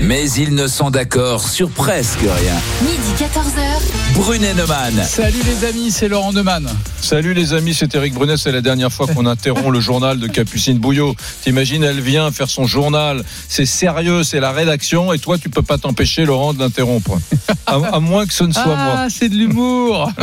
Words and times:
mais 0.00 0.30
ils 0.32 0.54
ne 0.54 0.66
sont 0.68 0.90
d'accord 0.90 1.46
sur 1.48 1.70
presque 1.70 2.20
rien. 2.20 2.54
Midi 2.82 3.12
14h. 3.18 4.14
Brunet 4.14 4.54
Neumann. 4.54 4.94
Salut 5.04 5.40
les 5.44 5.64
amis, 5.66 5.90
c'est 5.90 6.08
Laurent 6.08 6.32
Neumann. 6.32 6.68
Salut 7.00 7.34
les 7.34 7.52
amis, 7.52 7.74
c'est 7.74 7.94
Eric 7.94 8.14
Brunet. 8.14 8.36
C'est 8.36 8.52
la 8.52 8.60
dernière 8.60 8.92
fois 8.92 9.06
qu'on 9.06 9.26
interrompt 9.26 9.70
le 9.72 9.80
journal 9.80 10.18
de 10.18 10.26
Capucine 10.26 10.78
Bouillot. 10.78 11.14
T'imagines, 11.42 11.82
elle 11.82 12.00
vient 12.00 12.30
faire 12.30 12.48
son 12.50 12.66
journal. 12.66 13.24
C'est 13.48 13.66
sérieux, 13.66 14.22
c'est 14.24 14.40
la 14.40 14.52
rédaction. 14.52 15.12
Et 15.12 15.18
toi, 15.18 15.36
tu 15.38 15.48
peux 15.50 15.62
pas 15.62 15.78
t'empêcher, 15.78 16.24
Laurent, 16.24 16.52
de 16.54 16.58
l'interrompre. 16.60 17.18
À, 17.66 17.74
à 17.92 18.00
moins 18.00 18.26
que 18.26 18.32
ce 18.32 18.44
ne 18.44 18.52
soit 18.52 18.64
moi. 18.66 18.94
Ah, 18.96 19.06
c'est 19.10 19.28
de 19.28 19.34
l'humour. 19.36 20.10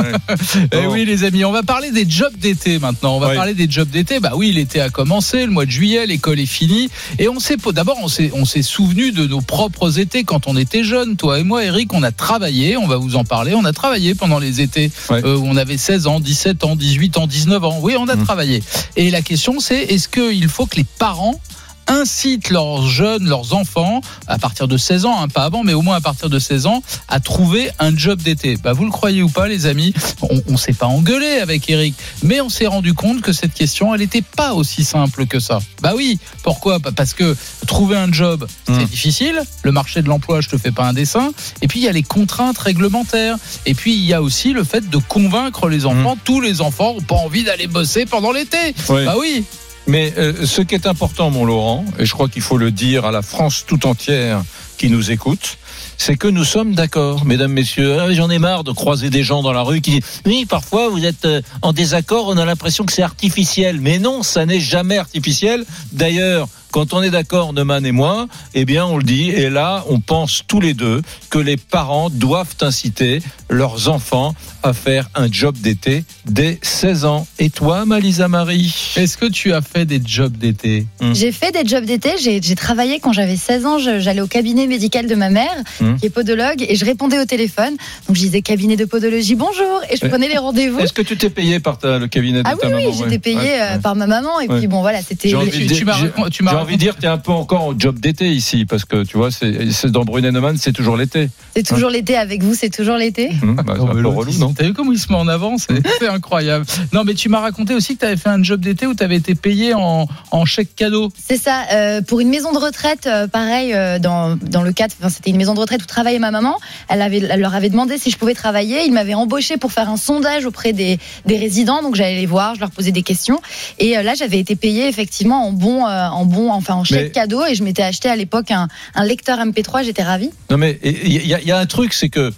Eh 0.71 0.83
Bon. 0.85 0.93
oui 0.93 1.05
les 1.05 1.23
amis, 1.23 1.43
on 1.45 1.51
va 1.51 1.63
parler 1.63 1.91
des 1.91 2.09
jobs 2.09 2.35
d'été 2.37 2.79
maintenant. 2.79 3.15
On 3.15 3.19
va 3.19 3.29
Oui. 3.29 3.35
parler 3.35 3.53
des 3.53 3.69
jobs 3.69 3.89
d'été. 3.89 4.19
Bah 4.19 4.31
oui, 4.35 4.51
l'été 4.51 4.79
a 4.81 4.89
commencé, 4.89 5.45
le 5.45 5.51
mois 5.51 5.65
de 5.65 5.71
juillet, 5.71 6.05
l'école 6.05 6.39
est 6.39 6.45
finie. 6.45 6.89
Et 7.19 7.27
on 7.29 7.39
s'est 7.39 7.57
d'abord 7.73 7.97
on 8.01 8.07
s'est 8.07 8.31
on 8.33 8.45
s'est 8.45 8.61
souvenu 8.61 9.11
de 9.11 9.25
nos 9.27 9.41
propres 9.55 9.99
étés 9.99 10.25
quand 10.25 10.47
on 10.47 10.57
était 10.57 10.83
jeunes. 10.83 11.15
Toi 11.15 11.39
et 11.39 11.43
moi, 11.45 11.63
Eric, 11.63 11.93
on 11.93 12.03
a 12.03 12.11
travaillé. 12.11 12.75
On 12.75 12.87
va 12.87 12.97
vous 12.97 13.15
en 13.15 13.23
parler. 13.23 13.53
On 13.55 13.63
a 13.63 13.71
travaillé 13.71 14.13
pendant 14.13 14.37
les 14.37 14.59
étés 14.59 14.91
Ouais. 15.09 15.21
euh, 15.23 15.37
où 15.37 15.45
on 15.47 15.55
avait 15.55 15.77
16 15.77 16.07
ans, 16.07 16.19
17 16.19 16.65
ans, 16.65 16.75
18 16.75 17.17
ans, 17.17 17.25
19 17.25 17.63
ans. 17.63 17.79
Oui, 17.81 17.95
on 17.97 18.09
a 18.09 18.17
Mhm. 18.17 18.25
travaillé. 18.25 18.61
Et 18.97 19.11
la 19.11 19.21
question 19.21 19.61
c'est 19.61 19.79
est-ce 19.83 20.09
qu'il 20.09 20.49
faut 20.49 20.65
que 20.65 20.75
les 20.75 20.83
parents 20.83 21.39
incitent 21.87 22.49
leurs 22.49 22.85
jeunes, 22.87 23.27
leurs 23.27 23.53
enfants, 23.53 24.01
à 24.27 24.37
partir 24.37 24.67
de 24.67 24.77
16 24.77 25.05
ans, 25.05 25.21
hein, 25.21 25.27
pas 25.27 25.43
avant, 25.43 25.63
mais 25.63 25.73
au 25.73 25.81
moins 25.81 25.95
à 25.97 26.01
partir 26.01 26.29
de 26.29 26.39
16 26.39 26.65
ans, 26.65 26.81
à 27.07 27.19
trouver 27.19 27.69
un 27.79 27.95
job 27.95 28.21
d'été. 28.21 28.57
Bah, 28.57 28.73
vous 28.73 28.85
le 28.85 28.91
croyez 28.91 29.21
ou 29.21 29.29
pas, 29.29 29.47
les 29.47 29.65
amis 29.65 29.93
On, 30.21 30.41
on 30.49 30.57
s'est 30.57 30.73
pas 30.73 30.87
engueulé 30.87 31.39
avec 31.39 31.69
Eric, 31.69 31.95
mais 32.23 32.41
on 32.41 32.49
s'est 32.49 32.67
rendu 32.67 32.93
compte 32.93 33.21
que 33.21 33.33
cette 33.33 33.53
question, 33.53 33.93
elle 33.93 34.01
n'était 34.01 34.21
pas 34.23 34.53
aussi 34.53 34.83
simple 34.83 35.25
que 35.27 35.39
ça. 35.39 35.59
Bah 35.81 35.93
oui, 35.95 36.19
pourquoi? 36.43 36.79
Bah, 36.79 36.91
Parce 36.95 37.13
que 37.13 37.35
trouver 37.67 37.97
un 37.97 38.11
job, 38.11 38.47
c'est 38.65 38.71
Hmm. 38.73 38.85
difficile. 38.85 39.41
Le 39.63 39.71
marché 39.71 40.01
de 40.01 40.07
l'emploi, 40.09 40.41
je 40.41 40.49
te 40.49 40.57
fais 40.57 40.71
pas 40.71 40.85
un 40.85 40.93
dessin. 40.93 41.31
Et 41.61 41.67
puis 41.67 41.79
il 41.79 41.83
y 41.83 41.87
a 41.87 41.91
les 41.91 42.03
contraintes 42.03 42.57
réglementaires. 42.57 43.37
Et 43.65 43.73
puis 43.73 43.93
il 43.95 44.03
y 44.05 44.13
a 44.13 44.21
aussi 44.21 44.53
le 44.53 44.63
fait 44.63 44.89
de 44.89 44.97
convaincre 44.97 45.69
les 45.69 45.85
enfants. 45.85 46.17
Tous 46.23 46.41
les 46.41 46.61
enfants 46.61 46.95
ont 46.97 47.01
pas 47.01 47.15
envie 47.15 47.43
d'aller 47.43 47.67
bosser 47.67 48.05
pendant 48.05 48.31
l'été. 48.31 48.57
Ouais. 48.89 49.05
Bah 49.05 49.15
oui. 49.19 49.43
Mais 49.87 50.13
euh, 50.17 50.45
ce 50.45 50.61
qui 50.61 50.73
est 50.73 50.87
important, 50.87 51.29
mon 51.29 51.45
Laurent, 51.45 51.85
et 51.99 52.05
je 52.05 52.11
crois 52.13 52.27
qu'il 52.27 52.41
faut 52.41 52.57
le 52.57 52.71
dire 52.71 53.05
à 53.05 53.11
la 53.11 53.21
France 53.21 53.65
tout 53.67 53.85
entière 53.85 54.43
qui 54.77 54.89
nous 54.89 55.11
écoute, 55.11 55.57
c'est 55.97 56.17
que 56.17 56.27
nous 56.27 56.43
sommes 56.43 56.73
d'accord, 56.73 57.23
mesdames, 57.25 57.51
messieurs. 57.51 57.97
Ah, 57.99 58.11
J'en 58.11 58.29
ai 58.29 58.39
marre 58.39 58.63
de 58.63 58.71
croiser 58.71 59.09
des 59.09 59.23
gens 59.23 59.41
dans 59.43 59.53
la 59.53 59.61
rue 59.61 59.81
qui 59.81 59.91
disent 59.91 60.21
Oui, 60.25 60.45
parfois 60.45 60.89
vous 60.89 61.05
êtes 61.05 61.25
euh, 61.25 61.41
en 61.61 61.71
désaccord, 61.71 62.27
on 62.27 62.37
a 62.37 62.45
l'impression 62.45 62.85
que 62.85 62.93
c'est 62.93 63.03
artificiel. 63.03 63.79
Mais 63.79 63.99
non, 63.99 64.23
ça 64.23 64.45
n'est 64.45 64.59
jamais 64.59 64.97
artificiel. 64.97 65.65
D'ailleurs, 65.91 66.47
quand 66.75 66.93
on 66.93 67.01
est 67.01 67.09
d'accord, 67.09 67.53
Neumann 67.53 67.85
et 67.85 67.93
moi, 67.93 68.27
eh 68.53 68.65
bien, 68.65 68.85
on 68.85 68.97
le 68.97 69.03
dit. 69.03 69.29
Et 69.29 69.49
là, 69.49 69.85
on 69.89 70.01
pense 70.01 70.43
tous 70.45 70.59
les 70.59 70.73
deux 70.73 71.01
que 71.29 71.39
les 71.39 71.55
parents 71.55 72.09
doivent 72.09 72.53
inciter 72.59 73.21
leurs 73.49 73.87
enfants 73.87 74.35
à 74.61 74.73
faire 74.73 75.07
un 75.15 75.31
job 75.31 75.55
d'été 75.57 76.03
dès 76.25 76.59
16 76.63 77.05
ans. 77.05 77.27
Et 77.39 77.49
toi, 77.49 77.85
Malisa 77.85 78.27
Marie? 78.27 78.75
Est-ce 78.97 79.15
que 79.17 79.25
tu 79.27 79.53
as 79.53 79.61
fait 79.61 79.85
des 79.85 80.01
jobs 80.05 80.35
d'été? 80.35 80.85
J'ai 81.13 81.31
fait 81.31 81.53
des 81.53 81.65
jobs 81.65 81.85
d'été. 81.85 82.09
J'ai 82.21 82.41
j'ai 82.41 82.55
travaillé 82.55 82.99
quand 82.99 83.13
j'avais 83.13 83.37
16 83.37 83.65
ans. 83.65 83.77
J'allais 83.79 84.19
au 84.19 84.27
cabinet 84.27 84.67
médical 84.67 85.07
de 85.07 85.15
ma 85.15 85.29
mère, 85.29 85.55
Hum. 85.79 85.97
qui 85.97 86.07
est 86.07 86.09
podologue, 86.09 86.65
et 86.67 86.75
je 86.75 86.83
répondais 86.83 87.19
au 87.19 87.25
téléphone. 87.25 87.77
Donc 88.07 88.17
je 88.17 88.21
disais 88.21 88.41
cabinet 88.41 88.75
de 88.75 88.83
podologie, 88.83 89.35
bonjour, 89.35 89.79
et 89.89 89.95
je 89.95 90.01
Ouais. 90.03 90.09
prenais 90.09 90.27
les 90.27 90.37
rendez-vous. 90.37 90.79
Est-ce 90.79 90.91
que 90.91 91.01
tu 91.03 91.15
t'es 91.15 91.29
payé 91.29 91.61
par 91.61 91.77
ta- 91.77 91.99
le 91.99 92.07
cabinet 92.07 92.43
de 92.43 92.49
Ah 92.49 92.55
ta 92.59 92.67
oui, 92.67 92.73
maman? 92.73 92.85
oui, 92.89 93.05
j'étais 93.09 93.33
Ouais, 93.35 93.61
euh, 93.61 93.77
par 93.79 93.95
ma 93.95 94.07
maman. 94.07 94.41
Et 94.41 94.49
Ouais. 94.49 94.57
puis 94.57 94.67
bon, 94.67 94.81
voilà, 94.81 95.01
c'était. 95.01 95.29
J'ai 95.29 95.35
envie 95.37 95.51
tu- 95.51 95.67
de 95.67 95.73
tu 95.73 95.85
m'as 95.85 95.93
j'ai- 95.97 96.11
tu 96.31 96.43
m'as 96.43 96.51
J'ai 96.51 96.57
envie 96.65 96.75
de 96.75 96.81
dire, 96.81 96.95
tu 96.97 97.05
es 97.05 97.09
un 97.09 97.17
peu 97.17 97.31
encore 97.31 97.67
au 97.67 97.73
job 97.77 97.99
d'été 97.99 98.31
ici, 98.31 98.65
parce 98.65 98.85
que 98.85 99.03
tu 99.03 99.17
vois, 99.17 99.29
c'est 99.31 99.85
dans 99.91 100.03
Brunet 100.03 100.31
Neumann, 100.31 100.57
c'est 100.57 100.71
toujours 100.73 100.97
l'été. 100.97 101.29
C'est 101.55 101.63
toujours 101.65 101.89
l'été 101.89 102.17
avec 102.17 102.43
vous, 102.43 102.53
c'est 102.55 102.69
toujours 102.69 102.97
l'été. 102.97 103.29
Hum, 103.41 103.55
bah, 103.55 103.63
c'est 103.75 103.81
Oh, 103.81 103.83
un 103.83 103.87
mais 103.87 103.93
peu 103.93 103.99
l'autre, 104.01 104.17
relou, 104.17 104.33
non 104.39 104.53
T'as 104.53 104.63
vu 104.65 104.73
comment 104.73 104.91
il 104.91 104.99
se 104.99 105.09
met 105.11 105.17
en 105.17 105.27
avant 105.27 105.57
C'est 105.57 105.81
c'est 105.99 106.07
incroyable. 106.07 106.65
Non, 106.91 107.03
mais 107.03 107.13
tu 107.13 107.29
m'as 107.29 107.39
raconté 107.39 107.73
aussi 107.73 107.95
que 107.95 107.99
tu 108.01 108.05
avais 108.05 108.17
fait 108.17 108.29
un 108.29 108.41
job 108.43 108.59
d'été 108.61 108.87
où 108.87 108.93
tu 108.95 109.03
avais 109.03 109.15
été 109.15 109.35
payé 109.35 109.73
en, 109.73 110.07
en 110.31 110.45
chèque 110.45 110.75
cadeau. 110.75 111.11
C'est 111.17 111.37
ça. 111.37 111.63
euh, 111.71 112.01
pour 112.01 112.19
une 112.19 112.29
maison 112.29 112.51
de 112.51 112.57
retraite, 112.57 113.07
euh, 113.07 113.27
pareil, 113.27 113.73
euh, 113.73 113.99
dans, 113.99 114.35
dans 114.35 114.63
le 114.63 114.71
cadre, 114.73 114.93
enfin, 114.99 115.09
c'était 115.09 115.29
une 115.29 115.37
maison 115.37 115.53
de 115.53 115.59
retraite 115.59 115.81
où 115.83 115.85
travaillait 115.85 116.19
ma 116.19 116.31
maman. 116.31 116.57
Elle, 116.89 117.01
avait, 117.01 117.19
elle 117.19 117.39
leur 117.39 117.53
avait 117.55 117.69
demandé 117.69 117.97
si 117.97 118.09
je 118.11 118.17
pouvais 118.17 118.33
travailler. 118.33 118.85
Ils 118.85 118.91
m'avaient 118.93 119.13
embauché 119.13 119.57
pour 119.57 119.71
faire 119.71 119.89
un 119.89 119.97
sondage 119.97 120.45
auprès 120.45 120.73
des, 120.73 120.97
des 121.25 121.37
résidents. 121.37 121.81
Donc 121.81 121.95
j'allais 121.95 122.15
les 122.19 122.25
voir, 122.25 122.55
je 122.55 122.59
leur 122.61 122.71
posais 122.71 122.91
des 122.91 123.03
questions. 123.03 123.39
Et 123.79 123.97
euh, 123.97 124.03
là, 124.03 124.13
j'avais 124.15 124.39
été 124.39 124.55
payée 124.55 124.87
effectivement 124.87 125.47
en 125.47 125.51
bon, 125.51 125.85
euh, 125.85 126.07
en 126.07 126.25
bon, 126.25 126.51
enfin 126.55 126.75
en 126.75 126.83
chèque 126.83 127.05
Mais- 127.05 127.11
cadeau. 127.11 127.45
Et 127.45 127.55
je 127.55 127.63
m'étais 127.63 127.83
acheté 127.83 128.09
à 128.09 128.15
l'époque 128.15 128.51
un, 128.51 128.67
un 128.95 129.03
lecteur 129.05 129.37
MP3. 129.39 129.83
J'étais 129.83 130.03
ravie. 130.03 130.29
Non, 130.49 130.57
mais 130.57 130.79
il 130.83 131.25
y, 131.25 131.33
a- 131.33 131.41
il 131.41 131.47
y 131.47 131.51
a 131.51 131.59
un 131.59 131.65
truc, 131.65 131.93
c'est 131.93 132.09
que 132.09 132.31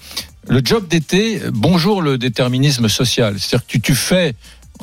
le 0.50 0.62
job 0.64 0.88
d'été, 0.88 1.42
bonjour 1.52 2.02
le 2.02 2.18
déterminisme 2.18 2.88
social. 2.90 3.36
C'est-à-dire 3.38 3.66
que 3.68 3.72
tu, 3.72 3.82
tu 3.82 3.96
fais. 3.96 4.34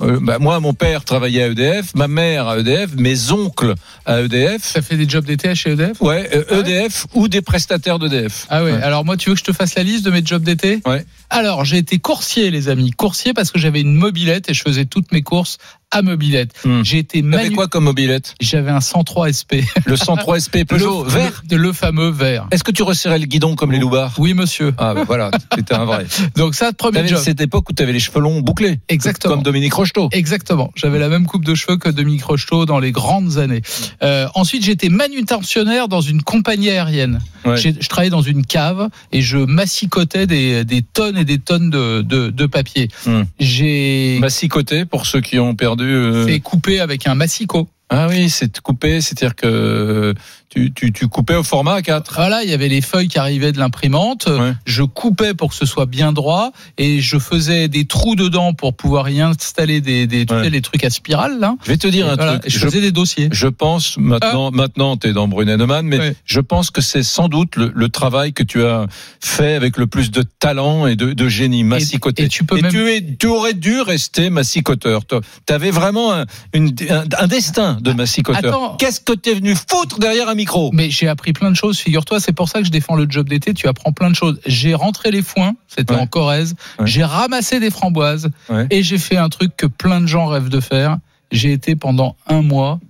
euh, 0.03 0.19
bah, 0.21 0.39
moi, 0.41 0.59
mon 0.61 0.75
père 0.75 1.05
travaillait 1.05 1.45
à 1.45 1.47
EDF, 1.47 1.95
ma 1.95 2.09
mère 2.09 2.49
à 2.49 2.59
EDF, 2.59 2.91
mes 2.97 3.31
oncles 3.31 3.75
à 4.05 4.21
EDF. 4.23 4.73
Tu 4.73 4.79
as 4.79 4.83
fait 4.83 4.97
des 4.97 5.09
jobs 5.09 5.25
d'été 5.25 5.55
chez 5.55 5.71
EDF 5.71 6.01
Ouais, 6.03 6.29
euh, 6.35 6.43
Ah 6.51 6.55
ouais? 6.55 6.61
EDF 6.61 7.07
ou 7.15 7.29
des 7.29 7.41
prestataires 7.43 7.99
d'EDF. 8.01 8.47
Ah 8.51 8.65
ouais. 8.65 8.73
Ouais. 8.73 8.83
Alors 8.83 9.05
moi, 9.05 9.17
tu 9.17 9.29
veux 9.31 9.37
que 9.37 9.41
je 9.41 9.45
te 9.45 9.53
fasse 9.53 9.77
la 9.77 9.85
liste 9.85 10.05
de 10.05 10.11
mes 10.11 10.25
jobs 10.25 10.43
d'été? 10.43 10.81
Ouais. 10.85 11.07
Alors, 11.31 11.65
j'ai 11.65 11.79
été 11.79 11.99
coursier, 11.99 12.51
les 12.51 12.69
amis. 12.69 12.91
Coursier 12.91 13.33
parce 13.35 13.51
que 13.53 13.59
j'avais 13.59 13.81
une 13.81 13.95
mobilette 13.95 14.51
et 14.51 14.55
je 14.55 14.63
faisais 14.63 14.85
toutes 14.85 15.13
mes 15.13 15.23
courses 15.23 15.59
à 15.95 16.03
mobilette. 16.03 16.53
Hmm. 16.65 16.83
J'ai 16.83 16.99
été 16.99 17.23
T'avais 17.23 17.51
quoi 17.51 17.69
comme 17.69 17.85
mobilette 17.85 18.35
J'avais 18.41 18.71
un 18.71 18.81
103 18.81 19.33
SP. 19.33 19.53
Le 19.87 19.97
103 19.97 20.41
SP 20.43 20.65
Peugeot 20.67 21.05
le, 21.05 21.11
vert. 21.11 21.43
le, 21.51 21.57
le 21.57 21.73
fameux 21.73 22.11
vert. 22.11 22.47
Est-ce 22.51 22.65
que 22.65 22.73
tu 22.73 22.83
resserrais 22.83 23.19
le 23.19 23.27
guidon 23.27 23.55
comme 23.55 23.71
les 23.73 23.79
loupards 23.79 24.15
Oui, 24.19 24.35
monsieur. 24.35 24.75
Ah, 24.79 24.95
bah 24.95 25.05
voilà, 25.07 25.31
c'était 25.55 25.75
un 25.75 25.85
vrai. 25.85 26.07
Donc 26.37 26.55
ça, 26.55 26.73
premier 26.73 27.07
job. 27.07 27.19
cette 27.23 27.41
époque 27.41 27.71
où 27.71 27.73
tu 27.73 27.83
avais 27.83 27.93
les 27.93 28.01
cheveux 28.01 28.21
longs 28.21 28.41
bouclés. 28.41 28.81
Exactement. 28.89 29.35
Comme 29.35 29.43
Dominique 29.43 29.75
Rocheteau. 29.75 30.09
Exactement. 30.13 30.71
J'avais 30.75 30.99
la 30.99 31.09
même 31.09 31.27
coupe 31.27 31.45
de 31.45 31.55
cheveux 31.55 31.77
que 31.77 31.89
Dominique 31.89 32.25
Rocheteau 32.25 32.67
dans 32.67 32.81
les 32.81 32.93
grandes 32.93 33.39
années. 33.39 33.63
Euh, 34.03 34.27
ensuite, 34.35 34.65
j'étais 34.65 34.89
manutentionnaire 34.89 35.89
dans 35.89 36.01
une 36.01 36.23
compagnie 36.23 36.71
aérienne. 36.71 37.21
Ouais. 37.45 37.57
Je 37.59 37.89
travaillais 37.89 38.11
dans 38.11 38.23
une 38.23 38.45
cave 38.45 38.89
et 39.13 39.21
je 39.21 39.37
massicotais 39.39 40.27
des, 40.27 40.65
des 40.65 40.83
tonnes 40.83 41.19
et 41.19 41.25
des 41.25 41.39
tonnes 41.39 41.71
de, 41.71 42.01
de, 42.03 42.31
de 42.31 42.47
papier. 42.47 42.89
Hmm. 43.07 43.23
J'ai 43.39 44.19
Massicoté 44.21 44.85
pour 44.85 45.07
ceux 45.07 45.21
qui 45.21 45.39
ont 45.39 45.55
perdu. 45.55 45.84
Euh, 45.85 46.27
fait 46.27 46.41
couper 46.41 46.81
avec 46.81 47.07
un 47.07 47.15
massicot. 47.15 47.69
Ah 47.91 48.09
oui, 48.09 48.31
c'est 48.31 48.61
coupé, 48.61 49.01
c'est-à-dire 49.01 49.35
que 49.37 50.15
tu, 50.55 50.73
tu, 50.73 50.93
tu 50.93 51.09
coupais 51.09 51.35
au 51.35 51.43
format 51.43 51.81
A4. 51.81 52.05
Voilà, 52.15 52.43
il 52.45 52.51
y 52.51 52.53
avait 52.53 52.69
les 52.69 52.81
feuilles 52.81 53.09
qui 53.09 53.19
arrivaient 53.19 53.53
de 53.53 53.59
l'imprimante. 53.59 54.27
Ouais. 54.29 54.53
Je 54.67 54.83
coupais 54.85 55.35
pour 55.35 55.51
que 55.51 55.57
ce 55.57 55.67
soit 55.67 55.87
bien 55.87 56.13
droit 56.13 56.53
et 56.79 57.01
je 57.01 57.19
faisais 57.19 57.69
des 57.69 57.85
trous 57.87 58.15
dedans 58.15 58.55
pour 58.55 58.75
pouvoir 58.75 59.09
y 59.11 59.21
installer 59.21 59.81
des, 59.81 60.07
Ouais. 60.31 60.49
les 60.51 60.63
trucs 60.63 60.85
à 60.85 60.91
spirale 60.91 61.39
là. 61.41 61.57
Je 61.65 61.71
vais 61.73 61.77
te 61.77 61.89
dire 61.89 62.09
un 62.09 62.15
Voilà, 62.17 62.33
truc. 62.39 62.47
et 62.47 62.51
je 62.51 62.59
Je, 62.59 62.65
faisais 62.67 62.81
des 62.81 62.93
dossiers. 62.93 63.29
je 63.33 63.49
pense 63.49 63.97
maintenant, 63.99 64.51
maintenant 64.53 64.97
tu 64.97 65.09
es 65.09 65.13
dans 65.13 65.27
Brunet 65.29 65.57
Neumann, 65.57 65.85
mais 65.87 65.99
Ouais. 65.99 66.15
je 66.25 66.41
pense 66.41 66.71
que 66.71 66.81
c'est 66.81 67.03
sans 67.03 67.29
doute 67.29 67.57
le, 67.57 67.73
le 67.75 67.89
travail 67.89 68.33
que 68.33 68.43
tu 68.45 68.63
as 68.65 68.87
fait 69.21 69.55
avec 69.55 69.77
le 69.77 69.87
plus 69.89 70.11
de 70.11 70.23
talent 70.23 70.87
et 70.87 70.95
de, 70.97 71.13
de 71.13 71.29
génie, 71.29 71.65
massicoté. 71.65 72.25
et 72.25 72.29
tu 72.29 72.45
peux 72.45 72.61
même- 72.61 72.71
tu, 72.71 72.89
es, 72.91 73.03
tu 73.19 73.27
aurais 73.27 73.55
dû 73.55 73.81
rester 73.81 74.31
massicoteur. 74.31 75.03
Tu 75.07 75.53
avais 75.53 75.71
vraiment 75.73 76.13
un, 76.13 76.27
une- 76.53 76.75
un, 76.91 77.05
un 77.19 77.27
destin 77.27 77.79
de 77.81 77.93
massicoteur. 77.93 78.45
attends. 78.55 78.77
Qu'est-ce 78.77 79.01
que 79.01 79.13
tu 79.15 79.31
es 79.31 79.35
venu 79.35 79.55
foutre 79.55 79.99
derrière 79.99 80.29
un 80.29 80.35
micro 80.35 80.44
Mais 80.73 80.91
j'ai 80.91 81.09
appris 81.09 81.33
plein 81.33 81.51
de 81.51 81.57
choses, 81.57 81.79
figure-toi, 81.79 82.21
c'est 82.21 82.33
pour 82.33 82.49
ça 82.49 82.61
que 82.61 82.67
je 82.67 82.71
défends 82.71 82.95
le 82.97 83.07
job 83.09 83.29
d'été, 83.29 83.55
tu 83.55 83.67
apprends 83.69 83.93
plein 83.93 84.11
de 84.11 84.17
choses. 84.17 84.41
J'ai 84.47 84.75
rentré 84.75 85.11
les 85.11 85.23
foins, 85.23 85.55
c'était 85.69 85.95
Ouais. 85.95 86.01
en 86.01 86.07
Corrèze, 86.07 86.55
Ouais. 86.79 86.87
j'ai 86.87 87.05
ramassé 87.05 87.61
des 87.61 87.71
framboises 87.71 88.29
Ouais. 88.49 88.67
et 88.71 88.83
j'ai 88.83 88.99
fait 88.99 89.17
un 89.17 89.29
truc 89.29 89.57
que 89.57 89.67
plein 89.67 90.01
de 90.01 90.07
gens 90.07 90.27
rêvent 90.27 90.49
de 90.49 90.61
faire. 90.61 90.99
J'ai 91.33 91.53
été 91.53 91.75
pendant 91.77 92.17
un 92.29 92.43
mois 92.43 92.81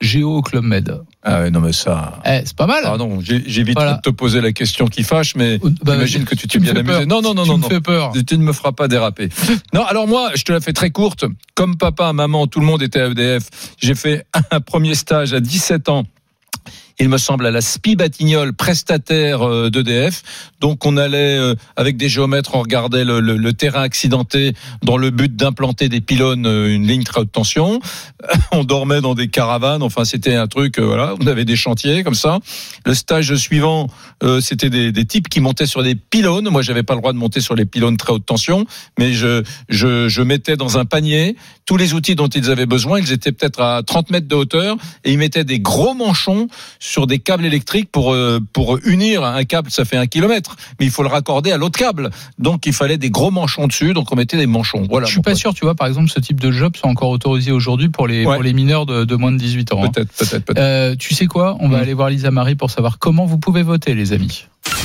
géo 0.00 0.36
au 0.38 0.42
Club 0.42 0.64
Med. 0.64 1.00
Ah 1.26 1.40
ouais, 1.40 1.50
non 1.50 1.60
mais 1.60 1.72
ça... 1.72 2.20
Eh, 2.26 2.40
c'est 2.44 2.54
pas 2.56 2.66
mal. 2.66 2.82
Pardon, 2.82 3.18
j'ai- 3.22 3.42
j'évite 3.46 3.74
Voilà. 3.76 3.94
de 3.94 4.00
te 4.02 4.10
poser 4.10 4.42
la 4.42 4.52
question 4.52 4.86
qui 4.88 5.02
fâche, 5.02 5.34
mais 5.36 5.58
Bah, 5.82 5.92
j'imagine 5.94 6.24
que 6.24 6.34
tu 6.34 6.46
t'es 6.46 6.58
bien 6.58 6.72
amusé. 6.76 6.84
peur. 6.84 7.06
Non, 7.06 7.22
non, 7.22 7.32
non, 7.32 7.44
tu 7.44 7.48
non, 7.50 7.56
me 7.56 7.62
non. 7.62 7.68
fais 7.70 7.80
peur. 7.80 8.12
Tu 8.26 8.36
ne 8.36 8.42
me 8.42 8.52
feras 8.52 8.72
pas 8.72 8.88
déraper. 8.88 9.30
Non, 9.72 9.84
alors 9.84 10.06
moi, 10.06 10.30
je 10.34 10.42
te 10.42 10.52
la 10.52 10.60
fais 10.60 10.74
très 10.74 10.90
courte. 10.90 11.24
Comme 11.54 11.76
papa, 11.78 12.12
maman, 12.12 12.46
tout 12.46 12.60
le 12.60 12.66
monde 12.66 12.82
était 12.82 13.00
à 13.00 13.06
EDF. 13.06 13.48
J'ai 13.80 13.94
fait 13.94 14.26
un 14.50 14.60
premier 14.60 14.94
stage 14.94 15.32
à 15.32 15.40
17 15.40 15.88
ans 15.88 16.04
il 16.98 17.08
me 17.08 17.18
semble, 17.18 17.46
à 17.46 17.50
la 17.50 17.60
SPI 17.60 17.96
Batignolles, 17.96 18.52
prestataire 18.52 19.42
euh, 19.42 19.70
d'EDF. 19.70 20.22
Donc 20.60 20.84
on 20.86 20.96
allait 20.96 21.36
euh, 21.38 21.54
avec 21.76 21.96
des 21.96 22.08
géomètres, 22.08 22.54
on 22.54 22.60
regardait 22.60 23.04
le, 23.04 23.20
le- 23.20 23.36
le 23.36 23.52
terrain 23.52 23.82
accidenté 23.82 24.52
dans 24.82 24.96
le 24.96 25.10
but 25.10 25.34
d'implanter 25.34 25.88
des 25.88 26.00
pylônes, 26.00 26.46
euh, 26.46 26.74
une 26.74 26.86
ligne 26.86 27.02
très 27.04 27.20
haute 27.20 27.32
tension. 27.32 27.80
On 28.52 28.64
dormait 28.64 29.00
dans 29.00 29.14
des 29.14 29.28
caravanes. 29.28 29.82
Enfin, 29.82 30.04
c'était 30.04 30.34
un 30.34 30.46
truc. 30.46 30.78
voilà, 30.78 31.14
on 31.20 31.26
avait 31.26 31.44
des 31.44 31.56
chantiers 31.56 32.02
comme 32.04 32.14
ça. 32.14 32.38
Le 32.86 32.94
stage 32.94 33.34
suivant, 33.34 33.88
euh, 34.22 34.40
c'était 34.40 34.70
des, 34.70 34.92
des 34.92 35.04
types 35.04 35.28
qui 35.28 35.40
montaient 35.40 35.66
sur 35.66 35.82
des 35.82 35.94
pylônes. 35.94 36.48
Moi, 36.48 36.62
j'avais 36.62 36.82
pas 36.82 36.94
le 36.94 37.00
droit 37.00 37.12
de 37.12 37.18
monter 37.18 37.40
sur 37.40 37.54
les 37.54 37.66
pylônes 37.66 37.96
très 37.96 38.12
haute 38.12 38.24
tension, 38.24 38.64
mais 38.98 39.12
je, 39.12 39.42
je, 39.68 40.08
je 40.08 40.22
mettais 40.22 40.56
dans 40.56 40.78
un 40.78 40.84
panier 40.84 41.36
tous 41.66 41.76
les 41.76 41.92
outils 41.94 42.14
dont 42.14 42.28
ils 42.28 42.50
avaient 42.50 42.66
besoin. 42.66 42.98
Ils 43.00 43.12
étaient 43.12 43.32
peut-être 43.32 43.60
à 43.60 43.82
30 43.82 44.10
mètres 44.10 44.28
de 44.28 44.34
hauteur 44.34 44.76
et 45.04 45.12
ils 45.12 45.18
mettaient 45.18 45.44
des 45.44 45.60
gros 45.60 45.94
manchons 45.94 46.48
sur 46.86 47.06
des 47.06 47.18
câbles 47.18 47.46
électriques 47.46 47.88
pour 47.90 48.12
euh, 48.12 48.40
pour 48.52 48.78
unir 48.84 49.24
un 49.24 49.44
câble. 49.44 49.70
Ça 49.70 49.84
fait 49.86 49.96
un 49.96 50.06
kilomètre, 50.06 50.56
mais 50.78 50.84
il 50.84 50.92
faut 50.92 51.02
le 51.02 51.08
raccorder 51.08 51.50
à 51.50 51.56
l'autre 51.56 51.78
câble. 51.78 52.10
Donc 52.38 52.66
il 52.66 52.74
fallait 52.74 52.98
des 52.98 53.08
gros 53.10 53.30
manchons 53.30 53.66
dessus. 53.66 53.94
Donc 53.94 54.12
on 54.12 54.16
mettait 54.16 54.36
des 54.36 54.46
manchons. 54.46 54.86
Voilà. 54.90 55.06
Je 55.06 55.12
suis 55.12 55.22
pas 55.22 55.34
sûr, 55.34 55.54
tu 55.54 55.64
vois, 55.64 55.74
par 55.74 55.86
exemple, 55.88 56.10
ce 56.10 56.20
type 56.20 56.38
de 56.40 56.50
job 56.52 56.76
soit 56.76 56.90
encore 56.90 57.08
autorisé 57.08 57.52
aujourd'hui 57.52 57.88
pour 57.88 58.06
les, 58.06 58.26
Ouais. 58.26 58.34
pour 58.34 58.42
les 58.42 58.52
mineurs 58.52 58.84
de, 58.84 59.04
de 59.04 59.16
moins 59.16 59.32
de 59.32 59.38
18 59.38 59.72
ans. 59.72 59.82
hein. 59.84 59.88
Peut-être, 59.90 60.12
peut-être, 60.12 60.44
peut-être. 60.44 60.58
Euh, 60.62 60.94
tu 60.96 61.14
sais 61.14 61.26
quoi? 61.26 61.56
On 61.60 61.68
va 61.68 61.78
Mm. 61.78 61.82
aller 61.82 61.94
voir 61.94 62.10
Lisa 62.10 62.30
Marie 62.30 62.54
pour 62.54 62.70
savoir 62.70 62.98
comment 62.98 63.24
vous 63.24 63.38
pouvez 63.38 63.62
voter, 63.62 63.94
les 63.94 64.12
amis. 64.12 64.44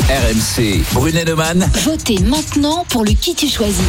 RMC, 0.09 0.83
Brunet 0.93 1.23
Neumann. 1.25 1.69
Votez 1.83 2.19
maintenant 2.19 2.85
pour 2.89 3.03
le 3.05 3.11
qui 3.11 3.35
tu 3.35 3.47
choisis. 3.47 3.79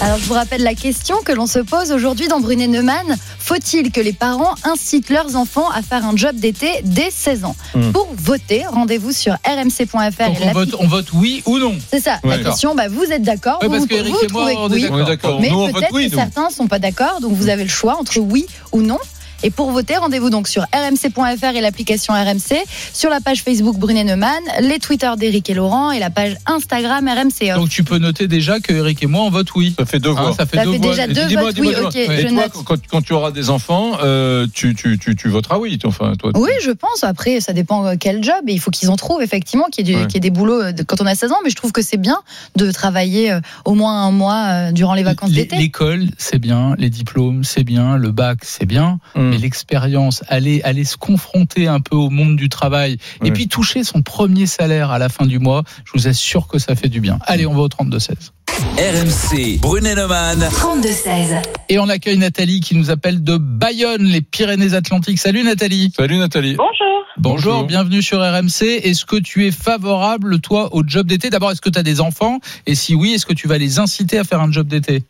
Alors 0.00 0.18
je 0.18 0.24
vous 0.24 0.34
rappelle 0.34 0.62
la 0.62 0.74
question 0.74 1.16
que 1.24 1.32
l'on 1.32 1.46
se 1.46 1.58
pose 1.58 1.90
aujourd'hui 1.90 2.28
dans 2.28 2.38
Brunet 2.40 2.66
Neumann. 2.66 3.16
Faut-il 3.38 3.90
que 3.90 4.00
les 4.00 4.12
parents 4.12 4.54
incitent 4.64 5.10
leurs 5.10 5.36
enfants 5.36 5.68
à 5.70 5.82
faire 5.82 6.04
un 6.06 6.14
job 6.16 6.36
d'été 6.36 6.68
dès 6.84 7.10
16 7.10 7.44
ans? 7.44 7.56
Hmm. 7.74 7.92
Pour 7.92 8.08
voter, 8.16 8.64
rendez-vous 8.66 9.12
sur 9.12 9.32
rmc.fr. 9.44 10.26
Donc 10.26 10.40
et 10.40 10.44
on 10.48 10.52
vote, 10.52 10.76
on 10.78 10.86
vote 10.86 11.06
oui 11.14 11.42
ou 11.46 11.58
non? 11.58 11.74
C'est 11.90 12.00
ça, 12.00 12.20
Ouais, 12.24 12.36
la 12.36 12.44
question. 12.44 12.74
Bah, 12.74 12.88
vous 12.88 13.04
êtes 13.04 13.22
d'accord 13.22 13.58
Ouais, 13.62 13.68
vous, 13.68 13.86
que 13.86 13.94
vous 13.94 14.18
et 14.22 14.28
moi, 14.32 14.50
on 14.56 14.70
est 14.70 14.88
oui. 14.90 15.04
d'accord. 15.04 15.40
Mais 15.40 15.48
peut-être 15.48 15.92
oui, 15.92 16.10
certains 16.14 16.50
sont 16.50 16.68
pas 16.68 16.78
d'accord, 16.78 17.20
donc 17.20 17.32
vous 17.32 17.48
avez 17.48 17.64
le 17.64 17.70
choix 17.70 17.96
entre 17.98 18.18
oui 18.18 18.46
ou 18.72 18.82
non. 18.82 18.98
Et 19.42 19.50
pour 19.50 19.70
voter, 19.70 19.96
rendez-vous 19.96 20.28
donc 20.30 20.48
sur 20.48 20.62
rmc.fr 20.74 21.56
et 21.56 21.60
l'application 21.60 22.12
RMC, 22.12 22.56
sur 22.92 23.08
la 23.10 23.20
page 23.20 23.42
Facebook 23.42 23.76
Brunet 23.78 24.04
Neumann, 24.04 24.42
les 24.60 24.78
Twitter 24.78 25.10
d'Éric 25.16 25.48
et 25.48 25.54
Laurent 25.54 25.90
et 25.92 25.98
la 25.98 26.10
page 26.10 26.36
Instagram 26.46 27.08
RMC. 27.08 27.50
Off. 27.52 27.56
Donc 27.56 27.68
tu 27.70 27.82
peux 27.84 27.98
noter 27.98 28.28
déjà 28.28 28.60
que 28.60 28.72
Eric 28.72 29.02
et 29.02 29.06
moi, 29.06 29.22
on 29.22 29.30
vote 29.30 29.54
oui. 29.54 29.74
Ça 29.78 29.86
fait 29.86 29.98
deux 29.98 30.10
Hein, 30.10 30.22
voix. 30.22 30.34
ça 30.34 30.44
fait 30.46 30.56
Ça 30.58 30.64
deux 30.64 30.72
fait 30.72 30.78
voix. 30.78 30.90
déjà 30.90 31.06
deux 31.06 31.36
votes 31.40 31.58
oui, 31.58 31.74
ok, 31.84 31.96
Et 31.96 32.16
je 32.22 32.28
toi, 32.28 32.42
note. 32.42 32.52
quand, 32.64 32.86
quand 32.86 33.02
tu 33.02 33.12
auras 33.12 33.30
des 33.30 33.48
enfants, 33.50 33.92
euh, 34.02 34.46
tu, 34.52 34.74
tu, 34.74 34.98
tu, 34.98 35.16
tu 35.16 35.28
voteras 35.28 35.58
oui. 35.58 35.78
Enfin, 35.84 36.12
toi, 36.18 36.32
Oui, 36.34 36.50
je 36.62 36.70
pense. 36.72 37.02
Après, 37.04 37.40
ça 37.40 37.52
dépend 37.52 37.86
euh, 37.86 37.94
quel 37.98 38.22
job. 38.22 38.34
Et 38.48 38.52
il 38.52 38.60
faut 38.60 38.70
qu'ils 38.70 38.90
en 38.90 38.96
trouvent, 38.96 39.22
effectivement, 39.22 39.66
qu'il 39.72 39.88
y, 39.88 39.94
Ouais. 39.96 40.06
y 40.12 40.16
ait 40.16 40.20
des 40.20 40.30
boulots 40.30 40.62
euh, 40.62 40.72
de- 40.72 40.82
quand 40.82 41.00
on 41.00 41.06
a 41.06 41.14
16 41.14 41.32
ans. 41.32 41.36
Mais 41.44 41.50
je 41.50 41.56
trouve 41.56 41.72
que 41.72 41.82
c'est 41.82 41.96
bien 41.96 42.18
de 42.56 42.70
travailler 42.72 43.38
au 43.64 43.74
moins 43.74 44.02
un 44.04 44.10
mois 44.10 44.72
durant 44.72 44.94
les 44.94 45.02
vacances 45.02 45.30
d'été. 45.30 45.56
L'école, 45.56 46.04
c'est 46.18 46.38
bien, 46.38 46.74
les 46.78 46.90
diplômes, 46.90 47.44
c'est 47.44 47.64
bien, 47.64 47.96
le 47.96 48.10
bac, 48.10 48.38
c'est 48.42 48.66
bien, 48.66 48.98
Hum. 49.14 49.29
Mais 49.30 49.38
l'expérience, 49.38 50.22
aller, 50.28 50.60
aller 50.62 50.84
se 50.84 50.96
confronter 50.96 51.66
un 51.68 51.80
peu 51.80 51.96
au 51.96 52.10
monde 52.10 52.36
du 52.36 52.48
travail 52.48 52.98
et 53.24 53.30
puis 53.30 53.48
toucher 53.48 53.84
son 53.84 54.02
premier 54.02 54.46
salaire 54.46 54.90
à 54.90 54.98
la 54.98 55.08
fin 55.08 55.26
du 55.26 55.38
mois, 55.38 55.62
je 55.84 55.92
vous 55.94 56.08
assure 56.08 56.48
que 56.48 56.58
ça 56.58 56.74
fait 56.74 56.88
du 56.88 57.00
bien. 57.00 57.18
Allez, 57.26 57.46
on 57.46 57.54
va 57.54 57.62
au 57.62 57.68
32-16. 57.68 58.32
RMC, 58.76 59.58
Brunet 59.60 59.94
Neumann. 59.94 60.38
32-16. 60.40 61.42
Et 61.68 61.78
on 61.78 61.88
accueille 61.88 62.18
Nathalie 62.18 62.60
qui 62.60 62.74
nous 62.74 62.90
appelle 62.90 63.22
de 63.22 63.36
Bayonne, 63.38 64.04
les 64.04 64.20
Pyrénées-Atlantiques. 64.20 65.18
Salut 65.18 65.44
Nathalie. 65.44 65.92
Salut 65.96 66.18
Nathalie. 66.18 66.56
Bonjour. 66.56 66.70
Bonjour, 67.16 67.52
Bonjour. 67.52 67.66
bienvenue 67.66 68.02
sur 68.02 68.18
RMC. 68.20 68.62
Est-ce 68.82 69.04
que 69.04 69.16
tu 69.16 69.46
es 69.46 69.50
favorable, 69.50 70.40
toi, 70.40 70.74
au 70.74 70.82
job 70.86 71.06
d'été? 71.06 71.30
D'abord, 71.30 71.50
est-ce 71.52 71.60
que 71.60 71.70
tu 71.70 71.78
as 71.78 71.82
des 71.82 72.00
enfants? 72.00 72.38
Et 72.66 72.74
si 72.74 72.94
oui, 72.94 73.12
est-ce 73.12 73.26
que 73.26 73.34
tu 73.34 73.46
vas 73.48 73.58
les 73.58 73.78
inciter 73.78 74.18
à 74.18 74.24
faire 74.24 74.40
un 74.40 74.50
job 74.50 74.66
d'été? 74.66 75.04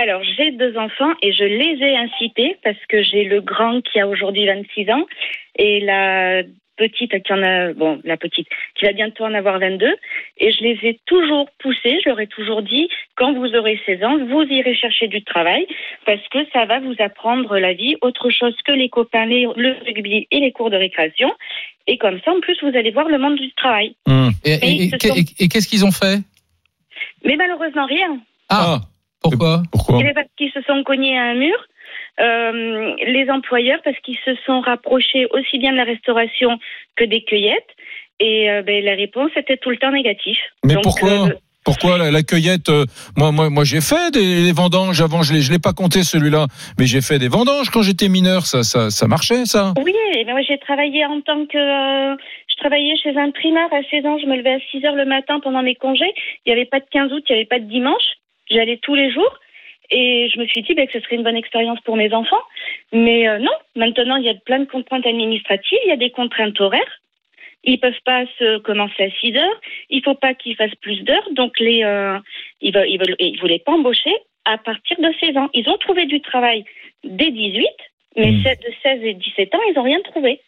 Alors, 0.00 0.22
j'ai 0.36 0.52
deux 0.52 0.76
enfants 0.78 1.12
et 1.22 1.32
je 1.32 1.42
les 1.42 1.76
ai 1.84 1.96
incités 1.96 2.56
parce 2.62 2.78
que 2.88 3.02
j'ai 3.02 3.24
le 3.24 3.40
grand 3.40 3.80
qui 3.80 3.98
a 3.98 4.06
aujourd'hui 4.06 4.46
26 4.46 4.90
ans 4.90 5.04
et 5.56 5.80
la 5.80 6.42
petite 6.76 7.20
qui 7.24 7.32
en 7.32 7.42
a, 7.42 7.72
bon, 7.72 8.00
la 8.04 8.16
petite, 8.16 8.46
qui 8.76 8.84
va 8.86 8.92
bientôt 8.92 9.24
en 9.24 9.34
avoir 9.34 9.58
22. 9.58 9.92
Et 10.38 10.52
je 10.52 10.62
les 10.62 10.78
ai 10.84 11.00
toujours 11.06 11.48
poussés, 11.58 11.98
je 12.04 12.08
leur 12.10 12.20
ai 12.20 12.28
toujours 12.28 12.62
dit, 12.62 12.88
quand 13.16 13.32
vous 13.32 13.52
aurez 13.56 13.80
16 13.86 14.04
ans, 14.04 14.16
vous 14.24 14.42
irez 14.42 14.76
chercher 14.76 15.08
du 15.08 15.24
travail 15.24 15.66
parce 16.06 16.22
que 16.28 16.38
ça 16.52 16.64
va 16.66 16.78
vous 16.78 16.94
apprendre 17.00 17.58
la 17.58 17.72
vie, 17.72 17.96
autre 18.00 18.30
chose 18.30 18.54
que 18.64 18.70
les 18.70 18.88
copains, 18.88 19.26
les- 19.26 19.48
le 19.56 19.74
rugby 19.84 20.28
et 20.30 20.38
les 20.38 20.52
cours 20.52 20.70
de 20.70 20.76
récréation. 20.76 21.32
Et 21.88 21.98
comme 21.98 22.20
ça, 22.24 22.30
en 22.30 22.38
plus, 22.38 22.56
vous 22.62 22.76
allez 22.76 22.92
voir 22.92 23.08
le 23.08 23.18
monde 23.18 23.36
du 23.36 23.50
travail. 23.54 23.96
Hum. 24.06 24.30
Et, 24.44 24.52
et- 24.52 24.58
Oui, 24.62 24.82
et- 24.82 24.88
ce 25.00 25.08
sont- 25.08 25.16
et- 25.16 25.44
et 25.44 25.48
qu'est-ce 25.48 25.66
qu'ils 25.66 25.84
ont 25.84 25.90
fait? 25.90 26.18
Mais 27.24 27.34
malheureusement, 27.34 27.86
rien. 27.86 28.20
Ah, 28.48 28.78
pourquoi 29.22 29.62
pourquoi 29.72 30.00
Eh 30.00 30.12
parce 30.14 30.28
qu'ils 30.36 30.52
se 30.52 30.62
sont 30.62 30.82
cognés 30.84 31.18
à 31.18 31.24
un 31.24 31.34
mur. 31.34 31.56
Euh, 32.20 32.94
les 33.06 33.30
employeurs, 33.30 33.80
parce 33.84 33.96
qu'ils 34.00 34.18
se 34.24 34.34
sont 34.44 34.60
rapprochés 34.60 35.26
aussi 35.30 35.58
bien 35.58 35.72
de 35.72 35.76
la 35.76 35.84
restauration 35.84 36.58
que 36.96 37.04
des 37.04 37.22
cueillettes. 37.22 37.70
Et 38.20 38.50
euh, 38.50 38.62
ben, 38.62 38.84
la 38.84 38.94
réponse 38.94 39.30
était 39.36 39.56
tout 39.56 39.70
le 39.70 39.76
temps 39.76 39.92
négative. 39.92 40.36
Mais 40.64 40.74
Donc, 40.74 40.82
pourquoi 40.82 41.28
euh, 41.28 41.32
Pourquoi 41.64 41.96
la, 41.96 42.10
la 42.10 42.22
cueillette 42.24 42.68
euh, 42.70 42.84
Moi, 43.16 43.30
moi, 43.30 43.48
moi, 43.50 43.62
j'ai 43.62 43.80
fait 43.80 44.10
des, 44.12 44.42
des 44.44 44.52
vendanges 44.52 45.00
avant. 45.00 45.22
Je 45.22 45.32
l'ai, 45.34 45.40
je 45.40 45.52
l'ai 45.52 45.60
pas 45.60 45.72
compté 45.72 46.02
celui-là, 46.02 46.46
mais 46.78 46.86
j'ai 46.86 47.00
fait 47.00 47.20
des 47.20 47.28
vendanges 47.28 47.70
quand 47.70 47.82
j'étais 47.82 48.08
mineur. 48.08 48.46
Ça, 48.46 48.64
ça, 48.64 48.90
ça 48.90 49.06
marchait, 49.06 49.44
ça. 49.44 49.72
Oui, 49.84 49.94
eh 50.16 50.24
ben, 50.24 50.32
moi 50.32 50.42
j'ai 50.42 50.58
travaillé 50.58 51.04
en 51.06 51.20
tant 51.20 51.46
que. 51.46 51.56
euh, 51.56 52.16
je 52.48 52.56
travaillais 52.56 52.96
chez 52.96 53.16
un 53.16 53.30
primeur 53.30 53.72
à 53.72 53.80
16 53.88 54.04
ans. 54.06 54.18
Je 54.18 54.26
me 54.26 54.36
levais 54.36 54.54
à 54.54 54.60
6 54.72 54.84
heures 54.84 54.96
le 54.96 55.04
matin 55.04 55.38
pendant 55.40 55.62
mes 55.62 55.76
congés. 55.76 56.12
Il 56.44 56.52
n'y 56.52 56.52
avait 56.52 56.64
pas 56.68 56.80
de 56.80 56.86
15 56.90 57.12
août, 57.12 57.22
il 57.28 57.32
n'y 57.32 57.38
avait 57.38 57.46
pas 57.46 57.60
de 57.60 57.66
dimanche. 57.70 58.18
J'allais 58.50 58.78
tous 58.78 58.94
les 58.94 59.10
jours. 59.10 59.38
Et 59.90 60.28
je 60.32 60.38
me 60.38 60.46
suis 60.46 60.62
dit 60.62 60.74
ben, 60.74 60.86
que 60.86 60.92
ce 60.92 61.00
serait 61.00 61.16
une 61.16 61.22
bonne 61.22 61.36
expérience 61.36 61.80
pour 61.80 61.96
mes 61.96 62.12
enfants. 62.12 62.42
Mais 62.92 63.26
euh, 63.28 63.38
non, 63.38 63.52
maintenant 63.74 64.16
il 64.16 64.24
y 64.24 64.28
a 64.28 64.34
plein 64.34 64.58
de 64.58 64.66
contraintes 64.66 65.06
administratives, 65.06 65.78
il 65.84 65.88
y 65.88 65.92
a 65.92 65.96
des 65.96 66.10
contraintes 66.10 66.60
horaires. 66.60 67.00
Ils 67.64 67.80
peuvent 67.80 68.00
pas 68.04 68.24
se 68.38 68.58
commencer 68.58 69.04
à 69.04 69.10
6 69.10 69.36
heures. 69.36 69.60
Il 69.90 70.02
faut 70.02 70.14
pas 70.14 70.34
qu'ils 70.34 70.56
fassent 70.56 70.74
plus 70.76 71.02
d'heures. 71.02 71.28
Donc 71.32 71.58
les, 71.58 71.84
euh, 71.84 72.18
ils 72.60 72.72
veulent, 72.74 72.88
ils 72.88 72.98
veulent, 72.98 73.16
ils 73.18 73.40
voulaient 73.40 73.58
pas 73.58 73.72
embaucher 73.72 74.14
à 74.44 74.58
partir 74.58 74.98
de 74.98 75.12
16 75.20 75.36
ans. 75.36 75.50
Ils 75.54 75.68
ont 75.68 75.78
trouvé 75.78 76.06
du 76.06 76.20
travail 76.20 76.64
dès 77.04 77.30
18, 77.30 77.66
mais 78.16 78.32
Hmm. 78.32 78.42
de 78.42 78.72
16 78.82 79.04
et 79.04 79.14
17 79.14 79.54
ans, 79.54 79.60
ils 79.68 79.74
n'ont 79.74 79.82
rien 79.82 80.00
trouvé. 80.02 80.40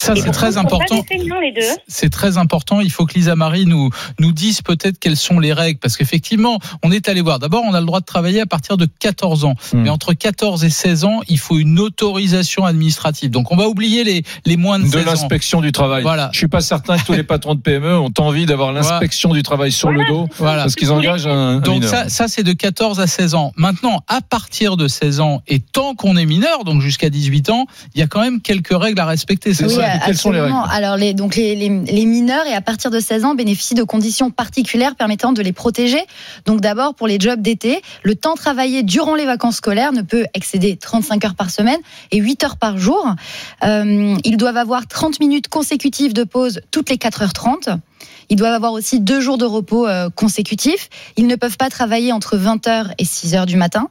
Ça, 0.00 0.14
c'est 0.14 0.30
très 0.30 0.56
important. 0.56 1.02
C'est 1.88 2.08
très 2.10 2.38
important. 2.38 2.80
Il 2.80 2.90
faut 2.90 3.04
que 3.04 3.14
Lisa 3.14 3.34
Marie 3.34 3.66
nous, 3.66 3.90
nous 4.20 4.30
dise 4.32 4.62
peut-être 4.62 4.98
quelles 5.00 5.16
sont 5.16 5.40
les 5.40 5.52
règles. 5.52 5.80
Parce 5.80 5.96
qu'effectivement, 5.96 6.60
on 6.84 6.92
est 6.92 7.08
allé 7.08 7.20
voir. 7.20 7.40
D'abord, 7.40 7.64
on 7.66 7.74
a 7.74 7.80
le 7.80 7.86
droit 7.86 7.98
de 7.98 8.04
travailler 8.04 8.40
à 8.40 8.46
partir 8.46 8.76
de 8.76 8.86
14 9.00 9.44
ans. 9.44 9.54
Hmm. 9.72 9.82
Mais 9.82 9.90
entre 9.90 10.12
14 10.14 10.64
et 10.64 10.70
16 10.70 11.04
ans, 11.04 11.20
il 11.28 11.38
faut 11.38 11.58
une 11.58 11.80
autorisation 11.80 12.64
administrative. 12.64 13.30
Donc, 13.30 13.50
on 13.50 13.56
va 13.56 13.66
oublier 13.68 14.04
les, 14.04 14.22
les 14.46 14.56
moins 14.56 14.78
de, 14.78 14.84
De 14.84 14.90
16 14.90 15.00
ans. 15.02 15.10
l'inspection 15.10 15.60
du 15.60 15.72
travail. 15.72 16.02
Voilà. 16.04 16.30
Je 16.32 16.38
suis 16.38 16.48
pas 16.48 16.60
certain 16.60 16.96
que 16.96 17.04
tous 17.04 17.12
les 17.14 17.22
patrons 17.24 17.56
de 17.56 17.60
PME 17.60 17.98
ont 17.98 18.12
envie 18.18 18.46
d'avoir 18.46 18.72
l'inspection 18.72 19.32
du 19.34 19.42
travail 19.42 19.72
sur 19.72 19.90
le 19.90 20.06
dos 20.06 20.28
Voilà. 20.38 20.62
parce 20.62 20.76
qu'ils 20.76 20.92
engagent 20.92 21.26
un, 21.26 21.58
Donc 21.58 21.74
mineur. 21.82 21.90
ça, 21.90 22.08
ça 22.08 22.28
c'est 22.28 22.44
de 22.44 22.52
14 22.52 23.00
à 23.00 23.08
16 23.08 23.34
ans. 23.34 23.52
Maintenant, 23.56 24.00
à 24.06 24.20
partir 24.20 24.76
de 24.76 24.86
16 24.86 25.18
ans 25.20 25.42
et 25.48 25.58
tant 25.58 25.96
qu'on 25.96 26.16
est 26.16 26.24
mineur, 26.26 26.62
donc 26.62 26.82
jusqu'à 26.82 27.10
18 27.10 27.50
ans, 27.50 27.66
il 27.94 28.00
y 28.00 28.02
a 28.02 28.06
quand 28.06 28.20
même 28.20 28.40
quelques 28.40 28.70
règles 28.78 29.00
à 29.00 29.04
respecter. 29.06 29.54
C'est 29.54 29.68
ça. 29.68 29.87
Et 29.96 29.98
quelles 30.04 30.16
sont 30.16 30.30
les 30.30 30.40
règles? 30.40 30.56
Alors, 30.70 30.96
les, 30.96 31.14
donc 31.14 31.36
les, 31.36 31.54
les, 31.54 31.68
les 31.68 32.04
mineurs 32.06 32.46
et 32.46 32.54
à 32.54 32.60
partir 32.60 32.90
de 32.90 33.00
16 33.00 33.24
ans 33.24 33.34
bénéficient 33.34 33.74
de 33.74 33.82
conditions 33.82 34.30
particulières 34.30 34.94
permettant 34.96 35.32
de 35.32 35.42
les 35.42 35.52
protéger. 35.52 36.00
Donc, 36.46 36.60
d'abord, 36.60 36.94
pour 36.94 37.06
les 37.06 37.18
jobs 37.18 37.40
d'été, 37.40 37.82
le 38.02 38.14
temps 38.14 38.34
travaillé 38.34 38.82
durant 38.82 39.14
les 39.14 39.26
vacances 39.26 39.56
scolaires 39.56 39.92
ne 39.92 40.02
peut 40.02 40.24
excéder 40.34 40.76
35 40.76 41.24
heures 41.24 41.34
par 41.34 41.50
semaine 41.50 41.80
et 42.10 42.18
8 42.18 42.44
heures 42.44 42.56
par 42.56 42.78
jour. 42.78 43.14
Euh, 43.64 44.16
ils 44.24 44.36
doivent 44.36 44.56
avoir 44.56 44.86
30 44.86 45.20
minutes 45.20 45.48
consécutives 45.48 46.12
de 46.12 46.24
pause 46.24 46.60
toutes 46.70 46.90
les 46.90 46.96
4h30. 46.96 47.78
Ils 48.30 48.36
doivent 48.36 48.54
avoir 48.54 48.72
aussi 48.72 49.00
deux 49.00 49.20
jours 49.20 49.38
de 49.38 49.44
repos 49.44 49.86
euh, 49.86 50.10
consécutifs. 50.10 50.88
Ils 51.16 51.26
ne 51.26 51.36
peuvent 51.36 51.56
pas 51.56 51.70
travailler 51.70 52.12
entre 52.12 52.36
20h 52.36 52.92
et 52.98 53.04
6h 53.04 53.46
du 53.46 53.56
matin. 53.56 53.88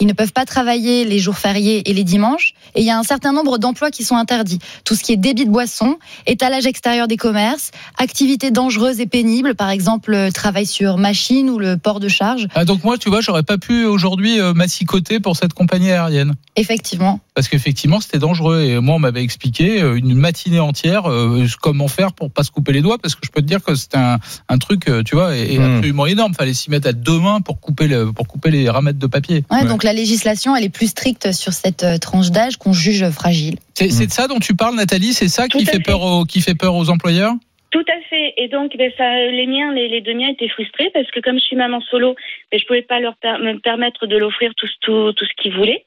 Ils 0.00 0.06
ne 0.06 0.12
peuvent 0.12 0.32
pas 0.32 0.44
travailler 0.44 1.04
les 1.04 1.18
jours 1.18 1.38
fériés 1.38 1.88
et 1.88 1.94
les 1.94 2.04
dimanches. 2.04 2.54
Et 2.74 2.80
il 2.80 2.86
y 2.86 2.90
a 2.90 2.98
un 2.98 3.02
certain 3.02 3.32
nombre 3.32 3.58
d'emplois 3.58 3.90
qui 3.90 4.04
sont 4.04 4.16
interdits. 4.16 4.58
Tout 4.84 4.94
ce 4.94 5.02
qui 5.02 5.12
est 5.12 5.16
débit 5.16 5.44
de 5.44 5.50
boissons, 5.50 5.98
étalage 6.26 6.66
extérieur 6.66 7.08
des 7.08 7.16
commerces, 7.16 7.70
activités 7.98 8.50
dangereuses 8.50 9.00
et 9.00 9.06
pénibles, 9.06 9.54
par 9.54 9.70
exemple 9.70 10.10
le 10.10 10.32
travail 10.32 10.66
sur 10.66 10.98
machine 10.98 11.50
ou 11.50 11.58
le 11.58 11.76
port 11.76 12.00
de 12.00 12.08
charge. 12.08 12.48
Ah, 12.54 12.64
donc 12.64 12.84
moi, 12.84 12.98
tu 12.98 13.08
vois, 13.08 13.20
j'aurais 13.20 13.42
pas 13.42 13.58
pu 13.58 13.84
aujourd'hui 13.84 14.40
euh, 14.40 14.52
m'assicoter 14.54 15.20
pour 15.20 15.36
cette 15.36 15.54
compagnie 15.54 15.90
aérienne. 15.90 16.34
Effectivement. 16.56 17.20
Parce 17.34 17.48
qu'effectivement, 17.48 18.00
c'était 18.00 18.18
dangereux. 18.18 18.60
Et 18.62 18.78
moi, 18.80 18.96
on 18.96 18.98
m'avait 18.98 19.22
expliqué 19.22 19.82
euh, 19.82 19.96
une 19.96 20.14
matinée 20.14 20.60
entière 20.60 21.10
euh, 21.10 21.46
comment 21.60 21.88
faire 21.88 22.12
pour 22.12 22.30
pas 22.30 22.42
se 22.42 22.50
couper 22.50 22.72
les 22.72 22.82
doigts. 22.82 22.98
Parce 22.98 23.14
que 23.14 23.20
je 23.24 23.30
peux 23.30 23.40
te 23.40 23.46
dire 23.46 23.62
que 23.62 23.69
c'était 23.74 23.96
un, 23.98 24.18
un 24.48 24.58
truc, 24.58 24.88
euh, 24.88 25.02
tu 25.02 25.14
vois, 25.16 25.36
et, 25.36 25.54
et 25.54 25.58
Hmm. 25.58 25.76
absolument 25.76 26.06
énorme. 26.06 26.34
Fallait 26.34 26.54
s'y 26.54 26.70
mettre 26.70 26.88
à 26.88 26.92
deux 26.92 27.18
mains 27.18 27.40
pour 27.40 27.60
couper, 27.60 27.88
le, 27.88 28.12
pour 28.12 28.26
couper 28.28 28.50
les 28.50 28.68
ramettes 28.70 28.98
de 28.98 29.06
papier. 29.06 29.44
Ouais, 29.50 29.62
Ouais. 29.62 29.68
Donc 29.68 29.84
la 29.84 29.92
législation, 29.92 30.54
elle 30.56 30.64
est 30.64 30.74
plus 30.74 30.88
stricte 30.88 31.32
sur 31.32 31.52
cette 31.52 31.82
euh, 31.84 31.98
tranche 31.98 32.30
d'âge 32.30 32.56
qu'on 32.56 32.72
juge 32.72 33.08
fragile. 33.10 33.56
C'est 33.74 33.90
c'est 33.90 34.06
de 34.06 34.12
ça 34.12 34.26
dont 34.28 34.38
tu 34.38 34.54
parles, 34.54 34.74
Nathalie? 34.76 35.12
C'est 35.12 35.28
ça 35.28 35.48
qui 35.48 35.58
Tout 35.58 35.64
fait, 35.64 35.72
fait. 35.78 35.80
peur 35.82 36.02
aux, 36.02 36.24
qui 36.24 36.40
fait 36.40 36.54
peur 36.54 36.74
aux 36.74 36.90
employeurs? 36.90 37.32
Tout 37.70 37.84
à 37.88 38.00
fait. 38.08 38.34
Et 38.36 38.48
donc, 38.48 38.76
ben, 38.76 38.90
ça, 38.98 39.04
les 39.30 39.46
miens, 39.46 39.72
les, 39.72 39.88
les 39.88 40.00
deux 40.00 40.12
miens 40.14 40.28
étaient 40.28 40.48
frustrés 40.48 40.90
parce 40.92 41.08
que 41.12 41.20
comme 41.20 41.36
je 41.38 41.44
suis 41.44 41.56
maman 41.56 41.80
solo, 41.90 42.16
ben, 42.50 42.58
je 42.60 42.66
pouvais 42.66 42.82
pas 42.82 42.98
leur 43.00 43.14
per- 43.16 43.38
me 43.40 43.58
permettre 43.60 44.06
de 44.08 44.16
l'offrir 44.16 44.52
tout, 44.56 44.66
ce- 44.66 44.72
tout, 44.80 45.12
tout 45.12 45.24
ce 45.24 45.42
qu'ils 45.42 45.54
voulaient. 45.54 45.84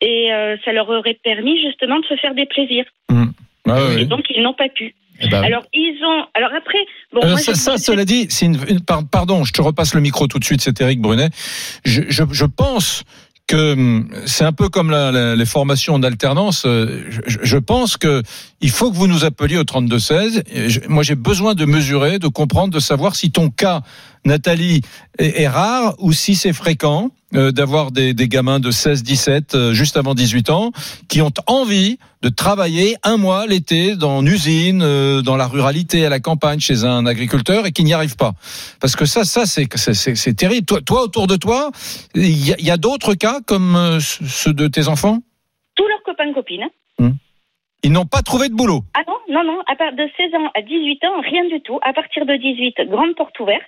Et 0.00 0.32
euh, 0.32 0.56
ça 0.64 0.72
leur 0.72 0.88
aurait 0.90 1.18
permis 1.22 1.60
justement 1.62 2.00
de 2.00 2.04
se 2.06 2.16
faire 2.16 2.34
des 2.34 2.46
plaisirs. 2.46 2.84
Ah 3.68 3.80
Et 3.98 4.04
donc, 4.04 4.24
ils 4.30 4.42
n'ont 4.42 4.52
pas 4.54 4.68
pu. 4.68 4.94
Eh 5.20 5.28
ben, 5.28 5.42
Alors, 5.42 5.64
ils 5.72 5.98
ont. 6.04 6.24
Alors 6.34 6.50
après, 6.56 6.78
bon, 7.12 7.20
Euh, 7.24 7.30
moi, 7.30 7.38
ça, 7.40 7.78
cela 7.78 8.04
dit, 8.04 8.26
c'est 8.30 8.46
une, 8.46 8.58
une- 8.68 8.80
par- 8.80 9.06
pardon, 9.08 9.44
je 9.44 9.52
te 9.52 9.62
repasse 9.62 9.94
le 9.94 10.00
micro 10.00 10.26
tout 10.26 10.38
de 10.38 10.44
suite, 10.44 10.60
c'est 10.60 10.80
Eric 10.80 11.00
Brunet. 11.00 11.30
Je, 11.84 12.02
je, 12.08 12.22
je 12.30 12.44
pense 12.44 13.02
que 13.46 13.72
hum, 13.74 14.08
c'est 14.26 14.44
un 14.44 14.52
peu 14.52 14.68
comme 14.68 14.90
la- 14.90 15.12
la- 15.12 15.36
les 15.36 15.46
formations 15.46 15.94
en 15.94 16.02
alternance. 16.02 16.64
euh, 16.66 17.04
Je, 17.26 17.38
je 17.42 17.56
pense 17.58 17.96
que 17.96 18.22
il 18.60 18.70
faut 18.70 18.90
que 18.90 18.96
vous 18.96 19.06
nous 19.06 19.24
appeliez 19.24 19.56
au 19.56 19.64
3216. 19.64 20.42
Et 20.52 20.68
je- 20.68 20.80
Moi, 20.88 21.02
j'ai 21.04 21.14
besoin 21.14 21.54
de 21.54 21.64
mesurer, 21.64 22.18
de 22.18 22.28
comprendre, 22.28 22.74
de 22.74 22.80
savoir 22.80 23.14
si 23.14 23.30
ton 23.30 23.48
cas, 23.50 23.82
Nathalie, 24.24 24.82
est, 25.18 25.42
est 25.42 25.48
rare 25.48 25.94
ou 25.98 26.12
si 26.12 26.34
c'est 26.34 26.52
fréquent 26.52 27.10
euh, 27.34 27.50
d'avoir 27.50 27.90
des, 27.90 28.14
des 28.14 28.28
gamins 28.28 28.60
de 28.60 28.70
16, 28.70 29.02
17, 29.02 29.54
euh, 29.54 29.72
juste 29.72 29.96
avant 29.96 30.14
18 30.14 30.50
ans, 30.50 30.70
qui 31.08 31.22
ont 31.22 31.32
envie 31.46 31.98
de 32.22 32.28
travailler 32.28 32.96
un 33.02 33.16
mois 33.16 33.46
l'été 33.46 33.96
dans 33.96 34.20
une 34.20 34.28
usine, 34.28 34.80
euh, 34.82 35.22
dans 35.22 35.36
la 35.36 35.46
ruralité, 35.48 36.06
à 36.06 36.08
la 36.08 36.20
campagne, 36.20 36.60
chez 36.60 36.84
un 36.84 37.04
agriculteur 37.04 37.66
et 37.66 37.72
qui 37.72 37.82
n'y 37.84 37.92
arrivent 37.94 38.16
pas. 38.16 38.32
Parce 38.80 38.94
que 38.96 39.06
ça, 39.06 39.24
ça 39.24 39.44
c'est 39.44 39.66
c'est- 39.76 40.34
terrible. 40.34 40.66
Toi, 40.66 40.80
toi, 40.82 41.02
autour 41.02 41.26
de 41.26 41.36
toi, 41.36 41.70
il 42.14 42.46
y 42.46 42.70
a, 42.70 42.74
a 42.74 42.76
d'autres 42.76 43.14
cas 43.14 43.40
comme 43.46 43.74
euh, 43.76 43.98
ceux 44.00 44.52
de 44.52 44.68
tes 44.68 44.88
enfants? 44.88 45.18
Tous 45.74 45.86
leurs 45.88 46.02
copains 46.04 46.32
copines. 46.32 46.66
Ils 47.82 47.92
n'ont 47.92 48.06
pas 48.06 48.22
trouvé 48.22 48.48
de 48.48 48.54
boulot? 48.54 48.82
Ah 48.94 49.02
non, 49.06 49.18
non, 49.30 49.44
non. 49.44 49.60
À 49.68 49.76
part 49.76 49.92
de 49.92 50.08
16 50.16 50.34
ans 50.34 50.50
à 50.56 50.62
18 50.62 51.04
ans, 51.04 51.20
rien 51.22 51.44
du 51.48 51.60
tout. 51.60 51.78
À 51.82 51.92
partir 51.92 52.24
de 52.26 52.34
18, 52.34 52.88
grande 52.90 53.14
porte 53.14 53.38
ouverte. 53.38 53.62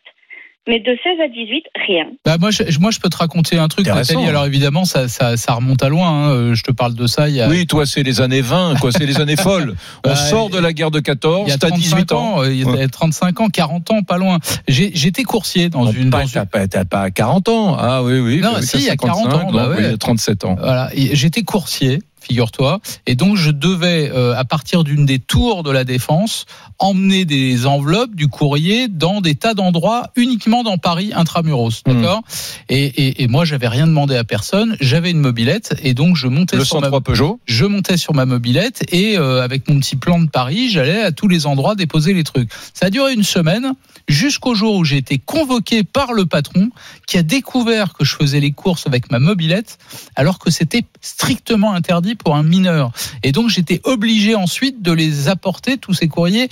Mais 0.69 0.81
de 0.81 0.91
16 1.03 1.19
à 1.25 1.29
18, 1.29 1.65
rien. 1.89 2.05
Bah 2.27 2.37
moi, 2.39 2.51
je, 2.51 2.63
moi, 2.79 2.91
je 2.91 3.01
peux 3.01 3.09
te 3.09 3.17
raconter 3.17 3.57
un 3.59 3.69
truc. 3.69 3.87
Nathalie. 3.87 4.27
Alors 4.27 4.45
évidemment, 4.45 4.85
ça, 4.85 5.09
ça, 5.09 5.37
ça 5.39 5.55
remonte 5.55 5.83
à 5.83 5.89
loin. 5.89 6.09
hein. 6.09 6.31
Euh, 6.31 6.55
Je 6.55 6.63
te 6.63 6.71
parle 6.73 6.95
de 6.95 7.07
ça 7.07 7.29
il 7.29 7.37
y 7.37 7.41
a, 7.41 7.49
Oui, 7.49 7.67
toi, 7.67 7.87
c'est 7.87 8.03
les 8.03 8.21
années 8.21 8.43
20, 8.43 8.75
quoi. 8.79 8.93
C'est 8.93 9.07
les 9.07 9.19
années 9.21 9.37
folles. 9.49 9.75
On 10.05 10.11
Bah, 10.11 10.17
sort 10.17 10.51
de 10.51 10.59
la 10.59 10.73
guerre 10.75 10.91
de 10.91 10.99
il 10.99 11.03
14, 11.03 11.49
y 11.49 11.53
a 11.53 11.57
t'as 11.59 11.69
35 11.69 11.83
18 11.83 12.13
ans. 12.13 12.43
euh, 12.43 12.53
Il 12.53 12.59
y 12.61 12.83
a 12.83 12.89
35 12.89 13.41
ans, 13.41 13.49
40 13.49 13.91
ans, 13.93 14.03
pas 14.03 14.19
loin. 14.19 14.39
J'étais 14.69 15.23
coursier 15.23 15.71
dans 15.71 15.85
Non, 15.87 15.93
une. 15.93 16.11
pas- 16.11 16.23
dans 16.25 16.29
T'as 16.29 16.45
pas, 16.45 16.69
t'as 16.69 16.85
pas 16.85 17.11
40 17.11 17.49
ans. 17.49 17.77
Ah 17.79 18.03
oui, 18.03 18.19
oui. 18.21 18.41
Non, 18.41 18.51
oui, 18.57 18.63
si, 18.67 18.77
il 18.77 18.85
y 18.85 18.91
a 18.91 18.97
40 18.97 19.27
ans, 19.27 19.31
55, 19.31 19.53
bah 19.53 19.67
donc, 19.69 19.79
ouais. 19.79 19.89
oui, 19.93 19.99
37 19.99 20.45
ans. 20.45 20.57
Voilà, 20.61 20.91
j'étais 20.95 21.43
coursier, 21.43 22.01
figure-toi, 22.29 22.81
et 23.07 23.15
donc 23.15 23.37
je 23.37 23.51
devais, 23.51 24.11
euh, 24.15 24.35
à 24.37 24.45
partir 24.45 24.85
d'une 24.85 25.07
des 25.07 25.19
tours 25.19 25.63
de 25.63 25.71
la 25.71 25.85
défense, 25.85 26.45
emmener 26.79 27.25
des 27.25 27.67
enveloppes 27.67 28.15
du 28.15 28.29
courrier 28.29 28.89
dans 28.89 29.21
des 29.21 29.35
tas 29.35 29.55
d'endroits, 29.55 30.11
uniquement 30.17 30.63
dans 30.63 30.79
Paris 30.79 31.11
intramuros, 31.15 31.83
Mhm. 31.87 31.95
d'accord? 31.95 32.23
Et, 32.69 32.85
et, 32.85 33.23
et 33.23 33.29
moi, 33.29 33.45
j'avais 33.45 33.69
rien 33.69 33.87
demandé 33.87 34.15
à 34.17 34.25
personne, 34.25 34.77
j'avais 34.81 35.11
une 35.11 35.21
mobilette, 35.21 35.75
et 35.83 35.95
donc 35.95 36.17
je 36.17 36.27
montais 36.29 36.57
Le 36.57 36.65
sur 36.65 36.77
ma 36.81 36.87
103 36.89 37.01
Peugeot. 37.01 37.41
je 37.47 37.65
montais 37.65 37.97
sur 37.97 38.15
ma 38.15 38.27
mobilette 38.27 38.85
et 38.93 39.17
euh, 39.19 39.43
avec 39.43 39.69
mon 39.69 39.79
petit 39.81 39.97
plan 39.97 40.21
de 40.21 40.29
Paris, 40.29 40.69
j'allais 40.71 41.01
à 41.03 41.13
tous 41.13 41.29
les 41.29 41.47
endroits 41.47 41.75
déposer 41.75 42.13
les 42.13 42.25
trucs. 42.25 42.51
Ça 42.75 42.87
a 42.87 42.91
duré 42.91 43.15
une 43.15 43.23
semaine 43.25 43.73
jusqu'au 44.07 44.55
jour 44.55 44.77
où 44.77 44.85
j'ai 44.85 44.97
été 44.99 45.19
convoqué 45.19 45.83
par 45.85 46.13
le 46.13 46.27
patron 46.27 46.71
qui 47.07 47.19
a 47.19 47.23
découvert 47.23 47.93
que 47.95 48.05
je 48.05 48.15
faisais 48.17 48.41
les 48.41 48.53
courses 48.53 48.87
avec 48.87 49.11
ma 49.11 49.19
mobilette 49.19 49.79
alors 50.17 50.39
que 50.39 50.51
c'était 50.51 50.83
strictement 51.01 51.73
interdit 51.75 52.15
pour 52.19 52.37
un 52.37 52.43
mineur. 52.43 52.93
Et 53.23 53.33
donc 53.33 53.49
j'étais 53.49 53.81
obligé 53.85 54.35
ensuite 54.35 54.83
de 54.83 54.93
les 54.93 55.29
apporter 55.29 55.79
tous 55.79 55.95
ces 55.95 56.09
courriers 56.09 56.49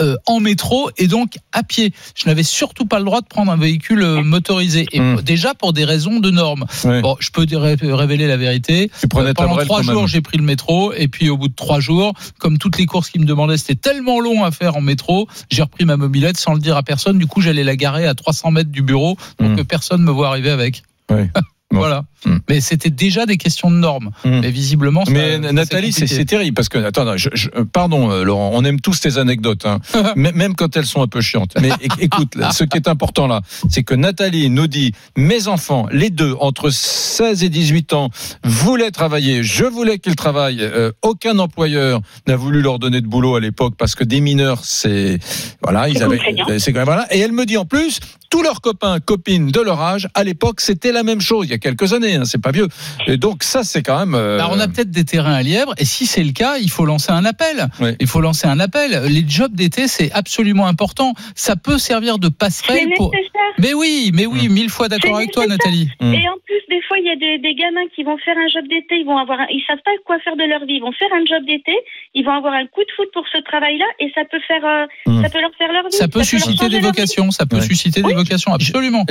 euh, 0.00 0.16
en 0.26 0.40
métro 0.40 0.88
et 0.96 1.06
donc 1.06 1.34
à 1.52 1.62
pied. 1.62 1.92
Je 2.14 2.26
n'avais 2.26 2.42
surtout 2.44 2.86
pas 2.86 2.98
le 2.98 3.04
droit 3.04 3.20
de 3.20 3.26
prendre 3.26 3.52
un 3.52 3.58
véhicule 3.58 4.02
euh, 4.02 4.22
motorisé. 4.22 4.86
Et 4.92 5.00
Hmm. 5.00 5.20
déjà 5.20 5.52
pour 5.52 5.74
des 5.74 5.84
raisons 5.84 6.18
de 6.18 6.30
normes. 6.30 6.64
Bon, 7.02 7.14
je 7.20 7.28
peux 7.30 7.44
ré- 7.52 7.76
révéler 7.82 8.26
la 8.26 8.38
vérité. 8.38 8.90
Tu 9.02 9.06
ta 9.08 9.34
Pendant 9.34 9.56
trois 9.58 9.82
jours, 9.82 10.06
j'ai 10.08 10.22
pris 10.22 10.38
le 10.38 10.44
métro 10.44 10.94
et 10.94 11.08
puis 11.08 11.28
au 11.28 11.36
bout 11.36 11.48
de 11.48 11.54
trois 11.54 11.78
jours, 11.80 12.14
comme 12.38 12.56
toutes 12.56 12.78
les 12.78 12.86
courses 12.86 13.10
qui 13.10 13.18
me 13.18 13.26
demandaient, 13.26 13.58
c'était 13.58 13.74
tellement 13.74 14.18
long 14.20 14.44
à 14.44 14.50
faire 14.50 14.76
en 14.76 14.80
métro, 14.80 15.28
j'ai 15.50 15.60
repris 15.60 15.84
ma 15.84 15.98
mobilette 15.98 16.38
sans 16.38 16.54
le 16.54 16.60
dire 16.60 16.78
à 16.78 16.82
personne. 16.82 17.18
Du 17.18 17.26
coup, 17.26 17.42
j'allais 17.42 17.62
la 17.64 17.76
garer 17.76 18.06
à 18.06 18.14
300 18.14 18.50
mètres 18.50 18.70
du 18.70 18.80
bureau 18.80 19.18
pour 19.36 19.48
Mm. 19.50 19.56
que 19.56 19.62
personne 19.62 20.02
me 20.02 20.10
voit 20.10 20.28
arriver 20.28 20.50
avec. 20.50 20.84
Ouais. 21.10 21.28
Bon. 21.72 21.78
Voilà. 21.78 22.04
Mm. 22.26 22.36
Mais 22.48 22.60
c'était 22.60 22.90
déjà 22.90 23.26
des 23.26 23.36
questions 23.36 23.70
de 23.70 23.76
normes. 23.76 24.10
Mm. 24.24 24.40
Mais 24.40 24.50
visiblement, 24.50 25.04
Mais 25.08 25.40
ça, 25.42 25.52
Nathalie, 25.52 25.92
c'est 25.92 26.24
terrible 26.24 26.54
parce 26.54 26.68
que 26.68 26.78
attends, 26.78 27.04
non, 27.04 27.16
je, 27.16 27.30
je- 27.32 27.48
pardon, 27.72 28.10
euh, 28.10 28.24
Laurent, 28.24 28.50
on 28.52 28.62
aime 28.64 28.80
tous 28.80 29.00
tes 29.00 29.16
anecdotes, 29.18 29.64
hein, 29.66 29.80
même 30.16 30.54
quand 30.54 30.76
elles 30.76 30.86
sont 30.86 31.02
un 31.02 31.06
peu 31.08 31.20
chiantes. 31.22 31.54
Mais 31.60 31.70
écoute, 31.98 32.34
là, 32.36 32.52
ce 32.52 32.64
qui 32.64 32.76
est 32.76 32.88
important 32.88 33.26
là, 33.26 33.40
c'est 33.70 33.82
que 33.82 33.94
Nathalie 33.94 34.50
nous 34.50 34.66
dit 34.66 34.92
mes 35.16 35.48
enfants, 35.48 35.86
les 35.90 36.10
deux 36.10 36.34
entre 36.40 36.70
16 36.70 37.42
et 37.42 37.48
18 37.48 37.92
ans, 37.94 38.10
voulaient 38.44 38.90
travailler. 38.90 39.42
Je 39.42 39.64
voulais 39.64 39.98
qu'ils 39.98 40.16
travaillent. 40.16 40.60
Euh, 40.60 40.92
aucun 41.02 41.38
employeur 41.38 42.00
n'a 42.26 42.36
voulu 42.36 42.60
leur 42.60 42.78
donner 42.78 43.00
de 43.00 43.06
boulot 43.06 43.34
à 43.34 43.40
l'époque 43.40 43.74
parce 43.78 43.94
que 43.94 44.04
des 44.04 44.20
mineurs, 44.20 44.60
c'est 44.64 45.18
voilà, 45.62 45.88
ils 45.88 46.02
avaient, 46.02 46.20
c'est 46.58 46.72
quand 46.72 46.80
même 46.80 46.86
voilà. 46.86 47.06
Et 47.14 47.18
elle 47.18 47.32
me 47.32 47.46
dit 47.46 47.56
en 47.56 47.64
plus. 47.64 47.98
Tous 48.32 48.42
leurs 48.42 48.62
copains, 48.62 48.98
copines 48.98 49.50
de 49.50 49.60
leur 49.60 49.80
âge, 49.82 50.08
à 50.14 50.24
l'époque, 50.24 50.62
c'était 50.62 50.90
la 50.90 51.02
même 51.02 51.20
chose. 51.20 51.46
Il 51.46 51.50
y 51.50 51.54
a 51.54 51.58
quelques 51.58 51.92
années, 51.92 52.14
hein, 52.16 52.24
c'est 52.24 52.40
pas 52.40 52.50
vieux. 52.50 52.66
Et 53.06 53.18
donc 53.18 53.42
ça, 53.42 53.62
c'est 53.62 53.82
quand 53.82 53.98
même. 53.98 54.14
euh, 54.14 54.38
Alors, 54.38 54.50
Bah, 54.52 54.56
on 54.56 54.60
a 54.60 54.68
peut-être 54.68 54.90
des 54.90 55.04
terrains 55.04 55.34
à 55.34 55.42
lièvre, 55.42 55.74
et 55.76 55.84
si 55.84 56.06
c'est 56.06 56.24
le 56.24 56.32
cas, 56.32 56.56
il 56.56 56.70
faut 56.70 56.86
lancer 56.86 57.12
un 57.12 57.26
appel. 57.26 57.68
Ouais. 57.78 57.94
Il 58.00 58.06
faut 58.06 58.22
lancer 58.22 58.46
un 58.48 58.58
appel. 58.58 59.02
Les 59.08 59.24
jobs 59.28 59.52
d'été, 59.54 59.86
c'est 59.86 60.10
absolument 60.12 60.66
important. 60.66 61.12
Ça 61.34 61.56
peut 61.56 61.76
servir 61.78 62.18
de 62.18 62.28
passerelle 62.30 62.88
pour. 62.96 63.12
Mais 63.58 63.74
oui, 63.74 64.10
mais 64.14 64.24
oui, 64.24 64.48
mille 64.48 64.70
fois 64.70 64.88
d'accord 64.88 65.16
avec 65.16 65.30
toi. 65.30 65.46
Nathalie. 65.46 65.90
Mm. 66.00 66.14
Et 66.14 66.28
en 66.28 66.38
plus, 66.46 66.62
des 66.70 66.80
fois, 66.88 66.96
il 66.98 67.04
y 67.06 67.10
a 67.10 67.16
des, 67.16 67.36
des 67.38 67.54
gamins 67.54 67.84
qui 67.94 68.02
vont 68.02 68.16
faire 68.24 68.36
un 68.38 68.48
job 68.48 68.64
d'été, 68.66 68.96
ils 68.98 69.04
vont 69.04 69.18
avoir, 69.18 69.40
un- 69.40 69.46
ils 69.50 69.62
savent 69.66 69.82
pas 69.84 69.90
quoi 70.06 70.16
faire 70.24 70.36
de 70.36 70.44
leur 70.48 70.64
vie, 70.64 70.76
ils 70.76 70.80
vont 70.80 70.92
faire 70.92 71.12
un 71.14 71.24
job 71.26 71.44
d'été, 71.46 71.72
ils 72.14 72.24
vont 72.24 72.32
avoir 72.32 72.54
un 72.54 72.66
coup 72.66 72.80
de 72.80 72.92
foot 72.96 73.08
pour 73.12 73.24
ce 73.30 73.38
travail-là, 73.44 73.84
et 74.00 74.10
ça 74.14 74.22
peut 74.24 74.40
faire, 74.48 74.64
euh, 74.64 74.86
Mm. 75.06 75.22
ça 75.22 75.28
peut 75.28 75.40
leur 75.42 75.50
faire 75.58 75.70
leur 75.70 75.84
vie. 75.84 75.92
Ça 75.96 76.08
peut 76.08 76.22
susciter 76.24 76.70
des 76.70 76.80
vocations. 76.80 77.30
Ça 77.30 77.44
peut 77.44 77.56
Ouais. 77.56 77.62
susciter 77.62 78.00
des 78.00 78.08
vocations, 78.08 78.21
absolument. 78.46 79.04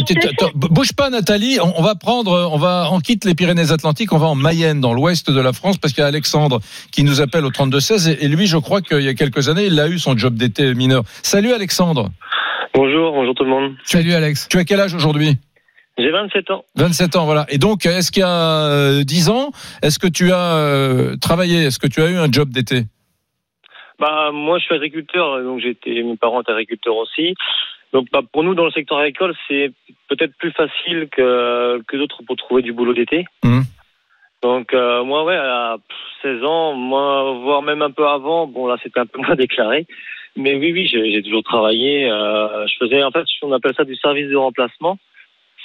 Bouge 0.55 0.93
pas, 0.93 1.09
Nathalie. 1.09 1.59
On, 1.61 1.79
on 1.79 1.83
va 1.83 1.95
prendre, 1.95 2.49
on 2.51 2.57
va, 2.57 2.89
on 2.91 2.99
quitte 2.99 3.25
les 3.25 3.35
Pyrénées-Atlantiques, 3.35 4.13
on 4.13 4.17
va 4.17 4.27
en 4.27 4.35
Mayenne, 4.35 4.81
dans 4.81 4.93
l'ouest 4.93 5.29
de 5.29 5.41
la 5.41 5.53
France, 5.53 5.77
parce 5.77 5.93
qu'il 5.93 6.01
y 6.01 6.05
a 6.05 6.07
Alexandre 6.07 6.59
qui 6.91 7.03
nous 7.03 7.21
appelle 7.21 7.45
au 7.45 7.51
32-16 7.51 8.09
et, 8.09 8.25
et 8.25 8.27
lui, 8.27 8.47
je 8.47 8.57
crois 8.57 8.81
qu'il 8.81 9.01
y 9.01 9.07
a 9.07 9.13
quelques 9.13 9.49
années, 9.49 9.65
il 9.65 9.79
a 9.79 9.87
eu 9.87 9.99
son 9.99 10.17
job 10.17 10.35
d'été 10.35 10.73
mineur. 10.73 11.03
Salut 11.23 11.53
Alexandre. 11.53 12.09
Bonjour, 12.73 13.11
bonjour 13.13 13.35
tout 13.35 13.43
le 13.43 13.49
monde. 13.49 13.75
Salut 13.83 14.13
Alex. 14.13 14.47
Tu 14.49 14.57
as 14.57 14.63
quel 14.63 14.79
âge 14.79 14.93
aujourd'hui? 14.93 15.37
J'ai 15.97 16.09
27 16.09 16.51
ans. 16.51 16.63
27 16.75 17.15
ans, 17.17 17.25
voilà. 17.25 17.45
Et 17.49 17.57
donc, 17.57 17.85
est-ce 17.85 18.11
qu'il 18.11 18.21
y 18.21 18.25
a 18.25 18.67
euh, 18.69 19.03
10 19.03 19.29
ans, 19.29 19.51
est-ce 19.83 19.99
que 19.99 20.07
tu 20.07 20.31
as 20.31 20.55
euh, 20.55 21.17
travaillé, 21.17 21.65
est-ce 21.65 21.79
que 21.79 21.87
tu 21.87 22.01
as 22.01 22.09
eu 22.09 22.17
un 22.17 22.31
job 22.31 22.49
d'été? 22.49 22.83
Bah 23.99 24.31
moi 24.33 24.57
je 24.57 24.63
suis 24.63 24.73
agriculteur, 24.73 25.43
donc 25.43 25.63
été 25.63 26.01
mes 26.01 26.17
parents 26.17 26.41
étaient 26.41 26.51
agriculteurs 26.51 26.95
aussi. 26.95 27.35
Donc 27.93 28.07
bah, 28.11 28.21
pour 28.31 28.43
nous 28.43 28.55
dans 28.55 28.65
le 28.65 28.71
secteur 28.71 28.99
agricole, 28.99 29.35
c'est 29.47 29.71
peut-être 30.07 30.35
plus 30.37 30.51
facile 30.51 31.09
que 31.11 31.81
que 31.87 31.97
d'autres 31.97 32.23
pour 32.25 32.35
trouver 32.37 32.61
du 32.61 32.73
boulot 32.73 32.93
d'été. 32.93 33.25
Mhm. 33.43 33.63
Donc 34.41 34.73
euh, 34.73 35.03
moi 35.03 35.23
ouais 35.25 35.35
à 35.35 35.77
16 36.21 36.43
ans, 36.43 36.73
moi 36.73 37.33
voire 37.43 37.61
même 37.61 37.81
un 37.81 37.91
peu 37.91 38.07
avant, 38.07 38.47
bon 38.47 38.67
là 38.67 38.77
c'était 38.81 38.99
un 38.99 39.05
peu 39.05 39.19
moins 39.21 39.35
déclaré. 39.35 39.85
Mais 40.35 40.55
oui 40.55 40.71
oui, 40.71 40.87
j'ai 40.87 41.11
j'ai 41.11 41.21
toujours 41.21 41.43
travaillé, 41.43 42.09
euh, 42.09 42.65
je 42.67 42.73
faisais 42.79 43.03
en 43.03 43.11
fait 43.11 43.25
on 43.41 43.51
appelle 43.51 43.75
ça 43.75 43.83
du 43.83 43.95
service 43.95 44.29
de 44.29 44.35
remplacement. 44.35 44.97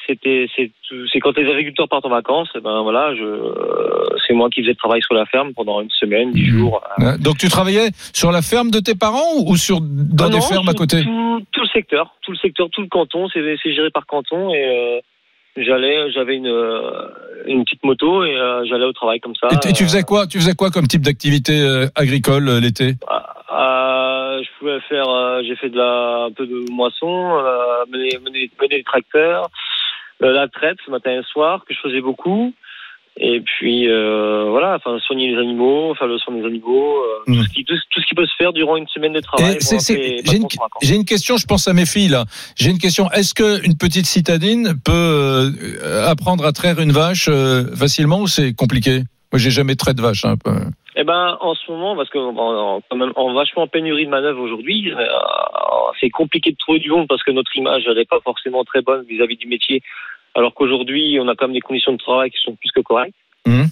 C'était 0.06 0.46
c'est 0.54 1.20
quand 1.20 1.36
les 1.36 1.50
agriculteurs 1.50 1.88
partent 1.88 2.06
en 2.06 2.10
vacances, 2.10 2.48
et 2.54 2.60
ben 2.60 2.82
voilà, 2.82 3.14
je 3.16 3.24
euh, 3.24 4.16
c'est 4.26 4.34
moi 4.34 4.48
qui 4.50 4.60
faisais 4.60 4.70
le 4.72 4.76
travail 4.76 5.02
sur 5.02 5.14
la 5.14 5.26
ferme 5.26 5.52
pendant 5.54 5.80
une 5.80 5.90
semaine, 5.90 6.30
dix 6.32 6.50
Mhm. 6.50 6.58
jours. 6.58 6.80
Hein 6.98 7.16
Donc, 7.18 7.38
tu 7.38 7.48
travaillais 7.48 7.88
sur 8.12 8.30
la 8.30 8.42
ferme 8.42 8.70
de 8.70 8.78
tes 8.80 8.94
parents 8.94 9.34
ou 9.44 9.56
sur 9.56 9.80
dans 9.80 10.28
Non, 10.30 10.36
des 10.36 10.40
fermes 10.40 10.68
à 10.68 10.74
côté? 10.74 11.02
tout, 11.02 11.42
tout 11.52 11.60
le 11.62 11.66
secteur, 11.68 12.14
tout 12.22 12.30
le 12.32 12.36
secteur, 12.38 12.68
tout 12.70 12.82
le 12.82 12.88
canton, 12.88 13.28
c'est 13.32 13.42
géré 13.74 13.90
par 13.90 14.06
canton 14.06 14.54
et 14.54 14.64
euh, 14.64 15.00
j'allais, 15.56 16.10
j'avais 16.12 16.36
une 16.36 16.46
euh, 16.46 17.08
une 17.46 17.64
petite 17.64 17.82
moto 17.84 18.24
et 18.24 18.36
euh, 18.36 18.64
j'allais 18.68 18.84
au 18.86 18.92
travail 18.92 19.20
comme 19.20 19.34
ça. 19.40 19.48
et, 19.52 19.58
tu- 19.60 19.68
et 19.68 19.72
tu 19.72 19.84
faisais 19.84 20.02
quoi 20.02 20.26
Tu 20.26 20.38
faisais 20.38 20.54
quoi 20.54 20.70
comme 20.70 20.86
type 20.86 21.02
d'activité 21.02 21.60
euh, 21.60 21.86
agricole 21.96 22.48
euh, 22.48 22.60
l'été? 22.60 22.94
Euh, 23.52 24.42
je 24.42 24.48
pouvais 24.58 24.80
faire, 24.88 25.08
euh, 25.08 25.42
j'ai 25.46 25.56
fait 25.56 25.68
de 25.70 25.78
la 25.78 26.24
un 26.24 26.32
peu 26.32 26.46
de 26.46 26.70
moisson, 26.70 27.38
euh, 27.38 27.84
mener, 27.90 28.18
mener, 28.24 28.50
mener 28.60 28.76
les 28.78 28.82
tracteurs, 28.82 29.44
euh, 29.44 29.48
la 30.20 30.48
traite 30.48 30.78
matin 30.88 31.12
et 31.20 31.22
soir 31.24 31.64
que 31.66 31.74
je 31.74 31.80
faisais 31.80 32.00
beaucoup. 32.00 32.52
Et 33.18 33.40
puis 33.40 33.88
euh, 33.88 34.50
voilà, 34.50 34.74
enfin 34.76 34.98
soigner 34.98 35.30
les 35.30 35.38
animaux, 35.38 35.94
faire 35.94 36.06
le 36.06 36.18
soin 36.18 36.34
des 36.34 36.44
animaux, 36.44 36.98
euh, 36.98 37.24
tout, 37.26 37.42
ce 37.44 37.48
qui, 37.48 37.64
tout, 37.64 37.74
tout 37.90 38.00
ce 38.02 38.06
qui 38.06 38.14
peut 38.14 38.26
se 38.26 38.34
faire 38.36 38.52
durant 38.52 38.76
une 38.76 38.86
semaine 38.88 39.14
de 39.14 39.20
travail. 39.20 39.54
Une, 39.54 40.46
j'ai 40.82 40.94
une 40.94 41.04
question, 41.06 41.38
je 41.38 41.46
pense 41.46 41.66
à 41.66 41.72
mes 41.72 41.86
filles 41.86 42.08
là. 42.08 42.26
J'ai 42.56 42.70
une 42.70 42.78
question. 42.78 43.10
Est-ce 43.12 43.32
que 43.32 43.64
une 43.64 43.78
petite 43.78 44.04
citadine 44.04 44.74
peut 44.84 44.92
euh, 44.92 46.06
apprendre 46.06 46.44
à 46.44 46.52
traire 46.52 46.78
une 46.78 46.92
vache 46.92 47.28
euh, 47.30 47.74
facilement 47.74 48.20
ou 48.20 48.26
c'est 48.26 48.52
compliqué? 48.52 49.00
Moi, 49.32 49.38
j'ai 49.38 49.50
jamais 49.50 49.74
trait 49.74 49.94
de 49.94 50.02
vache. 50.02 50.24
Hein, 50.24 50.36
peu. 50.42 50.50
Eh 50.96 51.04
ben, 51.04 51.36
en 51.40 51.54
ce 51.54 51.70
moment, 51.70 51.94
parce 51.94 52.08
que 52.08 52.18
bon, 52.18 52.34
on, 52.38 52.82
quand 52.88 52.96
même, 52.96 53.12
vachement 53.34 53.64
en 53.64 53.66
pénurie 53.66 54.06
de 54.06 54.10
manœuvre 54.10 54.40
aujourd'hui, 54.40 54.92
euh, 54.92 55.04
c'est 56.00 56.10
compliqué 56.10 56.52
de 56.52 56.56
trouver 56.56 56.78
du 56.78 56.90
monde 56.90 57.06
parce 57.08 57.22
que 57.22 57.32
notre 57.32 57.54
image 57.56 57.86
n'est 57.86 58.06
pas 58.06 58.20
forcément 58.24 58.64
très 58.64 58.82
bonne 58.82 59.04
vis-à-vis 59.04 59.36
du 59.36 59.46
métier. 59.46 59.82
Alors 60.34 60.54
qu'aujourd'hui, 60.54 61.18
on 61.20 61.28
a 61.28 61.34
quand 61.34 61.48
même 61.48 61.54
des 61.54 61.60
conditions 61.60 61.92
de 61.92 61.98
travail 61.98 62.30
qui 62.30 62.38
sont 62.40 62.54
plus 62.54 62.70
que 62.70 62.80
correctes. 62.80 63.16
Mhm. 63.46 63.66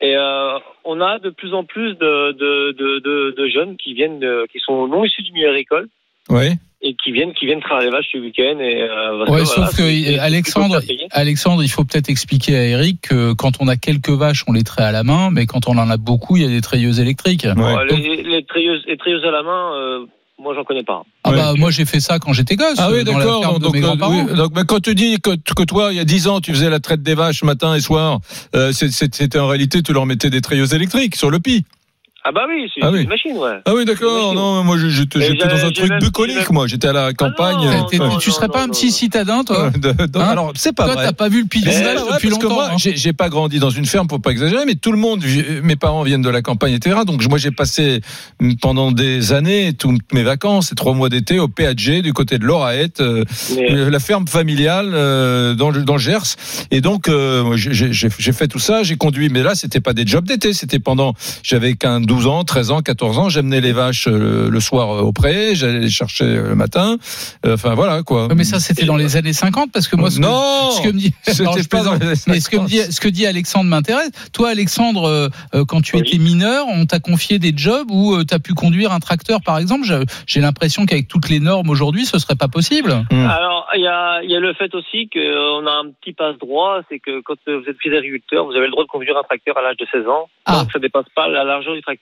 Et 0.00 0.14
euh, 0.16 0.58
on 0.84 1.00
a 1.00 1.18
de 1.18 1.30
plus 1.30 1.54
en 1.54 1.64
plus 1.64 1.94
de, 1.94 2.32
de, 2.32 2.72
de, 2.72 2.98
de, 3.00 3.34
de 3.36 3.48
jeunes 3.48 3.76
qui 3.76 3.94
viennent, 3.94 4.24
qui 4.52 4.60
sont 4.60 4.86
non 4.86 5.04
issus 5.04 5.22
du 5.22 5.32
milieu 5.32 5.48
agricole 5.48 5.88
Oui. 6.28 6.50
Et 6.80 6.94
qui 7.02 7.10
viennent, 7.12 7.32
qui 7.32 7.46
viennent 7.46 7.60
travailler 7.60 7.90
les 7.90 7.96
vaches 7.96 8.06
ce 8.12 8.18
week-end. 8.18 8.58
Et 8.60 8.82
euh, 8.82 9.24
Ouais, 9.26 9.40
que, 9.40 9.46
sauf 9.46 9.56
voilà, 9.56 9.72
que 9.72 10.18
Alexandre. 10.20 10.80
Alexandre, 11.10 11.62
il 11.64 11.68
faut 11.68 11.84
peut-être 11.84 12.08
expliquer 12.08 12.56
à 12.56 12.64
Eric 12.64 13.00
que 13.08 13.32
quand 13.32 13.52
on 13.60 13.66
a 13.68 13.76
quelques 13.76 14.10
vaches, 14.10 14.44
on 14.46 14.52
les 14.52 14.62
traite 14.62 14.84
à 14.86 14.92
la 14.92 15.02
main, 15.02 15.30
mais 15.30 15.46
quand 15.46 15.68
on 15.68 15.76
en 15.76 15.90
a 15.90 15.96
beaucoup, 15.96 16.36
il 16.36 16.42
y 16.44 16.46
a 16.46 16.48
des 16.48 16.60
treilleuses 16.60 17.00
électriques. 17.00 17.44
Ouais. 17.56 17.74
Les, 17.90 18.22
les, 18.22 18.44
treilleuses, 18.44 18.82
les 18.86 18.96
treilleuses 18.96 19.24
à 19.24 19.30
la 19.32 19.42
main, 19.42 19.72
euh, 19.74 20.06
moi 20.38 20.54
j'en 20.54 20.62
connais 20.62 20.84
pas. 20.84 21.02
Ah 21.24 21.30
Ouais. 21.30 21.36
bah 21.36 21.52
moi 21.56 21.70
j'ai 21.72 21.84
fait 21.84 21.98
ça 21.98 22.20
quand 22.20 22.32
j'étais 22.32 22.54
gosse. 22.54 22.76
Ah 22.78 22.90
oui, 22.92 22.98
la 22.98 23.04
d'accord. 23.12 23.58
Donc, 23.58 23.72
de 23.72 23.76
mes 23.76 23.80
donc, 23.82 23.98
grands-parents. 23.98 24.26
oui, 24.30 24.36
donc, 24.36 24.52
mais 24.54 24.62
quand 24.64 24.80
tu 24.80 24.94
dis 24.94 25.18
que, 25.20 25.30
que 25.30 25.64
toi, 25.64 25.88
il 25.92 25.96
y 25.96 26.00
a 26.00 26.04
10 26.04 26.28
ans, 26.28 26.40
tu 26.40 26.52
faisais 26.52 26.70
la 26.70 26.78
traite 26.78 27.02
des 27.02 27.14
vaches 27.14 27.42
matin 27.42 27.74
et 27.74 27.80
soir, 27.80 28.20
euh, 28.54 28.70
c'était 28.72 29.38
en 29.40 29.48
réalité, 29.48 29.82
tu 29.82 29.92
leur 29.92 30.06
mettais 30.06 30.30
des 30.30 30.40
treilleuses 30.40 30.74
électriques 30.74 31.16
sur 31.16 31.30
le 31.30 31.40
pis. 31.40 31.64
Ah 32.24 32.32
bah 32.32 32.42
oui, 32.48 32.68
c'est 32.74 32.80
Ah 32.84 32.90
oui. 32.90 33.02
une 33.04 33.08
machine, 33.08 33.36
ouais. 33.36 33.60
Ah 33.64 33.72
oui, 33.74 33.84
d'accord. 33.84 34.34
Non, 34.34 34.62
moi, 34.64 34.76
j'étais 34.88 35.18
dans 35.36 35.64
un 35.66 35.70
truc 35.70 35.92
bucolique, 36.00 36.50
moi. 36.50 36.66
J'étais 36.66 36.88
à 36.88 36.92
la 36.92 37.12
campagne. 37.14 37.56
non, 37.64 37.84
T'es- 37.84 37.96
non, 37.98 38.18
tu 38.18 38.30
serais 38.32 38.48
non, 38.48 38.52
pas 38.52 38.62
un 38.64 38.68
petit 38.68 38.86
non. 38.86 38.92
citadin, 38.92 39.44
toi 39.44 39.70
De- 39.78 39.92
de- 39.92 40.18
Hein 40.18 40.26
alors, 40.28 40.52
c'est 40.56 40.74
pas 40.74 40.84
Toi, 40.86 40.94
vrai. 40.94 41.06
t'as 41.06 41.12
pas 41.12 41.28
vu 41.28 41.42
le 41.42 41.46
paysage 41.46 41.94
depuis 41.94 42.28
parce 42.28 42.38
que 42.38 42.42
longtemps. 42.42 42.54
moi, 42.54 42.68
hein. 42.72 42.76
j'ai 42.76 42.96
j'ai 42.96 43.12
pas 43.12 43.28
grandi 43.28 43.60
dans 43.60 43.70
une 43.70 43.86
ferme 43.86 44.08
pour 44.08 44.20
pas 44.20 44.30
exagérer, 44.32 44.64
mais 44.66 44.74
tout 44.74 44.90
le 44.92 44.98
monde, 44.98 45.22
mes 45.62 45.76
parents 45.76 46.02
viennent 46.02 46.20
de 46.22 46.28
la 46.28 46.42
campagne, 46.42 46.74
etc. 46.74 46.96
Donc 47.06 47.26
moi, 47.28 47.38
j'ai 47.38 47.52
passé 47.52 48.00
pendant 48.60 48.90
des 48.90 49.32
années 49.32 49.72
toutes 49.72 50.12
mes 50.12 50.24
vacances, 50.24 50.72
et 50.72 50.74
trois 50.74 50.94
mois 50.94 51.08
d'été 51.08 51.38
au 51.38 51.46
PAG 51.48 52.00
du 52.02 52.12
côté 52.12 52.38
de 52.38 52.44
l'Oraette, 52.44 53.00
euh, 53.00 53.24
Mais, 53.56 53.88
la 53.90 54.00
ferme 54.00 54.26
familiale 54.26 54.90
euh, 54.92 55.54
dans, 55.54 55.70
le, 55.70 55.82
dans 55.82 55.94
le 55.94 56.00
Gers. 56.00 56.34
Et 56.72 56.80
donc, 56.80 57.08
euh, 57.08 57.56
j'ai 57.56 58.32
fait 58.32 58.48
tout 58.48 58.58
ça, 58.58 58.82
j'ai 58.82 58.96
conduit, 58.96 59.28
mais 59.28 59.42
là, 59.44 59.54
c'était 59.54 59.80
pas 59.80 59.92
des 59.92 60.04
jobs 60.06 60.26
d'été, 60.26 60.52
c'était 60.52 60.80
pendant, 60.80 61.14
j'avais 61.44 61.74
qu'un 61.74 62.00
12 62.08 62.26
ans, 62.26 62.42
13 62.44 62.70
ans, 62.70 62.80
14 62.80 63.18
ans, 63.18 63.28
j'amenais 63.28 63.60
les 63.60 63.72
vaches 63.72 64.08
euh, 64.08 64.48
le 64.50 64.60
soir 64.60 64.90
euh, 64.90 65.00
au 65.02 65.12
pré, 65.12 65.54
j'allais 65.54 65.78
les 65.80 65.90
chercher 65.90 66.24
euh, 66.24 66.48
le 66.48 66.54
matin. 66.54 66.96
Euh, 67.46 67.54
Enfin, 67.54 67.74
voilà, 67.74 68.02
quoi. 68.02 68.28
Mais 68.34 68.44
ça, 68.44 68.60
c'était 68.60 68.84
dans 68.86 68.96
les 68.96 69.16
années 69.16 69.32
50, 69.32 69.70
parce 69.72 69.88
que 69.88 69.96
moi, 69.96 70.10
ce 70.10 70.16
que, 70.16 70.22
non 70.22 70.70
ce 70.70 70.80
que 70.82 70.88
me 70.88 70.98
dit, 70.98 71.12
C'était 71.22 71.44
Non, 71.44 71.52
je 71.56 71.68
pas 71.68 71.82
dans 71.82 71.98
plaisante. 71.98 72.26
les 72.26 72.32
mais 72.32 72.40
ce 72.40 72.48
que 72.50 72.56
me 72.56 72.66
dit, 72.66 72.78
ce 72.90 73.00
que 73.00 73.08
dit 73.08 73.26
Alexandre 73.26 73.66
m'intéresse. 73.68 74.10
Toi, 74.32 74.50
Alexandre, 74.50 75.28
quand 75.68 75.80
tu 75.82 75.96
Oui. 75.96 76.02
étais 76.06 76.18
mineur, 76.18 76.66
on 76.68 76.86
t'a 76.86 76.98
confié 77.00 77.38
des 77.38 77.52
jobs 77.56 77.90
où 77.90 78.22
tu 78.24 78.32
as 78.34 78.38
pu 78.38 78.54
conduire 78.54 78.92
un 78.92 79.00
tracteur, 79.00 79.40
par 79.42 79.58
exemple. 79.58 79.86
J'ai- 80.26 80.40
l'impression 80.40 80.86
qu'avec 80.86 81.08
toutes 81.08 81.28
les 81.28 81.40
normes 81.40 81.68
aujourd'hui, 81.68 82.06
ce 82.06 82.18
serait 82.18 82.36
pas 82.36 82.48
possible. 82.48 82.92
Alors, 83.10 83.66
il 83.74 83.82
y 83.82 83.86
a, 83.88 84.22
il 84.22 84.30
y 84.30 84.36
a 84.36 84.40
le 84.40 84.54
fait 84.54 84.72
aussi 84.74 85.08
qu'on 85.12 85.66
a 85.66 85.72
un 85.84 85.90
petit 86.00 86.12
passe-droit, 86.12 86.80
c'est 86.88 87.00
que 87.00 87.20
quand 87.22 87.34
vous 87.46 87.68
êtes 87.68 87.76
fils 87.82 87.90
d'agriculteur, 87.92 88.46
vous 88.46 88.52
avez 88.52 88.66
le 88.66 88.70
droit 88.70 88.84
de 88.84 88.88
conduire 88.88 89.16
un 89.18 89.24
tracteur 89.24 89.58
à 89.58 89.62
l'âge 89.62 89.76
de 89.78 89.86
16 89.92 90.06
ans, 90.06 90.28
Ah. 90.46 90.60
donc 90.60 90.72
ça 90.72 90.78
dépasse 90.78 91.06
pas 91.14 91.28
la 91.28 91.42
largeur 91.44 91.74
du 91.74 91.82
tracteur. 91.82 91.97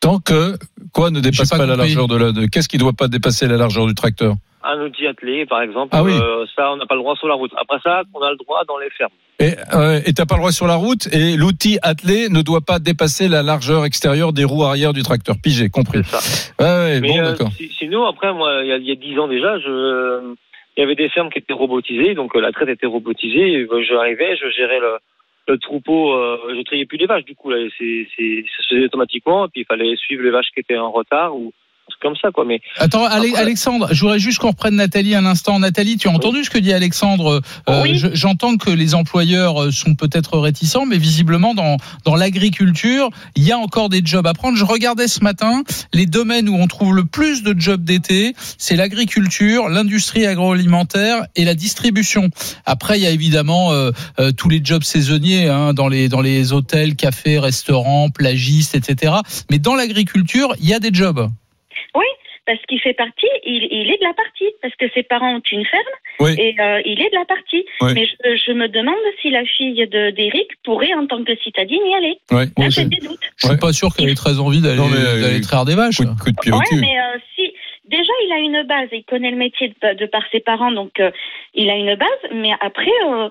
Tant 0.00 0.18
que 0.18 0.56
quoi 0.92 1.10
ne 1.10 1.20
dépasse 1.20 1.50
pas, 1.50 1.58
pas 1.58 1.66
la 1.66 1.76
largeur 1.76 2.08
de 2.08 2.16
la. 2.16 2.32
De, 2.32 2.46
Qu'est-ce 2.46 2.68
qui 2.68 2.76
doit 2.78 2.92
pas 2.92 3.06
dépasser 3.08 3.46
la 3.46 3.56
largeur 3.56 3.86
du 3.86 3.94
tracteur? 3.94 4.34
Un 4.64 4.80
outil 4.80 5.06
attelé, 5.06 5.44
par 5.46 5.60
exemple, 5.62 5.88
Ah 5.92 6.02
oui. 6.04 6.12
euh, 6.12 6.44
ça, 6.56 6.72
on 6.72 6.76
n'a 6.76 6.86
pas 6.86 6.94
le 6.94 7.00
droit 7.00 7.14
sur 7.16 7.26
la 7.28 7.34
route. 7.34 7.50
Après 7.56 7.78
ça, 7.82 8.02
on 8.14 8.20
a 8.20 8.30
le 8.30 8.36
droit 8.36 8.62
dans 8.66 8.78
les 8.78 8.90
fermes. 8.90 9.10
Et 9.40 9.54
euh, 9.74 10.00
et 10.06 10.12
t'as 10.12 10.24
pas 10.26 10.34
le 10.36 10.40
droit 10.40 10.52
sur 10.52 10.66
la 10.68 10.74
route 10.76 11.08
et 11.12 11.36
l'outil 11.36 11.78
attelé 11.82 12.28
ne 12.28 12.42
doit 12.42 12.60
pas 12.60 12.78
dépasser 12.78 13.26
la 13.28 13.42
largeur 13.42 13.84
extérieure 13.84 14.32
des 14.32 14.44
roues 14.44 14.62
arrière 14.64 14.92
du 14.92 15.02
tracteur. 15.02 15.36
Pigé, 15.42 15.68
compris. 15.68 16.00
C'est 16.04 16.16
ça. 16.16 16.42
Ouais, 16.60 16.84
ouais, 16.94 17.00
Mais 17.00 17.08
bon, 17.08 17.18
euh, 17.18 17.30
d'accord. 17.32 17.50
si- 17.56 17.70
sinon, 17.78 18.04
après, 18.06 18.32
moi, 18.32 18.60
il 18.64 18.68
y 18.84 18.92
a, 18.92 18.94
10 18.94 19.18
ans 19.18 19.26
déjà, 19.28 19.58
je, 19.58 20.34
il 20.76 20.80
y 20.80 20.82
avait 20.84 20.94
des 20.94 21.08
fermes 21.10 21.30
qui 21.30 21.38
étaient 21.38 21.52
robotisées, 21.52 22.14
donc 22.14 22.34
euh, 22.36 22.40
la 22.40 22.52
traite 22.52 22.68
était 22.68 22.86
robotisée. 22.86 23.66
Je 23.68 23.94
arrivais, 23.96 24.36
je 24.36 24.48
gérais 24.50 24.78
le, 24.80 24.98
le 25.52 25.58
troupeau, 25.58 26.12
euh, 26.14 26.38
je 26.56 26.62
triais 26.62 26.86
plus 26.86 26.98
les 26.98 27.06
vaches, 27.06 27.24
du 27.24 27.34
coup, 27.34 27.50
là, 27.50 27.58
c'est, 27.78 28.06
ça 28.16 28.62
se 28.62 28.74
faisait 28.74 28.84
automatiquement, 28.86 29.48
puis 29.48 29.62
il 29.62 29.66
fallait 29.66 29.96
suivre 29.96 30.22
les 30.22 30.30
vaches 30.30 30.50
qui 30.52 30.60
étaient 30.60 30.78
en 30.78 30.90
retard 30.90 31.36
ou 31.36 31.52
comme 32.00 32.14
ça, 32.20 32.30
quoi. 32.32 32.44
Mais 32.44 32.60
Attends, 32.78 33.04
Après- 33.04 33.34
Alexandre, 33.36 33.88
je 33.92 34.00
voudrais 34.00 34.18
juste 34.18 34.38
qu'on 34.38 34.48
reprenne 34.50 34.76
Nathalie 34.76 35.14
un 35.14 35.26
instant. 35.26 35.58
Nathalie, 35.58 35.96
tu 35.96 36.08
as 36.08 36.12
entendu 36.12 36.44
ce 36.44 36.50
que 36.50 36.58
dit 36.58 36.72
Alexandre 36.72 37.40
Euh, 37.68 37.82
Oui. 37.82 37.96
je- 37.96 38.08
J'entends 38.14 38.56
que 38.56 38.70
les 38.70 38.94
employeurs 38.94 39.62
euh, 39.62 39.70
sont 39.70 39.94
peut-être 39.94 40.38
réticents, 40.38 40.86
mais 40.86 40.98
visiblement 40.98 41.54
dans 41.54 41.76
dans 42.04 42.14
l'agriculture, 42.16 43.08
il 43.36 43.42
y 43.44 43.52
a 43.52 43.58
encore 43.58 43.88
des 43.88 44.00
jobs 44.04 44.26
à 44.26 44.34
prendre. 44.34 44.56
Je 44.56 44.64
regardais 44.64 45.08
ce 45.08 45.22
matin 45.22 45.62
les 45.92 46.06
domaines 46.06 46.48
où 46.48 46.54
on 46.56 46.66
trouve 46.66 46.94
le 46.94 47.04
plus 47.04 47.42
de 47.42 47.54
jobs 47.58 47.82
d'été, 47.84 48.34
c'est 48.58 48.76
l'agriculture, 48.76 49.68
l'industrie 49.68 50.26
agroalimentaire 50.26 51.24
et 51.36 51.44
la 51.44 51.54
distribution. 51.54 52.28
Après, 52.66 52.98
il 52.98 53.02
y 53.02 53.06
a 53.06 53.10
évidemment 53.10 53.72
euh, 53.72 53.90
euh, 54.20 54.32
tous 54.32 54.48
les 54.48 54.60
jobs 54.62 54.82
saisonniers 54.84 55.48
hein, 55.48 55.72
dans 55.74 55.88
les 55.88 56.08
dans 56.08 56.20
les 56.20 56.52
hôtels, 56.52 56.94
cafés, 56.96 57.38
restaurants, 57.38 58.10
plagistes, 58.10 58.74
etc. 58.74 59.14
Mais 59.50 59.58
dans 59.58 59.74
l'agriculture, 59.74 60.54
il 60.60 60.68
y 60.68 60.74
a 60.74 60.78
des 60.80 60.90
jobs. 60.92 61.28
Parce 62.44 62.58
qu'il 62.68 62.80
fait 62.80 62.92
partie, 62.94 63.28
il, 63.44 63.68
il 63.70 63.88
est 63.88 63.98
de 63.98 64.04
la 64.04 64.14
partie, 64.14 64.46
parce 64.60 64.74
que 64.74 64.86
ses 64.94 65.04
parents 65.04 65.36
ont 65.36 65.42
une 65.52 65.64
ferme 65.64 65.82
Oui. 66.18 66.34
et 66.36 66.56
euh, 66.60 66.82
il 66.84 67.00
est 67.00 67.08
de 67.10 67.14
la 67.14 67.24
partie. 67.24 67.64
Oui. 67.80 67.92
Mais 67.94 68.04
je, 68.06 68.36
je 68.46 68.52
me 68.52 68.66
demande 68.66 68.96
si 69.20 69.30
la 69.30 69.44
fille 69.44 69.86
de 69.86 70.10
d'Éric 70.10 70.48
pourrait, 70.64 70.92
en 70.94 71.06
tant 71.06 71.22
que 71.22 71.36
citadine, 71.36 71.78
y 71.86 71.94
aller. 71.94 72.18
Ouais. 72.32 72.46
Là, 72.58 72.64
j'ai 72.68 72.70
c'est- 72.82 72.84
des 72.88 72.96
doutes. 72.96 73.20
Je 73.36 73.46
suis 73.46 73.56
pas 73.58 73.72
sûr 73.72 73.94
qu'elle 73.94 74.08
ait 74.08 74.16
très 74.16 74.40
envie 74.40 74.60
d'aller 74.60 74.80
euh, 74.80 75.40
traire 75.40 75.64
des 75.64 75.76
vaches. 75.76 75.98
Coup 75.98 76.04
de, 76.04 76.18
coup 76.18 76.30
de 76.32 76.36
pied 76.42 76.50
au 76.52 76.56
Ouais, 76.56 76.64
cul. 76.68 76.80
mais 76.80 76.98
euh, 76.98 77.18
si 77.36 77.52
déjà 77.88 78.12
il 78.26 78.32
a 78.32 78.38
une 78.38 78.66
base, 78.66 78.88
il 78.90 79.04
connaît 79.04 79.30
le 79.30 79.36
métier 79.36 79.72
de, 79.80 79.94
de 79.94 80.06
par 80.06 80.24
ses 80.32 80.40
parents, 80.40 80.72
donc 80.72 80.98
euh, 80.98 81.12
il 81.54 81.70
a 81.70 81.76
une 81.76 81.94
base. 81.94 82.08
Mais 82.34 82.50
après, 82.60 82.90
euh, 83.08 83.28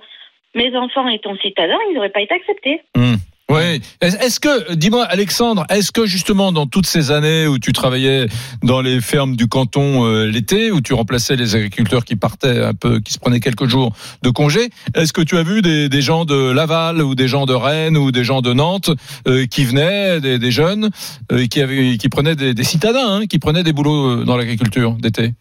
mes 0.56 0.74
enfants 0.78 1.10
étant 1.10 1.36
citadins, 1.38 1.78
ils 1.90 1.96
n'auraient 1.96 2.10
pas 2.12 2.22
été 2.22 2.34
acceptés. 2.34 2.80
Hum. 2.96 3.18
Est- 3.60 3.82
Est-ce 4.02 4.40
que, 4.40 4.74
dis-moi, 4.74 5.04
Alexandre, 5.06 5.66
est-ce 5.70 5.92
que 5.92 6.06
justement 6.06 6.52
dans 6.52 6.68
toutes 6.68 6.86
ces 6.86 7.12
années 7.12 7.48
où 7.48 7.60
tu 7.60 7.74
travaillais 7.74 8.28
dans 8.64 8.82
les 8.82 9.02
fermes 9.02 9.36
du 9.36 9.48
canton 9.48 10.06
euh, 10.06 10.26
l'été, 10.26 10.72
où 10.72 10.82
tu 10.82 10.94
remplaçais 10.94 11.36
les 11.36 11.56
agriculteurs 11.56 12.06
qui 12.06 12.16
partaient 12.16 12.64
un 12.64 12.74
peu, 12.74 13.00
qui 13.00 13.14
se 13.14 13.20
prenaient 13.20 13.40
quelques 13.40 13.66
jours 13.68 13.94
de 14.24 14.30
congé, 14.30 14.70
est-ce 14.96 15.14
que 15.14 15.22
tu 15.22 15.38
as 15.38 15.44
vu 15.44 15.62
des, 15.62 15.90
des 15.90 16.02
gens 16.02 16.26
de 16.26 16.52
Laval 16.52 17.02
ou 17.02 17.16
des 17.16 17.28
gens 17.28 17.46
de 17.46 17.54
Rennes 17.54 17.98
ou 17.98 18.12
des 18.12 18.24
gens 18.24 18.42
de 18.42 18.54
Nantes 18.54 18.92
euh, 19.28 19.46
qui 19.46 19.66
venaient, 19.66 20.20
des, 20.22 20.40
des 20.40 20.52
jeunes, 20.52 20.90
euh, 21.32 21.46
qui 21.48 21.62
avaient, 21.62 21.98
qui 21.98 22.10
prenaient 22.10 22.36
des, 22.36 22.54
des 22.54 22.64
citadins, 22.64 23.22
hein, 23.22 23.26
qui 23.28 23.40
prenaient 23.40 23.64
des 23.64 23.74
boulots 23.74 24.22
euh, 24.22 24.24
dans 24.24 24.38
l'agriculture 24.38 24.94
d'été? 24.94 25.34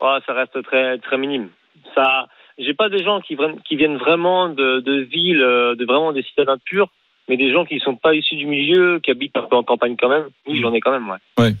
Ouais, 0.00 0.18
ça 0.26 0.32
reste 0.34 0.60
très 0.64 0.98
très 0.98 1.18
minime. 1.18 1.48
Ça, 1.94 2.26
j'ai 2.58 2.74
pas 2.74 2.88
des 2.88 3.04
gens 3.04 3.20
qui, 3.20 3.36
qui 3.68 3.76
viennent 3.76 3.96
vraiment 3.98 4.48
de, 4.48 4.80
de 4.80 5.00
villes, 5.02 5.42
euh, 5.42 5.74
de 5.76 5.84
vraiment 5.84 6.12
des 6.12 6.22
citadins 6.22 6.58
purs, 6.64 6.88
mais 7.32 7.38
des 7.38 7.50
gens 7.50 7.64
qui 7.64 7.78
sont 7.80 7.96
pas 7.96 8.12
issus 8.14 8.36
du 8.36 8.44
milieu, 8.44 9.00
qui 9.02 9.10
habitent 9.10 9.34
un 9.38 9.46
peu 9.48 9.56
en 9.56 9.62
campagne 9.62 9.96
quand 9.98 10.10
même. 10.10 10.24
Oui, 10.46 10.60
j'en 10.60 10.70
ai 10.74 10.80
quand 10.80 10.90
même, 10.92 11.08
ouais. 11.08 11.54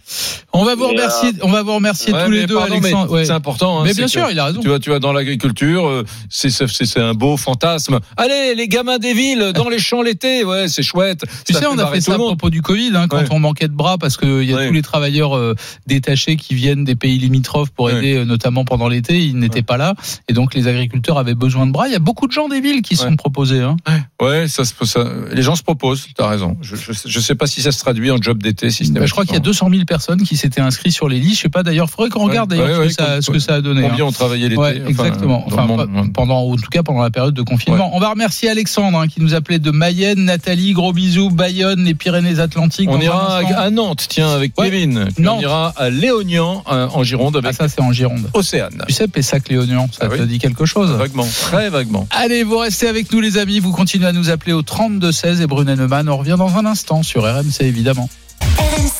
On 0.52 0.64
va 0.64 0.74
vous 0.74 0.82
Mais, 0.84 0.90
remercier, 0.90 1.30
on 1.40 1.48
va 1.48 1.62
vous 1.62 1.74
remercier 1.74 2.12
Ouais, 2.12 2.26
tous 2.26 2.30
les 2.30 2.46
deux, 2.46 2.56
pardon, 2.56 2.72
Alexandre. 2.74 3.10
Ouais. 3.10 3.24
C'est 3.24 3.32
important. 3.32 3.80
hein, 3.80 3.84
Mais 3.86 3.94
bien 3.94 4.04
que- 4.04 4.10
sûr, 4.10 4.28
il 4.30 4.38
a 4.38 4.44
raison. 4.44 4.60
Tu 4.60 4.68
vois, 4.68 4.78
tu 4.78 4.90
vois, 4.90 4.98
dans 4.98 5.14
l'agriculture, 5.14 5.86
euh, 5.88 6.04
c'est 6.28 7.00
un 7.00 7.14
beau 7.14 7.38
fantasme. 7.38 8.00
Allez, 8.18 8.54
les 8.54 8.68
gamins 8.68 8.98
des 8.98 9.14
villes, 9.14 9.52
dans 9.54 9.70
les 9.70 9.78
champs 9.78 10.02
l'été, 10.02 10.44
ouais, 10.44 10.68
c'est 10.68 10.82
chouette. 10.82 11.24
Tu 11.46 11.54
Ça 11.54 11.60
sais, 11.60 11.66
on 11.66 11.78
a 11.78 11.86
fait 11.86 12.02
ça 12.02 12.12
à 12.14 12.18
propos 12.18 12.50
du 12.50 12.60
Covid, 12.60 12.92
hein, 12.94 13.06
quand 13.08 13.16
Ouais. 13.16 13.24
on 13.30 13.38
manquait 13.38 13.68
de 13.68 13.72
bras, 13.72 13.96
parce 13.96 14.18
qu'il 14.18 14.44
y 14.44 14.52
a 14.52 14.56
Ouais. 14.56 14.68
tous 14.68 14.74
les 14.74 14.82
travailleurs 14.82 15.34
euh, 15.36 15.54
détachés 15.86 16.36
qui 16.36 16.54
viennent 16.54 16.84
des 16.84 16.96
pays 16.96 17.18
limitrophes 17.18 17.70
pour 17.70 17.90
aider, 17.90 18.16
euh, 18.18 18.24
notamment 18.26 18.64
pendant 18.66 18.88
l'été, 18.88 19.18
ils 19.20 19.38
n'étaient 19.38 19.56
Ouais. 19.56 19.62
pas 19.62 19.78
là, 19.78 19.94
et 20.28 20.34
donc 20.34 20.54
les 20.54 20.68
agriculteurs 20.68 21.16
avaient 21.18 21.34
besoin 21.34 21.66
de 21.66 21.72
bras. 21.72 21.88
Il 21.88 21.92
y 21.92 21.96
a 21.96 22.00
beaucoup 22.00 22.26
de 22.26 22.32
gens 22.32 22.48
des 22.48 22.60
villes 22.60 22.82
qui 22.82 22.94
Ouais. 22.94 23.00
sont 23.08 23.16
proposés. 23.16 23.60
Hein. 23.60 23.76
Ouais, 24.20 24.48
ça, 24.48 24.64
se- 24.66 24.74
ça, 24.84 25.04
les 25.32 25.42
gens 25.42 25.54
se 25.62 25.64
proposent. 25.64 26.06
T'as 26.16 26.28
raison. 26.28 26.56
Je, 26.60 26.74
je, 26.76 27.20
sais- 27.20 27.34
pas 27.36 27.46
si 27.46 27.62
ça 27.62 27.72
se 27.72 27.78
traduit 27.78 28.10
en 28.10 28.18
job 28.20 28.42
d'été. 28.42 28.70
Si 28.70 28.90
Bah, 28.92 29.06
je 29.06 29.10
crois 29.12 29.24
qu'il 29.24 29.34
y 29.34 29.36
a 29.36 29.40
200 29.40 29.68
000 29.70 29.84
personnes 29.84 30.22
qui 30.22 30.36
s'étaient 30.36 30.60
inscrites 30.60 30.92
sur 30.92 31.08
les 31.08 31.18
listes. 31.18 31.36
Je 31.36 31.42
sais 31.42 31.48
pas 31.48 31.62
d'ailleurs, 31.62 31.88
faudrait 31.88 32.10
qu'on 32.10 32.24
regarde 32.26 32.52
Ouais, 32.52 32.58
d'ailleurs 32.58 32.80
ouais, 32.80 32.90
ce, 32.90 32.96
que 32.96 33.02
ouais, 33.02 33.06
ça, 33.08 33.12
com- 33.14 33.22
ce 33.22 33.30
que 33.30 33.38
ça 33.38 33.54
a 33.54 33.60
donné. 33.60 33.84
hein. 33.84 33.88
Combien 33.90 34.04
ont 34.04 34.12
travaillé 34.12 34.48
l'été 34.48 34.60
enfin, 34.60 34.72
exactement. 34.86 35.44
Enfin, 35.46 35.66
monde, 35.66 36.12
pendant, 36.12 36.40
en 36.40 36.56
tout 36.56 36.68
cas, 36.70 36.82
pendant 36.82 37.02
la 37.02 37.10
période 37.10 37.34
de 37.34 37.42
confinement. 37.42 37.90
On 37.94 38.00
va 38.00 38.10
remercier 38.10 38.48
Alexandre 38.50 38.98
hein, 38.98 39.08
qui 39.08 39.20
nous 39.22 39.34
appelait 39.34 39.58
de 39.60 39.70
Mayenne, 39.70 40.24
Nathalie, 40.24 40.72
gros 40.72 40.92
bisous, 40.92 41.30
Bayonne, 41.30 41.84
les 41.84 41.94
Pyrénées-Atlantiques. 41.94 42.88
On 42.90 43.00
ira 43.00 43.38
à 43.56 43.70
Nantes, 43.70 44.06
tiens, 44.08 44.30
avec. 44.30 44.54
Kevin. 44.54 45.08
On 45.18 45.38
ira 45.40 45.72
à 45.76 45.90
Léognan, 45.90 46.62
euh, 46.70 46.88
en 46.92 47.02
Gironde, 47.04 47.36
Ah, 47.42 47.46
avec 47.46 47.56
ça, 47.56 47.68
c'est 47.68 47.80
en 47.80 47.92
Gironde. 47.92 48.28
Océane. 48.34 48.84
Tu 48.88 48.94
sais, 48.94 49.08
Pessac-Léognan, 49.08 49.88
ça 49.92 50.06
Ah 50.06 50.08
te 50.16 50.22
oui. 50.22 50.26
dit 50.28 50.38
quelque 50.38 50.64
chose 50.66 50.90
Vaguement, 50.90 51.26
très 51.42 51.70
vaguement. 51.70 52.06
Allez, 52.10 52.42
vous 52.42 52.58
restez 52.58 52.88
avec 52.88 53.12
nous, 53.12 53.20
les 53.20 53.38
amis. 53.38 53.60
Vous 53.60 53.72
continuez 53.72 54.06
à 54.06 54.12
nous 54.12 54.30
appeler 54.30 54.52
au 54.52 54.62
32-16 54.62 55.41
et 55.42 55.46
Brunet 55.46 55.76
Neumann. 55.76 56.08
On 56.08 56.16
revient 56.16 56.36
dans 56.38 56.56
un 56.56 56.64
instant 56.64 57.02
sur 57.02 57.24
RMC, 57.24 57.62
évidemment. 57.62 58.08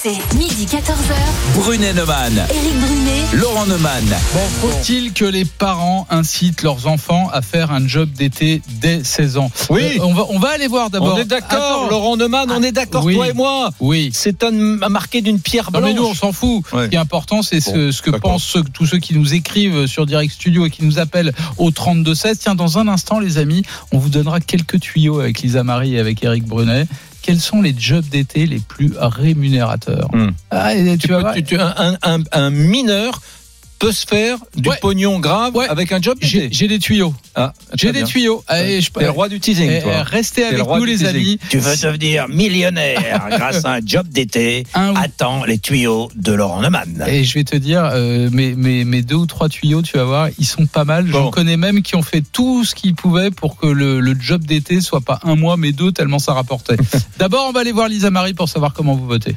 RMC 0.04 0.08
RMC, 0.08 0.36
midi 0.36 0.66
14h. 0.66 1.60
Brunet 1.60 1.92
Neumann, 1.92 2.32
Éric 2.50 2.78
Brunet, 2.80 3.22
Laurent 3.34 3.66
Neumann. 3.66 4.04
Bon, 4.34 4.40
faut-il 4.68 5.12
que 5.12 5.24
les 5.24 5.44
parents 5.44 6.06
incitent 6.10 6.62
leurs 6.62 6.86
enfants 6.86 7.28
à 7.32 7.42
faire 7.42 7.70
un 7.70 7.86
job 7.86 8.08
d'été 8.10 8.62
dès 8.80 9.04
16 9.04 9.36
ans 9.36 9.50
Oui. 9.70 9.82
Euh, 9.98 10.02
on, 10.04 10.14
va, 10.14 10.26
on 10.30 10.38
va 10.38 10.48
aller 10.50 10.66
voir 10.66 10.90
d'abord. 10.90 11.14
On 11.14 11.18
est 11.18 11.24
d'accord, 11.24 11.84
Attends. 11.84 11.90
Laurent 11.90 12.16
Neumann, 12.16 12.50
on 12.50 12.62
est 12.62 12.72
d'accord, 12.72 13.04
oui. 13.04 13.14
toi 13.14 13.28
et 13.28 13.32
moi. 13.32 13.70
Oui. 13.80 14.10
C'est 14.12 14.42
un, 14.44 14.50
marqué 14.50 15.20
d'une 15.20 15.40
pierre 15.40 15.70
Non, 15.72 15.80
blanche. 15.80 15.90
mais 15.90 15.94
nous, 15.94 16.06
on 16.06 16.14
s'en 16.14 16.32
fout. 16.32 16.64
Ouais. 16.72 16.84
Ce 16.84 16.88
qui 16.88 16.94
est 16.96 16.98
important, 16.98 17.42
c'est 17.42 17.60
ce, 17.60 17.70
Bon, 17.70 17.92
ce 17.92 18.02
que 18.02 18.10
d'accord. 18.10 18.32
pensent 18.32 18.44
ceux- 18.44 18.62
tous 18.64 18.86
ceux 18.86 18.98
qui 18.98 19.14
nous 19.14 19.34
écrivent 19.34 19.86
sur 19.86 20.06
Direct 20.06 20.32
Studio 20.32 20.66
et 20.66 20.70
qui 20.70 20.84
nous 20.84 20.98
appellent 20.98 21.32
au 21.58 21.70
32-16. 21.70 22.38
Tiens, 22.38 22.54
dans 22.54 22.78
un 22.78 22.88
instant, 22.88 23.20
les 23.20 23.38
amis, 23.38 23.62
on 23.92 23.98
vous 23.98 24.08
donnera 24.08 24.40
quelques 24.40 24.80
tuyaux 24.80 25.20
avec 25.20 25.40
Lisa 25.42 25.62
Marie 25.64 25.94
et 25.94 25.98
avec 26.00 26.22
Eric 26.24 26.44
Brunet. 26.44 26.86
Quels 27.22 27.40
sont 27.40 27.62
les 27.62 27.74
jobs 27.78 28.04
d'été 28.08 28.46
les 28.46 28.58
plus 28.58 28.92
rémunérateurs 28.98 30.08
Hmm. 30.12 30.30
Ah, 30.50 30.72
tu 30.74 30.98
Tu 30.98 31.08
vas 31.08 31.14
peux- 31.16 31.20
voir, 31.20 31.34
tu- 31.34 31.42
tu- 31.44 31.56
un, 31.58 31.96
un- 32.02 32.22
un 32.32 32.50
mineur 32.50 33.20
peut 33.82 33.92
se 33.92 34.06
faire 34.06 34.38
du 34.56 34.68
Ouais. 34.68 34.76
pognon 34.80 35.18
grave 35.18 35.56
Ouais. 35.56 35.66
avec 35.68 35.90
un 35.92 36.00
job 36.00 36.16
J'ai 36.20 36.42
d'été. 36.42 36.54
j'ai 36.54 36.68
des 36.68 36.78
tuyaux. 36.78 37.12
Ah, 37.34 37.52
J'ai 37.74 37.90
des 37.92 38.04
tuyaux. 38.04 38.44
Allez, 38.46 38.80
je- 38.80 38.90
T'es 38.90 39.04
le 39.04 39.10
roi 39.10 39.28
du 39.28 39.40
teasing, 39.40 39.68
Eh, 39.70 39.82
toi. 39.82 40.02
Restez 40.04 40.42
le 40.42 40.60
avec 40.60 40.66
nous, 40.68 40.84
les 40.84 40.92
teasing. 40.98 41.08
amis. 41.08 41.38
Tu 41.48 41.58
veux 41.58 41.74
devenir 41.76 42.28
millionnaire 42.28 43.26
grâce 43.30 43.64
à 43.64 43.72
un 43.74 43.80
job 43.84 44.06
d'été 44.08 44.64
Un 44.74 44.94
Attends 44.94 45.44
les 45.44 45.58
tuyaux 45.58 46.10
de 46.14 46.32
Laurent 46.32 46.60
Neumann. 46.62 47.04
Et 47.08 47.24
je 47.24 47.34
vais 47.34 47.44
te 47.44 47.56
dire, 47.56 47.82
euh, 47.92 48.28
mes, 48.30 48.54
mes, 48.54 48.84
mes 48.84 49.02
deux 49.02 49.16
ou 49.16 49.26
trois 49.26 49.48
tuyaux, 49.48 49.82
tu 49.82 49.96
vas 49.96 50.04
voir, 50.04 50.28
ils 50.38 50.46
sont 50.46 50.66
pas 50.66 50.84
mal. 50.84 51.06
J'en 51.08 51.24
Bon. 51.24 51.30
connais 51.30 51.56
même 51.56 51.82
qui 51.82 51.96
ont 51.96 52.02
fait 52.02 52.22
tout 52.32 52.64
ce 52.64 52.74
qu'ils 52.76 52.94
pouvaient 52.94 53.30
pour 53.32 53.56
que 53.56 53.66
le, 53.66 53.98
le 54.00 54.14
job 54.20 54.44
d'été 54.44 54.80
soit 54.80 55.00
pas 55.00 55.18
un 55.24 55.34
mois, 55.34 55.56
mais 55.56 55.72
deux, 55.72 55.90
tellement 55.90 56.18
ça 56.20 56.34
rapportait. 56.34 56.76
D'abord, 57.18 57.46
on 57.48 57.52
va 57.52 57.60
aller 57.60 57.72
voir 57.72 57.88
Lisa 57.88 58.10
Marie 58.10 58.34
pour 58.34 58.48
savoir 58.48 58.72
comment 58.74 58.94
vous 58.94 59.06
votez. 59.06 59.34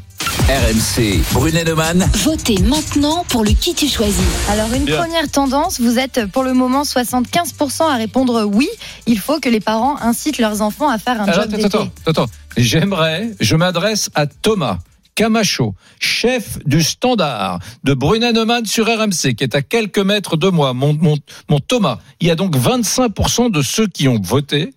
RMC, 0.47 1.21
Brunet 1.33 1.63
Neumann. 1.63 2.07
votez 2.23 2.57
maintenant 2.61 3.25
pour 3.29 3.43
le 3.43 3.51
qui 3.51 3.73
tu 3.73 3.87
choisis. 3.87 4.21
Alors 4.49 4.71
une 4.73 4.85
Bien. 4.85 4.97
première 4.97 5.29
tendance, 5.29 5.81
vous 5.81 5.97
êtes 5.97 6.25
pour 6.27 6.43
le 6.43 6.53
moment 6.53 6.83
75% 6.83 7.83
à 7.89 7.95
répondre 7.95 8.43
oui. 8.45 8.67
Il 9.07 9.19
faut 9.19 9.39
que 9.39 9.49
les 9.49 9.59
parents 9.59 9.97
incitent 10.01 10.37
leurs 10.37 10.61
enfants 10.61 10.89
à 10.89 10.97
faire 10.97 11.19
un 11.19 11.25
Alors, 11.25 11.41
job 11.43 11.51
d'été. 11.51 11.65
attends, 11.65 11.89
attends. 12.05 12.27
J'aimerais, 12.55 13.31
je 13.39 13.55
m'adresse 13.55 14.09
à 14.13 14.27
Thomas. 14.27 14.77
Camacho, 15.15 15.73
chef 15.99 16.59
du 16.65 16.83
standard 16.83 17.59
de 17.85 17.93
Brunet 17.93 18.33
Neumann 18.33 18.65
sur 18.65 18.85
RMC, 18.85 19.33
qui 19.35 19.45
est 19.45 19.55
à 19.55 19.61
quelques 19.61 19.99
mètres 19.99 20.35
de 20.35 20.49
moi, 20.49 20.73
mon, 20.73 20.93
mon, 20.93 21.17
mon 21.49 21.59
Thomas. 21.61 21.99
Il 22.19 22.27
y 22.27 22.31
a 22.31 22.35
donc 22.35 22.55
25% 22.57 23.49
de 23.49 23.61
ceux 23.61 23.87
qui 23.87 24.09
ont 24.09 24.19
voté 24.21 24.73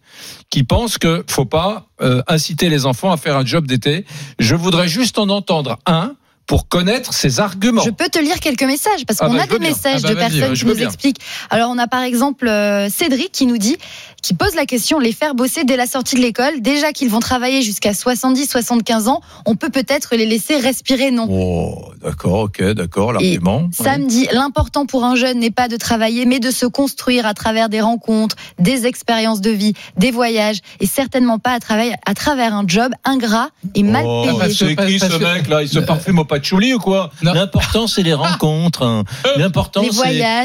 qui 0.50 0.62
pensent 0.64 0.96
que 0.96 1.24
faut 1.28 1.44
pas 1.44 1.86
euh, 2.00 2.22
inciter 2.28 2.68
les 2.68 2.86
enfants 2.86 3.12
à 3.12 3.16
faire 3.16 3.36
un 3.36 3.44
job 3.44 3.66
d'été. 3.66 4.04
Je 4.38 4.54
voudrais 4.54 4.88
juste 4.88 5.18
en 5.18 5.28
entendre 5.28 5.78
un 5.86 6.14
pour 6.48 6.66
connaître 6.66 7.12
ses 7.14 7.38
arguments. 7.40 7.82
Je 7.82 7.90
peux 7.90 8.08
te 8.08 8.18
lire 8.18 8.40
quelques 8.40 8.64
messages 8.64 9.04
parce 9.06 9.20
Ah 9.22 9.26
qu'on 9.26 9.34
bah, 9.34 9.42
a 9.42 9.46
des 9.46 9.58
bien. 9.58 9.68
messages 9.68 10.00
Ah 10.02 10.08
bah, 10.08 10.14
de 10.14 10.14
vas-y, 10.14 10.30
personnes 10.40 10.56
je 10.56 10.61
qui 10.62 10.66
nous 10.66 10.74
bien. 10.74 10.87
expliquent. 10.88 11.20
Alors 11.50 11.70
on 11.70 11.78
a 11.78 11.87
par 11.87 12.02
exemple 12.02 12.48
euh, 12.48 12.88
Cédric 12.88 13.30
qui 13.30 13.46
nous 13.46 13.58
dit, 13.58 13.76
qui 14.22 14.35
pose 14.35 14.54
la 14.57 14.66
question, 14.66 14.98
les 14.98 15.12
faire 15.12 15.35
bosser 15.35 15.64
dès 15.64 15.76
la 15.76 15.87
sortie 15.87 16.16
de 16.16 16.20
l'école, 16.20 16.61
déjà 16.61 16.92
qu'ils 16.92 17.09
vont 17.09 17.20
travailler 17.20 17.62
jusqu'à 17.62 17.92
70-75 17.92 19.09
ans, 19.09 19.20
on 19.46 19.54
peut 19.54 19.70
peut-être 19.70 20.16
les 20.16 20.26
laisser 20.26 20.57
respirer, 20.59 21.11
non? 21.11 21.26
Oh, 21.31 21.92
d'accord, 22.02 22.40
ok, 22.40 22.62
d'accord, 22.72 23.12
l'argument. 23.12 23.68
Sam 23.72 24.07
dit 24.07 24.26
l'important 24.33 24.87
pour 24.87 25.04
un 25.04 25.14
jeune 25.14 25.38
n'est 25.38 25.50
pas 25.52 25.68
de 25.68 25.76
travailler, 25.76 26.26
mais 26.26 26.40
de 26.40 26.50
se 26.50 26.66
construire 26.66 27.26
à 27.26 27.35
travers 27.35 27.68
des 27.68 27.81
rencontres, 27.81 28.37
des 28.59 28.87
expériences 28.87 29.40
de 29.40 29.50
vie, 29.50 29.72
des 29.96 30.11
voyages, 30.11 30.59
et 30.81 30.87
certainement 30.87 31.38
pas 31.38 31.52
à 31.52 31.61
travers, 31.61 31.94
à 32.04 32.14
travers 32.14 32.54
un 32.54 32.64
job 32.66 32.92
ingrat 33.04 33.50
et 33.74 33.83
mal 33.83 34.04
Oh, 34.07 34.24
payé. 34.26 34.38
parce 34.38 34.48
que- 34.50 34.66
c'est 34.68 34.76
qui 34.76 34.98
ce 34.98 35.07
que- 35.07 35.22
mec 35.35 35.48
là? 35.48 35.62
Il 35.62 35.68
se 35.68 35.78
Euh, 35.78 35.83
parfume 35.83 36.18
au 36.18 36.24
patchouli 36.24 36.74
ou 36.74 36.78
quoi? 36.78 37.11
L'important 37.22 37.87
c'est 37.87 38.02
les 38.02 38.14
rencontres. 38.14 38.83
hein. 38.85 39.04
L'important 39.37 39.83
Les 39.83 39.90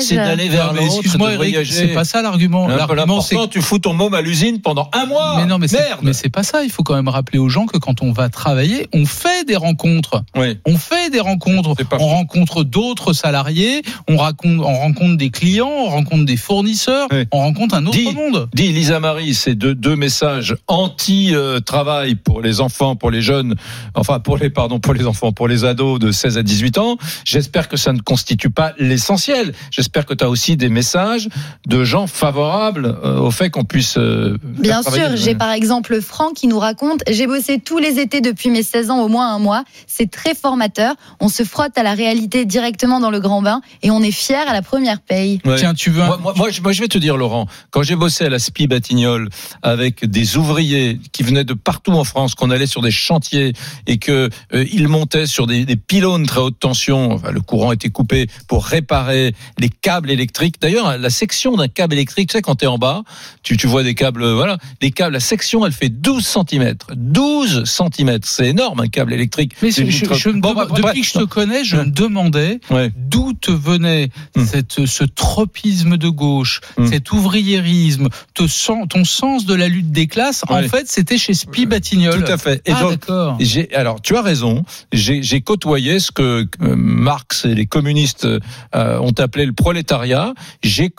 c'est 0.02 0.16
d'aller 0.16 0.48
vers 0.50 0.74
l'autre, 0.74 0.86
excuse-moi, 0.98 1.32
de 1.32 1.36
voyager. 1.38 1.74
c'est 1.74 1.88
pas 1.88 2.04
ça 2.06 2.22
l'argument. 2.22 2.68
L'argument, 2.68 3.20
c'est 3.22 3.36
L'important, 3.36 3.48
tu 3.52 3.62
fous 3.74 3.80
ton 3.80 3.94
môme 3.96 4.14
à 4.14 4.22
l'usine 4.22 4.62
pendant 4.62 4.88
un 4.94 5.08
mois. 5.08 5.38
mais 5.38 5.48
non, 5.48 5.58
mais 5.58 5.68
c'est, 5.68 5.80
merde. 5.80 6.02
mais 6.04 6.14
c'est 6.14 6.30
pas 6.30 6.44
ça. 6.44 6.64
Il 6.64 6.70
faut 6.70 6.84
quand 6.84 6.94
même 6.94 7.08
rappeler 7.08 7.40
aux 7.40 7.50
gens 7.50 7.66
que 7.66 7.80
quand 7.80 8.04
on 8.04 8.12
va 8.12 8.30
travailler, 8.30 8.88
on 8.94 9.04
fait 9.08 9.46
des 9.48 9.56
rencontres. 9.56 10.24
Oui. 10.36 10.60
On 10.68 10.78
fait 10.78 11.10
des 11.10 11.20
rencontres. 11.20 11.70
On 11.70 11.98
faux. 11.98 12.06
rencontre 12.06 12.64
d'autres 12.64 13.14
salariés. 13.14 13.82
On, 14.08 14.18
raconte, 14.18 14.60
on 14.60 14.78
rencontre 14.78 15.18
des 15.18 15.32
clients. 15.32 15.72
On 15.72 15.90
rencontre 15.90 16.26
des 16.26 16.38
fournisseurs. 16.38 17.08
Oui. 17.12 17.26
On 17.32 17.40
rencontre 17.40 17.74
un 17.74 17.84
autre 17.88 17.98
Dis- 17.98 18.14
monde. 18.14 18.48
Dit 18.54 18.72
Lisa 18.74 19.00
Marie, 19.00 19.34
c'est 19.34 19.56
deux, 19.56 19.74
deux 19.74 19.96
messages 19.96 20.56
anti-travail 20.68 22.14
pour 22.14 22.42
les 22.42 22.62
enfants, 22.62 22.96
pour 22.96 23.10
les 23.10 23.24
jeunes, 23.24 23.56
enfin 23.96 24.20
pour 24.20 24.38
les 24.38 24.52
pardon 24.52 24.80
pour 24.80 24.94
les 24.94 25.08
enfants, 25.08 25.32
pour 25.32 25.48
les 25.48 25.66
ados 25.66 26.00
de 26.00 26.12
16 26.12 26.38
à 26.38 26.44
18 26.44 26.78
ans. 26.78 26.98
J'espère 27.26 27.68
que 27.70 27.78
ça 27.78 27.92
ne 27.92 28.02
constitue 28.02 28.52
pas 28.52 28.74
l'essentiel. 28.78 29.54
J'espère 29.72 30.06
que 30.06 30.14
tu 30.14 30.24
as 30.24 30.30
aussi 30.30 30.58
des 30.58 30.70
messages 30.70 31.28
de 31.66 31.84
gens 31.84 32.06
favorables 32.06 32.98
euh, 33.04 33.18
au 33.20 33.32
fait 33.32 33.50
qu'on 33.54 33.64
puisse. 33.64 33.96
euh, 33.98 34.38
Bien 34.44 34.82
sûr, 34.84 35.16
j'ai 35.16 35.36
par 35.36 35.52
exemple 35.52 36.02
Franck 36.02 36.34
qui 36.34 36.48
nous 36.48 36.60
raconte 36.60 37.02
J'ai 37.10 37.28
bossé 37.28 37.60
tous 37.60 37.78
les 37.78 38.00
étés 38.00 38.20
depuis 38.20 38.50
mes 38.50 38.64
16 38.64 38.90
ans, 38.90 39.00
au 39.00 39.08
moins 39.08 39.34
un 39.34 39.40
mois. 39.40 39.64
C'est 39.88 40.10
très 40.12 40.34
formateur. 40.36 40.96
On 41.22 41.30
se 41.30 41.44
frotte 41.44 41.78
à 41.78 41.84
la 41.84 41.94
réalité 41.94 42.46
directement 42.46 43.00
dans 43.00 43.12
le 43.12 43.20
grand 43.20 43.42
bain 43.42 43.62
et 43.84 43.92
on 43.92 44.02
est 44.02 44.12
fier 44.12 44.46
à 44.50 44.54
la 44.54 44.62
première 44.62 45.00
paye. 45.00 45.40
Ouais. 45.46 45.56
Tiens, 45.58 45.74
tu 45.74 45.90
veux 45.92 46.02
un- 46.02 46.08
Moi, 46.08 46.18
moi, 46.22 46.34
moi, 46.36 46.50
je, 46.50 46.62
moi, 46.62 46.72
je 46.74 46.82
vais 46.82 46.88
te 46.88 46.98
dire, 46.98 47.16
Laurent, 47.16 47.48
quand 47.72 47.84
j'ai 47.84 47.96
bossé 47.96 48.26
à 48.26 48.30
la 48.30 48.40
SPI 48.40 48.68
Batignolles 48.68 49.30
avec 49.62 50.04
des 50.06 50.36
ouvriers 50.38 51.00
qui 51.12 51.24
venaient 51.24 51.44
de 51.46 51.54
partout 51.54 51.92
en 51.92 52.04
France, 52.04 52.34
qu'on 52.36 52.50
allait 52.50 52.66
sur 52.68 52.82
des 52.82 52.92
chantiers 52.92 53.54
et 53.88 53.98
que 54.00 54.30
euh, 54.54 54.66
ils 54.72 54.88
montaient 54.88 55.28
sur 55.28 55.46
des, 55.48 55.66
des 55.66 55.76
pylônes 55.76 56.26
très 56.26 56.40
haute 56.42 56.60
tension, 56.60 57.12
enfin, 57.14 57.32
le 57.32 57.42
courant 57.42 57.72
était 57.72 57.90
coupé 57.90 58.28
pour 58.48 58.66
réparer 58.66 59.34
les 59.60 59.70
câbles 59.70 60.10
électriques. 60.10 60.56
D'ailleurs, 60.60 60.98
la 60.98 61.10
section 61.12 61.56
d'un 61.56 61.68
câble 61.68 61.94
électrique, 61.94 62.30
tu 62.30 62.38
sais, 62.38 62.42
quand 62.42 62.56
tu 62.56 62.66
es 62.66 62.68
en 62.68 62.78
bas, 62.78 63.04
tu, 63.44 63.58
tu 63.58 63.68
vois 63.68 63.84
des 63.84 63.94
câbles, 63.94 64.24
euh, 64.24 64.34
voilà, 64.34 64.58
les 64.82 64.92
câbles, 64.92 65.14
la 65.14 65.20
section, 65.20 65.66
elle 65.66 65.72
fait 65.74 65.90
12 65.90 66.26
cm. 66.26 66.76
12 66.96 67.64
cm, 67.66 68.20
c'est 68.24 68.48
énorme 68.48 68.80
un 68.80 68.88
câble 68.88 69.14
électrique. 69.14 69.54
Mais 69.62 69.72
je, 69.72 69.84
je- 69.86 70.30
Bon, 70.30 70.54
bah, 70.54 70.68
depuis 70.76 71.02
que 71.02 71.08
je 71.08 71.14
te 71.14 71.24
connais, 71.26 71.64
je 71.64 71.76
me 71.78 71.86
demandais 71.86 72.60
Ouais. 72.70 72.92
d'où 72.98 73.34
te 73.34 73.52
venait 73.52 74.10
Hmm. 74.36 74.46
cette, 74.46 74.86
ce 74.86 75.04
tropisme 75.04 75.98
de 75.98 76.10
gauche, 76.10 76.62
Hmm. 76.78 76.88
cet 76.88 77.12
ouvriérisme, 77.12 78.08
te 78.34 78.48
sen- 78.48 78.88
ton 78.88 79.04
sens 79.04 79.46
de 79.46 79.54
la 79.54 79.68
lutte 79.68 79.92
des 79.92 80.08
classes. 80.08 80.44
En 80.50 80.62
fait, 80.64 80.88
c'était 80.88 81.18
chez 81.18 81.34
Spi 81.34 81.66
Batignolles. 81.66 82.24
Tout 82.24 82.32
à 82.32 82.38
fait. 82.38 82.62
Et 82.66 82.72
ah, 82.72 82.88
d'accord. 82.90 83.38
Alors, 83.74 84.02
tu 84.02 84.16
as 84.16 84.22
raison. 84.22 84.64
J'ai, 84.92 85.42
côtoyé 85.42 86.00
ce 86.00 86.12
que 86.12 86.48
euh, 86.62 86.76
Marx 86.76 87.46
et 87.46 87.54
les 87.56 87.66
communistes 87.66 88.26
euh, 88.26 89.00
ont 89.00 89.14
appelé 89.18 89.46
le 89.46 89.54
prolétariat. 89.54 90.34
J'ai 90.64 90.90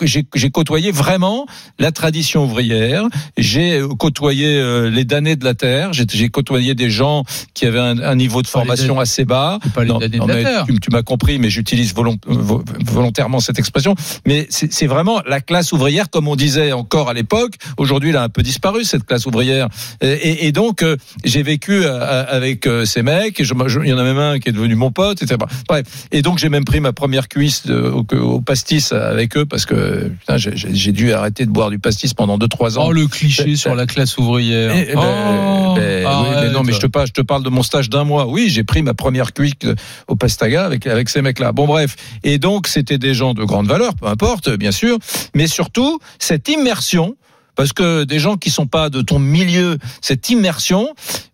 côtoyé 0.53 0.91
vraiment 0.91 1.47
la 1.79 1.91
tradition 1.93 2.34
ouvrière. 2.43 3.05
J'ai 3.37 3.81
euh, 3.81 3.89
côtoyé 3.89 4.57
euh, 4.59 4.91
les 4.91 5.05
damnés 5.05 5.37
de 5.37 5.45
la 5.45 5.55
terre. 5.55 5.93
J'ai, 5.93 6.29
côtoyé 6.29 6.75
des 6.75 6.91
gens 6.91 7.25
qui 7.55 7.67
avaient 7.67 7.79
un, 7.79 7.99
un 7.99 8.15
niveau 8.17 8.43
de 8.43 8.47
formation 8.47 8.95
assez 9.01 9.25
bas. 9.25 9.59
Non, 9.95 9.99
non, 10.19 10.27
mais 10.35 10.43
tu, 10.67 10.81
tu 10.81 10.91
m'as 10.91 11.03
compris, 11.03 11.39
mais 11.39 11.51
j'utilise 11.51 11.95
volont- 11.95 12.19
vo- 12.27 12.65
volontairement 12.87 13.41
cette 13.41 13.59
expression. 13.59 13.95
Mais 14.27 14.47
c'est, 14.51 14.87
vraiment 14.87 15.21
la 15.27 15.41
classe 15.41 15.73
ouvrière, 15.73 16.11
comme 16.11 16.29
on 16.29 16.37
disait 16.37 16.73
encore 16.73 17.09
à 17.09 17.15
l'époque. 17.15 17.55
Aujourd'hui, 17.77 18.11
elle 18.11 18.17
a 18.17 18.23
un 18.23 18.29
peu 18.29 18.43
disparu 18.43 18.85
cette 18.85 19.05
classe 19.05 19.27
ouvrière. 19.27 19.69
Et, 20.01 20.09
et- 20.09 20.47
et 20.47 20.53
donc, 20.53 20.83
euh, 20.83 20.97
j'ai 21.25 21.43
vécu 21.43 21.85
avec 21.85 22.69
ces 22.85 23.03
mecs. 23.03 23.41
Et 23.41 23.45
je- 23.45 23.55
je- 23.67 23.81
il 23.81 23.89
y 23.89 23.93
en 23.93 23.99
a 23.99 24.05
même 24.05 24.19
un 24.19 24.39
qui 24.39 24.49
est 24.49 24.53
devenu 24.53 24.75
mon 24.75 24.91
pote, 24.91 25.23
etc. 25.23 25.37
Bref. 25.69 25.85
Et 26.13 26.23
donc, 26.23 26.39
j'ai 26.39 26.49
même 26.49 26.65
pris 26.65 26.81
ma 26.81 26.93
première 26.93 27.29
cuisse 27.29 27.65
au, 27.69 28.05
au 28.17 28.41
pastis 28.41 28.93
avec 28.93 29.37
eux 29.37 29.45
parce 29.45 29.67
que 29.67 30.11
j'ai 30.39 30.93
dû 30.93 31.13
arrêter 31.13 31.45
de 31.47 31.51
boire 31.51 31.71
du 31.71 31.79
pastis 31.79 32.15
pendant 32.15 32.24
2-3 32.27 32.79
ans. 32.79 32.87
Oh, 32.89 32.93
le 32.93 33.07
cliché 33.07 33.57
sur 33.57 33.75
la 33.75 33.87
classe 33.87 34.17
ouvrière. 34.19 34.73
Eh, 34.75 34.95
ben, 34.95 35.01
Oh, 35.01 35.75
ben, 35.77 36.07
oui, 36.07 36.29
mais 36.43 36.51
non, 36.51 36.63
mais 36.63 36.73
je 36.73 36.81
te 36.81 36.87
parle, 36.87 37.07
je 37.07 37.13
te 37.13 37.21
parle 37.21 37.43
de 37.43 37.49
mon 37.49 37.63
stage 37.63 37.91
d'un 37.91 38.05
mois. 38.05 38.27
Oui, 38.27 38.49
j'ai 38.49 38.65
pris 38.65 38.83
ma 38.83 38.95
première 38.95 39.33
cuique 39.33 39.67
au 40.09 40.17
Pastaga 40.17 40.65
avec 40.65 40.87
avec 40.87 41.09
ces 41.09 41.23
mecs-là. 41.23 41.53
Bon, 41.53 41.67
bref. 41.67 41.97
Et 42.23 42.39
donc, 42.39 42.67
c'était 42.67 42.99
des 42.99 43.15
gens 43.15 43.35
de 43.35 43.45
grande 43.45 43.67
valeur, 43.67 43.95
peu 43.95 44.07
importe, 44.07 44.51
bien 44.51 44.73
sûr. 44.73 44.99
Mais 45.35 45.47
surtout, 45.47 45.99
cette 46.19 46.49
immersion. 46.49 47.17
Parce 47.57 47.73
que 47.73 48.03
des 48.03 48.19
gens 48.19 48.37
qui 48.37 48.51
sont 48.51 48.67
pas 48.67 48.91
de 48.91 49.01
ton 49.01 49.21
milieu, 49.21 49.79
cette 50.01 50.29
immersion, 50.29 50.89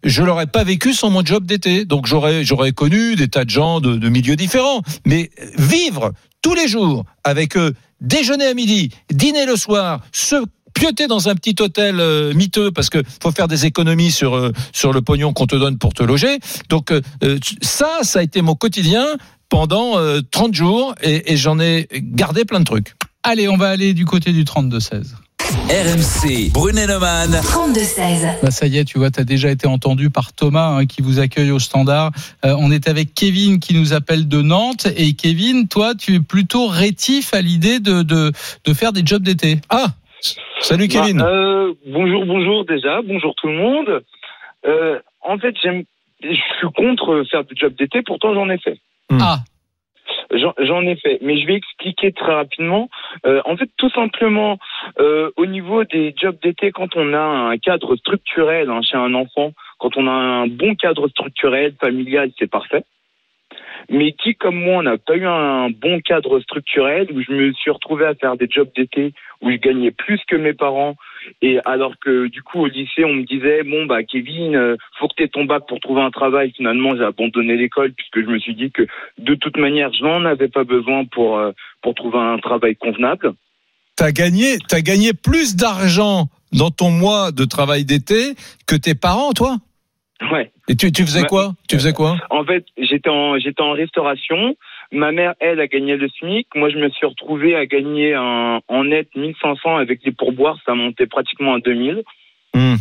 je 0.05 0.23
l'aurais 0.23 0.47
pas 0.47 0.65
vécu 0.65 0.93
sans 0.93 1.09
mon 1.09 1.25
job 1.25 1.47
d'été. 1.47 1.87
Donc 1.87 2.07
j'aurais 2.07 2.45
j'aurais 2.45 2.73
connu 2.73 3.17
des 3.17 3.29
tas 3.29 3.47
de 3.47 3.51
gens 3.51 3.81
de, 3.81 3.97
de 3.97 4.09
milieux 4.11 4.37
différents. 4.37 4.83
Mais 5.07 5.31
vivre 5.57 6.13
tous 6.43 6.55
les 6.55 6.69
jours 6.69 7.05
avec 7.25 7.57
eux, 7.57 7.75
déjeuner 8.01 8.47
à 8.47 8.55
midi, 8.55 8.91
dîner 9.11 9.47
le 9.47 9.57
soir, 9.57 10.01
se 10.13 10.37
pioter 10.75 11.07
dans 11.07 11.29
un 11.29 11.35
petit 11.35 11.57
hôtel 11.61 12.01
euh, 12.01 12.33
miteux 12.35 12.71
parce 12.71 12.91
que 12.91 13.03
faut 13.23 13.31
faire 13.31 13.49
des 13.49 13.67
économies 13.67 14.11
sur 14.11 14.35
euh, 14.35 14.53
sur 14.73 14.93
le 14.93 15.03
pognon 15.03 15.33
qu'on 15.33 15.47
te 15.47 15.57
donne 15.57 15.79
pour 15.79 15.95
te 15.95 16.03
loger. 16.03 16.39
Donc 16.69 16.91
euh, 16.93 17.01
euh, 17.23 17.39
ça, 17.63 18.01
ça 18.03 18.21
a 18.21 18.23
été 18.23 18.43
mon 18.43 18.55
quotidien 18.55 19.07
pendant 19.49 19.99
euh, 19.99 20.21
30 20.31 20.55
jours 20.55 20.95
et, 21.03 21.33
et 21.33 21.37
j'en 21.37 21.59
ai 21.61 21.89
gardé 21.93 22.45
plein 22.45 22.61
de 22.61 22.65
trucs. 22.65 22.95
Allez, 23.23 23.49
on 23.49 23.57
va 23.57 23.69
aller 23.69 23.93
du 23.93 24.07
côté 24.07 24.33
du 24.33 24.45
32-16. 24.45 25.15
RMC, 25.69 26.51
Brunet-Neumann. 26.53 27.33
32-16. 27.33 28.41
Bah 28.43 28.51
ça 28.51 28.67
y 28.67 28.79
est, 28.79 28.85
tu 28.85 28.99
vois, 28.99 29.11
tu 29.11 29.21
as 29.21 29.25
déjà 29.25 29.51
été 29.51 29.67
entendu 29.67 30.09
par 30.09 30.33
Thomas 30.33 30.69
hein, 30.69 30.87
qui 30.87 31.03
vous 31.03 31.19
accueille 31.19 31.51
au 31.51 31.59
standard. 31.59 32.13
Euh, 32.45 32.55
on 32.59 32.71
est 32.71 32.89
avec 32.89 33.15
Kevin 33.15 33.59
qui 33.59 33.75
nous 33.75 33.93
appelle 33.93 34.29
de 34.29 34.43
Nantes. 34.43 34.87
Et 34.97 35.15
Kevin, 35.15 35.69
toi, 35.69 35.95
tu 35.95 36.15
es 36.15 36.21
plutôt 36.21 36.67
rétif 36.69 37.35
à 37.35 37.41
l'idée 37.41 37.81
de, 37.81 38.03
de, 38.03 38.33
de 38.65 38.75
faire 38.75 38.93
des 38.93 39.03
jobs 39.05 39.23
d'été. 39.23 39.61
Ah 39.71 39.89
Salut 40.61 40.89
Kevin. 40.89 41.19
Bah, 41.19 41.29
euh, 41.29 41.75
bonjour, 41.87 42.27
bonjour 42.27 42.65
déjà, 42.65 43.03
bonjour 43.03 43.35
tout 43.37 43.49
le 43.49 43.55
monde. 43.55 44.03
Euh, 44.67 44.99
en 45.23 45.39
fait, 45.39 45.55
j'aime, 45.63 45.85
je 46.23 46.33
suis 46.33 46.69
contre 46.77 47.25
faire 47.31 47.45
du 47.45 47.55
job 47.57 47.75
d'été, 47.75 48.03
pourtant 48.03 48.35
j'en 48.35 48.49
ai 48.51 48.59
fait. 48.59 48.79
Hmm. 49.11 49.19
Ah, 49.21 49.39
J'en 50.33 50.83
ai 50.83 50.95
fait, 50.97 51.19
mais 51.23 51.41
je 51.41 51.47
vais 51.47 51.55
expliquer 51.55 52.13
très 52.13 52.33
rapidement. 52.33 52.89
Euh, 53.27 53.43
en 53.45 53.57
fait, 53.57 53.69
tout 53.77 53.91
simplement, 53.91 54.59
euh, 55.01 55.31
au 55.37 55.47
niveau 55.47 55.85
des 55.85 56.15
jobs 56.17 56.37
d'été, 56.41 56.71
quand 56.71 56.95
on 56.95 57.13
a 57.15 57.21
un 57.21 57.59
cadre 57.59 57.97
structurel 57.97 58.71
hein, 58.71 58.81
chez 58.83 58.97
un 58.97 59.15
enfant, 59.15 59.53
quand 59.79 59.97
on 59.97 60.07
a 60.07 60.13
un 60.13 60.47
bon 60.47 60.77
cadre 60.77 61.09
structurel, 61.09 61.75
familial, 61.81 62.31
c'est 62.39 62.51
parfait. 62.51 62.85
Mais 63.89 64.13
qui, 64.13 64.35
comme 64.35 64.57
moi, 64.57 64.83
n'a 64.83 64.99
pas 64.99 65.17
eu 65.17 65.27
un 65.27 65.71
bon 65.71 66.01
cadre 66.01 66.41
structurel, 66.41 67.09
où 67.13 67.23
je 67.23 67.33
me 67.33 67.53
suis 67.53 67.71
retrouvé 67.71 68.07
à 68.07 68.15
faire 68.15 68.37
des 68.37 68.49
jobs 68.49 68.71
d'été 68.77 69.13
où 69.41 69.51
je 69.51 69.57
gagnais 69.57 69.91
plus 69.91 70.21
que 70.29 70.37
mes 70.37 70.53
parents, 70.53 70.97
et 71.43 71.59
alors 71.65 71.95
que 71.99 72.27
du 72.29 72.43
coup 72.43 72.61
au 72.61 72.67
lycée 72.67 73.05
on 73.05 73.15
me 73.15 73.25
disait 73.25 73.63
bon 73.63 73.87
bah 73.87 74.03
Kevin, 74.03 74.55
euh, 74.55 74.77
faut 74.99 75.09
que 75.09 75.15
tu 75.17 75.23
aies 75.23 75.29
ton 75.29 75.45
bac 75.45 75.65
pour 75.67 75.81
trouver 75.81 76.03
un 76.03 76.11
travail. 76.11 76.53
Finalement 76.57 76.97
j'ai 76.97 77.05
abandonné 77.05 77.57
l'école 77.57 77.93
puisque 77.93 78.21
je 78.21 78.31
me 78.31 78.39
suis 78.39 78.55
dit 78.55 78.71
que 78.71 78.87
de 79.19 79.35
toute 79.35 79.57
manière 79.57 79.93
je 79.93 80.03
n'en 80.03 80.25
avais 80.25 80.49
pas 80.49 80.65
besoin 80.65 81.05
pour 81.07 81.39
euh, 81.39 81.53
pour 81.83 81.95
trouver 81.95 82.19
un 82.19 82.39
travail 82.39 82.77
convenable. 82.77 83.33
T'as 83.97 84.13
gagné, 84.13 84.59
t'as 84.69 84.81
gagné 84.81 85.13
plus 85.13 85.57
d'argent 85.57 86.29
dans 86.53 86.71
ton 86.71 86.91
mois 86.91 87.33
de 87.33 87.45
travail 87.45 87.85
d'été 87.85 88.35
que 88.67 88.77
tes 88.77 88.95
parents, 88.95 89.33
toi? 89.33 89.57
Ouais. 90.33 90.51
Et 90.69 90.77
tu, 90.77 90.93
tu 90.93 91.03
faisais 91.03 91.25
quoi? 91.25 91.53
Tu 91.69 91.77
faisais 91.77 91.93
quoi? 91.93 92.17
En 92.31 92.45
fait, 92.45 92.65
j'étais 92.77 93.09
en 93.09 93.39
j'étais 93.39 93.63
en 93.63 93.73
restauration. 93.73 94.57
Ma 94.93 95.13
mère, 95.13 95.35
elle, 95.41 95.61
a 95.61 95.67
gagné 95.67 95.97
le 95.97 96.09
SMIC. 96.09 96.49
Moi, 96.55 96.69
je 96.69 96.77
me 96.77 96.91
suis 96.91 97.07
retrouvé 97.07 97.55
à 97.55 97.65
gagner 97.67 98.15
un, 98.15 98.61
en 98.69 98.85
net 98.85 99.09
1500 99.15 99.77
avec 99.77 100.01
les 100.05 100.13
pourboires. 100.13 100.59
Ça 100.67 100.75
montait 100.75 101.07
pratiquement 101.07 101.55
à 101.55 101.61
2000. 101.61 102.03
Hmm. 102.55 102.75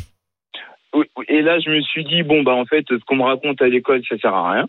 Et 1.27 1.41
là, 1.41 1.59
je 1.59 1.69
me 1.69 1.81
suis 1.81 2.03
dit, 2.03 2.23
bon, 2.23 2.41
bah, 2.41 2.53
en 2.53 2.65
fait, 2.65 2.83
ce 2.89 3.03
qu'on 3.05 3.17
me 3.17 3.23
raconte 3.23 3.61
à 3.61 3.67
l'école, 3.67 4.01
ça 4.09 4.17
sert 4.17 4.33
à 4.33 4.51
rien. 4.51 4.67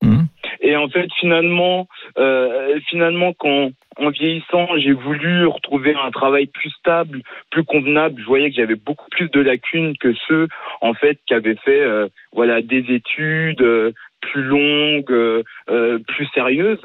Hmm. 0.00 0.24
Et 0.60 0.76
en 0.76 0.88
fait, 0.88 1.08
finalement, 1.18 1.88
euh, 2.18 2.78
finalement, 2.88 3.32
quand, 3.32 3.70
en 3.96 4.10
vieillissant, 4.10 4.68
j'ai 4.76 4.92
voulu 4.92 5.46
retrouver 5.46 5.94
un 5.94 6.10
travail 6.10 6.46
plus 6.46 6.70
stable, 6.70 7.22
plus 7.50 7.64
convenable. 7.64 8.20
Je 8.20 8.26
voyais 8.26 8.50
que 8.50 8.56
j'avais 8.56 8.74
beaucoup 8.76 9.08
plus 9.10 9.30
de 9.30 9.40
lacunes 9.40 9.96
que 9.98 10.12
ceux, 10.26 10.48
en 10.80 10.94
fait, 10.94 11.18
qui 11.26 11.34
avaient 11.34 11.56
fait, 11.56 11.80
euh, 11.80 12.08
voilà, 12.32 12.62
des 12.62 12.84
études 12.92 13.62
euh, 13.62 13.92
plus 14.20 14.42
longues, 14.42 15.10
euh, 15.10 15.42
euh, 15.70 15.98
plus 16.06 16.26
sérieuses. 16.34 16.80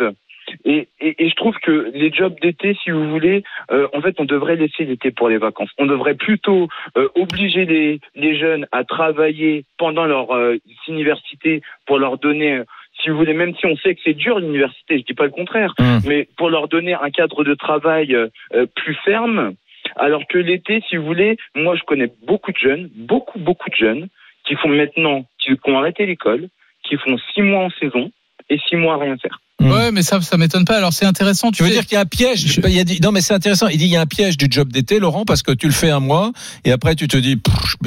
Et, 0.66 0.88
et, 1.00 1.24
et 1.24 1.30
je 1.30 1.36
trouve 1.36 1.56
que 1.60 1.92
les 1.94 2.12
jobs 2.12 2.40
d'été, 2.42 2.76
si 2.84 2.90
vous 2.90 3.08
voulez, 3.10 3.44
euh, 3.72 3.88
en 3.94 4.02
fait, 4.02 4.16
on 4.20 4.26
devrait 4.26 4.56
laisser 4.56 4.84
l'été 4.84 5.12
pour 5.12 5.30
les 5.30 5.38
vacances. 5.38 5.70
On 5.78 5.86
devrait 5.86 6.16
plutôt 6.16 6.68
euh, 6.98 7.08
obliger 7.16 7.66
les, 7.66 8.00
les 8.16 8.36
jeunes 8.36 8.66
à 8.72 8.84
travailler 8.84 9.66
pendant 9.78 10.06
leur 10.06 10.32
euh, 10.32 10.58
université 10.88 11.62
pour 11.86 12.00
leur 12.00 12.18
donner, 12.18 12.64
si 13.02 13.10
vous 13.10 13.18
voulez, 13.18 13.34
même 13.34 13.56
si 13.56 13.66
on 13.66 13.76
sait 13.78 13.96
que 13.96 14.02
c'est 14.04 14.14
dur 14.14 14.40
l'université, 14.40 15.00
je 15.00 15.04
dis 15.04 15.14
pas 15.14 15.26
le 15.26 15.32
contraire, 15.32 15.74
Hmm. 15.80 16.00
mais 16.06 16.28
pour 16.38 16.50
leur 16.50 16.68
donner 16.68 16.94
un 16.94 17.10
cadre 17.10 17.44
de 17.44 17.54
travail 17.54 18.14
euh, 18.14 18.28
euh, 18.54 18.66
plus 18.76 18.96
ferme. 19.06 19.54
Alors 19.96 20.28
que 20.28 20.38
l'été, 20.38 20.82
si 20.88 20.98
vous 20.98 21.06
voulez, 21.06 21.38
moi 21.56 21.76
je 21.76 21.84
connais 21.84 22.12
beaucoup 22.28 22.52
de 22.52 22.58
jeunes, 22.58 22.90
beaucoup 22.96 23.40
beaucoup 23.40 23.70
de 23.70 23.76
jeunes 23.76 24.08
qui 24.46 24.56
font 24.56 24.70
maintenant, 24.70 25.26
qui, 25.40 25.56
qui 25.58 25.70
ont 25.72 25.78
arrêté 25.78 26.06
l'école, 26.06 26.48
qui 26.84 26.98
font 26.98 27.18
six 27.34 27.42
mois 27.42 27.64
en 27.66 27.70
saison 27.72 28.12
et 28.50 28.58
six 28.68 28.76
mois 28.76 28.96
à 28.96 28.98
rien 28.98 29.18
faire. 29.18 29.40
Hmm. 29.60 29.72
ouais, 29.72 29.92
mais 29.92 30.04
ça, 30.04 30.22
ça 30.22 30.38
m'étonne 30.38 30.64
pas. 30.66 30.78
Alors 30.78 30.94
c'est 30.94 31.06
intéressant. 31.06 31.52
Tu 31.52 31.64
veux 31.64 31.70
sais- 31.70 31.76
dire 31.76 31.84
qu'il 31.86 31.94
y 31.96 31.98
a 31.98 32.02
un 32.02 32.06
piège? 32.06 32.40
Je- 32.48 32.62
il 32.66 32.76
y 32.76 32.80
a 32.80 32.84
dit- 32.86 33.00
Non, 33.04 33.12
mais 33.12 33.20
c'est 33.22 33.34
intéressant. 33.34 33.68
Il 33.68 33.78
dit 33.78 33.86
il 33.86 33.92
y 33.92 33.98
a 33.98 34.02
un 34.02 34.06
piège 34.06 34.38
du 34.38 34.48
job 34.50 34.70
d'été, 34.72 35.00
Laurent, 35.00 35.26
parce 35.26 35.44
que 35.44 35.52
tu 35.52 35.66
le 35.68 35.74
fais 35.74 35.90
un 35.90 36.00
mois 36.00 36.32
et 36.64 36.72
après 36.72 36.96
tu 36.96 37.08
te 37.10 37.18
dis 37.18 37.36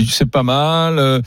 c'est 0.08 0.30
pas 0.30 0.42
mal. 0.42 0.98
euh, 0.98 1.20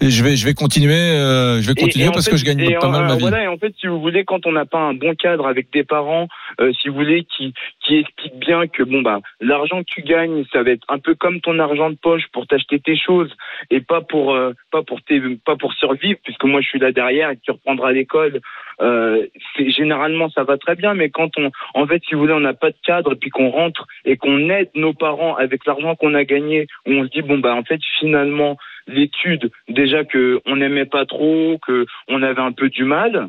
et 0.00 0.10
je 0.10 0.22
vais 0.22 0.36
je 0.36 0.44
vais 0.44 0.54
continuer, 0.54 0.94
euh, 0.94 1.60
je 1.60 1.66
vais 1.68 1.74
continuer 1.74 2.06
et 2.06 2.10
parce 2.10 2.26
fait- 2.26 2.30
que 2.30 2.36
je 2.36 2.44
gagne 2.44 2.60
et 2.60 2.74
pas 2.76 2.86
en- 2.86 2.90
mal 2.90 3.06
ma 3.06 3.12
euh, 3.12 3.16
vie. 3.16 3.20
Voilà, 3.22 3.42
et 3.42 3.46
en 3.48 3.56
fait, 3.58 3.74
si 3.80 3.86
vous 3.88 4.00
voulez, 4.00 4.24
quand 4.24 4.46
on 4.46 4.52
n'a 4.52 4.66
pas 4.66 4.78
un 4.78 4.94
bon 4.94 5.14
cadre 5.16 5.46
avec 5.48 5.72
des 5.72 5.82
parents, 5.84 6.28
euh, 6.60 6.72
si 6.80 6.88
vous 6.88 6.94
voulez, 6.94 7.24
qui 7.36 7.52
qui 7.84 7.96
expliquent 7.96 8.38
bien 8.38 8.66
que 8.68 8.82
bon 8.84 9.02
bah 9.02 9.18
l'argent 9.40 9.80
que 9.80 9.86
tu 9.88 10.02
gagnes, 10.02 10.44
ça 10.52 10.62
va 10.62 10.70
être 10.70 10.84
un 10.88 10.98
peu 10.98 11.14
comme 11.16 11.40
ton 11.40 11.58
argent 11.58 11.90
de 11.90 11.96
poche 12.00 12.22
pour 12.32 12.46
t'acheter 12.46 12.78
tes 12.78 12.96
choses 12.96 13.30
et 13.70 13.80
pas 13.80 14.00
pour 14.02 14.32
euh, 14.34 14.52
pas 14.70 14.82
pour 14.82 15.02
tes 15.02 15.20
pas 15.44 15.56
pour 15.56 15.72
survivre, 15.74 16.18
puisque 16.22 16.44
moi 16.44 16.60
je 16.60 16.68
suis 16.68 16.78
là 16.78 16.92
derrière 16.92 17.30
et 17.30 17.38
tu 17.42 17.50
reprendras 17.50 17.90
l'école. 17.92 18.40
Euh, 18.80 19.26
c'est 19.56 19.70
généralement 19.88 20.28
ça 20.30 20.44
va 20.44 20.58
très 20.58 20.74
bien, 20.74 20.92
mais 20.94 21.08
quand 21.08 21.30
on 21.38 21.50
en 21.74 21.86
fait, 21.86 22.02
si 22.06 22.14
vous 22.14 22.20
voulez, 22.20 22.34
on 22.34 22.40
n'a 22.40 22.52
pas 22.54 22.70
de 22.70 22.76
cadre 22.84 23.12
et 23.12 23.16
puis 23.16 23.30
qu'on 23.30 23.50
rentre 23.50 23.86
et 24.04 24.16
qu'on 24.16 24.50
aide 24.50 24.70
nos 24.74 24.92
parents 24.92 25.34
avec 25.36 25.64
l'argent 25.66 25.96
qu'on 25.96 26.14
a 26.14 26.24
gagné, 26.24 26.66
où 26.86 26.92
on 26.92 27.04
se 27.04 27.10
dit 27.10 27.22
bon 27.22 27.38
bah 27.38 27.54
en 27.54 27.64
fait 27.64 27.80
finalement 27.98 28.58
l'étude 28.86 29.50
déjà 29.68 30.04
que 30.04 30.40
on 30.46 30.56
n'aimait 30.56 30.86
pas 30.86 31.06
trop, 31.06 31.58
que 31.66 31.86
on 32.08 32.22
avait 32.22 32.40
un 32.40 32.52
peu 32.52 32.68
du 32.68 32.84
mal. 32.84 33.28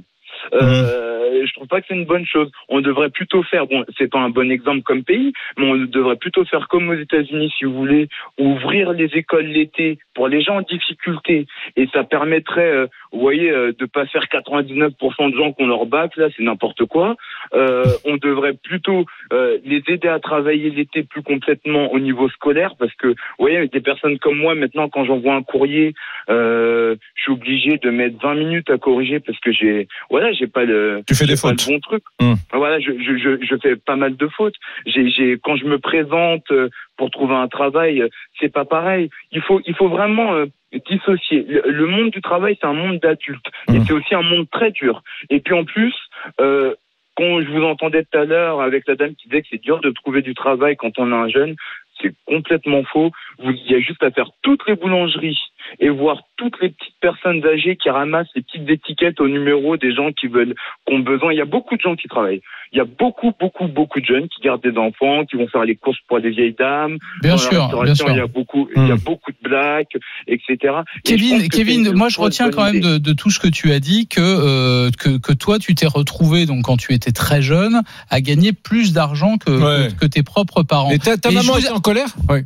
Euh, 0.54 1.46
Je 1.46 1.54
trouve 1.54 1.68
pas 1.68 1.82
que 1.82 1.88
c'est 1.88 1.96
une 1.96 2.06
bonne 2.06 2.26
chose. 2.26 2.50
On 2.70 2.82
devrait 2.82 3.10
plutôt 3.10 3.44
faire, 3.44 3.66
bon, 3.66 3.84
c'est 3.98 4.10
pas 4.10 4.20
un 4.20 4.30
bon 4.30 4.50
exemple 4.52 4.84
comme 4.84 5.04
pays, 5.04 5.34
mais 5.58 5.66
on 5.66 5.76
devrait 5.76 6.16
plutôt 6.16 6.46
faire 6.46 6.68
comme 6.68 6.90
aux 6.90 7.00
États-Unis, 7.08 7.52
si 7.58 7.66
vous 7.66 7.74
voulez, 7.74 8.08
ouvrir 8.38 8.94
les 8.94 9.10
écoles 9.16 9.48
l'été 9.48 9.98
pour 10.14 10.28
les 10.28 10.42
gens 10.42 10.58
en 10.58 10.62
difficulté, 10.62 11.48
et 11.76 11.88
ça 11.94 12.04
permettrait, 12.04 12.72
euh, 12.72 12.88
vous 13.12 13.20
voyez, 13.20 13.50
euh, 13.50 13.72
de 13.78 13.86
pas 13.86 14.06
faire 14.06 14.24
99% 14.32 15.32
de 15.32 15.36
gens 15.36 15.54
qui 15.54 15.64
ont 15.64 15.68
leur 15.68 15.86
bac, 15.86 16.16
là, 16.18 16.28
c'est 16.36 16.44
n'importe 16.44 16.86
quoi. 16.86 17.16
Euh, 17.54 17.84
on 18.06 18.18
devrait 18.18 18.54
plutôt 18.54 19.06
euh, 19.34 19.58
les 19.66 19.82
aider 19.88 20.08
à 20.08 20.20
travailler 20.20 20.70
l'été 20.70 21.04
plus 21.04 21.24
complètement 21.24 21.92
au 21.92 22.00
niveau 22.00 22.30
scolaire, 22.30 22.76
parce 22.78 22.94
que, 22.96 23.08
vous 23.08 23.16
voyez, 23.40 23.68
des 23.68 23.82
personnes 23.82 24.20
comme 24.20 24.38
moi, 24.38 24.56
maintenant, 24.56 24.90
quand 24.90 25.06
j'envoie 25.06 25.34
un 25.36 25.44
courrier, 25.44 25.94
euh, 26.30 26.96
je 27.16 27.22
suis 27.24 27.32
obligé 27.32 27.78
de 27.78 27.90
mettre 27.90 28.18
20 28.22 28.36
minutes 28.36 28.70
à 28.70 28.78
corriger 28.78 29.20
parce 29.20 29.40
que 29.40 29.52
j'ai, 29.52 29.88
voilà, 30.10 30.32
j'ai 30.32 30.48
pas 30.48 30.66
le, 30.66 31.02
Tu 31.08 31.16
fais 31.16 31.26
des 31.26 31.34
pas 31.34 31.50
fautes. 31.50 31.68
le 31.68 31.74
bon 31.74 31.80
truc. 31.80 32.04
Hmm. 32.20 32.34
Voilà, 32.54 32.80
je, 32.80 32.92
je, 32.92 33.18
je, 33.18 33.46
je 33.46 33.56
fais 33.62 33.76
pas 33.76 33.96
mal 33.96 34.16
de 34.16 34.28
fautes. 34.28 34.56
J'ai, 34.86 35.10
j'ai, 35.10 35.38
quand 35.42 35.56
je 35.56 35.66
me 35.66 35.80
présente 35.80 36.50
euh, 36.52 36.70
pour 37.00 37.10
trouver 37.10 37.36
un 37.36 37.48
travail, 37.48 38.02
euh, 38.02 38.10
c'est 38.40 38.52
pas 38.60 38.66
pareil. 38.66 39.10
Il 39.32 39.42
faut, 39.42 39.62
il 39.66 39.74
faut 39.74 39.88
vraiment 39.88 40.34
euh, 40.34 40.48
dissocier. 40.92 41.46
Le, 41.48 41.62
le 41.72 41.86
monde 41.88 42.10
du 42.12 42.22
travail, 42.22 42.58
c'est 42.60 42.68
un 42.68 42.74
monde 42.74 43.00
d'adultes 43.00 43.48
et 43.74 43.80
Hmm. 43.80 43.84
c'est 43.86 43.94
aussi 43.94 44.14
un 44.14 44.22
monde 44.22 44.48
très 44.52 44.72
dur. 44.72 45.02
Et 45.30 45.40
puis 45.40 45.54
en 45.54 45.64
plus, 45.64 45.96
euh, 46.42 46.76
quand 47.16 47.42
je 47.42 47.50
vous 47.54 47.64
entendais 47.64 48.04
tout 48.04 48.18
à 48.18 48.26
l'heure 48.26 48.60
avec 48.62 48.86
la 48.88 48.96
dame 48.96 49.16
qui 49.16 49.30
disait 49.30 49.42
que 49.44 49.48
c'est 49.52 49.62
dur 49.62 49.80
de 49.80 49.92
trouver 49.92 50.22
du 50.22 50.34
travail 50.34 50.76
quand 50.76 51.00
on 51.00 51.10
est 51.12 51.22
un 51.26 51.30
jeune, 51.30 51.56
c'est 52.02 52.14
complètement 52.26 52.84
faux. 52.84 53.12
Vous, 53.40 53.52
il 53.52 53.72
y 53.72 53.76
a 53.76 53.80
juste 53.80 54.04
à 54.04 54.12
faire 54.12 54.30
toutes 54.42 54.68
les 54.68 54.76
boulangeries 54.76 55.40
et 55.80 55.90
voir 55.90 56.22
toutes 56.38 56.56
les 56.62 56.70
petites 56.70 56.96
personnes 57.02 57.46
âgées 57.46 57.76
qui 57.76 57.90
ramassent 57.90 58.28
les 58.36 58.42
petites 58.42 58.70
étiquettes 58.70 59.20
au 59.20 59.28
numéro 59.28 59.78
des 59.78 59.94
gens 59.94 60.12
qui 60.12 60.28
veulent, 60.28 60.56
qui 60.88 60.94
ont 60.94 61.00
besoin. 61.00 61.34
Il 61.34 61.38
y 61.38 61.42
a 61.42 61.46
beaucoup 61.46 61.76
de 61.76 61.82
gens 61.82 61.96
qui 61.96 62.08
travaillent. 62.08 62.42
Il 62.72 62.78
y 62.78 62.82
a 62.82 62.86
beaucoup, 62.86 63.32
beaucoup, 63.40 63.68
beaucoup 63.68 64.00
de 64.00 64.06
jeunes 64.06 64.28
qui 64.28 64.42
gardent 64.42 64.62
des 64.62 64.78
enfants, 64.78 65.26
qui 65.26 65.38
vont 65.38 65.48
faire 65.48 65.64
les 65.66 65.76
courses 65.76 65.98
pour 66.08 66.22
des 66.22 66.30
vieilles 66.30 66.56
dames. 66.58 66.98
Bien 67.22 67.38
sûr, 67.38 67.68
bien 67.84 67.96
sûr. 67.96 68.10
Il 68.10 68.18
y 68.18 68.20
a 68.20 68.28
beaucoup, 68.28 68.70
il 68.76 68.88
y 68.88 68.92
a 68.92 68.96
Hmm. 68.96 69.00
beaucoup 69.00 69.32
de 69.32 69.38
blagues, 69.42 69.88
etc. 70.28 70.74
Kevin, 71.04 71.50
Kevin, 71.50 71.86
une 71.88 71.94
moi 71.94 72.10
je 72.10 72.20
retiens 72.20 72.52
quand 72.52 72.64
même 72.72 72.80
de, 72.80 72.98
de 73.00 73.14
tout 73.14 73.32
ce 73.32 73.40
que 73.40 73.48
tu 73.48 73.72
as 73.72 73.80
dit 73.80 74.08
que, 74.08 74.22
euh, 74.22 74.92
que 74.98 75.18
que 75.18 75.34
toi 75.34 75.58
tu 75.60 75.74
t'es 75.76 75.88
retrouvé 75.88 76.46
donc 76.46 76.64
quand 76.66 76.78
tu 76.78 76.94
étais 76.94 77.12
très 77.12 77.42
jeune 77.42 77.82
à 78.10 78.22
gagner 78.22 78.54
plus 78.54 78.94
d'argent 78.94 79.38
que, 79.38 79.50
Ouais. 79.50 79.88
que, 79.90 80.02
que 80.02 80.06
tes 80.06 80.24
propres 80.24 80.64
parents. 80.64 80.92
Et 80.92 81.00
ta, 81.00 81.18
ta 81.18 81.32
Et 81.32 81.34
maman 81.34 81.54
je 81.56 81.60
était 81.62 81.70
en 81.72 81.80
colère? 81.80 82.16
Oui. 82.30 82.42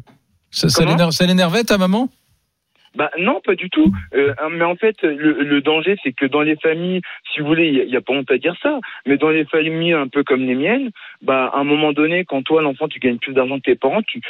Ça, 0.51 0.69
ça 0.69 1.25
l'énervait 1.25 1.63
ta 1.63 1.77
maman? 1.77 2.09
Bah 2.95 3.09
non, 3.17 3.41
pas 3.41 3.55
du 3.55 3.69
tout. 3.69 3.91
Euh, 4.13 4.33
mais 4.51 4.63
en 4.63 4.75
fait, 4.75 5.01
le, 5.01 5.43
le 5.43 5.61
danger, 5.61 5.95
c'est 6.03 6.13
que 6.13 6.25
dans 6.25 6.41
les 6.41 6.55
familles, 6.57 7.01
si 7.33 7.39
vous 7.39 7.47
voulez, 7.47 7.67
il 7.67 7.87
n'y 7.87 7.95
a, 7.95 8.01
pas 8.01 8.13
honte 8.13 8.29
à 8.29 8.37
dire 8.37 8.55
ça, 8.61 8.79
mais 9.05 9.17
dans 9.17 9.29
les 9.29 9.45
familles 9.45 9.93
un 9.93 10.07
peu 10.07 10.23
comme 10.23 10.45
les 10.45 10.55
miennes, 10.55 10.91
bah 11.21 11.51
à 11.53 11.59
un 11.59 11.63
moment 11.63 11.91
donné, 11.91 12.23
quand 12.25 12.43
toi, 12.43 12.61
l'enfant, 12.61 12.87
tu 12.87 12.99
gagnes 12.99 13.17
plus 13.17 13.33
d'argent 13.33 13.57
que 13.57 13.63
tes 13.71 13.75
parents, 13.75 14.03
tu 14.03 14.21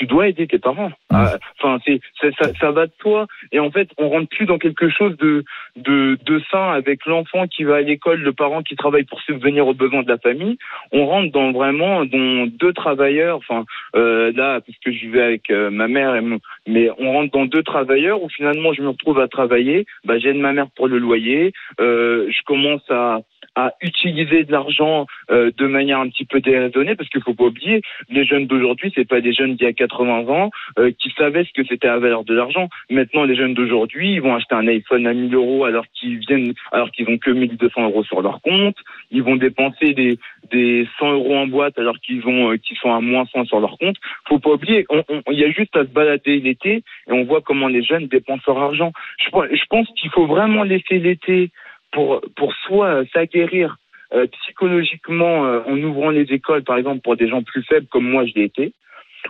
tu 0.00 0.06
dois 0.06 0.28
aider 0.28 0.46
tes 0.46 0.58
parents. 0.58 0.90
Ah, 1.10 1.36
Enfin, 1.58 1.78
c'est 1.84 2.00
c'est- 2.18 2.34
ça, 2.40 2.50
ça 2.58 2.70
va 2.70 2.86
de 2.86 2.92
toi. 2.98 3.26
Et 3.52 3.60
en 3.60 3.70
fait, 3.70 3.90
on 3.98 4.08
rentre 4.08 4.30
plus 4.30 4.46
dans 4.46 4.56
quelque 4.58 4.88
chose 4.88 5.14
de 5.18 5.44
de, 5.76 6.18
de 6.24 6.40
sain 6.50 6.70
avec 6.72 7.04
l'enfant 7.04 7.46
qui 7.46 7.64
va 7.64 7.76
à 7.76 7.80
l'école, 7.82 8.20
le 8.22 8.32
parent 8.32 8.62
qui 8.62 8.76
travaille 8.76 9.04
pour 9.04 9.20
subvenir 9.20 9.66
aux 9.68 9.74
besoins 9.74 10.02
de 10.02 10.08
la 10.08 10.16
famille. 10.16 10.56
On 10.90 11.04
rentre 11.04 11.30
dans 11.32 11.52
vraiment 11.52 12.06
dans 12.06 12.46
deux 12.46 12.72
travailleurs. 12.72 13.36
Enfin, 13.36 13.66
euh, 13.94 14.32
là, 14.34 14.60
puisque 14.62 14.90
je 14.90 15.00
vivais 15.06 15.22
avec 15.22 15.50
euh, 15.50 15.68
ma 15.70 15.86
mère 15.86 16.14
et 16.16 16.22
mon, 16.22 16.38
mais 16.66 16.88
on 16.98 17.12
rentre 17.12 17.32
dans 17.32 17.44
deux 17.44 17.62
travailleurs 17.62 18.22
où 18.22 18.30
finalement 18.30 18.72
je 18.72 18.80
me 18.80 18.88
retrouve 18.88 19.20
à 19.20 19.28
travailler. 19.28 19.84
Bah, 20.06 20.18
j'aide 20.18 20.36
ma 20.36 20.54
mère 20.54 20.68
pour 20.74 20.88
le 20.88 20.96
loyer. 20.98 21.52
Euh, 21.78 22.26
je 22.30 22.42
commence 22.46 22.88
à 22.90 23.18
à 23.56 23.72
utiliser 23.82 24.44
de 24.44 24.52
l'argent 24.52 25.06
euh, 25.30 25.50
de 25.56 25.66
manière 25.66 25.98
un 25.98 26.08
petit 26.08 26.24
peu 26.24 26.40
déraisonnée, 26.40 26.94
parce 26.94 27.08
qu'il 27.08 27.22
faut 27.22 27.34
pas 27.34 27.44
oublier, 27.44 27.82
les 28.08 28.24
jeunes 28.24 28.46
d'aujourd'hui, 28.46 28.92
c'est 28.94 29.08
pas 29.08 29.20
des 29.20 29.32
jeunes 29.32 29.56
d'il 29.56 29.64
y 29.64 29.68
a 29.68 29.72
80 29.72 30.28
ans 30.28 30.50
euh, 30.78 30.92
qui 30.98 31.10
savaient 31.16 31.44
ce 31.44 31.52
que 31.52 31.66
c'était 31.66 31.88
la 31.88 31.98
valeur 31.98 32.24
de 32.24 32.34
l'argent. 32.34 32.68
Maintenant, 32.90 33.24
les 33.24 33.34
jeunes 33.34 33.54
d'aujourd'hui, 33.54 34.14
ils 34.14 34.22
vont 34.22 34.34
acheter 34.34 34.54
un 34.54 34.68
iPhone 34.68 35.06
à 35.06 35.12
1000 35.12 35.34
euros 35.34 35.64
alors 35.64 35.84
qu'ils 35.92 36.18
viennent, 36.18 36.54
alors 36.72 36.90
qu'ils 36.90 37.08
ont 37.08 37.18
que 37.18 37.30
1200 37.30 37.82
euros 37.84 38.04
sur 38.04 38.22
leur 38.22 38.40
compte. 38.40 38.76
Ils 39.10 39.22
vont 39.22 39.36
dépenser 39.36 39.94
des, 39.94 40.18
des 40.50 40.86
100 40.98 41.12
euros 41.12 41.36
en 41.36 41.46
boîte 41.46 41.78
alors 41.78 41.98
qu'ils 41.98 42.26
ont, 42.26 42.52
euh, 42.52 42.56
qu'ils 42.56 42.76
sont 42.76 42.92
à 42.92 43.00
moins 43.00 43.26
100 43.26 43.46
sur 43.46 43.60
leur 43.60 43.78
compte. 43.78 43.96
Faut 44.28 44.38
pas 44.38 44.50
oublier, 44.50 44.86
il 45.30 45.38
y 45.38 45.44
a 45.44 45.50
juste 45.50 45.76
à 45.76 45.80
se 45.80 45.90
balader 45.90 46.38
l'été 46.40 46.82
et 47.08 47.12
on 47.12 47.24
voit 47.24 47.40
comment 47.40 47.68
les 47.68 47.82
jeunes 47.82 48.06
dépensent 48.06 48.42
leur 48.46 48.58
argent. 48.58 48.92
Je, 49.18 49.26
je 49.56 49.64
pense 49.68 49.88
qu'il 49.96 50.10
faut 50.10 50.26
vraiment 50.26 50.62
laisser 50.62 50.98
l'été 50.98 51.50
pour, 51.92 52.20
pour 52.36 52.54
soit 52.66 52.86
euh, 52.86 53.04
s'aguerrir 53.12 53.76
euh, 54.12 54.26
psychologiquement 54.26 55.46
euh, 55.46 55.60
en 55.66 55.80
ouvrant 55.82 56.10
les 56.10 56.32
écoles, 56.32 56.64
par 56.64 56.76
exemple, 56.76 57.00
pour 57.02 57.16
des 57.16 57.28
gens 57.28 57.42
plus 57.42 57.62
faibles 57.62 57.86
comme 57.86 58.08
moi 58.08 58.24
je 58.26 58.34
l'ai 58.34 58.44
été, 58.44 58.72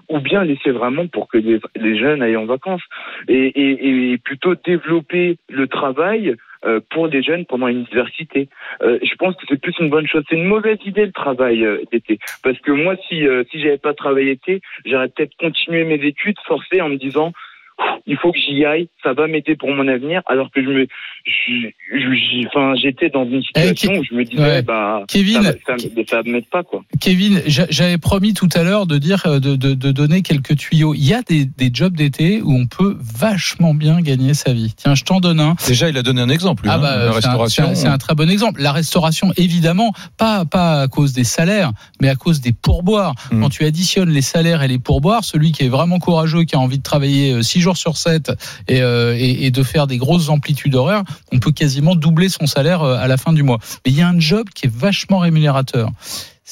ou 0.09 0.20
bien 0.20 0.44
laisser 0.44 0.70
vraiment 0.70 1.07
pour 1.07 1.29
que 1.29 1.38
les, 1.38 1.61
les 1.77 1.99
jeunes 1.99 2.23
aillent 2.23 2.37
en 2.37 2.46
vacances 2.46 2.83
et, 3.29 3.46
et, 3.46 4.12
et 4.12 4.18
plutôt 4.18 4.55
développer 4.55 5.37
le 5.49 5.66
travail 5.66 6.37
euh, 6.64 6.81
pour 6.90 7.09
des 7.09 7.23
jeunes 7.23 7.46
pendant 7.46 7.68
une 7.68 7.79
université. 7.79 8.49
Euh, 8.83 8.99
je 9.03 9.14
pense 9.16 9.35
que 9.37 9.44
c'est 9.49 9.61
plus 9.61 9.75
une 9.81 9.90
bonne 9.90 10.07
chose. 10.07 10.25
C'est 10.29 10.37
une 10.37 10.44
mauvaise 10.44 10.79
idée 10.85 11.07
le 11.07 11.12
travail 11.12 11.64
euh, 11.64 11.83
d'été, 11.90 12.18
parce 12.42 12.59
que 12.61 12.70
moi, 12.70 12.96
si 13.09 13.27
si 13.51 13.61
j'avais 13.61 13.79
pas 13.79 13.94
travaillé 13.94 14.33
été, 14.33 14.61
j'aurais 14.85 15.09
peut-être 15.09 15.37
continué 15.38 15.85
mes 15.85 16.03
études 16.07 16.38
forcées 16.46 16.81
en 16.81 16.88
me 16.88 16.96
disant 16.96 17.33
il 18.07 18.16
faut 18.16 18.33
que 18.33 18.38
j'y 18.38 18.64
aille, 18.64 18.88
ça 19.03 19.12
va 19.12 19.27
m'aider 19.27 19.57
pour 19.57 19.71
mon 19.71 19.87
avenir, 19.88 20.23
alors 20.27 20.51
que 20.51 20.62
je 20.62 20.69
me, 20.69 20.87
enfin, 22.47 22.75
j'étais 22.81 23.09
dans 23.11 23.25
une 23.25 23.43
situation 23.43 23.95
où 23.95 24.05
je 24.05 24.14
me 24.14 24.25
disais, 24.25 24.40
ouais. 24.43 24.62
bah, 24.62 25.05
Kevin, 25.09 25.43
ça, 25.43 25.53
va- 25.53 25.79
ça, 25.79 25.88
ça 26.09 26.23
va 26.23 26.31
m'aide 26.31 26.47
pas, 26.51 26.62
quoi. 26.62 26.83
Kevin, 27.01 27.40
j'a- 27.47 27.66
j'avais 27.71 27.99
promis 27.99 28.35
tout 28.35 28.49
à 28.55 28.62
l'heure 28.62 28.87
de 28.87 28.99
dire, 28.99 29.23
euh, 29.27 29.38
de, 29.40 29.57
de, 29.57 29.75
de 29.75 29.93
donner 29.93 30.23
quelques 30.23 30.57
tuyaux. 30.57 30.95
Il 30.95 31.05
y 31.07 31.14
a 31.14 31.23
des, 31.23 31.45
des 31.45 31.71
jobs 31.73 31.95
d'été 31.95 32.40
où 32.43 32.53
on 32.55 32.66
peut 32.66 32.97
vachement 33.01 33.75
bien 33.75 34.01
gagner 34.01 34.35
sa 34.35 34.53
vie. 34.53 34.75
Tiens, 34.77 34.95
je 34.95 35.05
t'en 35.05 35.21
donne 35.21 35.40
un. 35.40 35.55
Déjà, 35.66 35.88
il 35.88 35.97
a 35.97 36.03
donné 36.03 36.21
un 36.21 36.29
exemple, 36.29 36.64
lui, 36.64 36.71
Ah 36.73 36.77
hein, 36.77 36.79
bah, 36.81 36.97
la 36.97 37.01
c'est 37.01 37.07
un- 37.07 37.12
restauration. 37.37 37.75
c'est 37.75 37.88
un, 37.88 37.99
très 37.99 38.14
bon 38.14 38.31
exemple. 38.31 38.61
La 38.62 38.73
restauration, 38.73 39.33
évidemment, 39.37 39.93
pas 40.19 40.45
pas 40.45 40.83
à 40.83 40.88
cause 40.88 41.12
des 41.12 41.25
salaires, 41.25 41.73
mais 42.01 42.09
à 42.09 42.14
cause 42.16 42.40
des 42.40 42.53
pourboires. 42.53 43.14
Mm. 43.31 43.40
Quand 43.43 43.49
tu 43.51 43.64
additionnes 43.64 44.11
les 44.11 44.23
salaires 44.23 44.62
et 44.62 44.69
les 44.69 44.79
pourboires, 44.79 45.25
celui 45.25 45.53
qui 45.53 45.64
est 45.64 45.69
vraiment 45.69 45.99
courageux, 45.99 46.45
qui 46.45 46.57
a 46.57 46.59
envie 46.59 46.79
de 46.79 46.83
travailler 46.83 47.43
6 47.43 47.61
jours 47.61 47.69
sur 47.76 47.96
7 47.96 48.33
et, 48.68 48.83
euh, 48.83 49.16
et, 49.16 49.46
et 49.46 49.50
de 49.50 49.62
faire 49.62 49.87
des 49.87 49.98
grosses 49.98 50.28
amplitudes 50.28 50.74
horaires, 50.74 51.02
on 51.33 51.38
peut 51.38 51.52
quasiment 51.52 51.94
doubler 51.94 52.28
son 52.28 52.46
salaire 52.46 52.83
euh, 52.83 52.96
à 52.96 53.09
la 53.09 53.16
fin 53.16 53.33
du 53.33 53.42
mois. 53.42 53.59
Mais 53.85 53.92
il 53.92 53.98
y 53.98 54.02
a 54.02 54.09
un 54.09 54.18
job 54.20 54.48
qui 54.54 54.66
est 54.66 54.72
vachement 54.72 55.18
rémunérateur. 55.18 55.90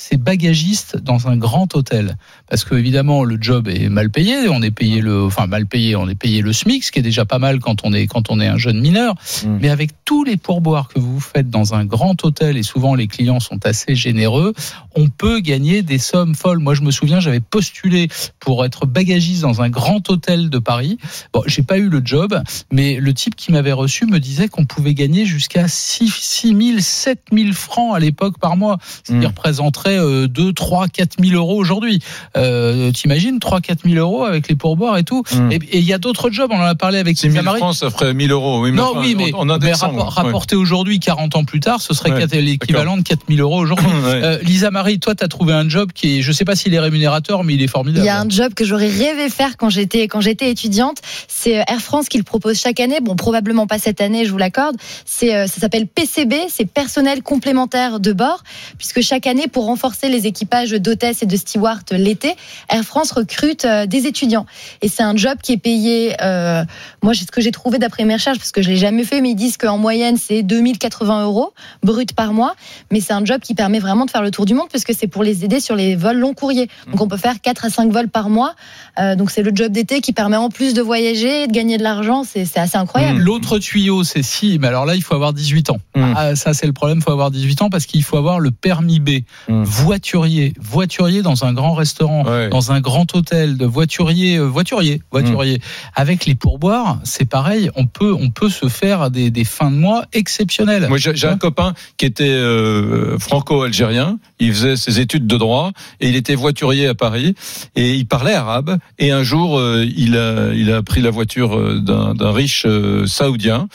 C'est 0.00 0.16
bagagiste 0.16 0.96
dans 0.96 1.26
un 1.26 1.36
grand 1.36 1.74
hôtel. 1.74 2.16
Parce 2.48 2.62
que 2.62 2.76
évidemment 2.76 3.24
le 3.24 3.36
job 3.40 3.66
est 3.66 3.88
mal 3.88 4.10
payé, 4.10 4.48
on 4.48 4.62
est 4.62 4.70
payé 4.70 5.00
le, 5.00 5.24
enfin 5.24 5.48
mal 5.48 5.66
payé, 5.66 5.96
on 5.96 6.08
est 6.08 6.14
payé 6.14 6.40
le 6.40 6.52
SMIC, 6.52 6.84
ce 6.84 6.92
qui 6.92 7.00
est 7.00 7.02
déjà 7.02 7.24
pas 7.24 7.40
mal 7.40 7.58
quand 7.58 7.84
on 7.84 7.92
est 7.92 8.06
quand 8.06 8.30
on 8.30 8.38
est 8.38 8.46
un 8.46 8.58
jeune 8.58 8.78
mineur. 8.80 9.14
Mm. 9.44 9.58
Mais 9.60 9.70
avec 9.70 9.90
tous 10.04 10.22
les 10.22 10.36
pourboires 10.36 10.86
que 10.86 11.00
vous 11.00 11.18
faites 11.18 11.50
dans 11.50 11.74
un 11.74 11.84
grand 11.84 12.24
hôtel 12.24 12.56
et 12.56 12.62
souvent 12.62 12.94
les 12.94 13.08
clients 13.08 13.40
sont 13.40 13.66
assez 13.66 13.96
généreux, 13.96 14.54
on 14.94 15.08
peut 15.08 15.40
gagner 15.40 15.82
des 15.82 15.98
sommes 15.98 16.36
folles. 16.36 16.60
Moi 16.60 16.74
je 16.74 16.82
me 16.82 16.92
souviens, 16.92 17.18
j'avais 17.18 17.40
postulé 17.40 18.08
pour 18.38 18.64
être 18.64 18.86
bagagiste 18.86 19.42
dans 19.42 19.62
un 19.62 19.68
grand 19.68 20.08
hôtel 20.10 20.48
de 20.48 20.58
Paris. 20.60 20.96
Bon, 21.32 21.42
j'ai 21.46 21.62
pas 21.62 21.76
eu 21.76 21.88
le 21.88 22.00
job, 22.04 22.40
mais 22.70 23.00
le 23.00 23.12
type 23.14 23.34
qui 23.34 23.50
m'avait 23.50 23.72
reçu 23.72 24.06
me 24.06 24.20
disait 24.20 24.46
qu'on 24.46 24.64
pouvait 24.64 24.94
gagner 24.94 25.26
jusqu'à 25.26 25.66
6 25.66 26.08
6 26.08 26.56
000, 26.56 26.78
7 26.78 27.18
000 27.32 27.52
francs 27.52 27.96
à 27.96 27.98
l'époque 27.98 28.38
par 28.38 28.56
mois, 28.56 28.78
ce 29.02 29.12
qui 29.12 29.18
Mm. 29.18 29.26
représenterait 29.26 29.87
euh, 29.96 30.26
2, 30.28 30.52
3, 30.52 30.88
4 30.88 31.16
000 31.22 31.34
euros 31.36 31.56
aujourd'hui. 31.56 32.00
Euh, 32.36 32.90
T'imagines 32.92 33.38
3, 33.38 33.60
4 33.60 33.80
000 33.88 33.96
euros 33.96 34.24
avec 34.24 34.48
les 34.48 34.54
pourboires 34.56 34.96
et 34.98 35.04
tout. 35.04 35.22
Mm. 35.32 35.52
Et 35.52 35.58
il 35.78 35.84
y 35.84 35.92
a 35.92 35.98
d'autres 35.98 36.30
jobs, 36.30 36.50
on 36.52 36.56
en 36.58 36.62
a 36.62 36.74
parlé 36.74 36.98
avec 36.98 37.16
6 37.16 37.22
000 37.22 37.32
Lisa 37.32 37.42
Marie. 37.42 37.58
francs, 37.58 37.74
ça 37.76 37.90
ferait 37.90 38.14
1000 38.14 38.30
euros. 38.32 38.60
Oui, 38.62 38.70
mais 38.72 38.76
Non, 38.78 38.90
enfin, 38.90 39.00
oui, 39.00 39.14
mais, 39.16 39.32
en, 39.34 39.48
en 39.48 39.58
mais 39.58 39.66
ouais. 39.66 39.72
rapporté 40.08 40.56
aujourd'hui, 40.56 40.98
40 41.00 41.36
ans 41.36 41.44
plus 41.44 41.60
tard, 41.60 41.80
ce 41.80 41.94
serait 41.94 42.10
Ouais, 42.10 42.26
l'équivalent 42.40 42.96
de 42.96 43.02
4 43.02 43.20
000 43.28 43.40
euros 43.40 43.60
aujourd'hui. 43.60 43.86
Ouais. 43.98 44.20
Euh, 44.22 44.38
Lisa 44.42 44.70
Marie, 44.70 45.00
toi, 45.00 45.14
tu 45.14 45.24
as 45.24 45.28
trouvé 45.28 45.52
un 45.52 45.68
job 45.68 45.90
qui 45.92 46.18
est, 46.18 46.22
je 46.22 46.30
sais 46.32 46.44
pas 46.44 46.54
s'il 46.56 46.72
est 46.72 46.78
rémunérateur, 46.78 47.42
mais 47.44 47.54
il 47.54 47.60
est 47.60 47.64
Il 47.64 47.68
formidable. 47.70 48.06
y 48.06 48.08
a 48.08 48.20
un 48.20 48.28
job 48.28 48.54
que 48.54 48.64
j'aurais 48.64 48.88
rêvé 48.88 49.28
faire 49.28 49.56
quand 49.56 49.70
j'étais 49.70 50.08
quand 50.08 50.20
j'étais 50.20 50.50
étudiante. 50.50 50.98
C'est 51.26 51.58
euh, 51.58 51.62
Air 51.68 51.80
France 51.80 52.08
qui 52.08 52.16
le 52.16 52.22
propose 52.24 52.58
chaque 52.58 52.80
année. 52.80 52.98
Bon, 53.02 53.16
probablement 53.16 53.66
pas 53.66 53.78
cette 53.78 54.00
année, 54.00 54.24
je 54.24 54.30
vous 54.30 54.38
l'accorde. 54.38 54.76
C'est 55.04 55.34
euh, 55.34 55.46
ça 55.46 55.60
s'appelle 55.60 55.86
PCB, 55.86 56.34
c'est 56.48 56.64
personnel 56.66 57.22
complémentaire 57.22 58.00
de 58.00 58.12
bord, 58.12 58.42
puisque 58.78 59.00
chaque 59.02 59.26
année, 59.26 59.48
pour 59.48 59.64
renforcer 59.66 59.77
les 60.08 60.26
équipages 60.26 60.70
d'hôtesses 60.70 61.22
et 61.22 61.26
de 61.26 61.36
stewards 61.36 61.84
l'été, 61.90 62.34
Air 62.68 62.82
France 62.82 63.12
recrute 63.12 63.64
euh, 63.64 63.86
des 63.86 64.06
étudiants. 64.06 64.46
Et 64.82 64.88
c'est 64.88 65.02
un 65.02 65.16
job 65.16 65.38
qui 65.42 65.52
est 65.52 65.58
payé. 65.58 66.14
euh, 66.22 66.64
moi, 67.02 67.14
c'est 67.14 67.24
ce 67.24 67.30
que 67.30 67.40
j'ai 67.40 67.50
trouvé 67.50 67.78
d'après 67.78 68.04
mes 68.04 68.14
recherches, 68.14 68.38
parce 68.38 68.52
que 68.52 68.62
je 68.62 68.68
l'ai 68.68 68.76
jamais 68.76 69.04
fait, 69.04 69.20
mais 69.20 69.30
ils 69.30 69.34
disent 69.34 69.56
qu'en 69.56 69.78
moyenne, 69.78 70.16
c'est 70.16 70.42
2080 70.42 71.24
euros 71.24 71.52
brut 71.82 72.12
par 72.12 72.32
mois. 72.32 72.54
Mais 72.90 73.00
c'est 73.00 73.12
un 73.12 73.24
job 73.24 73.40
qui 73.40 73.54
permet 73.54 73.78
vraiment 73.78 74.06
de 74.06 74.10
faire 74.10 74.22
le 74.22 74.30
tour 74.30 74.46
du 74.46 74.54
monde, 74.54 74.68
parce 74.70 74.84
que 74.84 74.92
c'est 74.94 75.06
pour 75.06 75.22
les 75.22 75.44
aider 75.44 75.60
sur 75.60 75.76
les 75.76 75.96
vols 75.96 76.18
long 76.18 76.34
courriers. 76.34 76.68
Donc 76.90 77.00
on 77.00 77.08
peut 77.08 77.16
faire 77.16 77.40
4 77.40 77.64
à 77.64 77.70
5 77.70 77.90
vols 77.90 78.08
par 78.08 78.30
mois. 78.30 78.54
Euh, 78.98 79.16
donc 79.16 79.30
c'est 79.30 79.42
le 79.42 79.52
job 79.54 79.72
d'été 79.72 80.00
qui 80.00 80.12
permet 80.12 80.36
en 80.36 80.48
plus 80.48 80.74
de 80.74 80.82
voyager 80.82 81.44
et 81.44 81.46
de 81.46 81.52
gagner 81.52 81.78
de 81.78 81.82
l'argent. 81.82 82.24
C'est 82.24 82.56
assez 82.56 82.76
incroyable. 82.76 83.20
L'autre 83.20 83.58
tuyau, 83.58 84.04
c'est 84.04 84.22
si, 84.22 84.58
mais 84.58 84.68
alors 84.68 84.86
là, 84.86 84.94
il 84.94 85.02
faut 85.02 85.14
avoir 85.14 85.32
18 85.32 85.70
ans. 85.70 85.78
Mm. 85.94 86.12
Ah, 86.16 86.36
ça, 86.36 86.54
c'est 86.54 86.66
le 86.66 86.72
problème, 86.72 86.98
il 86.98 87.04
faut 87.04 87.12
avoir 87.12 87.30
18 87.30 87.62
ans 87.62 87.70
parce 87.70 87.86
qu'il 87.86 88.02
faut 88.02 88.16
avoir 88.16 88.40
le 88.40 88.50
permis 88.50 89.00
B. 89.00 89.10
Mm. 89.58 89.64
Voiturier, 89.64 90.52
voiturier 90.60 91.22
dans 91.22 91.44
un 91.44 91.52
grand 91.52 91.74
restaurant, 91.74 92.24
Ouais. 92.24 92.48
dans 92.48 92.72
un 92.72 92.80
grand 92.80 93.14
hôtel, 93.14 93.56
de 93.56 93.66
voiturier, 93.66 94.36
euh, 94.36 94.44
voiturier, 94.44 95.02
voiturier. 95.10 95.60
Avec 95.94 96.26
les 96.26 96.34
pourboires, 96.34 96.98
c'est 97.04 97.28
pareil, 97.28 97.70
on 97.76 97.86
peut, 97.86 98.12
on 98.18 98.30
peut 98.30 98.50
se 98.50 98.68
faire 98.68 99.10
des, 99.10 99.30
des 99.30 99.44
fins 99.44 99.70
de 99.70 99.76
mois 99.76 100.04
exceptionnelles. 100.12 100.86
Moi, 100.88 100.98
j'ai 100.98 101.26
un 101.26 101.36
copain 101.38 101.74
qui 101.96 102.06
était 102.06 102.24
euh, 102.24 103.18
franco-algérien. 103.18 104.18
Il 104.40 104.52
faisait 104.52 104.76
ses 104.76 105.00
études 105.00 105.26
de 105.26 105.36
droit 105.36 105.72
et 106.00 106.08
il 106.08 106.16
était 106.16 106.34
voiturier 106.34 106.86
à 106.86 106.94
Paris 106.94 107.34
et 107.76 107.94
il 107.94 108.06
parlait 108.06 108.34
arabe. 108.34 108.78
Et 108.98 109.10
un 109.10 109.22
jour, 109.22 109.58
euh, 109.58 109.86
il 109.96 110.16
a 110.16 110.52
il 110.54 110.72
a 110.72 110.82
pris 110.82 111.00
la 111.00 111.10
voiture 111.10 111.56
euh, 111.56 111.80
d'un 111.80 112.32
riche 112.32 112.64
euh, 112.66 113.06
saoudien 113.06 113.68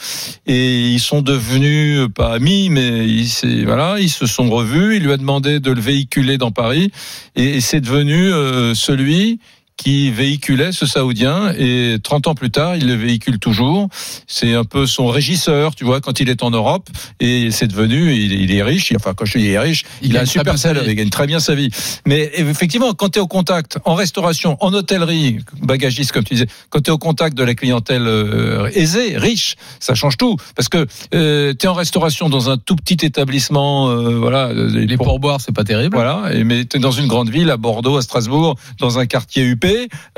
et 0.46 0.88
ils 0.90 1.00
sont 1.00 1.22
devenus 1.22 2.08
pas 2.14 2.34
amis, 2.34 2.68
mais 2.70 3.06
ils 3.06 3.64
voilà, 3.64 3.96
ils 4.00 4.10
se 4.10 4.26
sont 4.26 4.50
revus. 4.50 4.96
Il 4.96 5.04
lui 5.04 5.12
a 5.12 5.16
demandé 5.16 5.60
de 5.60 5.70
le 5.70 5.80
véhiculer 5.80 6.38
dans 6.38 6.50
Paris 6.50 6.90
et 7.36 7.60
c'est 7.60 7.80
devenu 7.80 8.32
euh, 8.32 8.74
celui 8.74 9.40
qui 9.76 10.10
véhiculait 10.10 10.70
ce 10.72 10.86
Saoudien 10.86 11.52
et 11.58 11.96
30 12.02 12.28
ans 12.28 12.34
plus 12.34 12.50
tard, 12.50 12.76
il 12.76 12.86
le 12.86 12.94
véhicule 12.94 13.38
toujours. 13.40 13.88
C'est 14.26 14.54
un 14.54 14.64
peu 14.64 14.86
son 14.86 15.08
régisseur, 15.08 15.74
tu 15.74 15.84
vois, 15.84 16.00
quand 16.00 16.20
il 16.20 16.28
est 16.28 16.42
en 16.44 16.50
Europe 16.50 16.88
et 17.20 17.50
c'est 17.50 17.66
devenu, 17.66 18.14
il, 18.14 18.32
il 18.40 18.52
est 18.54 18.62
riche, 18.62 18.92
enfin 18.94 19.14
quand 19.14 19.24
je 19.24 19.38
dis 19.38 19.44
il 19.46 19.50
est 19.50 19.58
riche, 19.58 19.84
il, 20.00 20.10
Il 20.10 20.16
a 20.16 20.20
un 20.22 20.26
super 20.26 20.58
salaire, 20.58 20.84
il 20.88 20.94
gagne 20.94 21.10
très 21.10 21.26
bien 21.26 21.40
sa 21.40 21.54
vie. 21.56 21.70
Mais 22.06 22.30
effectivement, 22.34 22.94
quand 22.94 23.10
tu 23.10 23.18
es 23.18 23.22
au 23.22 23.26
contact, 23.26 23.78
en 23.84 23.94
restauration, 23.94 24.56
en 24.60 24.72
hôtellerie, 24.72 25.40
bagagiste 25.60 26.12
comme 26.12 26.24
tu 26.24 26.34
disais, 26.34 26.46
quand 26.70 26.80
tu 26.80 26.90
es 26.90 26.92
au 26.92 26.98
contact 26.98 27.36
de 27.36 27.42
la 27.42 27.54
clientèle 27.56 28.06
euh, 28.06 28.70
aisée, 28.74 29.18
riche, 29.18 29.56
ça 29.80 29.94
change 29.96 30.16
tout. 30.16 30.36
Parce 30.54 30.68
que 30.68 30.86
euh, 31.14 31.52
tu 31.58 31.66
es 31.66 31.68
en 31.68 31.74
restauration 31.74 32.28
dans 32.28 32.48
un 32.48 32.58
tout 32.58 32.76
petit 32.76 33.04
établissement, 33.04 33.90
euh, 33.90 34.16
voilà, 34.18 34.46
euh, 34.50 34.68
Les 34.86 34.96
pour- 34.96 35.06
pourboires, 35.06 35.40
c'est 35.40 35.52
pas 35.54 35.64
terrible. 35.64 35.96
voilà, 35.96 36.30
mais 36.44 36.64
tu 36.64 36.76
es 36.76 36.80
dans 36.80 36.92
une 36.92 37.08
grande 37.08 37.28
ville, 37.28 37.50
à 37.50 37.56
Bordeaux, 37.56 37.96
à 37.96 38.02
Strasbourg, 38.02 38.56
dans 38.78 38.98
un 39.00 39.06
quartier 39.06 39.44
UP, 39.44 39.63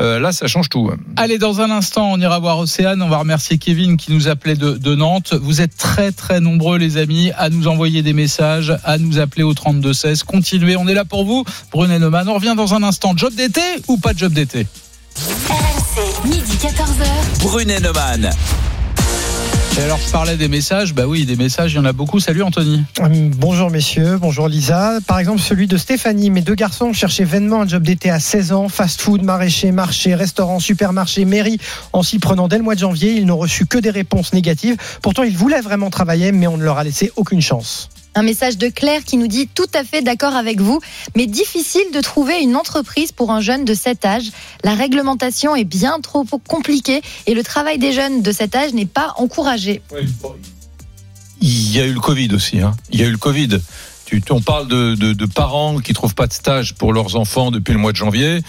euh, 0.00 0.18
là 0.18 0.32
ça 0.32 0.46
change 0.46 0.68
tout. 0.68 0.90
Allez, 1.16 1.38
dans 1.38 1.60
un 1.60 1.70
instant, 1.70 2.12
on 2.12 2.20
ira 2.20 2.38
voir 2.38 2.58
Océane. 2.58 3.02
On 3.02 3.08
va 3.08 3.18
remercier 3.18 3.58
Kevin 3.58 3.96
qui 3.96 4.12
nous 4.12 4.28
appelait 4.28 4.54
de, 4.54 4.72
de 4.72 4.94
Nantes. 4.94 5.34
Vous 5.34 5.60
êtes 5.60 5.76
très 5.76 6.12
très 6.12 6.40
nombreux, 6.40 6.78
les 6.78 6.96
amis, 6.96 7.30
à 7.36 7.50
nous 7.50 7.68
envoyer 7.68 8.02
des 8.02 8.12
messages, 8.12 8.76
à 8.84 8.98
nous 8.98 9.18
appeler 9.18 9.42
au 9.42 9.54
32 9.54 9.92
16. 9.92 10.22
Continuez, 10.24 10.76
on 10.76 10.86
est 10.88 10.94
là 10.94 11.04
pour 11.04 11.24
vous. 11.24 11.44
Brunet 11.72 11.98
Neumann, 11.98 12.28
on 12.28 12.34
revient 12.34 12.54
dans 12.56 12.74
un 12.74 12.82
instant. 12.82 13.14
Job 13.16 13.34
d'été 13.34 13.60
ou 13.88 13.98
pas 13.98 14.12
de 14.12 14.18
job 14.18 14.32
d'été? 14.32 14.66
RMC, 15.16 16.28
midi 16.28 16.58
14h. 16.60 17.42
Brunet 17.42 17.80
Neumann. 17.80 18.30
Et 19.78 19.82
alors, 19.82 19.98
je 19.98 20.10
parlais 20.10 20.36
des 20.38 20.48
messages. 20.48 20.94
Bah 20.94 21.06
oui, 21.06 21.26
des 21.26 21.36
messages, 21.36 21.74
il 21.74 21.76
y 21.76 21.78
en 21.78 21.84
a 21.84 21.92
beaucoup. 21.92 22.18
Salut 22.18 22.42
Anthony. 22.42 22.82
Hum, 22.98 23.30
Bonjour 23.36 23.70
messieurs, 23.70 24.16
bonjour 24.18 24.48
Lisa. 24.48 25.00
Par 25.06 25.18
exemple 25.18 25.40
celui 25.40 25.66
de 25.66 25.76
Stéphanie, 25.76 26.30
mes 26.30 26.40
deux 26.40 26.54
garçons 26.54 26.94
cherchaient 26.94 27.24
vainement 27.24 27.60
un 27.62 27.68
job 27.68 27.82
d'été 27.82 28.08
à 28.08 28.18
16 28.18 28.52
ans, 28.52 28.68
fast-food, 28.70 29.22
maraîcher, 29.22 29.72
marché, 29.72 30.14
restaurant, 30.14 30.60
supermarché, 30.60 31.26
mairie. 31.26 31.58
En 31.92 32.02
s'y 32.02 32.18
prenant 32.18 32.48
dès 32.48 32.56
le 32.56 32.62
mois 32.62 32.74
de 32.74 32.80
janvier, 32.80 33.12
ils 33.12 33.26
n'ont 33.26 33.36
reçu 33.36 33.66
que 33.66 33.76
des 33.76 33.90
réponses 33.90 34.32
négatives. 34.32 34.76
Pourtant 35.02 35.24
ils 35.24 35.36
voulaient 35.36 35.60
vraiment 35.60 35.90
travailler, 35.90 36.32
mais 36.32 36.46
on 36.46 36.56
ne 36.56 36.64
leur 36.64 36.78
a 36.78 36.84
laissé 36.84 37.12
aucune 37.16 37.42
chance. 37.42 37.90
Un 38.16 38.22
message 38.22 38.56
de 38.56 38.68
Claire 38.70 39.04
qui 39.04 39.18
nous 39.18 39.26
dit 39.26 39.46
tout 39.46 39.68
à 39.74 39.84
fait 39.84 40.00
d'accord 40.00 40.34
avec 40.34 40.58
vous, 40.58 40.80
mais 41.16 41.26
difficile 41.26 41.84
de 41.92 42.00
trouver 42.00 42.40
une 42.40 42.56
entreprise 42.56 43.12
pour 43.12 43.30
un 43.30 43.42
jeune 43.42 43.66
de 43.66 43.74
cet 43.74 44.06
âge. 44.06 44.30
La 44.64 44.74
réglementation 44.74 45.54
est 45.54 45.64
bien 45.64 46.00
trop 46.00 46.24
compliquée 46.24 47.02
et 47.26 47.34
le 47.34 47.42
travail 47.42 47.76
des 47.76 47.92
jeunes 47.92 48.22
de 48.22 48.32
cet 48.32 48.56
âge 48.56 48.72
n'est 48.72 48.86
pas 48.86 49.12
encouragé. 49.18 49.82
il 51.42 51.76
y 51.76 51.78
a 51.78 51.84
eu 51.84 51.92
le 51.92 52.00
Covid 52.00 52.34
aussi. 52.34 52.58
Hein. 52.62 52.74
Il 52.90 53.00
y 53.00 53.02
a 53.02 53.06
eu 53.06 53.10
le 53.10 53.18
Covid. 53.18 53.60
Tu, 54.06 54.22
on 54.30 54.40
parle 54.40 54.68
de, 54.68 54.94
de, 54.94 55.12
de, 55.12 55.26
parents 55.26 55.78
qui 55.78 55.92
trouvent 55.92 56.14
pas 56.14 56.28
de 56.28 56.32
stage 56.32 56.74
pour 56.74 56.92
leurs 56.92 57.16
enfants 57.16 57.50
depuis 57.50 57.72
le 57.72 57.80
mois 57.80 57.90
de 57.90 57.96
janvier. 57.96 58.40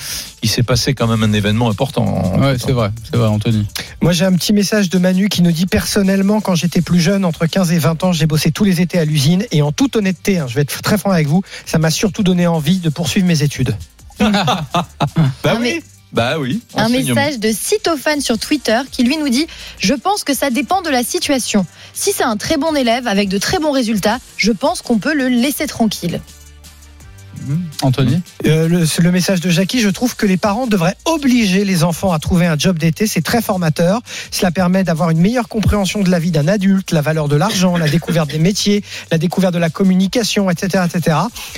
Il 0.44 0.50
s'est 0.50 0.62
passé 0.62 0.94
quand 0.94 1.08
même 1.08 1.24
un 1.24 1.34
événement 1.34 1.68
important. 1.68 2.38
Ouais, 2.38 2.60
c'est 2.60 2.74
vrai, 2.74 2.92
c'est 3.04 3.18
vrai, 3.18 3.28
Anthony. 3.28 3.66
Moi, 4.02 4.12
j'ai 4.12 4.26
un 4.26 4.34
petit 4.34 4.54
message 4.54 4.90
de 4.90 5.00
Manu 5.00 5.30
qui 5.30 5.42
nous 5.42 5.52
dit 5.52 5.66
personnellement, 5.66 6.42
quand 6.42 6.54
j'étais 6.54 6.82
plus 6.82 7.00
jeune, 7.00 7.26
entre 7.26 7.48
15 7.48 7.72
et 7.72 7.80
20 7.80 8.04
ans, 8.04 8.12
j'ai 8.14 8.28
bossé 8.28 8.52
tous 8.52 8.66
les 8.66 8.82
étés 8.82 9.00
à 9.00 9.06
l'usine 9.06 9.48
et 9.52 9.64
en 9.64 9.72
toute 9.72 9.96
honnêteté, 9.96 10.38
hein, 10.38 10.46
je 10.48 10.54
vais 10.54 10.62
être 10.62 10.84
très 10.84 11.00
franc 11.00 11.10
avec 11.10 11.28
vous, 11.28 11.42
ça 11.66 11.80
m'a 11.80 11.90
surtout 11.90 12.22
donné 12.22 12.46
envie 12.46 12.78
de 12.78 12.90
poursuivre 12.90 13.26
mes 13.26 13.42
études. 13.42 13.76
bah 14.20 15.58
oui. 15.60 15.82
Bah 16.14 16.40
oui. 16.40 16.62
Un 16.76 16.90
message 16.90 17.40
de 17.40 17.52
Cytophane 17.52 18.22
sur 18.22 18.38
Twitter 18.38 18.80
qui 18.92 19.04
lui 19.04 19.18
nous 19.18 19.30
dit 19.30 19.48
Je 19.80 19.94
pense 19.94 20.24
que 20.24 20.34
ça 20.34 20.50
dépend 20.50 20.82
de 20.82 20.90
la 20.90 21.04
situation. 21.04 21.66
Si 21.94 22.12
c'est 22.12 22.24
un 22.24 22.38
très 22.38 22.58
bon 22.58 22.76
élève 22.76 23.08
avec 23.08 23.30
de 23.30 23.38
très 23.38 23.60
bons 23.60 23.72
résultats, 23.72 24.20
je 24.38 24.52
pense 24.52 24.82
qu'on 24.82 25.00
peut 25.00 25.14
le 25.14 25.28
laisser 25.28 25.68
tranquille. 25.68 26.22
Anthony 27.82 28.22
euh, 28.46 28.68
le, 28.68 28.86
le, 29.00 29.12
message 29.12 29.40
de 29.40 29.50
Jackie, 29.50 29.80
je 29.80 29.90
trouve 29.90 30.16
que 30.16 30.26
les 30.26 30.38
parents 30.38 30.68
devraient 30.68 30.96
obliger 31.06 31.66
les 31.66 31.84
enfants 31.84 32.12
à 32.12 32.20
trouver 32.20 32.46
un 32.46 32.58
job 32.58 32.78
d'été. 32.78 33.08
C'est 33.08 33.22
très 33.22 33.42
formateur. 33.42 34.02
Cela 34.32 34.52
permet 34.52 34.84
d'avoir 34.84 35.10
une 35.10 35.20
meilleure 35.20 35.48
compréhension 35.48 36.02
de 36.02 36.10
la 36.10 36.20
vie 36.20 36.32
d'un 36.32 36.48
adulte, 36.48 36.92
la 36.92 37.02
valeur 37.02 37.28
de 37.28 37.36
l'argent, 37.36 37.78
la 37.78 37.88
découverte 37.88 38.30
des 38.30 38.40
métiers, 38.40 38.84
la 39.12 39.18
découverte 39.18 39.54
de 39.54 39.60
la 39.60 39.70
communication, 39.70 40.50
etc. 40.50 40.86
etc. 40.86 41.18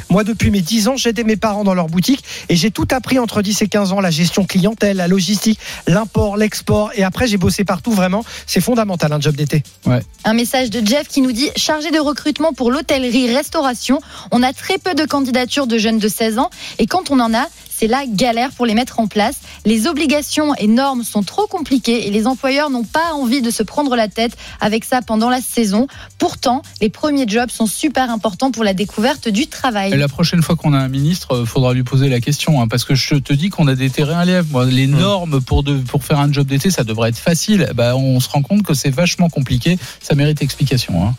Moi, 0.10 0.24
depuis 0.24 0.52
mes 0.52 0.62
10 0.62 0.88
ans, 0.90 0.98
j'aidais 0.98 1.24
mes 1.24 1.38
parents 1.38 1.64
dans 1.64 1.74
leur 1.74 1.88
boutique 1.88 2.24
et 2.50 2.56
j'ai 2.56 2.72
tout 2.72 2.88
appris 2.92 3.20
entre 3.20 3.42
10 3.42 3.62
et 3.62 3.68
15 3.68 3.92
ans, 3.94 4.00
la 4.00 4.12
gestion 4.12 4.46
clientèle, 4.46 4.98
la 4.98 5.08
logistique, 5.08 5.60
l'import, 5.88 6.38
l'export. 6.38 6.92
Et 6.96 7.04
après, 7.04 7.28
j'ai 7.28 7.38
bossé 7.38 7.64
partout. 7.64 7.92
Vraiment, 7.92 8.24
c'est 8.46 8.62
fondamental 8.62 9.12
un 9.14 9.20
job 9.20 9.36
d'été. 9.36 9.64
Ouais. 9.86 10.02
Un 10.26 10.34
message 10.34 10.70
de 10.70 10.86
Jeff 10.86 11.08
qui 11.08 11.22
nous 11.22 11.32
dit 11.32 11.50
Chargé 11.56 11.92
de 11.92 12.00
recrutement 12.00 12.54
pour 12.54 12.72
l'hôtellerie-restauration, 12.72 14.00
on 14.32 14.44
a 14.44 14.54
très 14.54 14.78
peu 14.78 14.94
de 14.94 15.06
candidatures 15.06 15.68
de 15.70 15.78
jeunes 15.78 16.00
de 16.00 16.10
16 16.10 16.40
ans. 16.40 16.50
Et 16.78 16.88
quand 16.88 17.12
on 17.12 17.20
en 17.22 17.34
a, 17.34 17.48
c'est 17.80 17.88
la 17.88 18.06
galère 18.06 18.52
pour 18.52 18.66
les 18.66 18.74
mettre 18.74 19.00
en 19.00 19.08
place. 19.08 19.38
Les 19.64 19.88
obligations 19.88 20.54
et 20.56 20.68
normes 20.68 21.04
sont 21.04 21.24
trop 21.24 21.48
compliquées 21.48 22.08
et 22.08 22.12
les 22.12 22.28
employeurs 22.28 22.70
n'ont 22.70 22.84
pas 22.84 23.14
envie 23.14 23.42
de 23.42 23.52
se 23.52 23.64
prendre 23.64 23.96
la 23.96 24.10
tête 24.10 24.36
avec 24.60 24.84
ça 24.84 25.02
pendant 25.02 25.30
la 25.30 25.40
saison. 25.40 25.88
Pourtant, 26.18 26.62
les 26.82 26.90
premiers 26.90 27.26
jobs 27.26 27.50
sont 27.50 27.68
super 27.68 28.12
importants 28.12 28.52
pour 28.52 28.66
la 28.66 28.74
découverte 28.74 29.30
du 29.30 29.48
travail. 29.48 29.94
Et 29.94 29.98
la 29.98 30.10
prochaine 30.10 30.42
fois 30.42 30.58
qu'on 30.58 30.74
a 30.74 30.78
un 30.78 30.90
ministre, 30.90 31.40
il 31.40 31.46
faudra 31.46 31.74
lui 31.74 31.84
poser 31.84 32.10
la 32.10 32.20
question, 32.20 32.62
hein, 32.62 32.68
parce 32.68 32.84
que 32.84 32.96
je 32.96 33.16
te 33.16 33.32
dis 33.32 33.50
qu'on 33.50 33.68
a 33.68 33.76
des 33.76 33.90
terrains 33.90 34.20
à 34.20 34.26
lèvres. 34.26 34.66
Les 34.66 34.88
normes 34.88 35.40
pour, 35.40 35.64
de, 35.64 35.78
pour 35.78 36.04
faire 36.04 36.20
un 36.20 36.30
job 36.34 36.48
d'été, 36.48 36.72
ça 36.72 36.84
devrait 36.84 37.12
être 37.12 37.18
facile. 37.18 37.70
Bah, 37.76 37.96
on 37.96 38.20
se 38.20 38.28
rend 38.28 38.42
compte 38.42 38.64
que 38.64 38.74
c'est 38.74 38.90
vachement 38.90 39.30
compliqué. 39.30 39.78
Ça 40.02 40.16
mérite 40.16 40.42
explication. 40.42 41.06
Hein. 41.06 41.16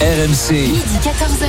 RMC. 0.00 0.52
Midi 0.52 0.98
14h. 1.02 1.48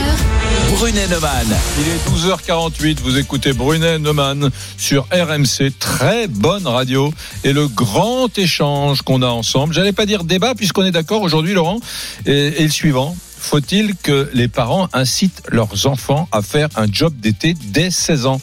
Brunet 0.76 1.08
Neumann. 1.08 1.48
Il 1.80 1.88
est 1.88 2.10
12h48, 2.10 3.00
vous 3.02 3.18
écoutez 3.18 3.54
Brunet 3.54 4.00
Neumann 4.00 4.50
sur 4.78 5.08
RMC, 5.12 5.72
très 5.80 6.28
bonne 6.28 6.66
radio 6.66 7.14
et 7.44 7.54
le 7.54 7.68
grand 7.68 8.36
échange 8.38 9.02
qu'on 9.04 9.22
a 9.22 9.28
ensemble. 9.28 9.74
J'allais 9.74 9.92
pas 9.92 10.06
dire 10.06 10.24
débat 10.24 10.56
puisqu'on 10.56 10.86
est 10.86 10.92
d'accord 10.92 11.22
aujourd'hui 11.22 11.54
Laurent 11.54 11.80
et, 12.26 12.32
et 12.32 12.64
le 12.64 12.70
suivant. 12.70 13.16
Faut-il 13.38 13.96
que 13.96 14.30
les 14.34 14.48
parents 14.48 14.90
incitent 14.94 15.44
leurs 15.48 15.88
enfants 15.88 16.28
à 16.32 16.42
faire 16.42 16.68
un 16.76 16.88
job 16.92 17.14
d'été 17.20 17.54
dès 17.54 17.90
16 17.90 18.26
ans? 18.26 18.42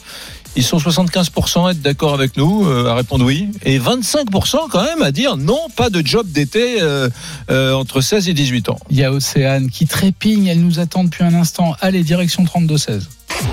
Ils 0.57 0.63
sont 0.63 0.77
75% 0.77 1.67
à 1.67 1.71
être 1.71 1.81
d'accord 1.81 2.15
avec 2.15 2.35
nous, 2.35 2.67
euh, 2.67 2.89
à 2.89 2.95
répondre 2.95 3.23
oui, 3.23 3.49
et 3.63 3.77
25% 3.77 4.69
quand 4.69 4.83
même 4.83 5.03
à 5.03 5.11
dire 5.11 5.37
non, 5.37 5.59
pas 5.75 5.89
de 5.89 6.05
job 6.05 6.27
d'été 6.27 6.81
euh, 6.81 7.09
euh, 7.51 7.73
entre 7.73 8.01
16 8.01 8.27
et 8.27 8.33
18 8.33 8.69
ans. 8.69 8.79
Il 8.89 8.97
y 8.97 9.03
a 9.03 9.11
Océane 9.11 9.69
qui 9.69 9.85
trépigne, 9.85 10.47
elle 10.47 10.61
nous 10.61 10.79
attend 10.79 11.03
depuis 11.03 11.23
un 11.23 11.33
instant. 11.35 11.75
Allez, 11.79 12.03
direction 12.03 12.43
32-16. 12.43 13.03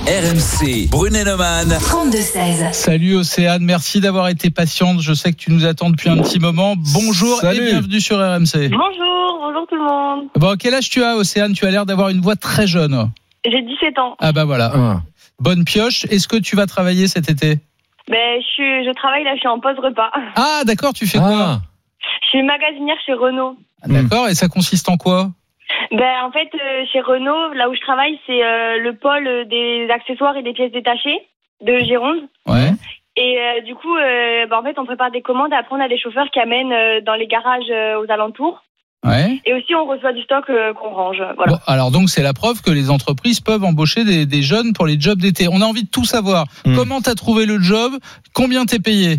RMC, 0.07 0.89
Brunet-Neumann. 0.91 1.69
32-16. 1.69 2.73
Salut 2.73 3.17
Océane, 3.17 3.63
merci 3.63 4.01
d'avoir 4.01 4.29
été 4.29 4.49
patiente. 4.49 5.03
Je 5.03 5.13
sais 5.13 5.33
que 5.33 5.37
tu 5.37 5.53
nous 5.53 5.67
attends 5.67 5.91
depuis 5.91 6.09
un 6.09 6.17
petit 6.17 6.39
moment. 6.39 6.75
Bonjour 6.95 7.39
Salut. 7.41 7.61
et 7.61 7.71
bienvenue 7.73 8.01
sur 8.01 8.17
RMC. 8.17 8.71
Bonjour, 8.71 9.41
bonjour 9.41 9.67
tout 9.69 9.77
le 9.77 9.85
monde. 9.85 10.29
Bon, 10.37 10.57
quel 10.59 10.73
âge 10.73 10.89
tu 10.89 11.05
as 11.05 11.17
Océane? 11.17 11.53
Tu 11.53 11.67
as 11.67 11.71
l'air 11.71 11.85
d'avoir 11.85 12.09
une 12.09 12.23
voix 12.23 12.37
très 12.37 12.67
jeune. 12.67 13.11
J'ai 13.45 13.61
17 13.61 13.99
ans. 13.99 14.17
Ah 14.21 14.33
bah 14.33 14.47
voilà. 14.47 15.03
Bonne 15.41 15.65
pioche. 15.65 16.05
Est-ce 16.07 16.29
que 16.29 16.37
tu 16.37 16.57
vas 16.57 16.67
travailler 16.67 17.07
cet 17.09 17.29
été? 17.29 17.57
Ben, 18.09 18.41
je, 18.41 18.47
suis, 18.47 18.85
je 18.85 18.93
travaille 18.95 19.25
là, 19.25 19.35
je 19.35 19.41
suis 19.41 19.49
en 19.49 19.61
pause 19.61 19.79
repas. 19.79 20.11
Ah 20.37 20.63
d'accord, 20.67 20.93
tu 20.93 21.07
fais 21.07 21.19
quoi? 21.19 21.29
Ah, 21.33 21.59
Je 22.23 22.29
suis 22.29 22.43
magasinière 22.43 22.97
chez 23.07 23.15
Renault. 23.15 23.57
Ah, 23.83 23.87
D'accord, 23.89 24.29
et 24.29 24.35
ça 24.35 24.49
consiste 24.49 24.89
en 24.89 24.97
quoi? 24.97 25.29
Ben, 25.91 26.23
en 26.25 26.31
fait, 26.31 26.49
euh, 26.55 26.85
chez 26.93 27.01
Renault, 27.01 27.53
là 27.55 27.69
où 27.69 27.75
je 27.75 27.81
travaille, 27.81 28.19
c'est 28.27 28.45
euh, 28.45 28.79
le 28.79 28.95
pôle 28.95 29.49
des 29.49 29.89
accessoires 29.91 30.37
et 30.37 30.43
des 30.43 30.53
pièces 30.53 30.73
détachées 30.73 31.19
de 31.63 31.79
Gironde. 31.79 32.21
Ouais. 32.47 32.71
Et 33.17 33.39
euh, 33.39 33.61
du 33.63 33.75
coup, 33.75 33.95
euh, 33.97 34.47
ben, 34.47 34.59
en 34.59 34.63
fait, 34.63 34.79
on 34.79 34.85
prépare 34.85 35.11
des 35.11 35.23
commandes. 35.23 35.53
Après, 35.53 35.75
on 35.77 35.81
a 35.81 35.89
des 35.89 35.99
chauffeurs 35.99 36.31
qui 36.31 36.41
amènent 36.41 36.73
euh, 36.73 37.01
dans 37.01 37.15
les 37.15 37.27
garages 37.27 37.71
euh, 37.71 38.01
aux 38.03 38.11
alentours. 38.11 38.63
Ouais. 39.05 39.39
Et 39.45 39.53
aussi, 39.53 39.75
on 39.75 39.85
reçoit 39.87 40.13
du 40.15 40.23
stock 40.23 40.49
euh, 40.49 40.73
qu'on 40.75 40.91
range. 40.95 41.23
Voilà. 41.37 41.53
Bon, 41.53 41.59
alors 41.67 41.91
donc 41.91 42.09
c'est 42.09 42.23
la 42.23 42.33
preuve 42.33 42.63
que 42.63 42.71
les 42.71 42.91
entreprises 42.91 43.41
peuvent 43.41 43.63
embaucher 43.65 44.05
des, 44.05 44.25
des 44.27 44.43
jeunes 44.43 44.73
pour 44.73 44.87
les 44.87 44.99
jobs 44.99 45.19
d'été. 45.21 45.47
On 45.51 45.61
a 45.61 45.65
envie 45.67 45.85
de 45.85 45.91
tout 45.91 46.05
savoir. 46.05 46.47
Hmm. 46.65 46.75
Comment 46.75 47.01
t'as 47.03 47.15
trouvé 47.15 47.45
le 47.45 47.61
job? 47.61 47.93
Combien 48.33 48.65
t'es 48.65 48.79
payé? 48.79 49.19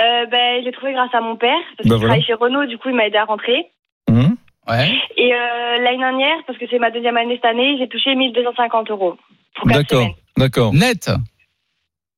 Euh, 0.00 0.26
ben, 0.30 0.62
j'ai 0.64 0.72
trouvé 0.72 0.92
grâce 0.92 1.14
à 1.14 1.20
mon 1.20 1.36
père, 1.36 1.56
parce 1.76 1.82
qu'il 1.82 1.90
Ben 1.90 1.96
voilà. 1.96 2.14
travaille 2.14 2.24
chez 2.26 2.34
Renault. 2.34 2.66
Du 2.66 2.76
coup, 2.78 2.88
il 2.88 2.96
m'a 2.96 3.06
aidé 3.06 3.16
à 3.18 3.24
rentrer. 3.24 3.66
hum. 4.10 4.36
Ouais. 4.68 4.92
Et 5.16 5.32
euh, 5.34 5.78
l'année 5.82 5.98
dernière, 5.98 6.36
parce 6.46 6.56
que 6.58 6.64
c'est 6.70 6.78
ma 6.78 6.90
deuxième 6.92 7.16
année 7.16 7.34
cette 7.34 7.44
année, 7.50 7.76
j'ai 7.78 7.88
touché 7.88 8.14
1250 8.14 8.90
euros. 8.92 9.16
D'accord, 9.64 10.08
d'accord. 10.36 10.72
Net? 10.72 11.10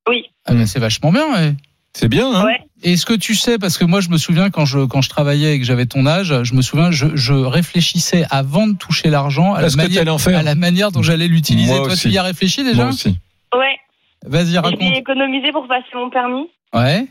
Oui. 0.07 0.25
Ah, 0.45 0.53
ben, 0.53 0.65
c'est 0.67 0.79
vachement 0.79 1.11
bien. 1.11 1.31
ouais. 1.33 1.53
C'est 1.93 2.07
bien, 2.07 2.27
hein? 2.31 2.45
Ouais. 2.45 2.59
Est-ce 2.85 3.05
que 3.05 3.13
tu 3.13 3.33
sais, 3.35 3.57
parce 3.57 3.77
que 3.77 3.83
moi 3.83 3.99
je 3.99 4.09
me 4.09 4.17
souviens 4.17 4.49
quand 4.51 4.65
je, 4.65 4.85
quand 4.85 5.01
je 5.01 5.09
travaillais 5.09 5.55
et 5.55 5.59
que 5.59 5.65
j'avais 5.65 5.87
ton 5.87 6.05
âge, 6.05 6.43
je 6.43 6.53
me 6.53 6.61
souviens, 6.61 6.91
je, 6.91 7.07
je 7.15 7.33
réfléchissais 7.33 8.25
avant 8.29 8.67
de 8.67 8.77
toucher 8.77 9.09
l'argent 9.09 9.53
à, 9.55 9.61
la 9.61 9.69
manière- 9.75 9.99
t'allais 9.99 10.11
en 10.11 10.17
faire 10.19 10.37
à 10.37 10.43
la 10.43 10.53
manière 10.55 10.91
dont 10.91 11.01
j'allais 11.01 11.27
l'utiliser. 11.27 11.75
Toi 11.75 11.87
aussi. 11.87 12.09
tu 12.09 12.13
y 12.13 12.17
as 12.19 12.23
réfléchi 12.23 12.63
déjà 12.63 12.83
Moi 12.83 12.93
aussi. 12.93 13.17
Ouais. 13.55 13.77
Vas-y 14.25 14.51
Je 14.53 14.59
raconte. 14.59 14.79
vais 14.79 14.97
économiser 14.99 15.51
pour 15.51 15.67
passer 15.67 15.87
mon 15.95 16.09
permis. 16.11 16.47
Ouais. 16.73 17.07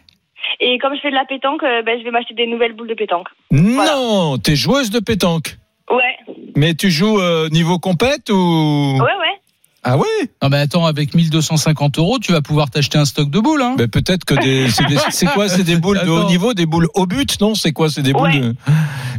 Et 0.60 0.78
comme 0.78 0.94
je 0.94 1.00
fais 1.00 1.10
de 1.10 1.14
la 1.16 1.24
pétanque, 1.24 1.62
ben, 1.62 1.98
je 1.98 2.04
vais 2.04 2.10
m'acheter 2.12 2.34
des 2.34 2.46
nouvelles 2.46 2.74
boules 2.74 2.88
de 2.88 2.94
pétanque. 2.94 3.26
Non, 3.50 4.38
t'es 4.38 4.54
joueuse 4.56 4.90
de 4.90 5.00
pétanque. 5.00 5.56
Ouais. 5.90 6.34
Mais 6.56 6.74
tu 6.74 6.90
joues 6.90 7.18
euh, 7.20 7.48
niveau 7.50 7.78
compète 7.78 8.30
ou? 8.30 8.94
Ouais, 8.96 9.00
ouais. 9.00 9.40
Ah 9.86 9.98
ouais 9.98 10.06
Non 10.42 10.48
mais 10.48 10.56
attends, 10.58 10.86
avec 10.86 11.14
1250 11.14 11.98
euros, 11.98 12.18
tu 12.18 12.32
vas 12.32 12.40
pouvoir 12.40 12.70
t'acheter 12.70 12.96
un 12.98 13.04
stock 13.04 13.30
de 13.30 13.38
boules. 13.38 13.60
Hein 13.62 13.74
ben 13.76 13.86
peut-être 13.88 14.24
que 14.24 14.34
des 14.34 14.70
c'est 14.70 14.86
des- 14.86 14.96
c'est 15.10 15.26
quoi 15.26 15.48
c'est 15.48 15.62
des 15.64 15.76
boules 15.76 16.00
de 16.04 16.08
haut 16.10 16.24
niveau 16.26 16.54
des 16.54 16.66
boules 16.66 16.88
au 16.94 17.06
but 17.06 17.40
non? 17.40 17.54
C'est 17.54 17.72
quoi 17.72 17.90
c'est 17.90 18.02
des 18.02 18.12
boules 18.12 18.30
Ouais. 18.30 18.40
de... 18.40 18.54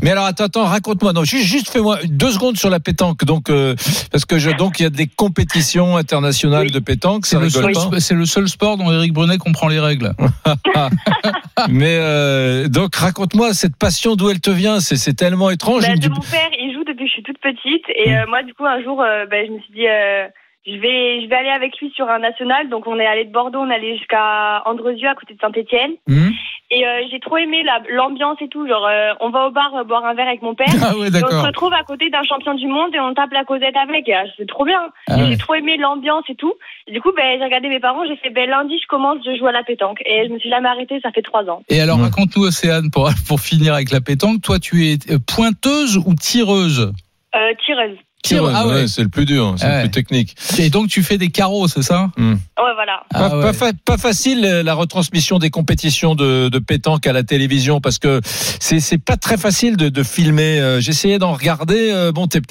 mais 0.01 0.09
alors 0.11 0.25
attends 0.25 0.45
attends 0.45 0.65
raconte-moi 0.65 1.13
non 1.13 1.23
juste, 1.23 1.45
juste 1.45 1.69
fais-moi 1.69 1.99
deux 2.05 2.31
secondes 2.31 2.57
sur 2.57 2.69
la 2.71 2.79
pétanque 2.79 3.23
donc 3.25 3.49
euh, 3.49 3.75
parce 4.11 4.25
que 4.25 4.39
je 4.39 4.49
donc 4.51 4.79
il 4.79 4.83
y 4.83 4.85
a 4.87 4.89
des 4.89 5.07
compétitions 5.07 5.97
internationales 5.97 6.65
Oui. 6.67 6.71
de 6.71 6.79
pétanque 6.79 7.25
c'est 7.27 7.35
ça 7.35 7.41
le, 7.41 7.49
seul, 7.49 7.73
pas 7.91 7.99
c'est 7.99 8.15
le 8.15 8.25
seul 8.25 8.47
sport 8.49 8.77
dont 8.77 8.91
Eric 8.91 9.13
Brunet 9.13 9.37
comprend 9.37 9.67
les 9.67 9.79
règles. 9.79 10.13
mais 11.69 11.97
euh, 11.99 12.67
donc 12.67 12.95
raconte-moi 12.95 13.53
cette 13.53 13.75
passion 13.75 14.15
d'où 14.15 14.29
elle 14.29 14.41
te 14.41 14.49
vient? 14.49 14.79
C'est 14.79 14.95
c'est 14.97 15.13
tellement 15.13 15.49
étrange 15.49 15.83
Ben, 15.83 15.93
une 15.93 15.99
de 15.99 16.07
du- 16.07 16.09
mon 16.09 16.19
père, 16.19 16.49
il 16.59 16.73
joue 16.73 16.83
depuis 16.83 17.05
que 17.05 17.07
je 17.07 17.13
suis 17.13 17.23
toute 17.23 17.39
petite. 17.39 17.83
Et 17.95 18.15
euh, 18.15 18.25
moi, 18.27 18.43
du 18.43 18.53
coup, 18.53 18.65
un 18.65 18.81
jour, 18.83 19.01
euh, 19.01 19.25
ben, 19.29 19.45
je 19.47 19.51
me 19.53 19.59
suis 19.59 19.73
dit, 19.73 19.87
euh, 19.87 20.25
je 20.65 20.77
vais, 20.79 21.21
je 21.21 21.27
vais 21.27 21.35
aller 21.35 21.49
avec 21.49 21.77
lui 21.79 21.91
sur 21.95 22.09
un 22.09 22.19
national. 22.19 22.69
Donc, 22.69 22.87
on 22.87 22.99
est 22.99 23.05
allé 23.05 23.25
de 23.25 23.31
Bordeaux, 23.31 23.59
on 23.59 23.69
est 23.69 23.75
allé 23.75 23.97
jusqu'à 23.97 24.63
Andrezieux, 24.65 25.07
à 25.09 25.15
côté 25.15 25.33
de 25.35 25.39
Saint-Etienne. 25.39 25.91
Hmm 26.07 26.29
Et 26.71 26.85
euh, 26.87 27.01
j'ai 27.11 27.19
trop 27.19 27.37
aimé 27.37 27.61
la- 27.63 27.83
l'ambiance 27.89 28.37
et 28.41 28.47
tout. 28.47 28.67
Genre, 28.67 28.85
euh, 28.87 29.13
on 29.19 29.29
va 29.29 29.45
au 29.47 29.51
bar 29.51 29.75
euh, 29.75 29.83
boire 29.83 30.03
un 30.05 30.15
verre 30.15 30.27
avec 30.27 30.41
mon 30.41 30.55
père. 30.55 30.65
ah 30.83 30.97
ouais 30.97 31.09
Et 31.09 31.23
on 31.23 31.29
se 31.29 31.45
retrouve 31.45 31.73
à 31.73 31.83
côté 31.83 32.09
d'un 32.09 32.23
champion 32.23 32.55
du 32.55 32.65
monde 32.67 32.95
et 32.95 32.99
on 32.99 33.13
tape 33.13 33.31
la 33.31 33.43
causette 33.45 33.75
avec. 33.77 34.09
Et, 34.09 34.15
euh, 34.15 34.23
C'est 34.37 34.47
trop 34.47 34.65
bien. 34.65 34.89
Ah 35.07 35.17
ouais. 35.17 35.27
J'ai 35.29 35.37
trop 35.37 35.53
aimé 35.53 35.77
l'ambiance 35.77 36.23
et 36.29 36.35
tout. 36.35 36.53
Et 36.87 36.91
du 36.93 36.99
coup, 37.01 37.11
ben, 37.15 37.37
j'ai 37.37 37.43
regardé 37.45 37.67
mes 37.69 37.79
parents. 37.79 38.03
J'ai 38.07 38.15
fait, 38.17 38.31
ben, 38.31 38.49
lundi, 38.49 38.79
je 38.81 38.87
commence, 38.87 39.19
je 39.23 39.37
joue 39.37 39.45
à 39.45 39.51
la 39.51 39.63
pétanque. 39.63 39.99
Et 40.05 40.25
je 40.27 40.33
me 40.33 40.39
suis 40.39 40.49
jamais 40.49 40.67
arrêtée. 40.69 40.99
Ça 41.01 41.11
fait 41.11 41.21
trois 41.21 41.43
ans. 41.47 41.61
Et 41.69 41.79
alors 41.79 41.97
Ouais. 41.97 42.05
raconte-nous 42.05 42.43
Océane 42.47 42.89
pour 42.91 43.09
pour 43.27 43.39
finir 43.39 43.75
avec 43.75 43.91
la 43.91 44.01
pétanque. 44.01 44.41
Toi 44.41 44.57
tu 44.57 44.85
es 44.87 44.97
pointeuse 45.27 45.97
ou 45.97 46.15
tireuse? 46.15 46.91
Euh, 47.35 47.53
tireuse. 47.65 47.97
Ah 48.33 48.67
ouais. 48.67 48.73
ouais, 48.73 48.87
c'est 48.87 49.03
le 49.03 49.09
plus 49.09 49.25
dur 49.25 49.55
c'est 49.57 49.65
Ah 49.65 49.69
le 49.69 49.75
ouais. 49.75 49.81
plus 49.83 49.91
technique 49.91 50.35
Et 50.57 50.69
donc 50.69 50.87
tu 50.87 51.03
fais 51.03 51.17
des 51.17 51.29
carreaux, 51.29 51.67
c'est 51.67 51.81
ça? 51.81 52.09
Ouais, 52.17 52.33
voilà. 52.57 53.03
Ah 53.13 53.29
pas, 53.29 53.35
ouais. 53.37 53.41
pas 53.43 53.53
fa- 53.53 53.71
pas 53.85 53.97
facile 53.97 54.43
euh, 54.45 54.63
la 54.63 54.73
retransmission 54.73 55.39
des 55.39 55.49
compétitions 55.49 56.15
de, 56.15 56.49
de 56.49 56.59
pétanque 56.59 57.05
à 57.07 57.13
la 57.13 57.23
télévision 57.23 57.81
parce 57.81 57.99
que 57.99 58.21
c'est 58.25 58.97
pas 58.97 59.17
très 59.17 59.37
facile 59.37 59.77
de, 59.77 59.89
de 59.89 60.03
filmer. 60.03 60.59
Euh, 60.59 60.79
J'essayais 60.81 61.19
d'en 61.19 61.33
regarder. 61.33 61.91
euh, 61.91 62.11
bon, 62.11 62.27
t'es 62.27 62.41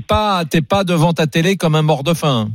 pas 0.00 0.44
t'es 0.44 0.60
pas 0.62 0.84
devant 0.84 1.12
ta 1.12 1.26
télé 1.26 1.56
comme 1.56 1.74
un 1.74 1.82
mort 1.82 2.02
de 2.04 2.14
faim. 2.14 2.50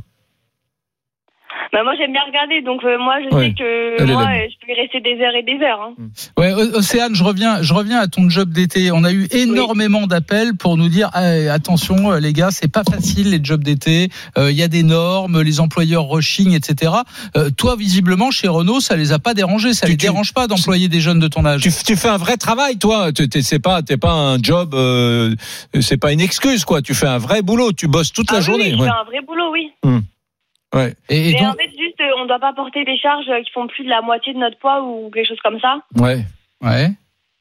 Bah, 1.72 1.82
moi, 1.84 1.94
j'aime 1.98 2.12
bien 2.12 2.20
regarder, 2.26 2.60
donc 2.60 2.84
euh, 2.84 2.98
moi, 2.98 3.14
je 3.22 3.34
Ouais. 3.34 3.46
sais 3.48 3.54
que 3.54 4.12
moi, 4.12 4.24
euh, 4.24 4.46
je 4.50 4.66
peux 4.66 4.72
y 4.72 4.74
rester 4.78 5.00
des 5.00 5.18
heures 5.24 5.34
et 5.34 5.42
des 5.42 5.58
heures. 5.64 5.80
Hein. 5.80 5.94
Ouais, 6.36 6.52
O- 6.52 6.76
Océane, 6.76 7.14
je 7.14 7.24
reviens, 7.24 7.62
je 7.62 7.72
reviens 7.72 7.98
à 7.98 8.08
ton 8.08 8.28
job 8.28 8.50
d'été. 8.50 8.92
On 8.92 9.04
a 9.04 9.12
eu 9.12 9.26
énormément 9.30 10.06
d'appels 10.06 10.54
pour 10.54 10.76
nous 10.76 10.90
dire 10.90 11.08
eh, 11.16 11.48
attention, 11.48 12.12
euh, 12.12 12.20
les 12.20 12.34
gars, 12.34 12.50
c'est 12.50 12.70
pas 12.70 12.82
facile 12.84 13.30
les 13.30 13.40
jobs 13.42 13.64
d'été. 13.64 14.10
Euh, 14.36 14.50
Il 14.52 14.56
y 14.58 14.62
a 14.62 14.68
des 14.68 14.82
normes, 14.82 15.40
les 15.40 15.60
employeurs 15.60 16.10
rushing, 16.10 16.52
etc. 16.52 16.92
Euh, 17.38 17.48
toi, 17.48 17.74
visiblement, 17.74 18.30
chez 18.30 18.48
Renault, 18.48 18.80
ça 18.80 18.94
les 18.96 19.12
a 19.12 19.18
pas 19.18 19.32
dérangés. 19.32 19.72
Ça 19.72 19.86
Tu- 19.86 19.92
les 19.92 19.96
tu- 19.96 20.04
dérange 20.06 20.34
pas 20.34 20.46
d'employer 20.48 20.88
des 20.90 21.00
jeunes 21.00 21.20
de 21.20 21.28
ton 21.28 21.46
âge. 21.46 21.62
Tu, 21.62 21.70
tu 21.86 21.96
fais 21.96 22.08
un 22.08 22.18
vrai 22.18 22.36
travail, 22.36 22.76
toi. 22.76 23.08
C'est 23.40 23.58
pas, 23.62 23.80
t'es 23.80 23.96
pas 23.96 24.12
un 24.12 24.36
job. 24.42 24.74
euh, 24.74 25.34
c'est 25.80 25.96
pas 25.96 26.12
une 26.12 26.20
excuse, 26.20 26.66
quoi. 26.66 26.82
Tu 26.82 26.92
fais 26.92 27.06
un 27.06 27.16
vrai 27.18 27.40
boulot. 27.40 27.72
Tu 27.72 27.88
bosses 27.88 28.12
toute 28.12 28.26
Ah 28.28 28.34
la 28.34 28.38
oui, 28.40 28.44
journée. 28.44 28.74
oui, 28.74 28.80
ouais. 28.80 28.86
fais 28.88 28.92
un 28.92 29.04
vrai 29.04 29.20
boulot, 29.26 29.50
oui. 29.52 29.70
Ouais. 30.74 30.94
Et, 31.08 31.30
et 31.30 31.32
Mais 31.34 31.38
donc, 31.40 31.48
en 31.48 31.52
fait, 31.58 31.70
juste, 31.78 32.00
euh, 32.00 32.10
on 32.18 32.26
doit 32.26 32.38
pas 32.38 32.52
porter 32.54 32.84
des 32.84 32.96
charges 32.98 33.28
euh, 33.28 33.42
qui 33.42 33.50
font 33.52 33.66
plus 33.66 33.84
de 33.84 33.88
la 33.90 34.00
moitié 34.02 34.32
de 34.32 34.38
notre 34.38 34.58
poids 34.58 34.82
ou 34.82 35.10
quelque 35.10 35.28
chose 35.28 35.40
comme 35.44 35.60
ça. 35.60 35.78
Ouais. 35.98 36.24
ouais. 36.62 36.88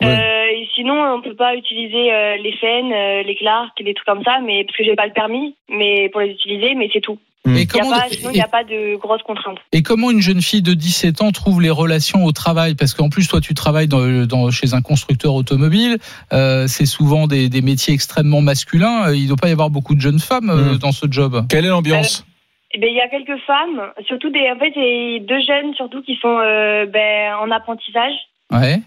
Ouais. 0.01 0.07
Euh, 0.07 0.57
et 0.57 0.67
sinon, 0.73 0.95
on 1.13 1.21
peut 1.21 1.35
pas 1.35 1.55
utiliser 1.55 2.11
euh, 2.11 2.35
les 2.37 2.53
fennes, 2.57 2.91
euh, 2.91 3.21
les 3.23 3.35
Clark, 3.35 3.71
des 3.83 3.93
trucs 3.93 4.07
comme 4.07 4.23
ça, 4.23 4.39
mais 4.43 4.63
parce 4.65 4.75
que 4.75 4.83
j'ai 4.83 4.95
pas 4.95 5.05
le 5.05 5.13
permis, 5.13 5.55
mais 5.69 6.09
pour 6.09 6.21
les 6.21 6.31
utiliser, 6.31 6.73
mais 6.75 6.89
c'est 6.91 7.01
tout. 7.01 7.19
Et 7.45 7.49
Il 7.49 7.55
y 7.57 7.79
a 7.79 8.07
sinon, 8.11 8.29
il 8.31 8.33
n'y 8.35 8.41
a 8.41 8.47
pas 8.47 8.63
de 8.63 8.95
grosses 8.97 9.23
contraintes. 9.23 9.57
et 9.71 9.81
comment 9.81 10.11
une 10.11 10.21
jeune 10.21 10.41
fille 10.43 10.61
de 10.61 10.73
17 10.75 11.21
ans 11.23 11.31
trouve 11.31 11.59
les 11.61 11.71
relations 11.71 12.23
au 12.25 12.31
travail? 12.31 12.75
Parce 12.75 12.93
qu'en 12.93 13.09
plus, 13.09 13.27
toi, 13.27 13.41
tu 13.41 13.53
travailles 13.55 13.87
dans, 13.87 14.25
dans- 14.27 14.51
chez 14.51 14.73
un 14.75 14.81
constructeur 14.81 15.33
automobile. 15.33 15.97
Euh, 16.33 16.65
c'est 16.67 16.85
souvent 16.85 17.25
des, 17.27 17.49
des 17.49 17.61
métiers 17.63 17.93
extrêmement 17.95 18.41
masculins. 18.41 19.11
Il 19.13 19.23
ne 19.23 19.27
doit 19.29 19.37
pas 19.37 19.49
y 19.49 19.51
avoir 19.51 19.69
beaucoup 19.71 19.95
de 19.95 20.01
jeunes 20.01 20.19
femmes 20.19 20.49
euh, 20.51 20.73
Mhm. 20.73 20.77
dans 20.77 20.91
ce 20.91 21.05
job. 21.09 21.45
Quelle 21.49 21.65
est 21.65 21.69
l'ambiance? 21.69 22.25
Eh 22.73 22.79
ben, 22.79 22.89
il 22.89 22.95
y 22.95 23.01
a 23.01 23.09
quelques 23.09 23.37
femmes, 23.39 23.91
surtout 24.05 24.29
des, 24.29 24.49
en 24.49 24.57
fait, 24.57 24.73
a 24.77 25.19
deux 25.19 25.41
jeunes 25.41 25.73
surtout 25.75 26.01
qui 26.01 26.15
sont 26.15 26.39
euh, 26.39 26.85
ben, 26.85 27.35
en 27.35 27.51
apprentissage. 27.51 28.13
Ouais. 28.49 28.77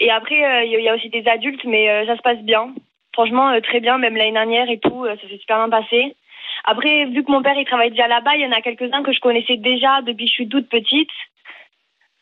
Et 0.00 0.10
après, 0.10 0.44
euh, 0.44 0.64
il 0.64 0.72
y 0.72 0.76
a- 0.76 0.78
il 0.80 0.84
y 0.84 0.88
a 0.88 0.94
aussi 0.94 1.08
des 1.08 1.26
adultes, 1.28 1.64
mais 1.64 1.88
euh, 1.88 2.06
ça 2.06 2.16
se 2.16 2.22
passe 2.22 2.38
bien. 2.42 2.74
Franchement, 3.12 3.52
très 3.60 3.80
bien, 3.80 3.98
même 3.98 4.16
l'année 4.16 4.32
dernière 4.32 4.70
et 4.70 4.78
tout, 4.78 5.04
ça 5.06 5.16
s'est 5.28 5.38
super 5.38 5.56
bien 5.58 5.70
passé. 5.70 6.14
Après, 6.64 7.04
vu 7.06 7.24
que 7.24 7.30
mon 7.30 7.42
père 7.42 7.56
il 7.58 7.64
travaille 7.64 7.90
déjà 7.90 8.08
là-bas, 8.08 8.36
il 8.36 8.42
y 8.42 8.46
en 8.46 8.52
a 8.52 8.60
quelques-uns 8.60 9.02
que 9.02 9.12
je 9.12 9.20
connaissais 9.20 9.56
déjà 9.56 10.02
depuis 10.02 10.24
que 10.26 10.30
je 10.30 10.34
suis 10.34 10.48
toute 10.48 10.68
petite. 10.68 11.10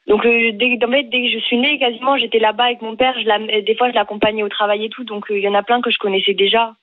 Donc, 0.07 0.23
dès, 0.25 0.79
en 0.85 0.91
fait, 0.91 1.03
dès 1.05 1.23
que 1.25 1.31
je 1.31 1.39
suis 1.41 1.59
née, 1.59 1.79
quasiment, 1.79 2.17
j'étais 2.17 2.39
là-bas 2.39 2.65
avec 2.65 2.81
mon 2.81 2.95
père. 2.97 3.15
Je 3.19 3.61
des 3.61 3.75
fois, 3.75 3.91
je 3.91 3.95
l'accompagnais 3.95 4.43
au 4.43 4.49
travail 4.49 4.85
et 4.85 4.89
tout. 4.89 5.05
Donc, 5.05 5.27
il 5.31 5.39
y 5.41 5.49
en 5.49 5.55
a 5.55 5.63
plein 5.63 5.81
que 5.81 5.91
je 5.91 5.99
connaissais 5.99 6.35
déjà. 6.35 6.75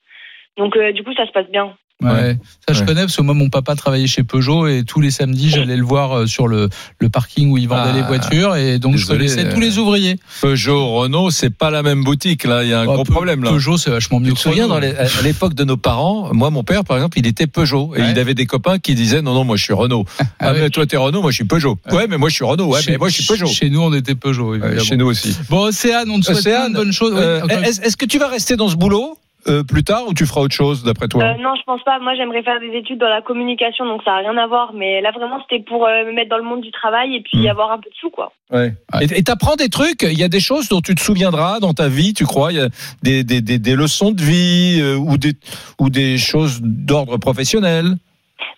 Donc, 0.57 0.77
du 0.77 1.03
coup, 1.03 1.13
ça 1.13 1.25
se 1.25 1.31
passe 1.31 1.49
bien. 1.49 1.75
Ouais. 2.11 2.37
Ça, 2.67 2.73
je 2.73 2.79
Ouais. 2.81 2.85
connais 2.85 3.01
parce 3.01 3.15
que 3.15 3.21
moi, 3.21 3.33
mon 3.33 3.49
papa 3.49 3.75
travaillait 3.75 4.07
chez 4.07 4.23
Peugeot 4.23 4.67
et 4.67 4.83
tous 4.83 5.01
les 5.01 5.11
samedis, 5.11 5.49
j'allais 5.49 5.75
le 5.77 5.83
voir 5.83 6.19
euh, 6.19 6.25
sur 6.27 6.47
le, 6.47 6.69
le 6.99 7.09
parking 7.09 7.49
où 7.51 7.57
il 7.57 7.67
vendait 7.67 7.91
Ah, 7.91 7.95
les 7.95 8.01
voitures 8.03 8.55
et 8.55 8.79
donc 8.79 8.93
désolé, 8.95 9.27
je 9.27 9.33
connaissais 9.35 9.49
euh, 9.49 9.53
tous 9.53 9.59
les 9.59 9.77
ouvriers. 9.77 10.17
Peugeot, 10.41 10.87
Renault, 10.95 11.31
c'est 11.31 11.49
pas 11.49 11.69
la 11.69 11.83
même 11.83 12.03
boutique. 12.03 12.43
Là, 12.45 12.63
il 12.63 12.69
y 12.69 12.73
a 12.73 12.81
un 12.81 12.85
Oh, 12.87 12.93
gros 12.93 13.03
problème 13.03 13.43
là. 13.43 13.51
Peugeot, 13.51 13.77
c'est 13.77 13.89
vachement 13.91 14.19
mieux 14.19 14.29
Tu 14.29 14.35
te 14.35 14.39
souviens 14.39 14.63
Renault. 14.65 14.75
dans 14.75 14.79
les- 14.79 14.95
à 14.95 15.21
l'époque 15.23 15.53
de 15.53 15.63
nos 15.63 15.77
parents, 15.77 16.33
moi 16.33 16.49
mon 16.49 16.63
père 16.63 16.83
par 16.83 16.97
exemple, 16.97 17.17
il 17.19 17.27
était 17.27 17.47
Peugeot 17.47 17.93
et 17.95 18.01
Ouais. 18.01 18.11
il 18.11 18.19
avait 18.19 18.33
des 18.33 18.45
copains 18.45 18.79
qui 18.79 18.95
disaient 18.95 19.21
non 19.21 19.33
non 19.33 19.43
moi 19.43 19.55
je 19.57 19.63
suis 19.63 19.73
Renault. 19.73 20.05
Ah, 20.19 20.23
Ah 20.39 20.53
mais 20.53 20.69
toi 20.69 20.85
t'es 20.85 20.97
Renault, 20.97 21.21
moi 21.21 21.31
je 21.31 21.35
suis 21.35 21.43
Peugeot. 21.45 21.77
Ouais 21.91 22.07
mais 22.09 22.17
moi 22.17 22.29
je 22.29 22.35
suis 22.35 22.45
Renault. 22.45 22.67
Ouais 22.67 22.81
Chez- 22.81 22.91
mais 22.91 22.97
moi 22.97 23.09
je 23.09 23.15
suis 23.15 23.25
Peugeot. 23.25 23.47
Chez 23.47 23.69
nous, 23.69 23.81
on 23.81 23.93
était 23.93 24.15
Peugeot. 24.15 24.51
Ouais, 24.51 24.57
évidemment. 24.57 24.81
chez 24.83 24.97
nous 24.97 25.05
aussi. 25.07 25.35
Bon, 25.49 25.63
Océane, 25.67 26.09
on 26.09 26.19
te 26.19 26.25
souhaite 26.25 26.43
plein 26.43 26.65
Océane, 26.73 26.93
Euh, 27.03 27.41
encore- 27.43 27.57
Est-ce 27.63 27.81
est-ce 27.81 27.97
que 27.97 28.05
tu 28.05 28.17
vas 28.19 28.27
rester 28.27 28.55
dans 28.55 28.69
ce 28.69 28.75
boulot? 28.75 29.17
Euh, 29.47 29.63
plus 29.63 29.83
tard 29.83 30.07
ou 30.07 30.13
tu 30.13 30.25
feras 30.25 30.41
autre 30.41 30.53
chose 30.55 30.83
d'après 30.83 31.07
toi 31.07 31.23
Euh, 31.23 31.33
non, 31.41 31.55
je 31.55 31.63
pense 31.63 31.83
pas. 31.83 31.99
Moi, 31.99 32.15
j'aimerais 32.15 32.43
faire 32.43 32.59
des 32.59 32.71
études 32.77 32.99
dans 32.99 33.09
la 33.09 33.21
communication, 33.21 33.85
donc 33.85 34.01
ça 34.03 34.11
n'a 34.11 34.17
rien 34.17 34.37
à 34.37 34.47
voir. 34.47 34.73
Mais 34.73 35.01
là, 35.01 35.11
vraiment, 35.11 35.39
c'était 35.41 35.63
pour 35.63 35.85
euh, 35.85 36.05
me 36.05 36.13
mettre 36.13 36.29
dans 36.29 36.37
le 36.37 36.43
monde 36.43 36.61
du 36.61 36.71
travail 36.71 37.15
et 37.15 37.21
puis 37.21 37.45
Mm. 37.45 37.49
avoir 37.49 37.71
un 37.71 37.77
peu 37.77 37.89
de 37.89 37.95
sous, 37.95 38.09
quoi. 38.09 38.31
Ouais. 38.51 38.73
Et 39.01 39.19
et 39.19 39.23
t'apprends 39.23 39.55
des 39.55 39.69
trucs? 39.69 40.03
Il 40.03 40.17
y 40.19 40.23
a 40.23 40.29
des 40.29 40.39
choses 40.39 40.69
dont 40.69 40.81
tu 40.81 40.95
te 40.95 41.01
souviendras 41.01 41.59
dans 41.59 41.73
ta 41.73 41.87
vie. 41.87 42.13
Tu 42.13 42.25
crois? 42.25 42.51
Il 42.51 42.57
y 42.57 42.61
a 42.61 42.67
des, 43.03 43.23
des, 43.23 43.41
des, 43.41 43.59
des 43.59 43.75
leçons 43.75 44.11
de 44.11 44.21
vie 44.21 44.79
euh, 44.81 44.95
ou 44.97 45.17
des 45.17 45.33
ou 45.79 45.89
des 45.89 46.17
choses 46.17 46.61
d'ordre 46.61 47.17
professionnel? 47.17 47.85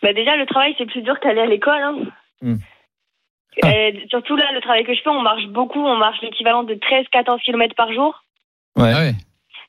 Bah, 0.04 0.14
déjà, 0.14 0.36
le 0.36 0.46
travail, 0.46 0.76
c'est 0.78 0.86
plus 0.86 1.02
dur 1.02 1.20
qu'aller 1.20 1.42
à 1.42 1.46
l'école. 1.48 1.82
Hein. 1.82 1.96
Mm. 2.42 2.56
Euh, 3.64 3.92
surtout 4.10 4.36
là, 4.36 4.44
le 4.54 4.60
travail 4.62 4.84
que 4.84 4.94
je 4.94 5.02
fais, 5.02 5.10
on 5.10 5.22
marche 5.22 5.48
beaucoup. 5.48 5.80
On 5.80 5.96
marche 5.98 6.18
l'équivalent 6.22 6.64
de 6.64 6.74
13-14 6.76 7.40
km 7.44 7.74
par 7.76 7.92
jour. 7.94 8.24
Ouais. 8.78 8.92
Ah 8.94 9.00
ouais. 9.00 9.14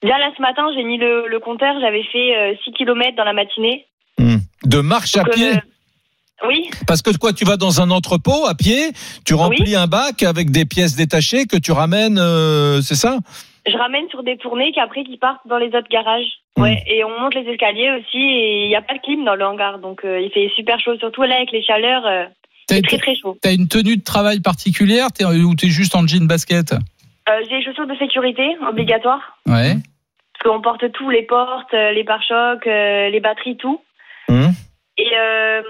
Déjà, 0.03 0.19
là, 0.19 0.31
ce 0.37 0.43
matin, 0.43 0.63
j'ai 0.75 0.83
mis 0.85 0.99
le, 0.99 1.27
le 1.29 1.41
compteur. 1.41 1.75
J'avais 1.81 2.05
fait 2.05 2.37
euh, 2.37 2.55
6 2.65 2.73
km 2.73 3.17
dans 3.17 3.25
la 3.25 3.33
matinée. 3.33 3.87
Hmm. 4.19 4.37
De 4.65 4.81
marche 4.81 5.17
à 5.17 5.25
pied. 5.25 5.53
euh, 5.53 6.47
oui, 6.47 6.69
Parce 6.87 7.01
que 7.03 7.17
quoi, 7.17 7.33
tu 7.33 7.45
vas 7.45 7.57
dans 7.57 7.81
un 7.81 7.91
entrepôt 7.91 8.47
à 8.47 8.55
pied, 8.55 8.91
tu 9.25 9.33
remplis 9.35 9.75
un 9.75 9.87
bac 9.87 10.23
avec 10.23 10.51
des 10.51 10.67
pièces 10.67 10.95
détachées 10.95 11.47
que 11.47 11.57
tu 11.57 11.73
ramènes, 11.73 12.19
euh, 12.19 12.83
c'est 12.83 12.95
ça? 12.95 13.19
Je 13.67 13.77
ramène 13.79 14.09
sur 14.11 14.23
des 14.23 14.37
tournées 14.37 14.71
qu'après, 14.73 15.03
qui 15.05 15.17
partent 15.17 15.47
dans 15.49 15.57
les 15.59 15.69
autres 15.69 15.89
garages. 15.91 16.27
Ouais, 16.59 16.83
et 16.87 17.03
on 17.05 17.21
monte 17.21 17.35
les 17.35 17.51
escaliers 17.51 17.91
aussi. 17.99 18.19
Et 18.19 18.65
il 18.65 18.69
n'y 18.69 18.77
a 18.77 18.83
pas 18.83 18.95
de 18.95 19.01
clim 19.01 19.25
dans 19.25 19.35
le 19.35 19.45
hangar. 19.45 19.79
Donc, 19.79 20.05
euh, 20.05 20.21
il 20.21 20.31
fait 20.31 20.51
super 20.55 20.79
chaud. 20.79 20.97
Surtout 20.99 21.23
là, 21.23 21.37
avec 21.37 21.51
les 21.53 21.63
chaleurs, 21.63 22.07
euh, 22.07 22.25
c'est 22.69 22.83
très, 22.83 22.99
très 22.99 23.15
chaud. 23.17 23.37
t'as 23.43 23.55
une 23.55 23.67
tenue 23.69 23.97
de 23.97 24.05
travail 24.05 24.41
particulière? 24.41 25.09
T'es- 25.13 25.25
ou 25.25 25.55
t'es 25.55 25.69
juste 25.69 25.95
en 25.97 26.07
jean 26.07 26.27
basket? 26.27 26.75
Euh, 27.29 27.41
j'ai 27.49 27.57
les 27.59 27.65
chaussures 27.65 27.87
de 27.87 27.97
sécurité 27.97 28.57
obligatoires. 28.69 29.37
Ouais. 29.47 29.75
Parce 30.39 30.43
qu'on 30.55 30.61
porte 30.61 30.91
tout, 30.93 31.11
les 31.11 31.23
portes, 31.23 31.73
euh, 31.75 31.93
les 31.93 32.05
pare-chocs, 32.05 32.67
euh, 32.67 33.09
les 33.11 33.21
batteries, 33.21 33.57
tout. 33.57 33.81
Hum. 34.29 34.51
Et 34.99 35.11
euh, 35.19 35.63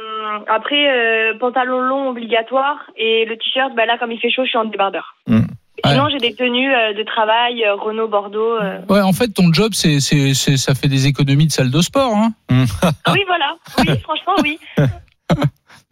après, 0.49 0.89
euh, 0.91 1.39
pantalon 1.39 1.81
long 1.81 2.09
obligatoire. 2.11 2.79
Et 2.97 3.25
le 3.25 3.37
t-shirt, 3.37 3.75
bah 3.75 3.87
là, 3.87 3.97
comme 3.99 4.13
il 4.13 4.21
fait 4.21 4.31
chaud, 4.31 4.45
je 4.45 4.51
suis 4.51 4.59
en 4.59 4.65
débardeur. 4.67 5.17
Hum. 5.29 5.47
Sinon, 5.85 6.09
j'ai 6.09 6.19
des 6.19 6.35
tenues 6.35 6.75
euh, 6.75 6.95
de 6.95 7.03
travail, 7.05 7.63
euh, 7.65 7.75
Renault, 7.75 8.09
Bordeaux. 8.09 8.57
euh. 8.57 8.81
Ouais, 8.89 9.03
en 9.03 9.13
fait, 9.13 9.29
ton 9.29 9.53
job, 9.53 9.73
c'est, 9.73 10.01
c'est, 10.01 10.35
c'est- 10.35 10.57
ça 10.57 10.75
fait 10.75 10.89
des 10.89 11.07
économies 11.07 11.47
de 11.47 11.53
salle 11.53 11.71
de 11.71 11.81
sport. 11.81 12.13
Hein 12.17 12.33
oui, 12.51 13.23
voilà. 13.27 13.57
Oui, 13.79 13.99
franchement, 14.01 14.35
oui. 14.43 14.59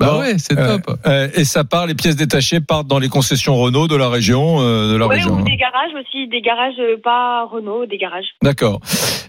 bah 0.01 0.11
Bon, 0.11 0.19
ouais, 0.21 0.35
c'est 0.39 0.59
euh, 0.59 0.79
top. 0.79 0.99
Euh, 1.07 1.29
et 1.35 1.45
ça 1.45 1.63
part, 1.65 1.87
les 1.87 1.95
pièces 1.95 2.17
détachées 2.17 2.61
partent 2.61 2.89
dans 2.89 2.99
les 2.99 3.09
concessions 3.09 3.55
Renault 3.57 3.87
de 3.87 3.95
la 3.97 4.09
région, 4.09 4.61
euh, 4.61 4.93
de 4.93 4.97
la 4.97 5.07
Ouais, 5.07 5.17
région. 5.17 5.35
ou 5.35 5.39
hein. 5.39 5.45
des 5.45 5.57
garages 5.57 5.93
aussi, 6.01 6.27
des 6.29 6.41
garages 6.41 6.75
euh, 6.81 6.97
pas 7.03 7.45
Renault, 7.47 7.87
des 7.87 7.97
garages. 7.99 8.27
D'accord. 8.43 8.81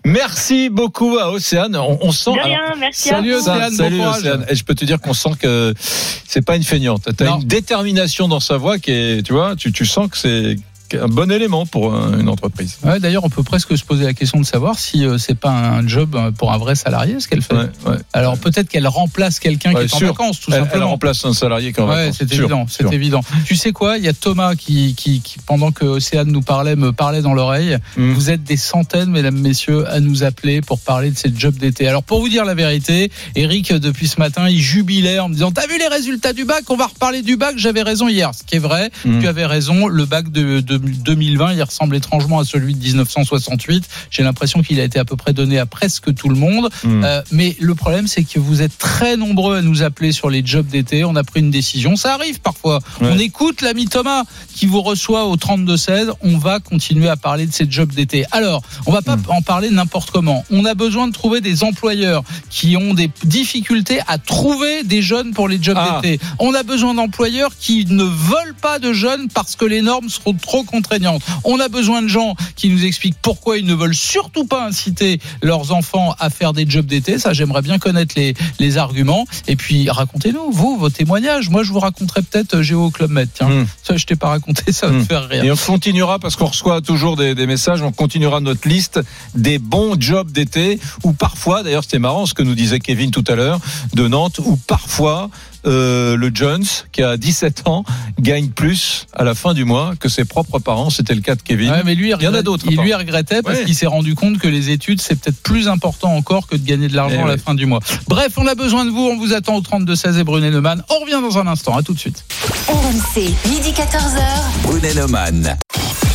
Merci 0.05 0.70
beaucoup 0.70 1.18
à 1.20 1.32
Océane. 1.32 1.76
On, 1.76 1.97
on 2.01 2.11
sent. 2.11 2.32
De 2.34 2.39
alors, 2.39 2.47
rien, 2.47 2.76
merci 2.80 3.09
salut, 3.09 3.34
à 3.34 3.38
vous. 3.38 3.41
Océane, 3.41 3.70
bon 3.72 3.76
salut 3.78 3.97
courage. 3.97 4.18
Océane. 4.18 4.45
Et 4.49 4.55
je 4.55 4.63
peux 4.63 4.76
te 4.76 4.86
dire 4.86 4.99
qu'on 4.99 5.13
sent 5.13 5.32
que 5.39 5.74
c'est 5.78 6.45
pas 6.45 6.55
une 6.55 6.63
feignante. 6.63 7.07
T'as 7.16 7.36
une 7.38 7.43
détermination 7.43 8.28
dans 8.28 8.39
sa 8.39 8.57
voix 8.57 8.78
qui 8.80 8.91
est, 8.91 9.24
tu 9.26 9.34
vois, 9.34 9.55
tu, 9.55 9.72
tu 9.72 9.86
sens 9.86 10.09
que 10.09 10.18
c'est 10.18 10.55
un 10.93 11.07
bon 11.07 11.31
élément 11.31 11.65
pour 11.65 11.93
un- 11.93 12.19
une 12.19 12.29
entreprise. 12.29 12.77
Ouais, 12.83 12.99
d'ailleurs, 12.99 13.23
on 13.25 13.29
peut 13.29 13.43
presque 13.43 13.77
se 13.77 13.83
poser 13.83 14.05
la 14.05 14.13
question 14.13 14.39
de 14.39 14.45
savoir 14.45 14.77
si 14.77 15.05
euh, 15.05 15.17
c'est 15.17 15.36
pas 15.38 15.49
un 15.51 15.88
job 15.88 16.15
euh, 16.15 16.31
pour 16.31 16.51
un 16.53 16.57
vrai 16.57 16.75
salarié, 16.75 17.19
ce 17.19 17.27
qu'elle 17.27 17.41
fait. 17.41 17.55
Ouais, 17.55 17.69
ouais. 17.88 17.97
Alors 18.13 18.38
peut-être 18.38 18.69
qu'elle 18.69 18.88
remplace 18.88 19.39
quelqu'un 19.39 19.73
qui 19.73 19.81
est 19.81 19.93
en 19.93 19.99
vacances, 20.07 20.39
tout 20.39 20.51
Elle, 20.51 20.59
elle 20.59 20.63
simplement. 20.65 20.89
remplace 20.89 21.23
un 21.25 21.33
salarié 21.33 21.73
qui 21.73 21.79
est 21.79 21.83
en 21.83 21.88
Ouais, 21.89 21.95
vacances. 22.07 22.17
c'est 22.19 22.33
évident, 22.33 22.65
c'est 22.69 22.93
évident. 22.93 23.21
Tu 23.45 23.55
sais 23.55 23.71
quoi? 23.71 23.97
Il 23.97 24.03
y 24.03 24.07
a 24.07 24.13
Thomas 24.13 24.55
qui, 24.55 24.93
qui, 24.95 25.21
qui, 25.21 25.38
pendant 25.45 25.71
que 25.71 25.86
Océane 25.86 26.31
nous 26.31 26.41
parlait, 26.41 26.75
me 26.75 26.91
parlait 26.91 27.21
dans 27.21 27.33
l'oreille. 27.33 27.77
Mm. 27.97 28.13
Vous 28.13 28.29
êtes 28.29 28.43
des 28.43 28.57
centaines, 28.57 29.09
mesdames, 29.09 29.38
messieurs, 29.39 29.88
à 29.89 29.99
nous 29.99 30.23
appeler 30.23 30.61
pour 30.61 30.79
parler 30.79 31.11
de 31.11 31.17
ces 31.17 31.31
jobs 31.36 31.55
d'été. 31.55 31.88
Alors, 31.88 32.03
pour 32.03 32.19
vous 32.19 32.29
dire 32.29 32.45
la 32.45 32.53
vérité, 32.55 33.11
Eric, 33.36 33.73
depuis 33.73 34.07
ce 34.07 34.19
matin, 34.19 34.47
il 34.49 34.59
jubilait 34.59 35.19
en 35.19 35.29
me 35.29 35.33
disant 35.33 35.51
T'as 35.51 35.67
vu 35.67 35.77
les 35.79 35.88
résultats 35.88 36.33
du 36.33 36.45
bac? 36.45 36.63
On 36.69 36.75
va 36.77 36.88
reparler 36.88 37.21
du 37.21 37.38
bac. 37.38 37.55
J'avais 37.57 37.81
raison 37.81 38.07
hier. 38.07 38.31
Ce 38.33 38.43
qui 38.43 38.55
est 38.55 38.59
vrai, 38.59 38.91
Mm. 39.05 39.19
tu 39.21 39.27
avais 39.27 39.45
raison. 39.45 39.88
Le 39.88 40.05
bac 40.05 40.31
de, 40.31 40.59
de 40.59 40.74
2020, 40.78 41.53
il 41.53 41.63
ressemble 41.63 41.95
étrangement 41.95 42.39
à 42.39 42.45
celui 42.45 42.73
de 42.73 42.84
1968. 42.84 43.86
J'ai 44.11 44.23
l'impression 44.23 44.61
qu'il 44.61 44.80
a 44.80 44.84
été 44.84 44.99
à 44.99 45.05
peu 45.05 45.15
près 45.15 45.34
donné 45.34 45.59
à 45.59 45.65
presque 45.65 46.13
tout 46.13 46.30
le 46.30 46.36
monde. 46.36 46.69
Mm. 46.84 47.03
Euh, 47.03 47.21
mais 47.32 47.55
le 47.59 47.76
problème, 47.76 48.07
c'est 48.07 48.23
que 48.23 48.39
vous 48.39 48.61
êtes 48.61 48.78
très 48.78 49.17
nombreux 49.17 49.57
à 49.57 49.61
nous 49.61 49.84
appeler 49.84 50.11
sur 50.11 50.30
les 50.30 50.45
jobs 50.45 50.67
d'été. 50.67 51.03
On 51.03 51.15
a 51.15 51.23
pris 51.23 51.39
une 51.39 51.51
décision. 51.51 51.95
Ça 51.95 52.13
arrive 52.13 52.39
parfois. 52.41 52.80
Ouais. 53.01 53.09
On 53.11 53.17
écoute 53.19 53.61
l'ami 53.61 53.88
Thomas 53.88 54.23
qui 54.53 54.65
vous 54.65 54.82
reçoit 54.82 55.26
au 55.26 55.36
32-16. 55.36 56.09
On 56.21 56.38
va 56.38 56.59
continuer 56.59 57.07
à 57.09 57.15
parler 57.15 57.45
de 57.45 57.53
ces 57.53 57.69
jobs 57.69 57.91
d'été. 57.93 58.26
Alors, 58.32 58.61
on 58.86 58.91
va 58.91 59.01
pas 59.01 59.15
Mm. 59.15 59.23
en 59.30 59.41
parler 59.41 59.69
n'importe 59.69 60.11
comment. 60.11 60.43
On 60.51 60.65
a 60.65 60.73
besoin 60.73 61.07
de 61.07 61.13
trouver 61.13 61.39
des 61.41 61.63
employeurs 61.63 62.23
qui 62.49 62.76
ont 62.76 62.93
des 62.93 63.09
difficultés 63.23 63.99
à 64.07 64.17
trouver 64.17 64.84
des 64.84 65.01
jeunes 65.01 65.32
pour 65.34 65.47
les 65.47 65.61
jobs 65.61 65.78
Ah. 65.80 65.99
d'été. 66.01 66.19
On 66.39 66.53
a 66.53 66.63
besoin 66.63 66.93
d'employeurs 66.93 67.51
qui 67.57 67.86
ne 67.86 68.03
veulent 68.03 68.55
pas 68.61 68.80
de 68.80 68.91
jeunes 68.91 69.30
parce 69.34 69.55
que 69.55 69.63
les 69.65 69.82
normes 69.82 70.09
seront 70.09 70.34
trop 70.34 70.63
contraignantes. 70.66 71.22
On 71.43 71.59
a 71.59 71.68
besoin 71.70 72.01
de 72.01 72.07
gens 72.07 72.36
qui 72.55 72.70
nous 72.70 72.84
expliquent 72.86 73.16
pourquoi 73.22 73.57
ils 73.57 73.66
ne 73.66 73.74
veulent 73.74 73.95
surtout 73.95 74.45
pas 74.45 74.66
inciter 74.68 75.20
leurs 75.41 75.72
enfants 75.72 76.16
à 76.20 76.30
faire 76.30 76.53
des 76.53 76.70
jobs 76.70 76.86
d'été. 76.86 77.18
Ça, 77.20 77.34
j'aimerais 77.34 77.61
bien 77.61 77.80
connaître 77.80 78.16
les, 78.18 78.34
les 78.59 78.78
arguments. 78.78 79.26
Et 79.47 79.55
puis, 79.55 79.89
racontez-nous, 79.89 80.51
vous, 80.51 80.78
vos 80.78 80.89
témoignages. 80.89 81.49
Moi, 81.49 81.63
je 81.63 81.72
vous 81.72 81.80
raconterai 81.80 82.22
peut-être 82.22 82.55
euh, 82.55 82.63
Géo 82.63 82.89
Club 82.91 83.11
Med. 83.11 83.30
Tiens, 83.34 83.45
Hmm. 83.49 83.66
ça, 83.84 83.95
je 83.95 84.05
t'ai 84.05 84.16
pas 84.16 84.30
raconté, 84.30 84.72
ça 84.72 84.88
va 84.88 84.93
Hmm. 84.93 85.01
te 85.03 85.07
faire 85.07 85.28
rire. 85.30 85.43
Et 85.43 85.51
on 85.51 85.55
continuera 85.55 86.20
parce 86.20 86.36
qu'on 86.36 86.47
reçoit 86.47 86.82
toujours 86.82 87.16
des, 87.16 87.36
des 87.36 87.45
messages. 87.47 87.82
On 87.82 87.91
continuera 87.91 88.39
notre 88.39 88.68
liste 88.68 88.99
des 89.36 89.59
bons 89.59 89.95
jobs 89.99 90.32
d'été 90.32 90.80
ou 91.03 91.13
parfois, 91.13 91.61
d'ailleurs, 91.63 91.84
c'était 91.84 91.99
marrant 91.99 92.26
ce 92.26 92.34
que 92.34 92.41
nous 92.43 92.55
disait 92.55 92.80
Kevin 92.80 93.11
tout 93.11 93.24
à 93.28 93.36
l'heure 93.36 93.59
de 93.93 94.07
Nantes, 94.07 94.39
où 94.43 94.57
parfois 94.57 95.30
euh, 95.68 96.16
le 96.16 96.30
Jones, 96.34 96.63
qui 96.91 97.01
a 97.01 97.18
17 97.18 97.63
ans, 97.68 97.84
gagne 98.20 98.49
plus 98.49 99.07
à 99.13 99.24
la 99.24 99.34
fin 99.36 99.53
du 99.53 99.63
mois 99.66 99.93
que 99.99 100.09
ses 100.09 100.24
propres 100.26 100.55
parents. 100.60 100.89
C'était 100.89 101.16
le 101.16 101.22
cas 101.22 101.36
de 101.36 101.41
Kevin. 101.41 101.72
Ouais, 101.72 101.82
mais 101.86 101.95
lui, 101.95 102.12
Il 102.18 102.24
y 102.24 102.28
en 102.28 102.34
a 102.34 102.41
d'autres, 102.41 102.66
Il 102.70 102.78
lui 102.80 102.93
regrettait 102.93 103.41
parce 103.41 103.60
Ouais. 103.60 103.66
qu'il 103.66 103.76
s'est 103.76 103.86
rendu 103.88 104.16
compte 104.16 104.38
que 104.39 104.47
les 104.47 104.70
études, 104.70 105.01
c'est 105.01 105.16
peut-être 105.16 105.41
plus 105.41 105.68
important 105.68 106.16
encore 106.16 106.47
que 106.47 106.56
de 106.56 106.66
gagner 106.66 106.88
de 106.88 106.95
l'argent 106.95 107.18
Eh 107.20 107.24
à 107.24 107.28
la 107.28 107.34
oui. 107.36 107.39
fin 107.45 107.53
du 107.56 107.66
mois. 107.66 107.80
Bref, 108.08 108.34
on 108.38 108.47
a 108.47 108.56
besoin 108.56 108.86
de 108.86 108.89
vous. 108.89 109.01
On 109.01 109.18
vous 109.18 109.34
attend 109.34 109.56
au 109.56 109.62
32-16 109.62 110.18
et 110.20 110.24
Brunet 110.24 110.51
Neumann. 110.51 110.84
On 110.89 110.99
revient 111.03 111.22
dans 111.22 111.38
un 111.38 111.47
instant. 111.47 111.76
À 111.78 111.84
tout 111.84 111.93
de 111.93 111.99
suite. 111.99 112.24
RMC, 112.68 113.30
midi 113.49 113.72
14h. 113.72 114.22
Brunet 114.64 114.93
Neumann. 114.93 115.58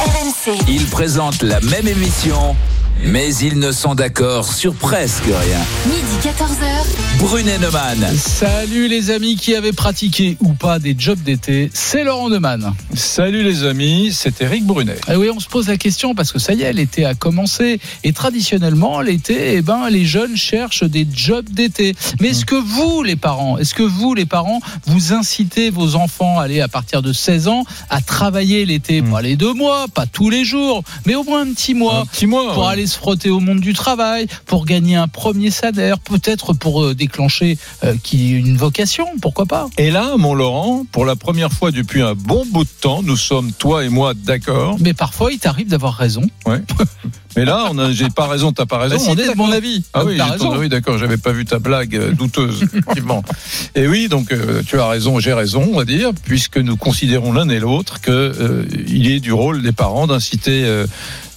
RMC. 0.01 0.57
Ils 0.69 0.87
présentent 0.87 1.43
la 1.43 1.61
même 1.61 1.87
émission, 1.87 2.57
mais 3.05 3.35
ils 3.37 3.59
ne 3.59 3.73
sont 3.73 3.95
d'accord 3.95 4.53
sur 4.53 4.75
presque 4.75 5.25
rien. 5.25 5.59
Midi 5.87 6.03
14h. 6.23 7.19
Brunet 7.19 7.59
Neumann. 7.59 8.07
Salut 8.17 8.89
les 8.89 9.11
amis 9.11 9.37
qui 9.37 9.55
avaient 9.55 9.73
pratiqué 9.73 10.37
ou 10.41 10.53
pas 10.53 10.79
des 10.79 10.95
jobs 10.99 11.19
d'été. 11.21 11.71
C'est 11.75 12.05
Laurent 12.05 12.29
Neumann. 12.29 12.73
Salut 12.95 13.43
les 13.43 13.65
amis, 13.65 14.11
c'est 14.13 14.41
Eric 14.43 14.65
Brunet. 14.65 14.97
Et 15.11 15.17
oui, 15.17 15.29
on 15.35 15.41
se 15.41 15.49
pose 15.49 15.69
la 15.69 15.77
question 15.77 16.15
parce 16.15 16.33
que 16.33 16.39
ça 16.39 16.53
y 16.55 16.63
est, 16.63 16.73
l'été 16.73 17.05
a 17.05 17.15
commencé 17.15 17.81
et 18.05 18.13
traditionnellement 18.13 19.01
l'été, 19.01 19.55
eh 19.55 19.63
ben 19.63 19.89
les 19.91 20.05
jeunes 20.05 20.37
cherchent 20.37 20.85
des 20.85 21.07
jobs 21.13 21.49
d'été. 21.51 21.95
Mais 22.21 22.29
est-ce 22.29 22.45
que 22.45 22.55
vous, 22.55 23.03
les 23.03 23.17
parents, 23.17 23.59
est-ce 23.59 23.75
que 23.75 23.83
vous, 23.83 24.15
les 24.15 24.27
parents, 24.27 24.61
vous 24.87 25.13
incitez 25.13 25.71
vos 25.71 25.97
enfants 25.97 26.39
à 26.39 26.45
aller 26.45 26.61
à 26.61 26.69
partir 26.69 27.03
de 27.03 27.13
16 27.13 27.49
ans 27.49 27.65
à 27.89 28.01
travailler 28.01 28.65
l'été, 28.67 29.03
pas 29.03 29.23
les 29.23 29.37
deux 29.37 29.53
mois, 29.55 29.87
pas 29.93 30.07
tous 30.07 30.31
les 30.31 30.45
jours, 30.45 30.83
mais 31.07 31.15
au 31.15 31.25
moins 31.25 31.43
un 31.43 31.53
petit 31.53 31.75
mois, 31.75 32.01
Un 32.01 32.07
petit 32.07 32.27
mois. 32.27 32.53
pour 32.55 32.65
ouais. 32.65 32.73
aller 32.73 32.87
se 32.91 32.99
frotter 32.99 33.31
au 33.31 33.41
monde 33.41 33.61
du 33.61 33.73
travail, 33.73 34.27
pour 34.47 34.67
gagner 34.67 34.97
un 34.97 35.09
premier 35.09 35.51
salaire, 35.51 35.99
peut-être 35.99 36.53
pour 36.53 36.83
euh, 36.85 36.95
déclencher 36.95 37.57
euh, 37.85 37.95
qui 38.03 38.31
une 38.33 38.57
vocation, 38.57 39.07
pourquoi 39.23 39.47
pas 39.47 39.69
Et 39.79 39.91
là, 39.91 40.17
mon 40.19 40.35
Laurent, 40.35 40.85
pour 40.93 41.07
la 41.07 41.17
première 41.17 41.53
fois 41.53 41.71
depuis 41.71 42.03
un 42.03 42.15
bon 42.15 42.45
bout 42.51 42.65
de 42.65 42.71
temps, 42.81 43.03
nous 43.03 43.17
sommes, 43.17 43.53
toi 43.53 43.85
et 43.85 43.89
moi, 43.89 44.13
d'accord. 44.15 44.77
Mais 44.81 44.93
parfois, 44.93 45.33
il 45.33 45.39
t'arrive 45.39 45.69
d'avoir 45.69 45.95
raison. 45.95 46.23
Mais 47.37 47.45
là, 47.45 47.71
j'ai 47.93 48.09
pas 48.09 48.27
raison, 48.27 48.53
t'as 48.53 48.67
pas 48.67 48.79
raison. 48.79 48.97
Bah, 48.97 49.01
si, 49.03 49.09
on 49.11 49.17
est 49.17 49.29
de 49.29 49.37
mon 49.37 49.53
avis. 49.53 49.85
Ah 49.93 50.01
Donc, 50.01 50.09
oui, 50.09 50.19
ton- 50.39 50.59
oui, 50.59 50.69
d'accord, 50.69 50.99
j'avais 50.99 51.17
pas 51.17 51.31
vu 51.31 51.45
ta 51.45 51.61
blague 51.61 51.95
euh, 51.95 52.13
douteuse, 52.13 52.63
effectivement. 52.75 53.23
Et 53.77 53.87
oui, 53.87 54.09
donc 54.09 54.33
euh, 54.33 54.63
tu 54.67 54.81
as 54.81 54.89
raison, 54.89 55.21
j'ai 55.21 55.33
raison, 55.33 55.69
on 55.73 55.77
va 55.79 55.85
dire, 55.85 56.11
puisque 56.25 56.57
nous 56.59 56.77
considérons 56.77 57.33
l'un 57.33 57.49
et 57.49 57.61
l'autre 57.61 58.01
que 58.01 58.11
euh, 58.11 58.65
il 58.89 59.11
est 59.13 59.21
du 59.21 59.33
rôle 59.33 59.63
des 59.63 59.73
parents 59.73 60.09
d'inciter 60.09 60.65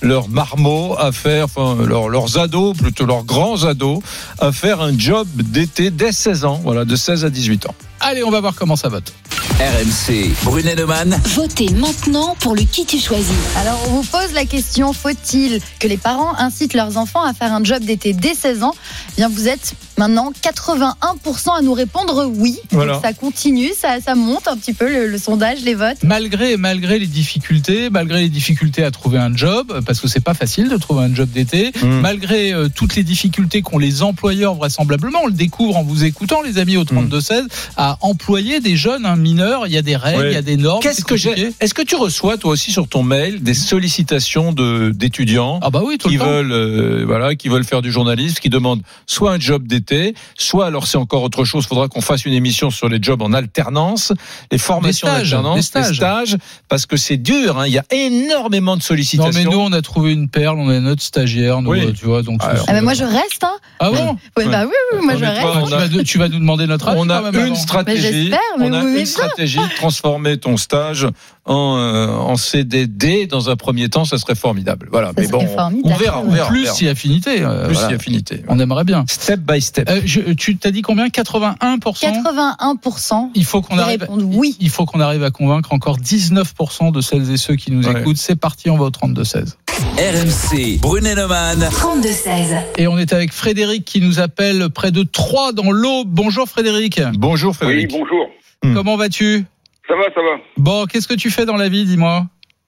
leurs 0.04 0.30
marmots 0.30 0.95
à 0.99 1.12
faire, 1.12 1.45
enfin 1.45 1.78
leurs, 1.84 2.10
leurs 2.10 2.38
ados, 2.38 2.78
plutôt 2.78 3.06
leurs 3.06 3.24
grands 3.24 3.64
ados, 3.64 3.99
à 4.39 4.51
faire 4.51 4.82
un 4.82 4.97
job 4.97 5.28
d'été 5.34 5.89
dès 5.89 6.12
16 6.12 6.45
ans, 6.45 6.60
voilà, 6.64 6.86
de 6.86 6.95
16 6.95 7.26
à 7.26 7.30
18 7.30 7.68
ans. 7.68 7.76
Allez, 8.06 8.24
on 8.24 8.32
va 8.32 8.41
voir 8.41 8.54
comment 8.56 8.76
ça 8.76 8.89
vote. 8.89 9.14
RMC. 9.60 10.32
Brunet 10.43 10.76
Neumann. 10.76 11.18
Votez 11.36 11.70
maintenant 11.70 12.36
pour 12.39 12.54
le 12.54 12.64
qui 12.64 12.86
tu 12.86 12.99
choisis. 12.99 13.36
Alors, 13.56 13.80
on 13.88 13.91
vous 13.91 14.04
pose 14.04 14.34
la 14.34 14.45
question 14.45 14.91
faut-il 14.91 15.62
que 15.80 15.88
les 15.88 15.95
parents 15.95 16.36
incitent 16.38 16.74
leurs 16.74 16.97
enfants 16.97 17.24
à 17.24 17.34
faire 17.34 17.54
un 17.54 17.64
job 17.64 17.84
d'été 17.84 18.12
dès 18.12 18.34
16 18.34 18.64
ans? 18.64 18.74
Eh 19.12 19.16
Bien, 19.18 19.30
vous 19.30 19.47
êtes 19.47 19.76
maintenant 19.97 20.34
81% 20.41 21.58
à 21.58 21.62
nous 21.62 21.74
répondre 21.74 22.26
oui. 22.26 22.60
Voilà. 22.72 22.93
Donc, 22.93 23.04
ça 23.04 23.14
continue, 23.14 23.72
ça, 23.78 24.01
ça 24.01 24.16
monte 24.16 24.47
un 24.49 24.58
petit 24.58 24.74
peu 24.74 24.91
le, 24.91 25.08
le 25.08 25.18
sondage, 25.18 25.60
les 25.64 25.76
votes. 25.76 26.04
Malgré, 26.04 26.58
malgré 26.58 26.99
les 26.99 27.08
difficultés, 27.08 27.89
malgré 27.89 28.22
les 28.22 28.30
difficultés 28.30 28.84
à 28.84 28.91
trouver 28.91 29.20
un 29.20 29.34
job, 29.36 29.82
parce 29.86 29.92
que 30.01 30.07
c'est 30.07 30.19
pas 30.23 30.33
facile 30.33 30.69
de 30.69 30.77
trouver 30.77 31.03
un 31.05 31.13
job 31.13 31.29
d'été, 31.29 31.71
Mm. 31.81 31.87
malgré 32.01 32.53
euh, 32.53 32.67
toutes 32.73 32.95
les 32.95 33.03
difficultés 33.03 33.61
qu'ont 33.61 33.77
les 33.77 34.03
employeurs 34.03 34.55
vraisemblablement, 34.55 35.19
on 35.23 35.27
le 35.27 35.33
découvre 35.33 35.77
en 35.77 35.83
vous 35.83 36.03
écoutant, 36.03 36.41
les 36.41 36.57
amis 36.57 36.77
au 36.77 36.83
32-16, 36.83 37.43
à 37.77 37.97
employer 38.01 38.59
des 38.59 38.75
jeunes 38.75 39.05
hein, 39.05 39.15
mineurs. 39.15 39.67
Il 39.67 39.73
y 39.73 39.77
a 39.77 39.81
des 39.81 39.95
règles, 39.95 40.19
Ouais. 40.21 40.31
il 40.31 40.33
y 40.33 40.37
a 40.37 40.41
des 40.41 40.57
normes. 40.57 40.81
Qu'est-ce 40.81 41.03
que. 41.03 41.13
Est-ce 41.59 41.73
que 41.73 41.81
tu 41.81 41.95
reçois 41.95 42.37
toi 42.37 42.51
aussi 42.51 42.71
sur 42.71 42.87
ton 42.87 43.03
mail 43.03 43.41
des 43.43 43.53
sollicitations 43.53 44.53
de 44.53 44.91
d'étudiants 44.93 45.59
Ah 45.61 45.69
bah 45.69 45.81
oui, 45.85 45.97
qui 45.97 46.17
veulent 46.17 46.51
euh, 46.51 47.03
voilà 47.05 47.35
qui 47.35 47.49
veulent 47.49 47.63
faire 47.63 47.81
du 47.81 47.91
journalisme 47.91 48.37
qui 48.41 48.49
demandent 48.49 48.81
soit 49.05 49.31
un 49.33 49.39
job 49.39 49.67
d'été 49.67 50.13
soit 50.37 50.65
alors 50.65 50.87
c'est 50.87 50.97
encore 50.97 51.23
autre 51.23 51.43
chose 51.45 51.65
faudra 51.65 51.87
qu'on 51.87 52.01
fasse 52.01 52.25
une 52.25 52.33
émission 52.33 52.69
sur 52.71 52.89
les 52.89 52.99
jobs 53.01 53.21
en 53.21 53.33
alternance 53.33 54.13
les 54.51 54.57
formations 54.57 55.07
d'alternance 55.07 55.71
des 55.71 55.83
stages. 55.83 56.37
parce 56.69 56.85
que 56.85 56.97
c'est 56.97 57.17
dur 57.17 57.59
hein. 57.59 57.67
il 57.67 57.73
y 57.73 57.77
a 57.77 57.85
énormément 57.91 58.75
de 58.75 58.81
Non 58.81 58.85
sollicitations 58.85 59.31
mais 59.33 59.43
nous 59.43 59.59
on 59.59 59.71
a 59.73 59.81
trouvé 59.84 60.11
une 60.13 60.27
perle, 60.27 60.57
on 60.59 60.69
a 60.69 60.79
notre 60.79 61.03
stagiaire, 61.03 61.61
nous, 61.61 61.69
Oui. 61.71 61.86
euh, 61.86 61.91
tu 61.93 62.05
vois 62.05 62.23
donc. 62.23 62.39
Ah, 62.43 62.53
Ah, 62.67 62.73
mais 62.73 62.81
moi, 62.81 62.93
je 62.95 63.03
reste. 63.03 63.43
Hein. 63.43 63.57
Ah 63.79 63.91
bon 63.91 64.17
Ouais, 64.38 64.45
Bah 64.45 64.63
oui, 64.65 64.71
oui, 64.93 64.99
moi, 65.05 65.13
je 65.15 65.19
mais 65.21 65.29
reste. 65.29 65.41
toi, 65.41 65.63
tu, 65.67 65.75
vas, 65.75 65.88
de- 65.88 66.01
tu 66.01 66.17
vas 66.17 66.29
nous 66.29 66.39
demander 66.39 66.65
notre 66.65 66.88
avis 66.88 66.99
on 66.99 67.09
a 67.09 67.17
quand 67.19 67.31
même 67.31 67.36
une 67.36 67.41
avant. 67.53 67.55
stratégie 67.55 68.01
j'espère, 68.23 68.39
mais 68.59 68.65
on 68.69 68.73
a 68.73 68.81
une 68.84 69.05
stratégie 69.05 69.59
de 69.59 69.75
transformer 69.75 70.38
ton 70.38 70.57
stage 70.57 71.07
en, 71.45 71.77
euh, 71.77 72.07
en 72.07 72.37
CDD 72.37 73.27
dans 73.27 73.49
un 73.49 73.55
premier 73.57 73.89
temps 73.89 74.05
ça 74.05 74.17
serait 74.17 74.35
formidable 74.35 74.87
voilà 74.91 75.07
Ça 75.09 75.13
mais 75.17 75.27
bon 75.27 75.41
serait 75.41 75.53
formidable. 75.53 75.93
on 75.93 75.97
verra 75.97 76.21
on 76.25 76.29
verra, 76.29 76.47
Plus 76.47 76.67
si 76.73 76.87
affinité. 76.87 77.41
euh, 77.41 77.65
plus 77.65 77.73
voilà. 77.73 77.89
si 77.89 77.93
affinité 77.95 78.43
On 78.47 78.59
aimerait 78.59 78.85
bien. 78.85 79.03
step 79.09 79.41
by 79.41 79.59
step 79.61 79.89
Euh, 79.89 79.99
je- 80.05 80.21
tu 80.33 80.55
t'as 80.57 80.71
dit 80.71 80.81
combien? 80.81 81.07
81% 81.09 82.13
81% 82.23 83.31
Il 83.35 83.43
faut 83.45 83.61
qu'on 83.61 83.77
arrive. 83.77 84.07
oui. 84.09 84.55
Il 84.61 84.69
faut 84.69 84.85
qu'on 84.85 84.99
arrive 85.01 85.23
à 85.23 85.31
convaincre 85.31 85.73
encore 85.73 85.97
19% 85.97 86.91
de 86.91 87.01
celles 87.01 87.29
et 87.31 87.37
ceux 87.37 87.55
qui 87.55 87.71
nous 87.71 87.85
Ouais. 87.87 87.99
écoutent. 88.01 88.17
C'est 88.17 88.35
parti, 88.37 88.69
on 88.69 88.77
va 88.77 88.85
au 88.85 88.89
32-16. 88.89 89.57
RMC. 89.97 90.79
Brunet 90.81 91.15
Neumann. 91.15 91.59
32-16. 91.71 92.55
Et 92.77 92.87
on 92.87 92.97
est 92.97 93.11
avec 93.13 93.33
Frédéric 93.33 93.85
qui 93.85 94.01
nous 94.01 94.19
appelle 94.19 94.69
près 94.69 94.91
de 94.91 95.03
Troyes 95.03 95.51
dans 95.51 95.71
l'Aube. 95.71 96.07
Bonjour 96.09 96.47
Frédéric. 96.47 97.01
bonjour 97.17 97.51
Oui, 97.51 97.57
Frédéric 97.57 97.91
bonjour. 97.91 98.27
Hmm. 98.63 98.73
Comment 98.73 98.95
vas-tu? 98.97 99.45
Ça 99.93 99.99
va, 99.99 100.05
ça 100.15 100.21
va. 100.23 100.39
Bon, 100.57 100.85
qu'est-ce 100.85 101.07
que 101.07 101.13
tu 101.13 101.29
fais 101.29 101.45
dans 101.45 101.55
la 101.55 101.69
vie, 101.69 101.85
dis-moi 101.85 102.23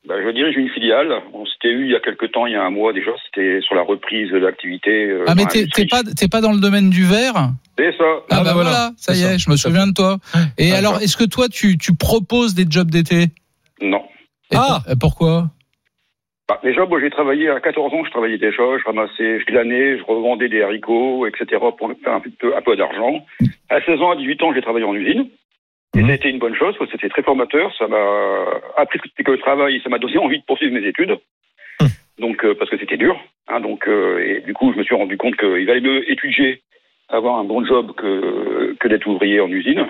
Bah, 0.07 0.13
je 0.23 0.30
dirige 0.30 0.55
une 0.57 0.69
filiale. 0.69 1.11
On 1.34 1.43
s'était 1.47 1.69
eu 1.69 1.86
il 1.86 1.91
y 1.91 1.95
a 1.95 1.99
quelque 1.99 2.28
temps, 2.28 2.45
il 2.45 2.53
y 2.53 2.55
a 2.55 2.63
un 2.63 2.69
mois 2.69 2.93
déjà. 2.93 3.09
C'était 3.26 3.61
sur 3.61 3.73
la 3.73 3.82
reprise 3.82 4.30
de 4.32 4.38
l'activité. 4.38 5.07
euh, 5.09 5.26
Ah, 5.28 5.34
mais 5.36 5.45
t'es 5.47 5.65
pas, 5.88 6.03
t'es 6.03 6.28
pas 6.28 6.41
dans 6.41 6.51
le 6.51 6.59
domaine 6.59 6.91
du 6.91 7.03
verre 7.03 7.49
C'est 7.80 7.91
ça. 7.97 8.03
Ah, 8.03 8.21
Ah, 8.30 8.36
bah 8.38 8.43
bah 8.43 8.53
voilà, 8.53 8.69
voilà. 8.69 8.91
ça 8.97 9.13
y 9.15 9.21
est, 9.21 9.23
ça. 9.23 9.38
je 9.38 9.49
me 9.49 9.55
souviens 9.57 9.88
de 9.88 9.93
toi. 9.93 10.17
Et 10.59 10.69
D'accord. 10.69 10.78
alors, 10.78 11.01
est-ce 11.01 11.17
que 11.17 11.23
toi, 11.23 11.47
tu, 11.49 11.80
tu 11.80 11.95
proposes 11.95 12.53
des 12.53 12.65
jobs 12.69 12.91
d'été 12.91 13.30
Non. 13.82 14.03
Et 14.51 14.55
Ah. 14.55 14.82
Pourquoi 14.99 15.49
Bah, 16.47 16.59
déjà, 16.63 16.86
moi, 16.86 16.99
j'ai 17.01 17.09
travaillé 17.09 17.49
à 17.49 17.59
14 17.59 17.91
ans, 17.91 18.05
je 18.05 18.11
travaillais 18.11 18.38
déjà, 18.38 18.61
je 18.78 18.86
ramassais, 18.86 19.39
je 19.39 19.45
glanais, 19.47 19.97
je 19.97 20.03
revendais 20.03 20.47
des 20.47 20.61
haricots, 20.61 21.26
etc. 21.26 21.59
pour 21.76 21.89
faire 22.03 22.13
un 22.13 22.21
peu, 22.39 22.55
un 22.55 22.61
peu 22.61 22.76
d'argent. 22.78 23.26
À 23.69 23.82
16 23.82 23.99
ans, 24.01 24.11
à 24.11 24.15
18 24.15 24.43
ans, 24.43 24.53
j'ai 24.53 24.61
travaillé 24.61 24.86
en 24.86 24.93
usine. 24.93 25.28
Et 25.96 26.04
Mhm. 26.04 26.10
c'était 26.10 26.30
une 26.30 26.39
bonne 26.39 26.56
chose, 26.56 26.76
c'était 26.91 27.10
très 27.10 27.24
formateur. 27.24 27.74
Ça 27.78 27.88
m'a 27.88 28.46
appris 28.76 29.00
ce 29.00 29.04
que 29.04 29.10
c'était 29.10 29.24
que 29.24 29.32
le 29.32 29.38
travail, 29.39 29.80
ça 29.84 29.89
m'a 29.89 29.98
donné 29.98 30.18
envie 30.18 30.39
de 30.39 30.46
poursuivre 30.46 30.74
mes 30.74 30.86
études. 30.86 31.18
Mhm. 31.82 31.88
Donc, 32.20 32.43
euh, 32.43 32.54
parce 32.54 32.70
que 32.70 32.78
c'était 32.78 32.98
dur. 32.98 33.18
Hein, 33.48 33.62
donc, 33.62 33.88
euh, 33.88 34.20
et 34.20 34.41
du 34.41 34.54
coup, 34.54 34.72
je 34.74 34.78
me 34.78 34.84
suis 34.84 34.96
rendu 34.96 35.18
compte 35.18 35.36
qu'il 35.38 35.66
valait 35.66 35.82
mieux 35.82 36.10
étudier, 36.12 36.62
avoir 37.10 37.38
un 37.38 37.43
bon 37.43 37.66
job 37.66 37.93
que, 37.96 38.76
que 38.80 38.88
d'être 38.88 39.08
ouvrier 39.08 39.39
en 39.39 39.50
usine. 39.50 39.86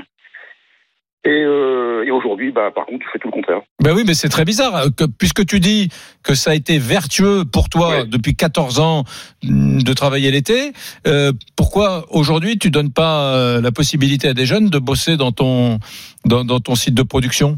Et, 1.26 1.30
euh, 1.44 2.04
et 2.06 2.12
aujourd'hui, 2.12 2.52
bah, 2.52 2.70
par 2.74 2.86
contre, 2.86 3.04
je 3.06 3.12
fais 3.12 3.18
tout 3.20 3.30
le 3.30 3.32
contraire. 3.34 3.62
Ben 3.82 3.94
oui, 3.96 4.04
mais 4.06 4.14
c'est 4.14 4.30
très 4.30 4.46
bizarre, 4.46 4.76
euh, 4.76 4.90
que, 4.96 5.06
puisque 5.06 5.44
tu 5.46 5.60
dis 5.60 5.90
que 6.24 6.36
ça 6.36 6.52
a 6.52 6.54
été 6.56 6.78
vertueux 6.78 7.44
pour 7.52 7.68
toi 7.68 7.90
Ouais. 7.90 8.06
depuis 8.06 8.36
14 8.36 8.80
ans 8.80 9.04
mm, 9.44 9.82
de 9.82 9.94
travailler 9.94 10.30
l'été. 10.30 10.72
euh, 11.08 11.32
pourquoi 11.58 12.06
aujourd'hui 12.12 12.60
tu 12.60 12.70
donnes 12.70 12.94
pas 12.94 13.36
euh, 13.36 13.60
la 13.62 13.72
possibilité 13.72 14.28
à 14.28 14.34
des 14.36 14.46
jeunes 14.46 14.70
de 14.70 14.78
bosser 14.78 15.18
dans 15.18 15.32
ton 15.32 15.80
dans, 16.26 16.46
dans 16.46 16.60
ton 16.60 16.76
site 16.76 16.94
de 16.94 17.04
production? 17.04 17.58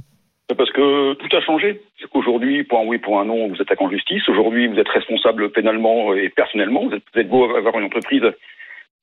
Parce 0.58 0.72
que 0.72 1.14
tout 1.16 1.36
a 1.36 1.42
changé. 1.42 1.82
C'est 2.00 2.08
qu'aujourd'hui, 2.10 2.64
pour 2.64 2.80
un 2.80 2.86
oui, 2.86 3.00
pour 3.00 3.20
un 3.20 3.26
non, 3.26 3.50
vous 3.50 3.56
êtes 3.62 3.82
en 3.82 3.90
justice. 3.92 4.24
Aujourd'hui, 4.30 4.68
vous 4.68 4.80
êtes 4.80 4.88
responsable 4.88 5.52
pénalement 5.52 6.14
et 6.14 6.30
personnellement. 6.30 6.88
Vous 6.88 6.96
êtes, 6.96 7.04
vous 7.14 7.20
êtes 7.20 7.30
beau 7.30 7.54
avoir 7.54 7.78
une 7.78 7.86
entreprise. 7.86 8.24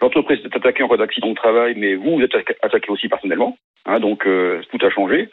L'entreprise 0.01 0.39
est 0.43 0.57
attaquée 0.57 0.83
en 0.83 0.89
cas 0.89 0.97
d'accident 0.97 1.29
de 1.29 1.35
travail, 1.35 1.75
mais 1.77 1.97
vous, 1.97 2.17
vous 2.17 2.23
êtes 2.23 2.35
attaqué 2.63 2.89
aussi 2.91 3.09
personnellement. 3.09 3.59
Hein, 3.87 4.01
donc, 4.01 4.27
euh, 4.27 4.61
tout 4.71 4.85
a 4.85 4.91
changé. 4.91 5.29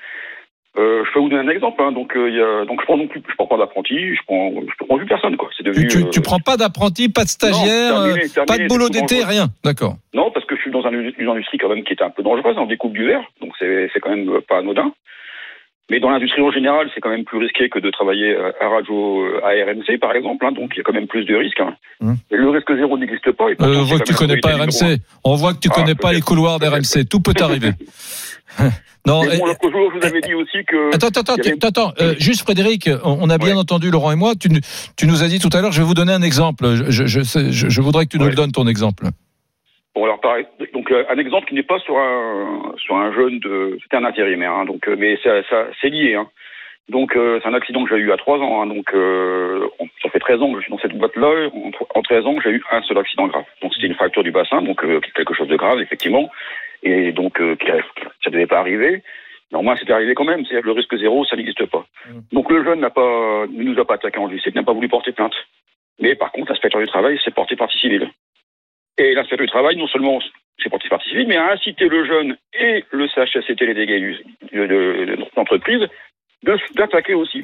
Euh, 0.78 1.04
je 1.06 1.12
peux 1.14 1.20
vous 1.20 1.28
donner 1.28 1.50
un 1.50 1.54
exemple. 1.54 1.82
Hein, 1.84 1.92
donc, 1.92 2.16
euh, 2.16 2.30
il 2.30 2.66
donc, 2.68 2.80
je 2.80 2.86
prends 2.86 2.96
non 2.98 3.08
plus, 3.08 3.22
je 3.28 3.36
prends 3.36 3.48
pas 3.48 3.58
d'apprenti, 3.58 4.16
je 4.16 4.22
prends, 4.26 4.52
je 4.54 4.86
prends 4.86 4.98
plus 4.98 5.06
personne. 5.06 5.36
Quoi. 5.36 5.50
C'est 5.58 5.64
tu, 5.64 5.70
devenu. 5.70 5.88
tu, 5.88 5.98
euh, 5.98 6.10
tu 6.12 6.22
prends 6.22 6.40
pas 6.40 6.56
d'apprenti, 6.56 7.10
pas 7.10 7.24
de 7.24 7.30
stagiaire, 7.30 7.94
non, 7.94 8.06
terminé, 8.06 8.30
terminé, 8.30 8.46
pas 8.46 8.58
de 8.58 8.68
boulot 8.68 8.90
d'été, 8.90 9.24
rien. 9.26 9.48
D'accord. 9.66 9.96
Non, 10.14 10.32
parce 10.32 10.46
que 10.46 10.56
je 10.56 10.62
suis 10.62 10.72
dans 10.72 10.86
un- 10.86 10.92
une 10.94 11.28
industrie 11.30 11.58
quand 11.58 11.68
même 11.70 11.84
qui 11.84 11.94
est 11.94 12.02
un 12.02 12.10
peu 12.10 12.24
dangereuse 12.24 12.58
en 12.58 12.66
découpe 12.68 12.94
du 12.94 13.06
verre, 13.06 13.24
donc 13.42 13.52
c'est 13.60 13.90
c'est 13.94 14.00
quand 14.00 14.12
même 14.16 14.30
pas 14.48 14.60
anodin. 14.60 14.94
Mais 15.92 16.00
dans 16.00 16.10
l'industrie 16.10 16.42
en 16.42 16.52
général, 16.52 16.90
c'est 16.96 17.02
quand 17.02 17.10
même 17.10 17.26
plus 17.26 17.38
risqué 17.38 17.68
que 17.70 17.78
de 17.78 17.92
travailler 17.92 18.30
euh, 18.34 18.52
à 18.62 18.70
radio 18.70 19.24
euh, 19.26 19.42
à 19.44 19.50
RMC, 19.66 20.00
par 20.00 20.14
exemple. 20.16 20.46
hein, 20.46 20.54
donc 20.54 20.72
il 20.74 20.78
y 20.78 20.80
a 20.80 20.84
quand 20.84 20.94
même 20.94 21.08
plus 21.08 21.26
de 21.26 21.36
risques. 21.36 21.60
hein. 21.60 21.76
Hum. 22.02 22.16
Le 22.32 22.50
risque 22.50 22.74
zéro 22.76 22.98
n'existe 22.98 23.30
pas. 23.34 23.50
et 23.50 23.56
Euh, 23.60 23.82
on 23.82 23.84
voit 23.84 24.00
que 24.00 24.06
tu 24.06 24.14
connais 24.14 24.38
pas 24.40 24.56
RMC. 24.56 24.98
On 25.26 25.36
voit 25.36 25.54
que 25.54 25.60
tu 25.60 25.70
Ah, 25.70 25.76
connais 25.76 25.96
pas 25.96 26.14
les 26.14 26.22
couloirs 26.22 26.60
d'RMC. 26.60 27.04
Tout 27.10 27.20
peut 27.20 27.34
arriver. 27.42 27.72
non. 29.06 29.22
bon, 29.24 29.46
l'autre 29.46 29.70
jour, 29.72 29.92
je 29.94 30.00
vous 30.00 30.06
avais 30.06 30.22
dit 30.22 30.34
aussi 30.34 30.64
que. 30.66 30.96
Attends, 30.96 31.08
attends, 31.08 31.34
avait- 31.34 31.66
attends, 31.66 31.92
euh, 32.00 32.16
juste 32.20 32.42
Frédéric, 32.44 32.90
on 33.04 33.18
on 33.22 33.30
a 33.30 33.38
bien 33.38 33.54
Ouais. 33.56 33.60
entendu 33.60 33.92
Laurent 33.92 34.12
et 34.12 34.16
moi. 34.16 34.34
Tu, 34.40 34.50
nous- 34.50 34.60
tu 34.98 35.08
nous 35.08 35.24
as 35.24 35.28
dit 35.28 35.40
tout 35.40 35.50
à 35.54 35.62
l'heure, 35.62 35.72
je 35.74 35.82
vais 35.82 35.88
vous 35.88 35.94
donner 35.94 36.14
un 36.14 36.22
exemple. 36.22 36.66
Je, 36.76 36.90
je, 36.90 37.06
je 37.06 37.22
sais- 37.22 37.52
je- 37.52 37.70
je 37.70 37.82
voudrais 37.82 38.06
que 38.06 38.12
tu 38.12 38.20
nous 38.20 38.28
le 38.30 38.36
donnes 38.36 38.52
ton 38.54 38.68
exemple. 38.68 39.08
Bon 39.94 40.06
alors 40.06 40.22
pareil, 40.22 40.46
donc 40.74 40.90
euh, 40.92 41.04
un 41.10 41.18
exemple 41.18 41.48
qui 41.48 41.54
n'est 41.54 41.64
pas 41.64 41.80
sur 41.80 41.98
un 41.98 42.74
sur 42.78 42.96
un 42.96 43.12
jeune 43.12 43.40
de 43.40 43.78
c'était 43.84 43.98
un 43.98 44.06
intérimaire 44.06 44.54
hein, 44.54 44.64
donc 44.66 44.88
euh, 44.88 44.96
mais 44.98 45.18
ça, 45.24 45.44
ça 45.50 45.68
c'est 45.82 45.90
lié 45.90 46.16
hein. 46.16 46.30
Donc 46.88 47.16
euh, 47.16 47.40
c'est 47.42 47.50
un 47.50 47.54
accident 47.54 47.84
que 47.84 47.90
j'ai 47.96 48.02
eu 48.02 48.12
à 48.12 48.18
3 48.18 48.40
ans 48.40 48.62
hein, 48.62 48.68
donc 48.68 48.94
euh, 48.94 49.68
ça 50.02 50.10
fait 50.10 50.20
13 50.20 50.42
ans 50.42 50.52
que 50.54 50.60
je 50.60 50.64
suis 50.64 50.72
dans 50.72 50.80
cette 50.80 50.98
boîte 50.98 51.16
là 51.18 51.50
en, 51.54 51.72
en 51.94 52.02
13 52.02 52.26
ans 52.26 52.36
j'ai 52.42 52.52
eu 52.52 52.64
un 52.72 52.82
seul 52.84 52.98
accident 52.98 53.28
grave. 53.28 53.44
Donc 53.62 53.74
c'était 53.74 53.88
une 53.88 53.96
fracture 53.96 54.24
du 54.24 54.32
bassin 54.32 54.62
donc 54.62 54.84
euh, 54.84 55.02
quelque 55.14 55.34
chose 55.34 55.50
de 55.50 55.58
grave 55.58 55.80
effectivement 55.82 56.30
et 56.84 57.12
donc 57.12 57.42
euh, 57.42 57.56
ça 58.24 58.30
devait 58.30 58.48
pas 58.48 58.60
arriver. 58.60 59.04
Néanmoins, 59.52 59.76
c'était 59.76 59.92
arrivé 59.92 60.14
quand 60.14 60.24
même. 60.24 60.46
C'est-à-dire 60.46 60.62
que 60.62 60.68
le 60.68 60.74
risque 60.74 60.98
zéro, 60.98 61.26
ça 61.26 61.36
n'existe 61.36 61.66
pas. 61.66 61.86
Donc 62.32 62.50
le 62.50 62.64
jeune 62.64 62.80
n'a 62.80 62.90
pas, 62.90 63.46
ne 63.48 63.64
nous 63.64 63.78
a 63.80 63.86
pas 63.86 63.96
attaqué 63.96 64.18
en 64.18 64.30
justice, 64.30 64.56
n'a 64.56 64.64
pas 64.64 64.72
voulu 64.72 64.88
porter 64.88 65.12
plainte. 65.12 65.36
Mais 66.00 66.16
par 66.16 66.32
contre, 66.32 66.52
l'inspecteur 66.52 66.80
du 66.80 66.88
travail 66.88 67.20
s'est 67.24 67.32
porté 67.32 67.58
partie 67.58 67.78
civile. 67.78 68.10
Et 68.98 69.14
l'inspecteur 69.14 69.46
du 69.46 69.52
travail, 69.52 69.78
non 69.78 69.88
seulement 69.88 70.20
s'est 70.62 70.70
porté 70.70 70.90
partie 70.90 71.10
civile, 71.10 71.28
mais 71.28 71.38
a 71.38 71.52
incité 71.54 71.88
le 71.88 72.06
jeune 72.06 72.36
et 72.60 72.84
le 72.92 73.08
CHSCT, 73.08 73.66
les 73.66 73.74
dégâts 73.74 74.00
du- 74.00 74.18
de, 74.54 75.18
d'attaquer 76.76 77.14
aussi. 77.14 77.44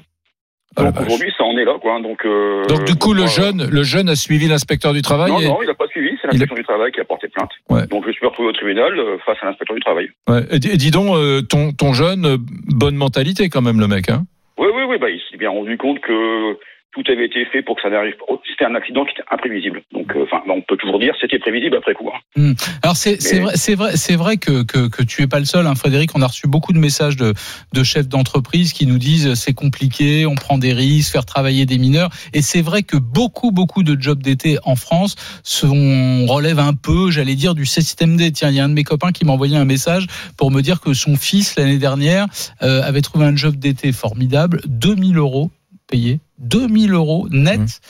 Ah, 0.76 0.92
vache. 0.92 1.08
aujourd'hui, 1.08 1.34
ça 1.36 1.44
en 1.44 1.58
est 1.58 1.66
là, 1.66 1.78
quoi. 1.82 2.00
Donc, 2.02 2.24
euh, 2.26 2.64
Donc 2.66 2.84
du 2.86 2.94
coup, 2.96 3.14
le 3.14 3.26
jeune, 3.26 3.68
le 3.72 3.84
jeune 3.84 4.10
a 4.10 4.16
suivi 4.16 4.48
l'inspecteur 4.48 4.94
du 4.94 5.02
travail. 5.02 5.32
Non, 5.32 5.40
et- 5.40 5.48
non, 5.48 5.58
il 5.64 5.68
n'a 5.68 5.74
pas 5.74 5.88
suivi. 5.88 6.16
C'est 6.22 6.28
l'inspecteur 6.28 6.58
du 6.58 6.64
travail 6.64 6.92
qui 6.92 7.00
a 7.00 7.06
porté 7.06 7.28
plainte. 7.30 7.50
Ouais. 7.70 7.88
Donc 7.88 8.06
je 8.06 8.12
suis 8.12 8.26
retrouvé 8.26 8.50
au 8.50 8.52
tribunal 8.52 9.00
euh, 9.00 9.18
face 9.26 9.38
à 9.42 9.46
l'inspecteur 9.48 9.76
du 9.76 9.82
travail. 9.82 10.10
Ouais. 10.30 10.42
Et, 10.52 10.60
dis- 10.60 10.92
donc, 10.92 11.16
euh, 11.16 11.42
ton, 11.42 11.72
ton 11.72 11.94
jeune, 11.94 12.38
bonne 12.68 12.96
mentalité 12.96 13.50
quand 13.50 13.62
même, 13.62 13.80
le 13.80 13.88
mec. 13.88 14.10
Hein 14.10 14.26
Oui, 14.60 14.68
oui, 14.76 14.84
oui. 14.88 14.98
Bah, 15.00 15.10
il 15.10 15.20
s'est 15.32 15.38
bien 15.38 15.50
rendu 15.50 15.78
compte 15.78 16.00
que 16.02 16.58
tout 16.94 17.04
avait 17.12 17.26
été 17.26 17.46
fait 17.46 17.62
pour 17.62 17.76
que 17.76 17.82
ça 17.84 17.90
n'arrive 17.90 18.16
pas. 18.18 18.26
C'était 18.50 18.66
un 18.66 18.74
accident 18.76 19.06
qui 19.06 19.12
était 19.12 19.24
imprévisible. 19.30 19.84
Donc, 19.94 20.16
euh, 20.16 20.24
enfin, 20.24 20.42
on 20.50 20.62
peut 20.62 20.78
toujours 20.78 21.00
dire 21.00 21.14
c'était 21.22 21.38
prévisible 21.40 21.78
après 21.78 21.94
coup. 21.94 22.10
hein. 22.10 22.54
Alors 22.82 22.96
c'est 22.98 23.22
c'est 23.22 23.36
Mais- 23.38 23.42
vrai, 23.44 23.52
c'est 23.56 23.76
vrai, 23.76 23.98
c'est 23.98 24.16
vrai 24.16 24.38
que, 24.38 24.64
que 24.64 24.88
que 24.90 25.04
tu 25.04 25.22
es 25.22 25.28
pas 25.28 25.40
le 25.40 25.46
seul, 25.46 25.68
hein, 25.68 25.76
Frédéric. 25.76 26.12
On 26.16 26.22
a 26.22 26.28
reçu 26.28 26.48
beaucoup 26.48 26.74
de 26.74 26.80
messages 26.80 27.16
de 27.18 27.34
de 27.74 27.84
chefs 27.84 28.08
d'entreprise 28.08 28.74
qui 28.74 28.88
nous 28.88 28.98
disent 28.98 29.34
c'est 29.36 29.54
compliqué, 29.54 30.26
on 30.26 30.36
prend 30.36 30.58
des 30.58 30.74
risques, 30.74 31.12
faire 31.12 31.26
travailler 31.26 31.66
des 31.66 31.78
mineurs. 31.78 32.10
Et 32.34 32.42
c'est 32.42 32.62
vrai 32.62 32.84
que 32.84 32.98
beaucoup 32.98 33.52
beaucoup 33.52 33.84
de 33.84 34.00
jobs 34.02 34.22
d'été 34.24 34.58
en 34.64 34.76
France 34.76 35.16
sont 35.44 36.26
relèvent 36.28 36.60
un 36.60 36.74
peu, 36.74 37.12
j'allais 37.12 37.36
dire, 37.36 37.54
du 37.56 37.66
système 37.66 38.18
D. 38.18 38.32
Tiens, 38.32 38.50
il 38.50 38.56
y 38.56 38.60
a 38.60 38.64
un 38.66 38.70
de 38.70 38.74
mes 38.74 38.84
copains 38.84 39.12
qui 39.12 39.26
m'a 39.26 39.34
envoyé 39.34 39.56
un 39.58 39.66
message 39.66 40.08
pour 40.38 40.52
me 40.52 40.62
dire 40.62 40.82
que 40.82 40.94
son 40.94 41.16
fils 41.16 41.56
l'année 41.58 41.78
dernière 41.78 42.26
euh, 42.62 42.82
avait 42.84 43.02
trouvé 43.02 43.26
un 43.26 43.36
job 43.36 43.56
d'été 43.56 43.92
formidable, 43.92 44.62
2000 44.68 45.18
euros 45.18 45.52
payés, 45.90 46.20
2000 46.40 46.92
euros 46.94 47.28
net. 47.30 47.82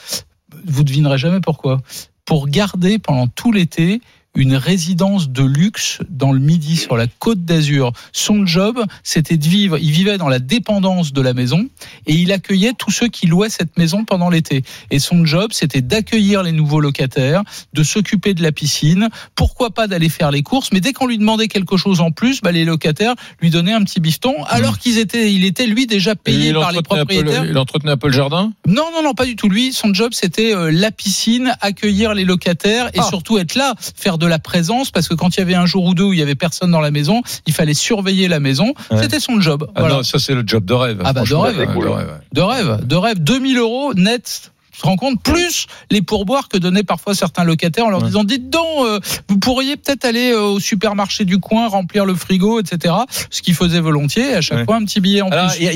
Vous 0.66 0.84
devinerez 0.84 1.18
jamais 1.18 1.42
pourquoi 1.42 1.82
pour 2.28 2.48
garder 2.48 3.00
pendant 3.00 3.28
tout 3.28 3.52
l'été 3.52 4.02
une 4.38 4.56
résidence 4.56 5.30
de 5.30 5.44
luxe 5.44 5.98
dans 6.10 6.32
le 6.32 6.40
Midi 6.40 6.78
sur 6.78 6.96
la 6.96 7.08
Côte 7.08 7.44
d'Azur. 7.44 7.92
Son 8.14 8.46
job, 8.46 8.80
c'était 9.04 9.36
de 9.38 9.46
vivre, 9.48 9.78
il 9.80 9.90
vivait 9.92 10.18
dans 10.20 10.30
la 10.30 10.40
dépendance 10.40 11.12
de 11.12 11.22
la 11.22 11.34
maison 11.34 11.68
et 12.06 12.14
il 12.14 12.32
accueillait 12.32 12.74
tous 12.78 12.92
ceux 12.92 13.08
qui 13.08 13.26
louaient 13.26 13.50
cette 13.50 13.78
maison 13.78 14.06
pendant 14.06 14.30
l'été. 14.30 14.64
Et 14.92 15.00
son 15.00 15.26
job, 15.26 15.50
c'était 15.54 15.82
d'accueillir 15.82 16.44
les 16.44 16.52
nouveaux 16.52 16.80
locataires, 16.80 17.42
de 17.74 17.82
s'occuper 17.84 18.36
de 18.36 18.44
la 18.44 18.52
piscine, 18.52 19.10
pourquoi 19.36 19.72
pas 19.72 19.88
d'aller 19.88 20.10
faire 20.10 20.30
les 20.30 20.44
courses, 20.44 20.70
mais 20.72 20.82
dès 20.82 20.94
qu'on 20.94 21.08
lui 21.08 21.18
demandait 21.18 21.48
quelque 21.48 21.76
chose 21.76 22.00
en 22.00 22.12
plus, 22.12 22.42
bah, 22.42 22.52
les 22.52 22.64
locataires 22.64 23.16
lui 23.42 23.50
donnaient 23.50 23.74
un 23.74 23.84
petit 23.84 24.00
bifton 24.00 24.36
alors 24.50 24.78
qu'ils 24.78 25.00
étaient, 25.00 25.34
il 25.34 25.46
était 25.46 25.66
lui 25.66 25.88
déjà 25.88 26.16
payé 26.16 26.54
par 26.54 26.72
les 26.72 26.78
le- 26.78 26.84
propriétaires. 26.84 27.44
il 27.46 27.58
entretenait 27.58 27.94
un 27.94 27.98
peu 27.98 28.08
le 28.08 28.14
jardin? 28.14 28.54
Non, 28.68 28.86
non, 28.94 29.02
non, 29.04 29.14
pas 29.16 29.26
du 29.26 29.36
tout. 29.36 29.50
Lui, 29.50 29.74
son 29.74 29.94
job, 29.96 30.12
c'était 30.14 30.54
euh, 30.54 30.70
la 30.72 30.92
piscine, 30.92 31.56
accueillir 31.62 32.14
les 32.14 32.24
locataires 32.24 32.88
et 32.94 33.00
Ah. 33.00 33.04
surtout 33.10 33.38
être 33.40 33.56
là, 33.56 33.74
faire 33.96 34.18
de 34.20 34.27
la 34.28 34.40
présence, 34.40 34.92
parce 34.92 35.08
que 35.08 35.14
quand 35.14 35.36
il 35.36 35.40
y 35.40 35.44
avait 35.44 35.56
un 35.56 35.66
jour 35.66 35.86
ou 35.86 35.94
deux 35.94 36.04
où 36.04 36.14
il 36.14 36.20
y 36.20 36.22
avait 36.22 36.36
personne 36.36 36.72
dans 36.72 36.82
la 36.82 36.92
maison, 36.92 37.22
il 37.46 37.54
fallait 37.54 37.74
surveiller 37.74 38.28
la 38.28 38.40
maison. 38.40 38.74
Ouais. 38.92 39.02
C'était 39.02 39.20
son 39.20 39.40
job. 39.42 39.66
Ah 39.76 39.80
Voilà. 39.82 39.96
non, 39.96 40.04
ça 40.04 40.20
c'est 40.20 40.34
le 40.34 40.44
job 40.46 40.66
de 40.66 40.74
rêve. 40.74 41.02
Ah 41.04 41.14
bah, 41.14 41.24
de 41.28 41.34
rêve. 41.36 41.68
Cool. 41.74 41.86
de 41.86 41.90
rêve. 41.90 42.20
De 42.34 42.42
rêve, 42.42 42.86
de 42.86 42.96
rêve. 42.96 43.20
2000 43.20 43.58
euros 43.58 43.94
net. 43.94 44.52
Tu 44.78 44.84
te 44.84 44.88
rends 44.88 44.96
compte 44.96 45.24
plus 45.24 45.66
les 45.90 46.04
pourboires 46.04 46.50
que 46.50 46.58
donnaient 46.58 46.84
parfois 46.84 47.16
certains 47.16 47.44
locataires 47.44 47.86
en 47.88 47.90
leur 47.90 48.02
Ouais. 48.02 48.06
disant 48.10 48.24
dites 48.24 48.52
donc 48.52 48.64
euh, 48.86 49.00
vous 49.28 49.40
pourriez 49.40 49.76
peut-être 49.76 50.06
aller 50.06 50.32
euh, 50.32 50.42
au 50.44 50.60
supermarché 50.60 51.26
du 51.26 51.40
coin 51.40 51.68
remplir 51.68 52.06
le 52.06 52.14
frigo 52.14 52.60
etc 52.60 52.94
ce 53.32 53.42
qu'ils 53.42 53.56
faisaient 53.56 53.80
volontiers 53.80 54.36
à 54.36 54.42
chaque 54.42 54.60
Ouais. 54.60 54.66
fois 54.66 54.76
un 54.76 54.86
petit 54.86 55.00
billet 55.00 55.22
en 55.22 55.30
Alors, 55.30 55.48
plus 55.50 55.58
il 55.60 55.64
y, 55.66 55.68
a- 55.70 55.74